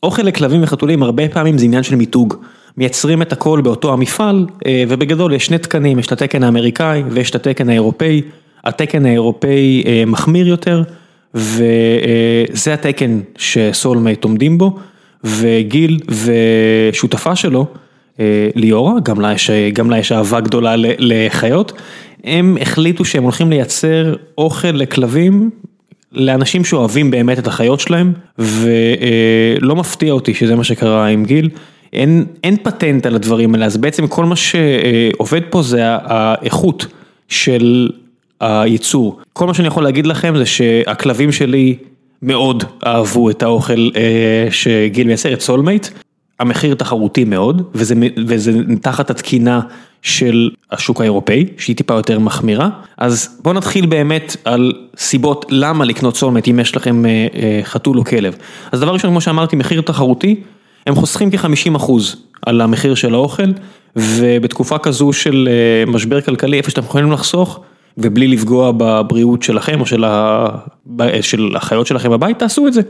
אוכל 0.03 0.23
לכלבים 0.23 0.63
וחתולים 0.63 1.03
הרבה 1.03 1.29
פעמים 1.29 1.59
זה 1.59 1.65
עניין 1.65 1.83
של 1.83 1.97
מיתוג, 1.97 2.35
מייצרים 2.77 3.23
את 3.23 3.33
הכל 3.33 3.61
באותו 3.61 3.93
המפעל 3.93 4.47
ובגדול 4.89 5.33
יש 5.33 5.47
שני 5.47 5.59
תקנים, 5.59 5.99
יש 5.99 6.07
את 6.07 6.13
התקן 6.13 6.43
האמריקאי 6.43 7.03
ויש 7.11 7.31
את 7.31 7.35
התקן 7.35 7.69
האירופאי, 7.69 8.23
התקן 8.65 9.07
האירופאי 9.07 9.85
מחמיר 10.07 10.49
יותר. 10.49 10.83
וזה 11.35 12.75
התקן 12.75 13.21
שסולמייט 13.39 14.25
עומדים 14.25 14.59
בו, 14.59 14.79
וגיל 15.25 15.99
ושותפה 16.09 17.37
שלו, 17.37 17.67
ליאורה, 18.55 19.01
גם 19.03 19.21
לה 19.21 19.33
יש, 19.33 19.51
גם 19.73 19.91
לה 19.91 19.99
יש 19.99 20.13
אהבה 20.13 20.41
גדולה 20.41 20.75
לחיות, 20.79 21.73
הם 22.25 22.57
החליטו 22.61 23.05
שהם 23.05 23.23
הולכים 23.23 23.51
לייצר 23.51 24.15
אוכל 24.39 24.69
לכלבים, 24.69 25.51
לאנשים 26.17 26.65
שאוהבים 26.65 27.11
באמת 27.11 27.39
את 27.39 27.47
החיות 27.47 27.81
שלהם, 27.81 28.13
ולא 28.39 29.77
מפתיע 29.77 30.13
אותי 30.13 30.35
שזה 30.35 30.57
מה 30.57 30.65
שקרה 30.65 31.07
עם 31.07 31.25
גיל. 31.25 31.49
אין, 31.93 32.25
אין 32.45 32.57
פטנט 32.63 33.07
על 33.07 33.15
הדברים 33.15 33.55
האלה, 33.55 33.67
אז 33.67 33.77
בעצם 33.77 34.07
כל 34.07 34.25
מה 34.25 34.37
שעובד 34.37 35.41
פה 35.51 35.63
זה 35.63 35.81
האיכות 35.85 36.87
של 37.29 37.89
הייצור. 38.41 39.21
כל 39.33 39.47
מה 39.47 39.55
שאני 39.55 39.69
יכול 39.69 39.85
להגיד 39.85 40.07
לכם 40.07 40.35
זה 40.37 40.47
שהכלבים 40.47 41.33
שלי 41.33 41.77
מאוד 42.23 42.65
אהבו 42.87 43.31
את 43.31 43.43
האוכל 43.43 43.89
שגיל 44.51 45.07
מייצר, 45.07 45.33
את 45.33 45.41
סולמייט. 45.41 45.87
המחיר 46.41 46.75
תחרותי 46.75 47.25
מאוד, 47.25 47.63
וזה, 47.75 47.95
וזה 48.27 48.53
תחת 48.81 49.11
התקינה 49.11 49.61
של 50.03 50.51
השוק 50.73 51.01
האירופאי, 51.01 51.47
שהיא 51.59 51.77
טיפה 51.77 51.95
יותר 51.95 52.19
מחמירה. 52.19 52.69
אז 52.99 53.39
בואו 53.43 53.55
נתחיל 53.55 53.87
באמת 53.87 54.37
על 54.45 54.73
סיבות 54.97 55.47
למה 55.49 55.85
לקנות 55.85 56.17
סולמייט 56.17 56.49
אם 56.49 56.59
יש 56.59 56.77
לכם 56.77 57.03
חתול 57.63 57.99
או 57.99 58.05
כלב. 58.05 58.37
אז 58.73 58.81
דבר 58.81 58.93
ראשון, 58.93 59.11
כמו 59.11 59.21
שאמרתי, 59.21 59.57
מחיר 59.57 59.81
תחרותי, 59.81 60.41
הם 60.87 60.95
חוסכים 60.95 61.31
כ-50% 61.31 61.93
על 62.47 62.61
המחיר 62.61 62.95
של 62.95 63.15
האוכל, 63.15 63.53
ובתקופה 63.97 64.79
כזו 64.79 65.13
של 65.13 65.49
משבר 65.87 66.21
כלכלי, 66.21 66.57
איפה 66.59 66.71
שאתם 66.71 66.83
יכולים 66.83 67.13
לחסוך, 67.13 67.61
ובלי 67.99 68.29
לפגוע 68.29 68.73
בבריאות 68.77 69.43
שלכם 69.43 69.81
או 69.81 69.87
של 71.21 71.57
החיות 71.57 71.87
שלכם 71.87 72.11
בבית, 72.11 72.39
תעשו 72.39 72.67
את 72.67 72.73
זה. 72.73 72.81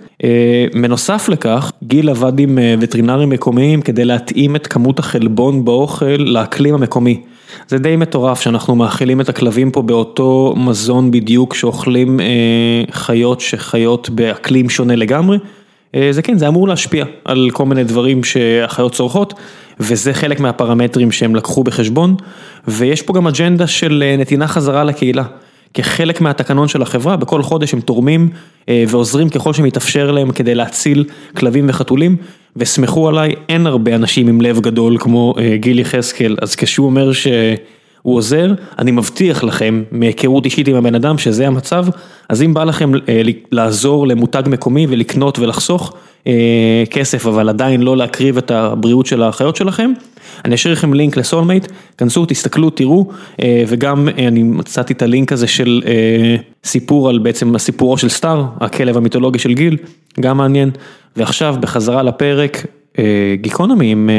בנוסף 0.83 1.29
לכך, 1.29 1.73
גיל 1.83 2.09
עבד 2.09 2.39
עם 2.39 2.59
וטרינרים 2.81 3.29
מקומיים 3.29 3.83
כדי 3.83 4.05
להתאים 4.05 4.57
את 4.57 4.67
כמות 4.67 4.99
החלבון 4.99 5.65
באוכל 5.65 6.17
לאקלים 6.19 6.75
המקומי. 6.75 7.21
זה 7.69 7.79
די 7.79 7.97
מטורף 7.97 8.41
שאנחנו 8.41 8.77
מאכילים 8.77 9.21
את 9.21 9.29
הכלבים 9.29 9.71
פה 9.71 9.83
באותו 9.83 10.55
מזון 10.57 11.11
בדיוק 11.11 11.55
שאוכלים 11.55 12.21
חיות 12.91 13.41
שחיות 13.41 14.11
באקלים 14.11 14.71
שונה 14.71 14.97
לגמרי. 14.97 15.39
זה 16.11 16.23
כן, 16.23 16.39
זה 16.39 16.49
אמור 16.49 16.69
להשפיע 16.69 17.05
על 17.25 17.51
כל 17.53 17.65
מיני 17.65 17.85
דברים 17.85 18.25
שהחיות 18.25 18.93
צורכות, 18.93 19.35
וזה 19.81 20.15
חלק 20.15 20.41
מהפרמטרים 20.41 21.13
שהם 21.13 21.35
לקחו 21.35 21.65
בחשבון, 21.65 22.15
ויש 22.69 23.03
פה 23.03 23.13
גם 23.13 23.27
אג'נדה 23.27 23.67
של 23.67 24.05
נתינה 24.19 24.49
חזרה 24.49 24.85
לקהילה. 24.85 25.25
כחלק 25.75 26.21
מהתקנון 26.21 26.69
של 26.69 26.83
החברה, 26.83 27.17
בכל 27.17 27.43
חודש 27.43 27.75
הם 27.75 27.81
תורמים 27.81 28.29
ועוזרים 28.69 29.29
ככל 29.29 29.53
שמתאפשר 29.53 30.11
להם 30.11 30.33
כדי 30.33 30.55
להציל 30.55 31.05
כלבים 31.37 31.67
וחתולים, 31.69 32.17
וסמכו 32.57 33.09
עליי, 33.09 33.35
אין 33.49 33.67
הרבה 33.67 33.95
אנשים 33.95 34.29
עם 34.29 34.41
לב 34.41 34.61
גדול 34.61 34.99
כמו 34.99 35.35
גיל 35.55 35.79
יחזקאל, 35.79 36.37
אז 36.43 36.57
כשהוא 36.57 36.87
אומר 36.87 37.13
ש... 37.13 37.27
הוא 38.07 38.17
עוזר, 38.17 38.53
אני 38.79 38.91
מבטיח 38.91 39.45
לכם 39.45 39.83
מהיכרות 39.93 40.45
אישית 40.45 40.69
עם 40.69 40.77
הבן 40.77 40.95
אדם 40.95 41.19
שזה 41.19 41.47
המצב, 41.47 41.87
אז 42.29 42.43
אם 42.43 42.55
בא 42.55 42.65
לכם 42.65 42.93
לעזור 43.53 44.07
למותג 44.07 44.43
מקומי 44.47 44.87
ולקנות 44.91 45.39
ולחסוך 45.39 45.95
כסף 46.91 47.27
אבל 47.27 47.49
עדיין 47.49 47.83
לא 47.83 47.97
להקריב 47.97 48.37
את 48.37 48.51
הבריאות 48.51 49.07
של 49.07 49.23
החיות 49.23 49.57
שלכם, 49.57 49.93
אני 50.45 50.55
אשאיר 50.55 50.73
לכם 50.73 50.95
לינק 50.95 51.17
לסולמייט, 51.17 51.67
כנסו, 51.99 52.27
תסתכלו, 52.27 52.71
תראו, 52.71 53.09
וגם 53.69 54.09
אני 54.09 54.43
מצאתי 54.43 54.93
את 54.93 55.03
הלינק 55.03 55.33
הזה 55.33 55.47
של 55.47 55.83
סיפור 56.65 57.09
על 57.09 57.19
בעצם 57.19 57.55
הסיפורו 57.55 57.99
של 57.99 58.09
סטאר, 58.09 58.45
הכלב 58.61 58.97
המיתולוגי 58.97 59.39
של 59.39 59.53
גיל, 59.53 59.77
גם 60.21 60.37
מעניין, 60.37 60.71
ועכשיו 61.17 61.57
בחזרה 61.61 62.03
לפרק 62.03 62.67
גיקונומי 63.35 63.93
עם 63.93 64.11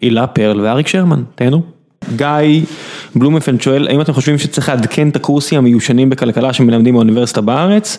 הילה 0.00 0.26
פרל 0.26 0.60
ואריק 0.60 0.88
שרמן, 0.88 1.22
תהנו. 1.34 1.62
גיא 2.16 2.60
בלומפלד 3.18 3.60
שואל, 3.60 3.88
האם 3.88 4.00
אתם 4.00 4.12
חושבים 4.12 4.38
שצריך 4.38 4.68
לעדכן 4.68 5.08
את 5.08 5.16
הקורסים 5.16 5.58
המיושנים 5.58 6.10
בכלכלה 6.10 6.52
שמלמדים 6.52 6.94
באוניברסיטה 6.94 7.40
בארץ? 7.40 7.98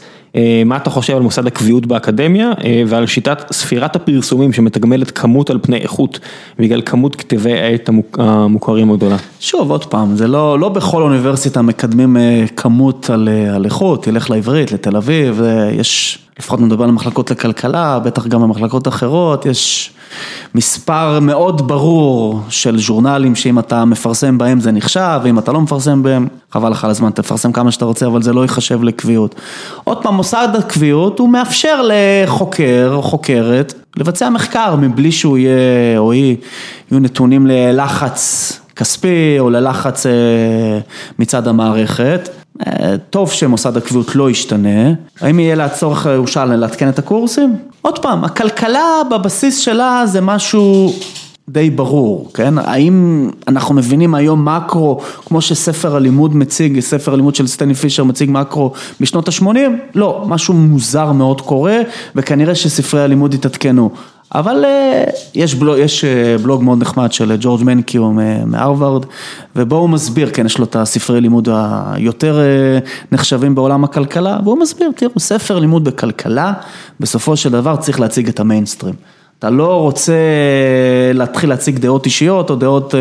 מה 0.65 0.77
אתה 0.77 0.89
חושב 0.89 1.15
על 1.15 1.21
מוסד 1.21 1.47
הקביעות 1.47 1.85
באקדמיה 1.85 2.51
ועל 2.87 3.05
שיטת 3.05 3.53
ספירת 3.53 3.95
הפרסומים 3.95 4.53
שמתגמלת 4.53 5.11
כמות 5.11 5.49
על 5.49 5.59
פני 5.61 5.77
איכות 5.77 6.19
בגלל 6.59 6.81
כמות 6.85 7.15
כתבי 7.15 7.53
העת 7.53 7.89
המוכרים 8.17 8.91
הגדולה? 8.91 9.17
שוב, 9.39 9.71
עוד 9.71 9.85
פעם, 9.85 10.15
זה 10.15 10.27
לא, 10.27 10.59
לא 10.59 10.69
בכל 10.69 11.01
אוניברסיטה 11.01 11.61
מקדמים 11.61 12.17
כמות 12.55 13.09
על, 13.09 13.29
על 13.55 13.65
איכות, 13.65 14.03
תלך 14.03 14.29
לעברית, 14.29 14.71
לתל 14.71 14.95
אביב, 14.95 15.41
יש, 15.71 16.19
לפחות 16.39 16.61
נדבר 16.61 16.83
על 16.83 16.91
מחלקות 16.91 17.31
לכלכלה, 17.31 17.99
בטח 17.99 18.27
גם 18.27 18.41
במחלקות 18.41 18.87
אחרות, 18.87 19.45
יש 19.45 19.91
מספר 20.55 21.19
מאוד 21.19 21.67
ברור 21.67 22.41
של 22.49 22.79
ז'ורנלים 22.79 23.35
שאם 23.35 23.59
אתה 23.59 23.85
מפרסם 23.85 24.37
בהם 24.37 24.59
זה 24.59 24.71
נחשב, 24.71 25.19
ואם 25.23 25.39
אתה 25.39 25.51
לא 25.51 25.61
מפרסם 25.61 26.03
בהם, 26.03 26.27
חבל 26.51 26.69
לך 26.71 26.83
על 26.83 26.89
הזמן, 26.89 27.09
תפרסם 27.09 27.51
כמה 27.51 27.71
שאתה 27.71 27.85
רוצה, 27.85 28.05
אבל 28.05 28.21
זה 28.21 28.33
לא 28.33 28.41
ייחשב 28.41 28.83
לקביעות. 28.83 29.35
עוד 29.83 30.03
פעם, 30.03 30.15
מוסד 30.15 30.47
הקביעות 30.57 31.19
הוא 31.19 31.29
מאפשר 31.29 31.81
לחוקר 31.83 32.91
או 32.93 33.01
חוקרת 33.01 33.73
לבצע 33.97 34.29
מחקר 34.29 34.75
מבלי 34.75 35.11
שהוא 35.11 35.37
יהיה 35.37 35.97
או 35.97 36.11
היא 36.11 36.37
יהיו 36.91 36.99
נתונים 36.99 37.47
ללחץ 37.47 38.53
כספי 38.75 39.35
או 39.39 39.49
ללחץ 39.49 40.05
מצד 41.19 41.47
המערכת. 41.47 42.29
טוב 43.09 43.31
שמוסד 43.31 43.77
הקביעות 43.77 44.15
לא 44.15 44.29
ישתנה, 44.29 44.93
האם 45.21 45.39
יהיה 45.39 45.55
לה 45.55 45.69
צורך 45.69 46.05
למשל 46.05 46.45
לעדכן 46.45 46.89
את 46.89 46.99
הקורסים? 46.99 47.55
עוד 47.81 47.99
פעם, 47.99 48.23
הכלכלה 48.23 49.01
בבסיס 49.11 49.57
שלה 49.57 50.03
זה 50.05 50.21
משהו 50.21 50.93
די 51.49 51.69
ברור, 51.69 52.31
כן? 52.33 52.57
האם 52.57 53.29
אנחנו 53.47 53.75
מבינים 53.75 54.15
היום 54.15 54.45
מקרו, 54.45 54.99
כמו 55.25 55.41
שספר 55.41 55.95
הלימוד 55.95 56.35
מציג, 56.35 56.79
ספר 56.79 57.13
הלימוד 57.13 57.35
של 57.35 57.47
סטני 57.47 57.73
פישר 57.73 58.03
מציג 58.03 58.29
מקרו 58.31 58.71
בשנות 58.99 59.27
ה-80? 59.27 59.45
לא, 59.95 60.23
משהו 60.27 60.53
מוזר 60.53 61.11
מאוד 61.11 61.41
קורה, 61.41 61.77
וכנראה 62.15 62.55
שספרי 62.55 63.01
הלימוד 63.01 63.33
יתעדכנו. 63.33 63.89
אבל 64.35 64.65
אה, 64.65 65.03
יש 65.35 65.55
בלוג, 65.55 65.77
יש 65.77 66.05
אה, 66.05 66.37
בלוג 66.37 66.63
מאוד 66.63 66.81
נחמד 66.81 67.11
של 67.11 67.35
ג'ורג' 67.39 67.63
מנקיו 67.63 68.11
מהרווארד, 68.45 69.05
ובו 69.55 69.75
הוא 69.75 69.89
מסביר, 69.89 70.29
כן, 70.29 70.45
יש 70.45 70.57
לו 70.57 70.65
את 70.65 70.75
הספרי 70.75 71.21
לימוד 71.21 71.49
היותר 71.51 72.39
אה, 72.39 72.79
נחשבים 73.11 73.55
בעולם 73.55 73.83
הכלכלה, 73.83 74.37
והוא 74.43 74.59
מסביר, 74.59 74.91
תראו, 74.95 75.19
ספר 75.19 75.59
לימוד 75.59 75.83
בכלכלה, 75.83 76.53
בסופו 76.99 77.37
של 77.37 77.49
דבר 77.49 77.75
צריך 77.75 77.99
להציג 77.99 78.27
את 78.27 78.39
המיינסטרים. 78.39 78.95
אתה 79.39 79.49
לא 79.49 79.81
רוצה 79.81 80.13
להתחיל 81.13 81.49
להציג 81.49 81.79
דעות 81.79 82.05
אישיות 82.05 82.49
או 82.49 82.55
דעות, 82.55 82.95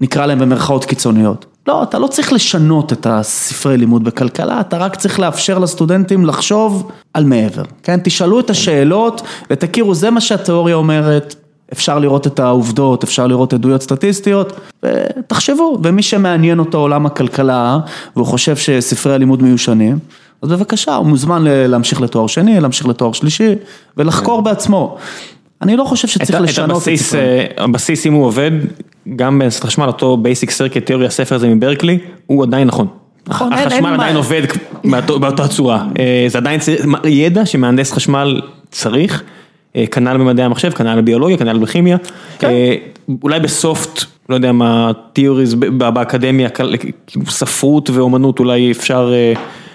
נקרא 0.00 0.26
להם 0.26 0.38
במרכאות 0.38 0.84
קיצוניות. 0.84 1.46
לא, 1.66 1.82
אתה 1.82 1.98
לא 1.98 2.06
צריך 2.06 2.32
לשנות 2.32 2.92
את 2.92 3.06
הספרי 3.10 3.76
לימוד 3.76 4.04
בכלכלה, 4.04 4.60
אתה 4.60 4.78
רק 4.78 4.96
צריך 4.96 5.20
לאפשר 5.20 5.58
לסטודנטים 5.58 6.26
לחשוב 6.26 6.90
על 7.14 7.24
מעבר, 7.24 7.62
כן? 7.82 8.00
תשאלו 8.04 8.40
את 8.40 8.50
השאלות 8.50 9.22
ותכירו, 9.50 9.94
זה 9.94 10.10
מה 10.10 10.20
שהתיאוריה 10.20 10.74
אומרת, 10.74 11.34
אפשר 11.72 11.98
לראות 11.98 12.26
את 12.26 12.40
העובדות, 12.40 13.04
אפשר 13.04 13.26
לראות 13.26 13.52
עדויות 13.52 13.82
סטטיסטיות, 13.82 14.60
ותחשבו, 14.82 15.78
ומי 15.82 16.02
שמעניין 16.02 16.58
אותו 16.58 16.78
עולם 16.78 17.06
הכלכלה, 17.06 17.78
והוא 18.16 18.26
חושב 18.26 18.56
שספרי 18.56 19.14
הלימוד 19.14 19.42
מיושנים, 19.42 19.98
אז 20.42 20.48
בבקשה, 20.48 20.94
הוא 20.94 21.06
מוזמן 21.06 21.44
להמשיך 21.46 22.00
לתואר 22.00 22.26
שני, 22.26 22.60
להמשיך 22.60 22.86
לתואר 22.86 23.12
שלישי, 23.12 23.54
ולחקור. 23.96 24.42
בעצמו. 24.42 24.96
אני 25.62 25.76
לא 25.76 25.84
חושב 25.84 26.08
שצריך 26.08 26.30
את, 26.30 26.40
לשנות 26.40 26.70
את 26.70 26.76
הבסיס, 26.76 27.14
אה, 27.14 27.46
הבסיס 27.58 28.06
אם 28.06 28.12
הוא 28.12 28.24
עובד, 28.24 28.50
גם 29.16 29.38
בהנדסת 29.38 29.64
חשמל, 29.64 29.86
אותו 29.86 30.16
basic 30.16 30.50
circuit 30.50 30.86
theory, 30.86 31.08
הספר 31.08 31.34
הזה 31.34 31.48
מברקלי, 31.48 31.98
הוא 32.26 32.42
עדיין 32.42 32.68
נכון. 32.68 32.86
נכון, 33.26 33.52
החשמל 33.52 33.74
אין, 33.74 33.84
עדיין 33.84 34.08
אין 34.08 34.16
עובד 34.16 34.42
באותה 35.20 35.48
צורה, 35.48 35.84
אה, 35.98 36.24
זה 36.28 36.38
עדיין 36.38 36.60
ידע 37.04 37.46
שמהנדס 37.46 37.92
חשמל 37.92 38.40
צריך, 38.70 39.22
אה, 39.76 39.84
כנ"ל 39.86 40.16
במדעי 40.16 40.44
המחשב, 40.44 40.70
כנ"ל 40.70 41.00
בביולוגיה, 41.00 41.36
כנ"ל 41.36 41.58
בכימיה, 41.58 41.96
כן. 42.38 42.48
אולי 43.22 43.40
בסופט, 43.40 44.04
לא 44.28 44.34
יודע 44.34 44.52
מה, 44.52 44.90
תיאוריז 45.12 45.54
באקדמיה, 45.54 46.48
ספרות 47.28 47.90
ואומנות 47.90 48.38
אולי 48.38 48.70
אפשר 48.70 49.12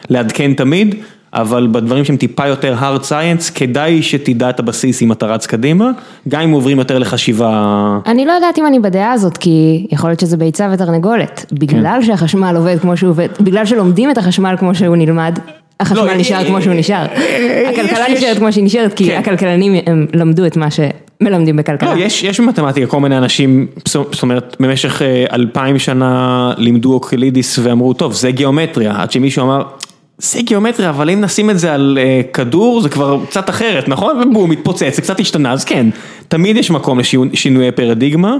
לעדכן 0.09 0.53
תמיד. 0.53 0.95
אבל 1.35 1.67
בדברים 1.71 2.05
שהם 2.05 2.17
טיפה 2.17 2.47
יותר 2.47 2.75
hard 2.79 3.03
science, 3.03 3.51
כדאי 3.55 4.01
שתדע 4.01 4.49
את 4.49 4.59
הבסיס 4.59 5.01
אם 5.01 5.11
אתה 5.11 5.25
רץ 5.25 5.45
קדימה, 5.45 5.91
גם 6.27 6.41
אם 6.41 6.51
עוברים 6.51 6.79
יותר 6.79 6.99
לחשיבה. 6.99 7.99
אני 8.05 8.25
לא 8.25 8.31
יודעת 8.31 8.57
אם 8.57 8.65
אני 8.65 8.79
בדעה 8.79 9.11
הזאת, 9.11 9.37
כי 9.37 9.87
יכול 9.91 10.09
להיות 10.09 10.19
שזה 10.19 10.37
ביצה 10.37 10.69
ותרנגולת. 10.73 11.45
בגלל 11.51 11.97
כן. 12.01 12.05
שהחשמל 12.05 12.55
עובד 12.55 12.79
כמו 12.79 12.97
שהוא 12.97 13.09
עובד, 13.09 13.27
בגלל 13.39 13.65
שלומדים 13.65 14.11
את 14.11 14.17
החשמל 14.17 14.55
כמו 14.59 14.75
שהוא 14.75 14.95
נלמד, 14.95 15.39
החשמל 15.79 16.05
לא, 16.05 16.15
נשאר 16.15 16.37
אה, 16.37 16.45
כמו 16.45 16.61
שהוא 16.61 16.73
נשאר. 16.73 17.05
אה, 17.15 17.69
הכלכלה 17.69 18.05
נשארת 18.13 18.37
כמו 18.37 18.53
שהיא 18.53 18.63
נשארת, 18.63 18.93
כי 18.93 19.05
כן. 19.05 19.17
הכלכלנים 19.19 19.73
הם 19.85 20.05
למדו 20.13 20.45
את 20.45 20.57
מה 20.57 20.71
ש... 20.71 20.79
מלמדים 21.21 21.55
בכלכלה. 21.55 21.95
לא, 21.95 21.99
יש, 21.99 22.23
יש 22.23 22.39
במתמטיקה 22.39 22.87
כל 22.87 22.99
מיני 22.99 23.17
אנשים, 23.17 23.67
זאת 23.85 24.23
אומרת, 24.23 24.55
במשך 24.59 25.01
אה, 25.01 25.25
אלפיים 25.33 25.79
שנה 25.79 26.53
לימדו 26.57 26.93
אוקלידיס 26.93 27.59
ואמרו, 27.59 27.93
טוב, 27.93 28.13
זה 28.13 28.31
גיאומטריה, 28.31 28.93
עד 29.01 29.11
שמישהו 29.11 29.43
אמר, 29.43 29.63
זה 30.17 30.41
גיאומטריה, 30.41 30.89
אבל 30.89 31.09
אם 31.09 31.21
נשים 31.21 31.49
את 31.49 31.59
זה 31.59 31.73
על 31.73 31.97
uh, 32.01 32.33
כדור 32.33 32.81
זה 32.81 32.89
כבר 32.89 33.19
קצת 33.29 33.49
אחרת, 33.49 33.87
נכון? 33.87 34.21
ובום, 34.21 34.49
מתפוצץ, 34.49 34.95
זה 34.95 35.01
קצת 35.01 35.19
השתנה, 35.19 35.51
אז 35.51 35.65
כן, 35.65 35.87
תמיד 36.27 36.57
יש 36.57 36.71
מקום 36.71 36.99
לשינויי 37.31 37.71
פרדיגמה. 37.71 38.35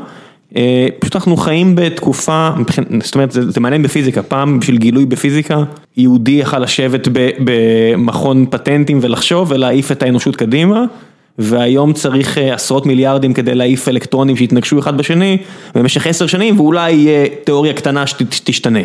Uh, 0.54 0.58
פשוט 1.00 1.16
אנחנו 1.16 1.38
חיים 1.38 1.76
בתקופה, 1.76 2.50
זאת 3.04 3.16
אומרת, 3.16 3.32
זה, 3.32 3.52
זה 3.52 3.60
מעניין 3.60 3.82
בפיזיקה, 3.82 4.24
פעם 4.24 4.60
בשביל 4.60 4.78
גילוי 4.78 5.06
בפיזיקה, 5.06 5.64
יהודי 5.98 6.32
יכל 6.32 6.60
לשבת 6.60 7.08
ב, 7.12 7.30
במכון 7.44 8.46
פטנטים 8.50 9.00
ולחשוב 9.02 9.52
ולהעיף 9.52 9.92
את 9.92 10.04
האנושות 10.04 10.36
קדימה. 10.36 10.84
והיום 11.40 11.94
צריך 11.94 12.38
uh, 12.38 12.42
עשרות 12.54 12.86
מיליארדים 12.86 13.34
כדי 13.34 13.56
להעיף 13.56 13.88
אלקטרונים 13.88 14.38
שיתנגשו 14.38 14.80
אחד 14.80 14.98
בשני 14.98 15.38
במשך 15.76 16.08
עשר 16.08 16.28
שנים 16.28 16.60
ואולי 16.60 17.08
תיאוריה 17.44 17.74
קטנה 17.74 18.08
שתשתנה. 18.08 18.80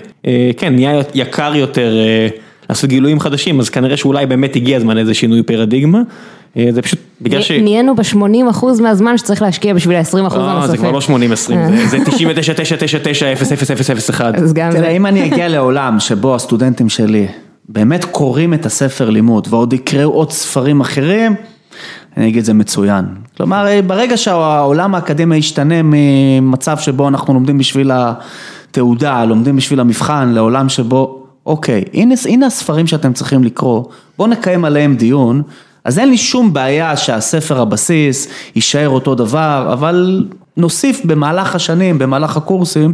כן, 0.57 0.75
נהיה 0.75 1.01
יקר 1.15 1.53
יותר 1.55 1.95
לעשות 2.71 2.91
גילויים 2.91 3.21
חדשים, 3.21 3.61
אז 3.61 3.69
כנראה 3.69 3.97
שאולי 3.97 4.27
באמת 4.27 4.57
הגיע 4.57 4.77
הזמן 4.77 4.97
לאיזה 4.97 5.15
שינוי 5.15 5.43
פרדיגמה. 5.43 6.01
אה, 6.57 6.69
זה 6.71 6.83
פשוט 6.83 6.99
בגלל 7.21 7.43
ש... 7.43 7.51
נהיינו 7.51 7.97
ב-80 7.97 8.51
אחוז 8.51 8.81
מהזמן 8.81 9.19
שצריך 9.19 9.43
להשקיע 9.43 9.75
בשביל 9.75 9.97
ה-20 9.97 10.27
אחוז 10.27 10.39
הנוספים. 10.39 10.61
לא, 10.61 10.67
זה 10.67 10.77
כבר 10.77 10.91
לא 10.91 10.99
80-20, 10.99 11.87
זה 11.87 11.99
99, 12.05 12.53
9, 12.57 12.77
9, 12.79 12.99
9, 13.03 13.33
0, 13.33 13.53
0, 13.53 13.71
0, 13.71 13.91
0, 13.91 14.11
1. 14.11 14.35
תראה, 14.71 14.91
אם 14.91 15.07
אני 15.07 15.27
אגיע 15.27 15.49
לעולם 15.55 16.01
שבו 16.01 16.35
הסטודנטים 16.35 16.89
שלי 16.89 17.27
באמת 17.69 18.05
קוראים 18.05 18.55
את 18.55 18.67
הספר 18.67 19.11
לימוד 19.11 19.49
ועוד 19.51 19.73
יקראו 19.73 20.11
עוד 20.13 20.31
ספרים 20.31 20.81
אחרים, 20.81 21.35
אני 22.17 22.29
אגיד 22.29 22.45
זה 22.45 22.55
מצוין. 22.55 23.05
כלומר, 23.37 23.67
ברגע 23.87 24.17
שהעולם 24.17 24.95
האקדמי 24.95 25.37
ישתנה 25.37 25.75
ממצב 25.85 26.79
שבו 26.79 27.09
אנחנו 27.09 27.35
לומדים 27.35 27.59
בשביל 27.59 27.91
התעודה, 27.95 29.25
לומדים 29.25 29.57
בשביל 29.57 29.81
המבחן, 29.81 30.29
לעולם 30.29 30.69
שבו 30.69 31.20
אוקיי, 31.51 31.85
הנה, 31.95 32.15
הנה 32.29 32.47
הספרים 32.47 32.87
שאתם 32.87 33.13
צריכים 33.13 33.45
לקרוא, 33.45 33.85
בואו 34.19 34.29
נקיים 34.29 34.65
עליהם 34.65 34.97
דיון, 34.97 35.43
אז 35.85 35.99
אין 35.99 36.09
לי 36.09 36.19
שום 36.19 36.53
בעיה 36.53 36.97
שהספר 36.97 37.61
הבסיס 37.61 38.29
יישאר 38.57 38.89
אותו 38.89 39.15
דבר, 39.15 39.71
אבל 39.73 40.27
נוסיף 40.57 41.01
במהלך 41.05 41.55
השנים, 41.55 41.99
במהלך 41.99 42.37
הקורסים, 42.37 42.93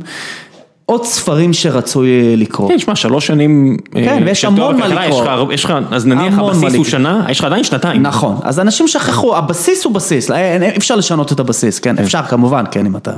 עוד 0.86 1.04
ספרים 1.04 1.52
שרצוי 1.52 2.10
אה, 2.10 2.36
לקרוא. 2.36 2.68
כן, 2.68 2.78
שמע, 2.78 2.96
שלוש 2.96 3.26
שנים. 3.26 3.76
אה, 3.96 4.04
כן, 4.04 4.22
ויש 4.26 4.44
המון 4.44 4.78
מה 4.78 4.88
לקרוא. 4.88 5.52
יש 5.52 5.64
לך, 5.64 5.72
אז 5.90 6.06
נניח 6.06 6.38
הבסיס 6.38 6.74
הוא 6.74 6.84
שנה, 6.84 7.26
יש 7.28 7.38
לך 7.38 7.44
עדיין 7.44 7.64
שנתיים. 7.64 8.02
נכון, 8.02 8.36
אז 8.42 8.60
אנשים 8.60 8.88
שכחו, 8.88 9.36
הבסיס 9.36 9.84
הוא 9.84 9.94
בסיס, 9.94 10.30
אי 10.30 10.76
אפשר 10.76 10.96
לשנות 10.96 11.32
את 11.32 11.40
הבסיס, 11.40 11.78
כן, 11.78 11.98
אפשר 11.98 12.22
כמובן, 12.22 12.64
כן, 12.70 12.86
אם 12.86 12.96
אתה 12.96 13.12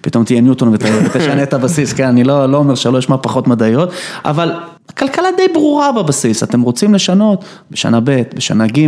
פתאום 0.00 0.24
תהיה 0.24 0.40
ניוטון 0.40 0.68
ותשנה 0.72 1.42
את 1.42 1.54
הבסיס, 1.54 1.92
כן, 1.92 2.06
אני 2.06 2.24
לא, 2.24 2.46
לא 2.46 2.56
אומר 2.56 2.74
שלא 2.74 2.98
אשמע 2.98 3.16
פחות 3.22 3.48
מדעיות, 3.48 3.90
אבל 4.24 4.52
הכלכלה 4.88 5.28
די 5.36 5.52
ברורה 5.52 5.92
בבסיס, 5.92 6.42
אתם 6.42 6.60
רוצים 6.60 6.94
לשנות 6.94 7.44
בשנה 7.70 8.00
ב', 8.04 8.22
בשנה 8.34 8.66
ג', 8.66 8.86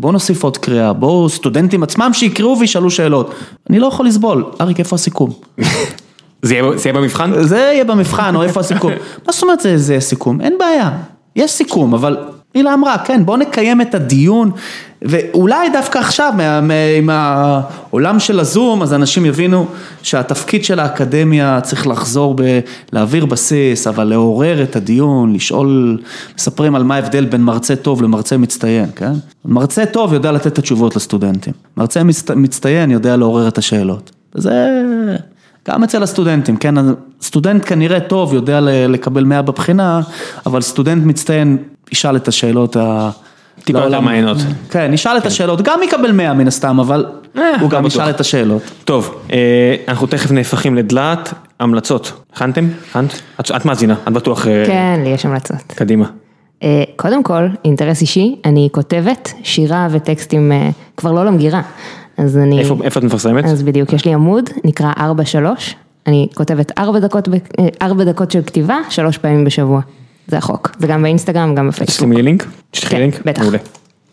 בואו 0.00 0.12
נוסיף 0.12 0.42
עוד 0.42 0.56
קריאה, 0.56 0.92
בואו 0.92 1.28
סטודנטים 1.28 1.82
עצמם 1.82 2.10
שיקראו 2.12 2.56
וישאלו 2.60 2.90
שאלות. 2.90 3.34
אני 3.70 3.78
לא 3.78 3.86
יכול 3.86 4.06
לסבול, 4.06 4.44
אריק, 4.60 4.78
איפה 4.78 4.96
הסיכום? 4.96 5.30
זה 6.42 6.54
יהיה 6.54 6.92
במבחן? 6.92 7.42
זה 7.42 7.56
יהיה 7.56 7.84
במבחן, 7.84 8.36
או 8.36 8.42
איפה 8.42 8.60
הסיכום. 8.60 8.92
מה 9.26 9.32
זאת 9.32 9.42
אומרת 9.42 9.60
זה 9.60 9.92
יהיה 9.92 10.00
סיכום? 10.00 10.40
אין 10.40 10.56
בעיה, 10.58 10.90
יש 11.36 11.50
סיכום, 11.50 11.94
אבל 11.94 12.16
הילה 12.54 12.74
אמרה, 12.74 12.98
כן, 12.98 13.26
בואו 13.26 13.36
נקיים 13.36 13.80
את 13.80 13.94
הדיון, 13.94 14.50
ואולי 15.02 15.70
דווקא 15.70 15.98
עכשיו, 15.98 16.32
עם 16.98 17.10
העולם 17.10 18.18
של 18.18 18.40
הזום, 18.40 18.82
אז 18.82 18.94
אנשים 18.94 19.26
יבינו 19.26 19.66
שהתפקיד 20.02 20.64
של 20.64 20.80
האקדמיה 20.80 21.60
צריך 21.62 21.86
לחזור 21.86 22.36
בלהעביר 22.92 23.26
בסיס, 23.26 23.86
אבל 23.86 24.04
לעורר 24.04 24.62
את 24.62 24.76
הדיון, 24.76 25.32
לשאול, 25.32 25.98
מספרים 26.36 26.74
על 26.74 26.82
מה 26.82 26.94
ההבדל 26.94 27.24
בין 27.24 27.42
מרצה 27.42 27.76
טוב 27.76 28.02
למרצה 28.02 28.36
מצטיין, 28.36 28.86
כן? 28.96 29.12
מרצה 29.44 29.86
טוב 29.86 30.12
יודע 30.12 30.32
לתת 30.32 30.46
את 30.46 30.58
התשובות 30.58 30.96
לסטודנטים, 30.96 31.52
מרצה 31.76 32.02
מצטיין 32.36 32.90
יודע 32.90 33.16
לעורר 33.16 33.48
את 33.48 33.58
השאלות. 33.58 34.10
וזה... 34.34 34.52
גם 35.70 35.84
אצל 35.84 36.02
הסטודנטים, 36.02 36.56
כן, 36.56 36.74
סטודנט 37.22 37.62
כנראה 37.66 38.00
טוב 38.00 38.34
יודע 38.34 38.60
לקבל 38.62 39.24
100 39.24 39.42
בבחינה, 39.42 40.00
אבל 40.46 40.60
סטודנט 40.60 41.04
מצטיין 41.04 41.58
ישאל 41.92 42.16
את 42.16 42.28
השאלות 42.28 42.76
ה... 42.76 43.10
טיפה 43.64 43.78
יותר 43.78 44.00
מעיינות. 44.00 44.36
כן, 44.70 44.90
ישאל 44.94 45.16
את 45.16 45.22
כן. 45.22 45.28
השאלות, 45.28 45.62
גם 45.62 45.80
יקבל 45.84 46.12
100 46.12 46.34
מן 46.34 46.48
הסתם, 46.48 46.80
אבל 46.80 47.06
אה, 47.38 47.60
הוא 47.60 47.70
גם 47.70 47.86
ישאל 47.86 48.10
את 48.10 48.20
השאלות. 48.20 48.62
טוב, 48.84 49.14
אה, 49.32 49.76
אנחנו 49.88 50.06
תכף 50.06 50.30
נהפכים 50.30 50.74
לדלת, 50.74 51.32
המלצות. 51.60 52.12
הכנתם? 52.32 52.68
הכנת? 52.90 53.20
את 53.56 53.64
מאזינה, 53.64 53.94
את 54.08 54.12
בטוח... 54.12 54.46
אה, 54.46 54.64
כן, 54.66 55.00
לי 55.04 55.08
יש 55.08 55.26
המלצות. 55.26 55.62
קדימה. 55.66 56.06
קודם 56.96 57.22
כל, 57.22 57.46
אינטרס 57.64 58.00
אישי, 58.00 58.36
אני 58.44 58.68
כותבת 58.72 59.32
שירה 59.42 59.88
וטקסטים 59.90 60.52
כבר 60.96 61.12
לא 61.12 61.24
למגירה. 61.24 61.60
אז 62.20 62.36
אני... 62.36 62.60
איפה, 62.60 62.76
איפה 62.84 63.00
את 63.00 63.04
מפרסמת? 63.04 63.44
אז 63.44 63.62
בדיוק, 63.62 63.92
יש 63.92 64.04
לי 64.04 64.14
עמוד, 64.14 64.50
נקרא 64.64 64.92
4-3, 64.92 65.00
אני 66.06 66.28
כותבת 66.34 66.78
4 66.78 66.98
דקות, 66.98 67.28
4 67.82 68.04
דקות 68.04 68.30
של 68.30 68.42
כתיבה, 68.42 68.78
3 68.90 69.18
פעמים 69.18 69.44
בשבוע. 69.44 69.80
זה 70.26 70.38
החוק, 70.38 70.70
זה 70.78 70.86
גם 70.86 71.02
באינסטגרם, 71.02 71.54
גם 71.54 71.68
בפייסבוק. 71.68 71.96
תשלחי 71.96 72.14
לי 72.16 72.22
לינק? 72.22 72.46
תשלחי 72.70 72.94
כן, 72.94 73.00
לינק? 73.00 73.22
בטח. 73.24 73.42
מעולה. 73.42 73.58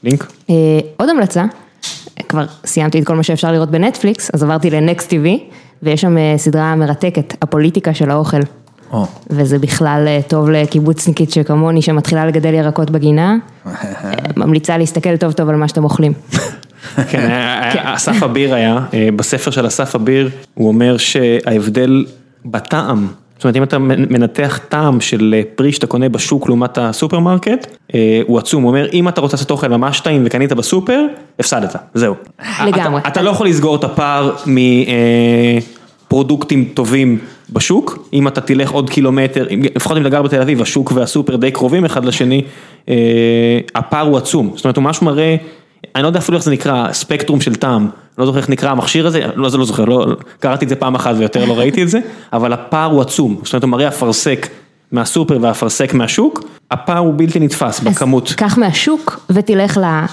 לינק? 0.03 0.31
אה, 0.49 0.55
עוד 0.97 1.09
המלצה, 1.09 1.45
כבר 2.29 2.45
סיימתי 2.65 2.99
את 2.99 3.07
כל 3.07 3.15
מה 3.15 3.23
שאפשר 3.23 3.51
לראות 3.51 3.71
בנטפליקס, 3.71 4.31
אז 4.33 4.43
עברתי 4.43 4.69
לנקסט 4.69 5.13
TV, 5.13 5.53
ויש 5.83 6.01
שם 6.01 6.17
אה, 6.17 6.33
סדרה 6.37 6.75
מרתקת, 6.75 7.33
הפוליטיקה 7.41 7.93
של 7.93 8.11
האוכל. 8.11 8.39
Oh. 8.91 8.95
וזה 9.29 9.59
בכלל 9.59 10.05
אה, 10.07 10.19
טוב 10.27 10.49
לקיבוצניקית 10.49 11.31
שכמוני, 11.31 11.81
שמתחילה 11.81 12.25
לגדל 12.25 12.53
ירקות 12.53 12.91
בגינה, 12.91 13.37
ממליצה 14.37 14.77
להסתכל 14.77 15.17
טוב 15.17 15.31
טוב 15.31 15.49
על 15.49 15.55
מה 15.55 15.67
שאתם 15.67 15.83
אוכלים. 15.83 16.13
כן, 17.09 17.29
אסף 17.83 18.23
אביר 18.23 18.53
היה, 18.53 18.79
בספר 19.15 19.51
של 19.51 19.67
אסף 19.67 19.95
אביר, 19.95 20.29
הוא 20.53 20.67
אומר 20.67 20.97
שההבדל 20.97 22.05
בטעם 22.45 23.07
זאת 23.37 23.43
אומרת 23.43 23.55
אם 23.55 23.63
אתה 23.63 23.77
מנתח 23.79 24.59
טעם 24.69 25.01
של 25.01 25.35
אה, 25.37 25.41
פרי 25.55 25.71
שאתה 25.71 25.87
קונה 25.87 26.09
בשוק 26.09 26.47
לעומת 26.47 26.77
הסופרמרקט, 26.77 27.67
אה, 27.95 28.21
הוא 28.27 28.37
עצום, 28.39 28.63
הוא 28.63 28.69
אומר 28.69 28.87
אם 28.93 29.07
אתה 29.07 29.21
רוצה 29.21 29.35
לעשות 29.35 29.51
אוכל 29.51 29.67
ממש 29.67 29.99
טעים 29.99 30.23
וקנית 30.25 30.53
בסופר, 30.53 31.01
הפסדת, 31.39 31.75
זהו. 31.93 32.15
לגמרי. 32.65 33.01
אתה, 33.07 33.21
לא 33.21 33.29
יכול 33.29 33.47
לסגור 33.47 33.75
את 33.75 33.83
הפער 33.83 34.35
מפרודוקטים 36.05 36.65
טובים 36.73 37.19
בשוק, 37.49 38.07
אם 38.13 38.27
אתה 38.27 38.41
תלך 38.41 38.71
עוד 38.71 38.89
קילומטר, 38.89 39.47
לפחות 39.75 39.97
אם 39.97 40.01
אתה 40.01 40.09
גר 40.09 40.21
בתל 40.21 40.41
אביב, 40.41 40.61
השוק 40.61 40.91
והסופר 40.95 41.35
די 41.35 41.51
קרובים 41.51 41.85
אחד 41.85 42.05
לשני, 42.05 42.43
אה, 42.89 42.95
הפער 43.75 44.07
הוא 44.07 44.17
עצום, 44.17 44.51
זאת 44.55 44.65
אומרת 44.65 44.77
הוא 44.77 44.83
ממש 44.83 45.01
מראה, 45.01 45.35
אני 45.95 46.03
לא 46.03 46.07
יודע 46.07 46.19
אפילו 46.19 46.37
איך 46.37 46.45
זה 46.45 46.51
נקרא, 46.51 46.93
ספקטרום 46.93 47.41
של 47.41 47.55
טעם, 47.55 47.89
לא 48.17 48.25
זוכר 48.25 48.37
איך 48.37 48.49
נקרא 48.49 48.69
המכשיר 48.71 49.07
הזה, 49.07 49.21
לא, 49.35 49.49
זה 49.49 49.57
לא 49.57 49.65
זוכר, 49.65 49.85
לא, 49.85 50.07
קראתי 50.39 50.65
את 50.65 50.69
זה 50.69 50.75
פעם 50.75 50.95
אחת 50.95 51.15
ויותר 51.17 51.45
לא 51.45 51.59
ראיתי 51.59 51.83
את 51.83 51.89
זה, 51.89 51.99
אבל 52.33 52.53
הפער 52.53 52.91
הוא 52.91 53.01
עצום, 53.01 53.37
זאת 53.43 53.53
אומרת 53.53 53.63
הוא 53.63 53.69
מראה 53.71 53.87
אפרסק 53.87 54.47
מהסופר 54.91 55.37
והאפרסק 55.41 55.93
מהשוק, 55.93 56.43
הפער 56.71 56.97
הוא 56.97 57.13
בלתי 57.17 57.39
נתפס 57.39 57.79
בכמות, 57.79 58.27
אז 58.29 58.35
קח 58.35 58.57
מהשוק 58.57 59.19
ותלך 59.29 59.77
ל... 59.77 60.05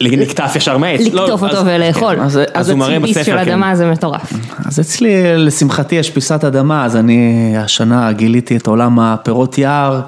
נקטף 0.00 0.52
ישר 0.56 0.78
מהעץ, 0.78 1.00
לא, 1.12 1.24
לקטוף 1.24 1.42
אז- 1.42 1.50
אותו 1.50 1.66
ולאכול. 1.66 2.16
אז- 2.54 2.70
הוא 2.70 2.78
מראה 2.78 3.00
בספר, 3.00 3.22
של 3.24 3.32
כן. 3.32 3.38
אדמה 3.38 3.76
זה 3.76 3.90
מטורף. 3.90 4.32
אז 4.66 4.80
אצלי, 4.80 5.36
לשמחתי, 5.36 5.94
יש 5.94 6.10
פיסת 6.10 6.44
אדמה, 6.44 6.84
אז 6.84 6.96
אני 6.96 7.52
השנה 7.58 8.12
גיליתי 8.12 8.56
את 8.56 8.66
עולם 8.66 9.00
הפירות 9.00 9.58
יער. 9.58 10.00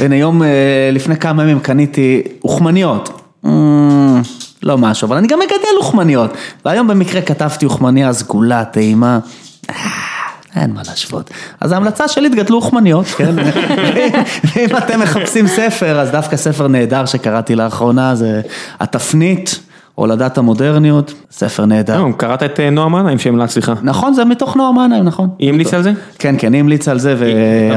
הנה, 0.00 0.16
יום 0.16 0.42
אה, 0.42 0.48
לפני 0.92 1.16
כמה 1.16 1.42
ימים 1.42 1.60
קניתי 1.60 2.22
אוכמניות. 2.44 3.23
אמ, 3.44 4.22
לא 4.62 4.78
משהו, 4.78 5.06
אבל 5.06 5.16
אני 5.16 5.26
גם 5.26 5.38
מגדל 5.38 5.76
אוכמניות. 5.78 6.30
והיום 6.64 6.88
במקרה 6.88 7.22
כתבתי 7.22 7.64
אוכמניה 7.64 8.12
סגולה, 8.12 8.64
טעימה. 8.64 9.18
אה, 9.70 9.76
אין 10.56 10.72
מה 10.72 10.82
להשוות. 10.88 11.30
אז 11.60 11.72
ההמלצה 11.72 12.08
שלי, 12.08 12.30
תגדלו 12.30 12.56
אוכמניות, 12.56 13.06
כן? 13.06 13.34
ואם 14.54 14.76
אתם 14.76 15.00
מחפשים 15.00 15.46
ספר, 15.46 16.00
אז 16.00 16.10
דווקא 16.10 16.36
ספר 16.36 16.68
נהדר 16.68 17.06
שקראתי 17.06 17.56
לאחרונה, 17.56 18.14
זה 18.14 18.40
התפנית, 18.80 19.58
הולדת 19.94 20.38
המודרניות, 20.38 21.14
ספר 21.30 21.64
נהדר. 21.64 22.02
לא, 22.02 22.12
קראת 22.16 22.42
את 22.42 22.60
אה, 22.60 22.70
נועה 22.70 22.88
מנהיים 22.88 23.18
שהמלצת 23.18 23.56
לך, 23.56 23.72
נכון, 23.82 24.14
זה 24.14 24.24
מתוך 24.24 24.56
נועם 24.56 24.74
מנהיים, 24.74 25.04
נכון. 25.04 25.28
היא 25.38 25.48
המליצה 25.48 25.76
על 25.76 25.82
זה? 25.82 25.92
כן, 26.18 26.34
כן, 26.38 26.52
היא 26.52 26.60
המליצה 26.60 26.90
על 26.90 26.98
זה. 26.98 27.16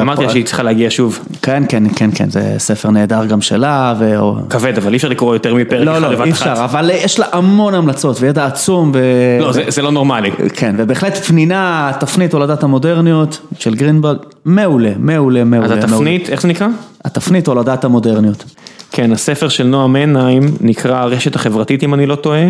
אמרתי 0.01 0.23
לה 0.23 0.29
שהיא 0.29 0.45
צריכה 0.45 0.63
להגיע 0.63 0.87
שוב, 0.91 1.19
כן, 1.41 1.63
כן, 1.69 1.83
כן, 1.95 2.09
כן, 2.15 2.29
זה 2.29 2.55
ספר 2.57 2.89
נהדר 2.89 3.25
גם 3.25 3.41
שלה, 3.41 3.93
ו... 3.99 4.15
כבד 4.49 4.77
אבל 4.77 4.91
אי 4.91 4.97
אפשר 4.97 5.07
לקרוא 5.09 5.35
יותר 5.35 5.55
מפרק 5.55 5.85
לא, 5.85 5.91
אחד 5.91 6.01
לא, 6.01 6.09
בבת 6.09 6.25
אי. 6.25 6.31
אפשר, 6.31 6.53
אבל 6.63 6.89
יש 6.93 7.19
לה 7.19 7.25
המון 7.31 7.73
המלצות 7.73 8.21
וידע 8.21 8.45
עצום, 8.45 8.91
ו... 8.93 8.99
לא, 9.41 9.51
זה 9.51 9.63
זה 9.67 9.81
לא 9.81 9.91
נורמלי. 9.91 10.31
כן, 10.53 10.75
ובהחלט 10.77 11.15
פנינה, 11.15 11.91
תפנית 11.99 12.33
הולדת 12.33 12.63
המודרניות 12.63 13.39
של 13.59 13.75
גרינבלד, 13.75 14.17
מעולה, 14.45 14.91
מעולה, 14.99 15.43
מעולה. 15.43 15.75
אז. 15.75 15.83
התפנית, 15.83 16.29
איך 16.29 16.41
זה 16.41 16.47
נקרא? 16.47 16.67
התפנית 17.05 17.47
הולדת 17.47 17.83
המודרניות. 17.85 18.43
כן, 18.91 19.11
הספר 19.11 19.49
של 19.49 19.63
נועה 19.63 19.87
מנהיים 19.87 20.43
נקרא 20.61 20.97
הרשת 20.97 21.35
החברתית 21.35 21.83
אם 21.83 21.93
אני 21.93 22.05
לא 22.05 22.15
טועה, 22.15 22.43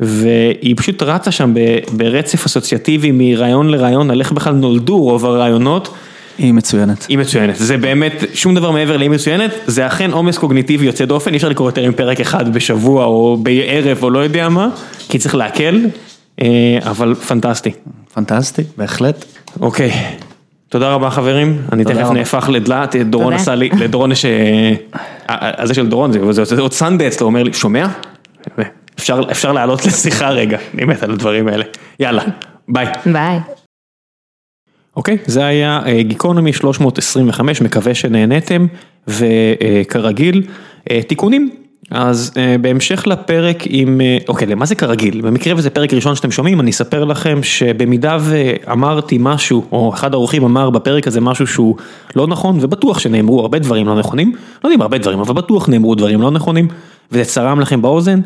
והיא 0.00 0.74
פשוט 0.76 1.02
רצה 1.02 1.30
שם 1.30 1.54
ברצף 1.92 2.46
אסוציאטיבי 2.46 3.10
מרעיון 3.12 3.68
לרעיון 3.68 4.10
על 4.10 4.20
איך 4.20 4.32
בכלל 4.32 4.54
נולדו 4.54 4.98
רוב 4.98 5.26
הרעיונות. 5.26 5.94
היא 6.38 6.54
מצוינת. 6.54 7.06
היא 7.08 7.18
מצוינת, 7.18 7.56
זה 7.56 7.76
באמת 7.76 8.24
שום 8.34 8.54
דבר 8.54 8.70
מעבר 8.70 8.96
לאי 8.96 9.08
מצוינת, 9.08 9.50
זה 9.66 9.86
אכן 9.86 10.10
עומס 10.10 10.38
קוגניטיבי 10.38 10.86
יוצא 10.86 11.04
דופן, 11.04 11.30
אי 11.30 11.36
אפשר 11.36 11.48
לקרוא 11.48 11.68
יותר 11.68 11.88
מפרק 11.88 12.20
אחד 12.20 12.54
בשבוע 12.54 13.04
או 13.04 13.36
בערב 13.42 13.98
או 14.02 14.10
לא 14.10 14.18
יודע 14.18 14.48
מה, 14.48 14.68
כי 15.08 15.18
צריך 15.18 15.34
להקל, 15.34 15.86
אה, 16.42 16.78
אבל 16.82 17.14
פנטסטי. 17.14 17.70
פנטסטי, 18.14 18.62
בהחלט. 18.76 19.24
אוקיי, 19.60 19.92
תודה 20.70 20.94
רבה 20.94 21.10
חברים, 21.10 21.62
אני 21.72 21.84
תכף. 21.84 22.10
נהפך 22.10 22.48
לדלת, 22.52 22.96
דורון. 22.96 23.32
עשה 23.32 23.54
לי, 23.54 23.70
לדורון 23.80 24.12
יש, 24.12 24.24
אה, 24.24 24.30
אה, 25.30 25.50
הזה 25.62 25.74
של 25.74 25.88
דורון, 25.88 26.32
זה 26.32 26.60
עוד 26.60 26.72
סנדה 26.72 27.06
אצלו, 27.06 27.26
אומר 27.26 27.42
לי, 27.42 27.52
שומע? 27.52 27.86
אפשר 29.30 29.52
לעלות 29.52 29.86
לשיחה 29.86 30.30
רגע, 30.30 30.58
אני 30.74 30.84
מת 30.84 31.02
על 31.02 31.10
הדברים 31.10 31.48
האלה, 31.48 31.64
יאללה, 32.00 32.22
ביי. 32.68 32.86
ביי. 33.06 33.38
אוקיי, 34.96 35.18
זה 35.26 35.44
היה 35.44 35.80
אה, 35.86 36.02
גיקונומי 36.02 36.52
325, 36.52 37.62
מקווה 37.62 37.94
שנהניתם, 37.94 38.66
וכרגיל, 39.08 40.42
אה, 40.90 41.02
תיקונים. 41.02 41.50
אז 41.90 42.32
אה, 42.36 42.56
בהמשך 42.60 43.06
לפרק 43.06 43.62
עם, 43.66 44.00
אה, 44.00 44.18
אוקיי, 44.28 44.46
למה 44.46 44.66
זה 44.66 44.74
כרגיל? 44.74 45.20
במקרה 45.20 45.54
וזה 45.56 45.70
פרק 45.70 45.94
ראשון 45.94 46.14
שאתם 46.14 46.30
שומעים, 46.30 46.60
אני 46.60 46.70
אספר 46.70 47.04
לכם 47.04 47.42
שבמידה 47.42 48.16
ואמרתי 48.20 49.16
משהו, 49.20 49.64
או 49.72 49.94
אחד 49.94 50.14
האורחים 50.14 50.44
אמר 50.44 50.70
בפרק 50.70 51.06
הזה 51.06 51.20
משהו 51.20 51.46
שהוא 51.46 51.76
לא 52.16 52.26
נכון, 52.26 52.58
ובטוח 52.60 52.98
שנאמרו 52.98 53.40
הרבה 53.40 53.58
דברים 53.58 53.86
לא 53.86 53.98
נכונים, 53.98 54.32
לא 54.32 54.68
יודעים 54.68 54.82
הרבה 54.82 54.98
דברים, 54.98 55.20
אבל 55.20 55.34
בטוח 55.34 55.68
נאמרו 55.68 55.94
דברים 55.94 56.22
לא 56.22 56.30
נכונים, 56.30 56.68
וזה 57.12 57.24
צרם 57.24 57.60
לכם 57.60 57.82
באוזן, 57.82 58.20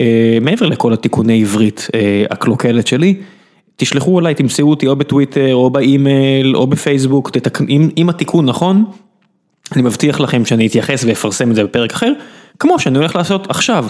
אה, 0.00 0.38
מעבר 0.40 0.66
לכל 0.66 0.92
התיקוני 0.92 1.40
עברית 1.40 1.88
אה, 1.94 2.24
הקלוקלת 2.30 2.86
שלי. 2.86 3.14
תשלחו 3.76 4.20
אליי, 4.20 4.34
תמצאו 4.34 4.70
אותי 4.70 4.86
או 4.86 4.96
בטוויטר 4.96 5.54
או 5.54 5.70
באימייל 5.70 6.56
או 6.56 6.66
בפייסבוק, 6.66 7.30
תתק... 7.30 7.60
אם, 7.68 7.88
אם 7.96 8.08
התיקון 8.08 8.46
נכון, 8.46 8.84
אני 9.72 9.82
מבטיח 9.82 10.20
לכם 10.20 10.44
שאני 10.44 10.66
אתייחס 10.66 11.04
ואפרסם 11.04 11.50
את 11.50 11.54
זה 11.54 11.64
בפרק 11.64 11.92
אחר, 11.92 12.12
כמו 12.58 12.78
שאני 12.78 12.98
הולך 12.98 13.16
לעשות 13.16 13.50
עכשיו. 13.50 13.86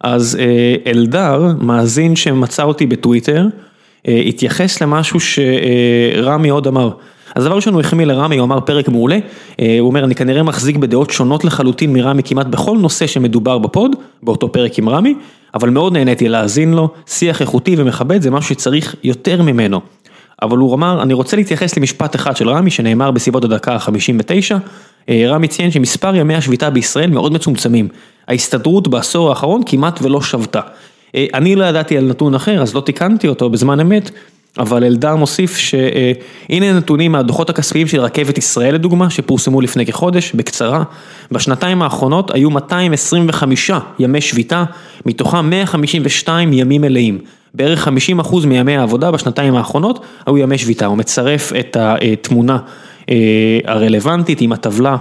אז 0.00 0.38
אה, 0.40 0.90
אלדר, 0.90 1.46
מאזין 1.60 2.16
שמצא 2.16 2.62
אותי 2.62 2.86
בטוויטר, 2.86 3.46
אה, 4.08 4.22
התייחס 4.26 4.82
למשהו 4.82 5.20
שרמי 5.20 6.48
עוד 6.48 6.66
אמר. 6.66 6.90
אז 7.34 7.44
דבר 7.44 7.56
ראשון 7.56 7.74
הוא 7.74 7.80
החמיא 7.80 8.06
לרמי, 8.06 8.36
הוא 8.36 8.44
אמר 8.44 8.60
פרק 8.60 8.88
מעולה, 8.88 9.18
אה, 9.60 9.76
הוא 9.80 9.88
אומר 9.88 10.04
אני 10.04 10.14
כנראה 10.14 10.42
מחזיק 10.42 10.76
בדעות 10.76 11.10
שונות 11.10 11.44
לחלוטין 11.44 11.92
מרמי 11.92 12.22
כמעט 12.22 12.46
בכל 12.46 12.78
נושא 12.78 13.06
שמדובר 13.06 13.58
בפוד, 13.58 13.96
באותו 14.22 14.52
פרק 14.52 14.78
עם 14.78 14.88
רמי, 14.88 15.14
אבל 15.54 15.70
מאוד 15.70 15.92
נהניתי 15.92 16.28
להאזין 16.28 16.74
לו, 16.74 16.88
שיח 17.06 17.40
איכותי 17.40 17.74
ומכבד 17.78 18.22
זה 18.22 18.30
משהו 18.30 18.54
שצריך 18.54 18.94
יותר 19.04 19.42
ממנו. 19.42 19.80
אבל 20.42 20.58
הוא 20.58 20.74
אמר, 20.74 21.02
אני 21.02 21.14
רוצה 21.14 21.36
להתייחס 21.36 21.76
למשפט 21.76 22.16
אחד 22.16 22.36
של 22.36 22.48
רמי 22.48 22.70
שנאמר 22.70 23.10
בסביבות 23.10 23.44
הדקה 23.44 23.72
ה-59, 23.74 24.54
רמי 25.10 25.48
ציין 25.48 25.70
שמספר 25.70 26.16
ימי 26.16 26.34
השביתה 26.34 26.70
בישראל 26.70 27.10
מאוד 27.10 27.32
מצומצמים, 27.32 27.88
ההסתדרות 28.28 28.88
בעשור 28.88 29.28
האחרון 29.28 29.62
כמעט 29.66 30.02
ולא 30.02 30.20
שבתה. 30.20 30.60
אה, 31.14 31.26
אני 31.34 31.56
לא 31.56 31.64
ידעתי 31.64 31.98
על 31.98 32.04
נתון 32.04 32.34
אחר 32.34 32.62
אז 32.62 32.74
לא 32.74 32.80
תיקנתי 32.80 33.28
אותו 33.28 33.50
בזמן 33.50 33.80
אמת, 33.80 34.10
אבל 34.58 34.84
אלדר 34.84 35.16
מוסיף 35.16 35.56
שהנה 35.56 36.72
נתונים 36.72 37.12
מהדוחות 37.12 37.50
הכספיים 37.50 37.86
של 37.86 38.00
רכבת 38.00 38.38
ישראל 38.38 38.74
לדוגמה, 38.74 39.10
שפורסמו 39.10 39.60
לפני 39.60 39.86
כחודש, 39.86 40.32
בקצרה, 40.34 40.82
בשנתיים 41.30 41.82
האחרונות 41.82 42.34
היו 42.34 42.50
225 42.50 43.70
ימי 43.98 44.20
שביתה, 44.20 44.64
מתוכם 45.06 45.50
152 45.50 46.52
ימים 46.52 46.80
מלאים. 46.80 47.18
בערך 47.54 47.88
50% 48.20 48.46
מימי 48.46 48.76
העבודה 48.76 49.10
בשנתיים 49.10 49.56
האחרונות 49.56 50.04
היו 50.26 50.38
ימי 50.38 50.58
שביתה, 50.58 50.86
הוא 50.86 50.98
מצרף 50.98 51.52
את 51.60 51.76
התמונה 51.80 52.58
אה, 53.10 53.58
הרלוונטית 53.64 54.40
עם 54.40 54.52
הטבלה 54.52 54.96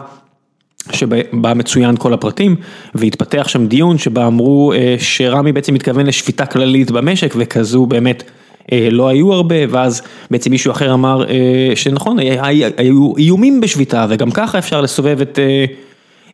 שבה 0.92 1.54
מצוין 1.54 1.98
כל 1.98 2.14
הפרטים 2.14 2.56
והתפתח 2.96 3.48
שם 3.48 3.68
דיון 3.68 3.98
שבה 3.98 4.28
אמרו 4.28 4.74
אה, 4.74 4.96
שרמי 5.00 5.52
בעצם 5.52 5.74
מתכוון 5.74 6.06
לשביתה 6.06 6.46
כללית 6.46 6.92
במשק 6.92 7.34
וכזו 7.38 7.86
באמת 7.86 8.24
אה, 8.72 8.88
לא 8.92 9.08
היו 9.08 9.34
הרבה 9.34 9.56
ואז 9.70 10.02
בעצם 10.32 10.52
מישהו 10.52 10.72
אחר 10.72 10.94
אמר 10.94 11.30
אה, 11.30 11.72
שנכון 11.76 12.18
היו 12.78 13.18
איומים 13.18 13.62
בשביתה 13.62 14.06
וגם 14.10 14.32
ככה 14.32 14.58
אפשר 14.58 14.82
לסובב 14.82 15.22
את 15.22 15.40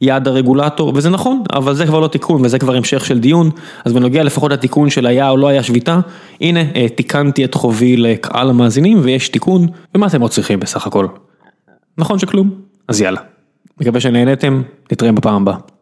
יעד 0.01 0.27
הרגולטור 0.27 0.91
וזה 0.95 1.09
נכון 1.09 1.43
אבל 1.53 1.75
זה 1.75 1.85
כבר 1.85 1.99
לא 1.99 2.07
תיקון 2.07 2.45
וזה 2.45 2.59
כבר 2.59 2.75
המשך 2.75 3.05
של 3.05 3.19
דיון. 3.19 3.49
אז 3.85 3.93
בנוגע 3.93 4.23
לפחות 4.23 4.51
לתיקון 4.51 4.89
של 4.89 5.05
היה 5.05 5.29
או 5.29 5.37
לא 5.37 5.47
היה 5.47 5.63
שביתה 5.63 5.99
הנה 6.41 6.59
תיקנתי 6.95 7.45
את 7.45 7.53
חובי 7.53 7.97
לקהל 7.97 8.49
המאזינים 8.49 8.99
ויש 9.03 9.29
תיקון 9.29 9.67
ומה 9.95 10.07
אתם 10.07 10.21
עוד 10.21 10.31
צריכים 10.31 10.59
בסך 10.59 10.87
הכל? 10.87 11.07
נכון 11.97 12.19
שכלום? 12.19 12.51
אז 12.87 13.01
יאללה. 13.01 13.36
מקווה 13.81 13.99
שנהנתם, 13.99 14.61
נתראה 14.91 15.11
בפעם 15.11 15.41
הבאה. 15.41 15.76